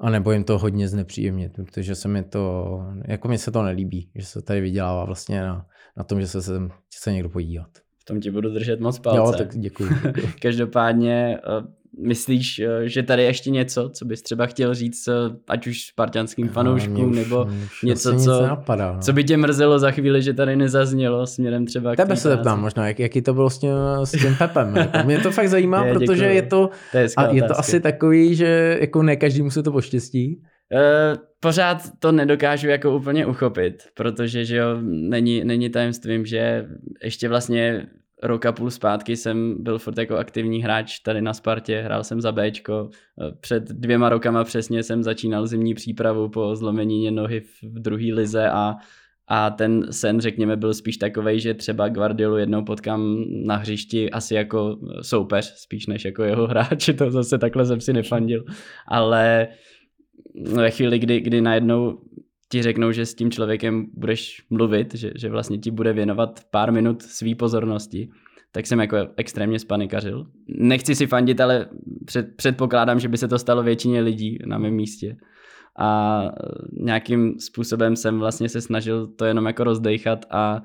a 0.00 0.10
nebo 0.10 0.32
jim 0.32 0.44
to 0.44 0.58
hodně 0.58 0.88
znepříjemnit, 0.88 1.52
protože 1.52 1.94
se 1.94 2.08
mi 2.08 2.22
to, 2.22 2.78
jako 3.08 3.28
mi 3.28 3.38
se 3.38 3.50
to 3.50 3.62
nelíbí, 3.62 4.10
že 4.14 4.26
se 4.26 4.42
tady 4.42 4.60
vydělává 4.60 5.04
vlastně 5.04 5.40
na, 5.40 5.66
na 5.96 6.04
tom, 6.04 6.20
že 6.20 6.26
se 6.26 6.42
se, 6.42 6.52
se 6.94 7.12
někdo 7.12 7.28
podívat. 7.28 7.68
V 7.98 8.04
tom 8.04 8.20
ti 8.20 8.30
budu 8.30 8.50
držet 8.50 8.80
moc 8.80 8.98
palce. 8.98 9.18
Jo, 9.18 9.32
tak 9.38 9.58
děkuji. 9.58 9.88
děkuji. 10.04 10.32
Každopádně 10.42 11.38
eh, 11.38 11.79
Myslíš, 11.98 12.58
eh, 12.58 12.88
že 12.88 13.02
tady 13.02 13.22
ještě 13.22 13.50
něco, 13.50 13.88
co 13.88 14.04
bys 14.04 14.22
třeba 14.22 14.46
chtěl 14.46 14.74
říct, 14.74 15.08
eh, 15.08 15.12
ať 15.48 15.66
už 15.66 15.80
spartianským 15.80 16.48
fanouškům, 16.48 17.14
nebo 17.14 17.46
už 17.64 17.82
něco, 17.82 18.16
co, 18.16 18.42
napadá, 18.42 18.92
no. 18.92 19.00
co 19.00 19.12
by 19.12 19.24
tě 19.24 19.36
mrzelo 19.36 19.78
za 19.78 19.90
chvíli, 19.90 20.22
že 20.22 20.32
tady 20.32 20.56
nezaznělo 20.56 21.26
směrem 21.26 21.66
třeba 21.66 21.94
k 21.94 21.96
Tebe 21.96 22.16
se 22.16 22.28
zeptám 22.28 22.60
možná, 22.60 22.88
jak, 22.88 22.98
jaký 22.98 23.22
to 23.22 23.34
bylo 23.34 23.50
s 23.50 23.58
tím, 23.58 23.70
s 24.04 24.10
tím 24.10 24.36
Pepem. 24.38 24.76
Jako, 24.76 24.98
mě 25.04 25.18
to 25.18 25.30
fakt 25.30 25.48
zajímá, 25.48 25.84
je, 25.86 25.94
protože 25.94 26.24
je 26.24 26.42
to, 26.42 26.70
to 26.92 26.98
je, 26.98 27.06
a 27.16 27.32
je 27.32 27.42
to 27.42 27.58
asi 27.58 27.80
takový, 27.80 28.34
že 28.34 28.78
jako 28.80 29.02
ne 29.02 29.16
každý 29.16 29.42
musí 29.42 29.62
to 29.62 29.72
poštěstí. 29.72 30.42
Uh, 30.72 31.18
pořád 31.40 31.82
to 31.98 32.12
nedokážu 32.12 32.68
jako 32.68 32.96
úplně 32.96 33.26
uchopit, 33.26 33.82
protože 33.94 34.44
že 34.44 34.56
jo, 34.56 34.78
není, 34.82 35.44
není 35.44 35.70
tajemstvím, 35.70 36.26
že 36.26 36.66
ještě 37.02 37.28
vlastně 37.28 37.86
rok 38.22 38.46
a 38.46 38.52
půl 38.52 38.70
zpátky 38.70 39.16
jsem 39.16 39.56
byl 39.58 39.78
furt 39.78 39.98
jako 39.98 40.16
aktivní 40.16 40.62
hráč 40.62 40.98
tady 40.98 41.22
na 41.22 41.34
Spartě, 41.34 41.80
hrál 41.80 42.04
jsem 42.04 42.20
za 42.20 42.32
Bčko. 42.32 42.90
Před 43.40 43.64
dvěma 43.64 44.08
rokama 44.08 44.44
přesně 44.44 44.82
jsem 44.82 45.02
začínal 45.02 45.46
zimní 45.46 45.74
přípravu 45.74 46.28
po 46.28 46.56
zlomení 46.56 47.10
nohy 47.10 47.40
v 47.40 47.80
druhé 47.80 48.14
lize 48.14 48.50
a, 48.50 48.74
a 49.28 49.50
ten 49.50 49.86
sen, 49.90 50.20
řekněme, 50.20 50.56
byl 50.56 50.74
spíš 50.74 50.96
takový, 50.96 51.40
že 51.40 51.54
třeba 51.54 51.88
Guardiolu 51.88 52.36
jednou 52.36 52.64
potkám 52.64 53.24
na 53.44 53.56
hřišti 53.56 54.10
asi 54.10 54.34
jako 54.34 54.78
soupeř, 55.02 55.54
spíš 55.56 55.86
než 55.86 56.04
jako 56.04 56.22
jeho 56.22 56.46
hráč, 56.46 56.90
to 56.98 57.10
zase 57.10 57.38
takhle 57.38 57.66
jsem 57.66 57.80
si 57.80 57.92
nefandil, 57.92 58.44
ale 58.88 59.48
ve 60.34 60.70
chvíli, 60.70 60.98
kdy, 60.98 61.20
kdy 61.20 61.40
najednou 61.40 61.98
ti 62.50 62.62
řeknou, 62.62 62.92
že 62.92 63.06
s 63.06 63.14
tím 63.14 63.30
člověkem 63.30 63.86
budeš 63.94 64.42
mluvit, 64.50 64.94
že, 64.94 65.10
že 65.16 65.28
vlastně 65.28 65.58
ti 65.58 65.70
bude 65.70 65.92
věnovat 65.92 66.40
pár 66.50 66.72
minut 66.72 67.02
své 67.02 67.34
pozornosti, 67.34 68.10
tak 68.52 68.66
jsem 68.66 68.80
jako 68.80 68.96
extrémně 69.16 69.58
spanikařil. 69.58 70.26
Nechci 70.48 70.94
si 70.94 71.06
fandit, 71.06 71.40
ale 71.40 71.66
před, 72.06 72.26
předpokládám, 72.36 73.00
že 73.00 73.08
by 73.08 73.16
se 73.18 73.28
to 73.28 73.38
stalo 73.38 73.62
většině 73.62 74.00
lidí 74.00 74.38
na 74.46 74.58
mém 74.58 74.74
místě. 74.74 75.16
A 75.78 76.20
nějakým 76.72 77.38
způsobem 77.38 77.96
jsem 77.96 78.18
vlastně 78.18 78.48
se 78.48 78.60
snažil 78.60 79.06
to 79.06 79.24
jenom 79.24 79.46
jako 79.46 79.64
rozdejchat 79.64 80.26
a 80.30 80.62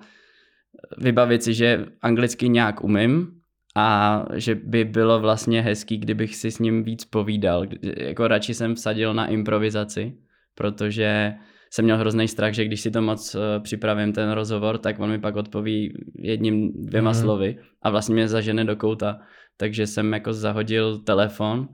vybavit 0.97 1.43
si, 1.43 1.53
že 1.53 1.85
anglicky 2.01 2.49
nějak 2.49 2.83
umím 2.83 3.31
a 3.75 4.25
že 4.33 4.55
by 4.55 4.83
bylo 4.83 5.19
vlastně 5.19 5.61
hezký, 5.61 5.97
kdybych 5.97 6.35
si 6.35 6.51
s 6.51 6.59
ním 6.59 6.83
víc 6.83 7.05
povídal. 7.05 7.65
Jako 7.97 8.27
radši 8.27 8.53
jsem 8.53 8.75
vsadil 8.75 9.13
na 9.13 9.27
improvizaci, 9.27 10.17
protože 10.55 11.33
jsem 11.75 11.85
měl 11.85 11.97
hrozný 11.97 12.27
strach, 12.27 12.53
že 12.53 12.65
když 12.65 12.81
si 12.81 12.91
to 12.91 13.01
moc 13.01 13.35
uh, 13.35 13.41
připravím 13.63 14.13
ten 14.13 14.31
rozhovor, 14.31 14.77
tak 14.77 14.99
on 14.99 15.09
mi 15.09 15.19
pak 15.19 15.35
odpoví 15.35 15.93
jedním, 16.15 16.71
dvěma 16.85 17.11
mm. 17.11 17.15
slovy 17.15 17.57
a 17.81 17.89
vlastně 17.89 18.15
mě 18.15 18.27
zažene 18.27 18.65
do 18.65 18.75
kouta. 18.75 19.19
Takže 19.57 19.87
jsem 19.87 20.13
jako 20.13 20.33
zahodil 20.33 20.99
telefon 20.99 21.67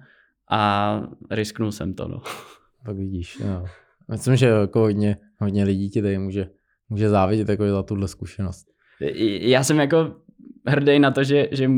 a 0.49 1.01
risknul 1.31 1.71
jsem 1.71 1.93
to. 1.93 2.07
No. 2.07 2.21
Pak 2.85 2.97
vidíš, 2.97 3.39
no. 3.39 3.65
Myslím, 4.11 4.35
že 4.35 4.45
jako 4.45 4.79
hodně, 4.79 5.17
hodně 5.37 5.63
lidí 5.63 5.89
ti 5.89 6.01
tady 6.01 6.17
může, 6.17 6.49
může 6.89 7.09
závidět 7.09 7.49
jako 7.49 7.69
za 7.69 7.83
tuhle 7.83 8.07
zkušenost. 8.07 8.67
Já 9.39 9.63
jsem 9.63 9.79
jako 9.79 10.15
hrdý 10.67 10.99
na 10.99 11.11
to, 11.11 11.23
že, 11.23 11.47
že 11.51 11.69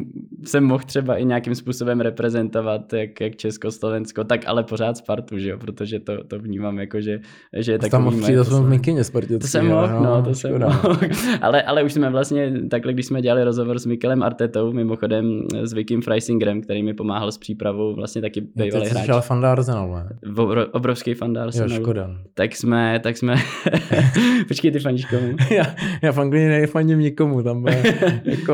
jsem 0.43 0.63
mohl 0.63 0.83
třeba 0.85 1.15
i 1.15 1.25
nějakým 1.25 1.55
způsobem 1.55 2.01
reprezentovat 2.01 2.93
jak, 2.93 3.21
jak 3.21 3.35
Česko, 3.35 3.71
Slovensko, 3.71 4.23
tak 4.23 4.41
ale 4.47 4.63
pořád 4.63 4.97
Spartu, 4.97 5.37
že 5.37 5.49
jo, 5.49 5.57
protože 5.57 5.99
to, 5.99 6.23
to 6.23 6.39
vnímám 6.39 6.79
jako, 6.79 7.01
že, 7.01 7.19
že 7.57 7.71
je 7.71 7.79
takový 7.79 7.91
tam 7.91 8.03
mohl 8.03 8.21
přijít 8.21 8.67
Mikině 8.67 9.03
Spartě. 9.03 9.39
To 9.39 9.47
jsem 9.47 9.67
mohl, 9.67 9.99
no, 10.03 10.23
to 10.23 10.35
jsem 10.35 10.59
mohl. 10.59 10.97
ale, 11.41 11.61
ale 11.63 11.83
už 11.83 11.93
jsme 11.93 12.09
vlastně, 12.09 12.53
takhle 12.69 12.93
když 12.93 13.05
jsme 13.05 13.21
dělali 13.21 13.43
rozhovor 13.43 13.79
s 13.79 13.85
Mikelem 13.85 14.23
Artetou, 14.23 14.73
mimochodem 14.73 15.41
s 15.63 15.73
Vikim 15.73 16.01
Freisingerem, 16.01 16.61
který 16.61 16.83
mi 16.83 16.93
pomáhal 16.93 17.31
s 17.31 17.37
přípravou, 17.37 17.95
vlastně 17.95 18.21
taky 18.21 18.41
bývalý 18.41 18.85
hráč. 18.89 19.07
Ty 19.07 19.13
jsi 19.13 19.21
fanda 19.21 19.51
Arsenal, 19.51 19.93
ne? 19.93 20.09
Obrovský 20.71 21.13
fanda 21.13 21.43
Arsenal. 21.43 21.69
Jo, 21.69 21.75
škoda. 21.75 22.09
Tak 22.33 22.55
jsme, 22.55 22.99
tak 23.03 23.17
jsme, 23.17 23.35
počkej, 24.47 24.71
ty 24.71 24.79
fandíš 24.79 25.05
komu? 25.05 25.35
já, 25.51 25.75
já 26.01 26.11
v 26.11 26.17
Anglii 26.17 26.67
nikomu, 26.83 27.43
tam 27.43 27.65
jako, 28.23 28.53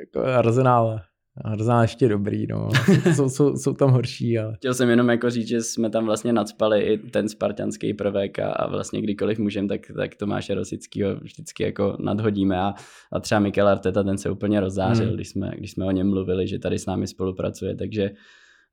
jako 0.00 0.20
Arsenal. 0.20 1.00
Arsenal 1.44 1.82
ještě 1.82 2.08
dobrý, 2.08 2.46
no. 2.46 2.68
jsou, 3.14 3.28
jsou, 3.28 3.56
jsou, 3.56 3.72
tam 3.72 3.90
horší, 3.90 4.38
ale... 4.38 4.54
Chtěl 4.56 4.74
jsem 4.74 4.88
jenom 4.88 5.08
jako 5.08 5.30
říct, 5.30 5.48
že 5.48 5.62
jsme 5.62 5.90
tam 5.90 6.04
vlastně 6.04 6.32
nadspali 6.32 6.80
i 6.80 6.98
ten 6.98 7.28
spartanský 7.28 7.94
prvek 7.94 8.38
a, 8.38 8.52
a 8.52 8.68
vlastně 8.70 9.02
kdykoliv 9.02 9.38
můžeme, 9.38 9.68
tak, 9.68 9.80
tak 9.96 10.14
Tomáše 10.14 10.54
Rosického 10.54 11.16
vždycky 11.16 11.62
jako 11.62 11.96
nadhodíme 12.00 12.58
a, 12.58 12.74
a 13.12 13.20
třeba 13.20 13.38
Mikel 13.38 13.68
Arteta, 13.68 14.02
ten 14.02 14.18
se 14.18 14.30
úplně 14.30 14.60
rozzářil, 14.60 15.06
hmm. 15.06 15.14
když, 15.14 15.28
jsme, 15.28 15.52
když 15.58 15.70
jsme 15.70 15.84
o 15.84 15.90
něm 15.90 16.10
mluvili, 16.10 16.48
že 16.48 16.58
tady 16.58 16.78
s 16.78 16.86
námi 16.86 17.06
spolupracuje, 17.06 17.76
takže 17.76 18.10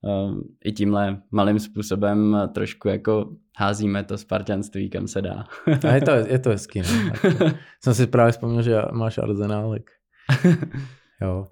um, 0.01 0.41
i 0.65 0.71
tímhle 0.71 1.21
malým 1.31 1.59
způsobem 1.59 2.37
trošku 2.53 2.87
jako 2.87 3.29
házíme 3.57 4.03
to 4.03 4.17
spartanství, 4.17 4.89
kam 4.89 5.07
se 5.07 5.21
dá. 5.21 5.43
a 5.89 5.95
je 5.95 6.01
to, 6.01 6.11
je 6.27 6.39
to 6.39 6.49
hezký, 6.49 6.79
ne? 6.79 7.13
jsem 7.83 7.93
si 7.93 8.07
právě 8.07 8.31
vzpomněl, 8.31 8.61
že 8.61 8.81
máš 8.91 9.17
Arsenal, 9.17 9.71
tak... 9.71 10.00
Jo. 11.21 11.47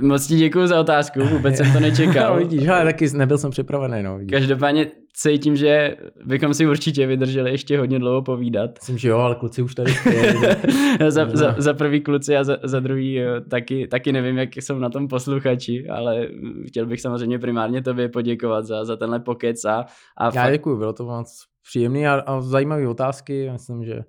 Moc 0.00 0.26
ti 0.26 0.36
děkuji 0.36 0.66
za 0.66 0.80
otázku, 0.80 1.20
vůbec 1.20 1.56
jsem 1.56 1.72
to 1.72 1.80
nečekal. 1.80 2.34
no, 2.34 2.38
vidíš, 2.38 2.68
ale 2.68 2.84
taky 2.84 3.06
nebyl 3.14 3.38
jsem 3.38 3.50
připravený. 3.50 4.02
No, 4.02 4.18
vidíš. 4.18 4.30
Každopádně 4.30 4.90
cítím, 5.14 5.56
že 5.56 5.96
bychom 6.24 6.54
si 6.54 6.66
určitě 6.66 7.06
vydrželi 7.06 7.50
ještě 7.50 7.78
hodně 7.78 7.98
dlouho 7.98 8.22
povídat. 8.22 8.70
Myslím, 8.80 8.98
že 8.98 9.08
jo, 9.08 9.18
ale 9.18 9.34
kluci 9.34 9.62
už 9.62 9.74
tady 9.74 9.92
za, 11.08 11.28
za, 11.32 11.54
za, 11.58 11.74
prvý 11.74 12.00
kluci 12.00 12.36
a 12.36 12.44
za, 12.44 12.58
za 12.62 12.80
druhý 12.80 13.20
taky, 13.50 13.88
taky 13.88 14.12
nevím, 14.12 14.38
jak 14.38 14.56
jsou 14.56 14.78
na 14.78 14.90
tom 14.90 15.08
posluchači, 15.08 15.88
ale 15.88 16.28
chtěl 16.66 16.86
bych 16.86 17.00
samozřejmě 17.00 17.38
primárně 17.38 17.82
tobě 17.82 18.08
poděkovat 18.08 18.64
za, 18.64 18.84
za 18.84 18.96
tenhle 18.96 19.20
pokec. 19.20 19.64
A, 19.64 19.86
a 20.16 20.24
Já 20.24 20.30
fakt... 20.30 20.52
děkuji, 20.52 20.76
bylo 20.76 20.92
to 20.92 21.04
moc 21.04 21.44
příjemný 21.68 22.06
a, 22.06 22.14
a 22.14 22.40
zajímavé 22.40 22.88
otázky. 22.88 23.50
Myslím, 23.52 23.84
že 23.84 24.04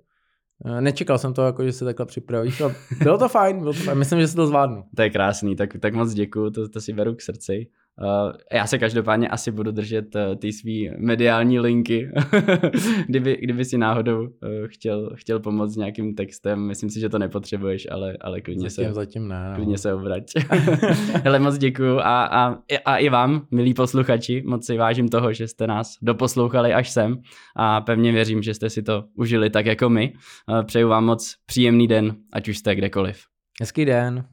nečekal 0.80 1.18
jsem 1.18 1.34
to, 1.34 1.42
jako, 1.42 1.64
že 1.64 1.72
se 1.72 1.84
takhle 1.84 2.06
připravíš. 2.06 2.62
Bylo 3.02 3.18
to 3.18 3.28
fajn, 3.28 3.58
bylo 3.58 3.72
to 3.72 3.78
fajn. 3.78 3.98
Myslím, 3.98 4.20
že 4.20 4.28
se 4.28 4.36
to 4.36 4.46
zvládnu. 4.46 4.84
To 4.96 5.02
je 5.02 5.10
krásný, 5.10 5.56
tak, 5.56 5.76
tak 5.80 5.94
moc 5.94 6.12
děkuju, 6.12 6.50
to, 6.50 6.68
to 6.68 6.80
si 6.80 6.92
beru 6.92 7.14
k 7.14 7.20
srdci. 7.20 7.66
Uh, 8.00 8.32
já 8.52 8.66
se 8.66 8.78
každopádně 8.78 9.28
asi 9.28 9.50
budu 9.50 9.70
držet 9.70 10.14
uh, 10.14 10.36
ty 10.36 10.52
svý 10.52 10.90
mediální 10.98 11.60
linky, 11.60 12.10
kdyby, 13.08 13.38
kdyby 13.42 13.64
si 13.64 13.78
náhodou 13.78 14.20
uh, 14.20 14.28
chtěl, 14.66 15.10
chtěl 15.14 15.40
pomoct 15.40 15.72
s 15.72 15.76
nějakým 15.76 16.14
textem. 16.14 16.60
Myslím 16.60 16.90
si, 16.90 17.00
že 17.00 17.08
to 17.08 17.18
nepotřebuješ, 17.18 17.88
ale, 17.90 18.16
ale 18.20 18.40
klidně, 18.40 18.70
zatím, 18.70 18.88
se, 18.88 18.94
zatím 18.94 19.28
ne, 19.28 19.48
no. 19.50 19.56
klidně 19.56 19.78
se 19.78 19.94
obrať. 19.94 20.22
Hele, 21.24 21.38
moc 21.38 21.58
děkuju 21.58 21.98
a, 21.98 22.24
a, 22.24 22.58
a 22.84 22.96
i 22.96 23.08
vám, 23.08 23.46
milí 23.50 23.74
posluchači, 23.74 24.42
moc 24.46 24.66
si 24.66 24.76
vážím 24.76 25.08
toho, 25.08 25.32
že 25.32 25.48
jste 25.48 25.66
nás 25.66 25.94
doposlouchali 26.02 26.72
až 26.74 26.90
sem 26.90 27.16
a 27.56 27.80
pevně 27.80 28.12
věřím, 28.12 28.42
že 28.42 28.54
jste 28.54 28.70
si 28.70 28.82
to 28.82 29.04
užili 29.14 29.50
tak 29.50 29.66
jako 29.66 29.88
my. 29.88 30.12
Přeju 30.64 30.88
vám 30.88 31.04
moc 31.04 31.34
příjemný 31.46 31.88
den, 31.88 32.16
ať 32.32 32.48
už 32.48 32.58
jste 32.58 32.74
kdekoliv. 32.74 33.22
Hezký 33.60 33.84
den. 33.84 34.24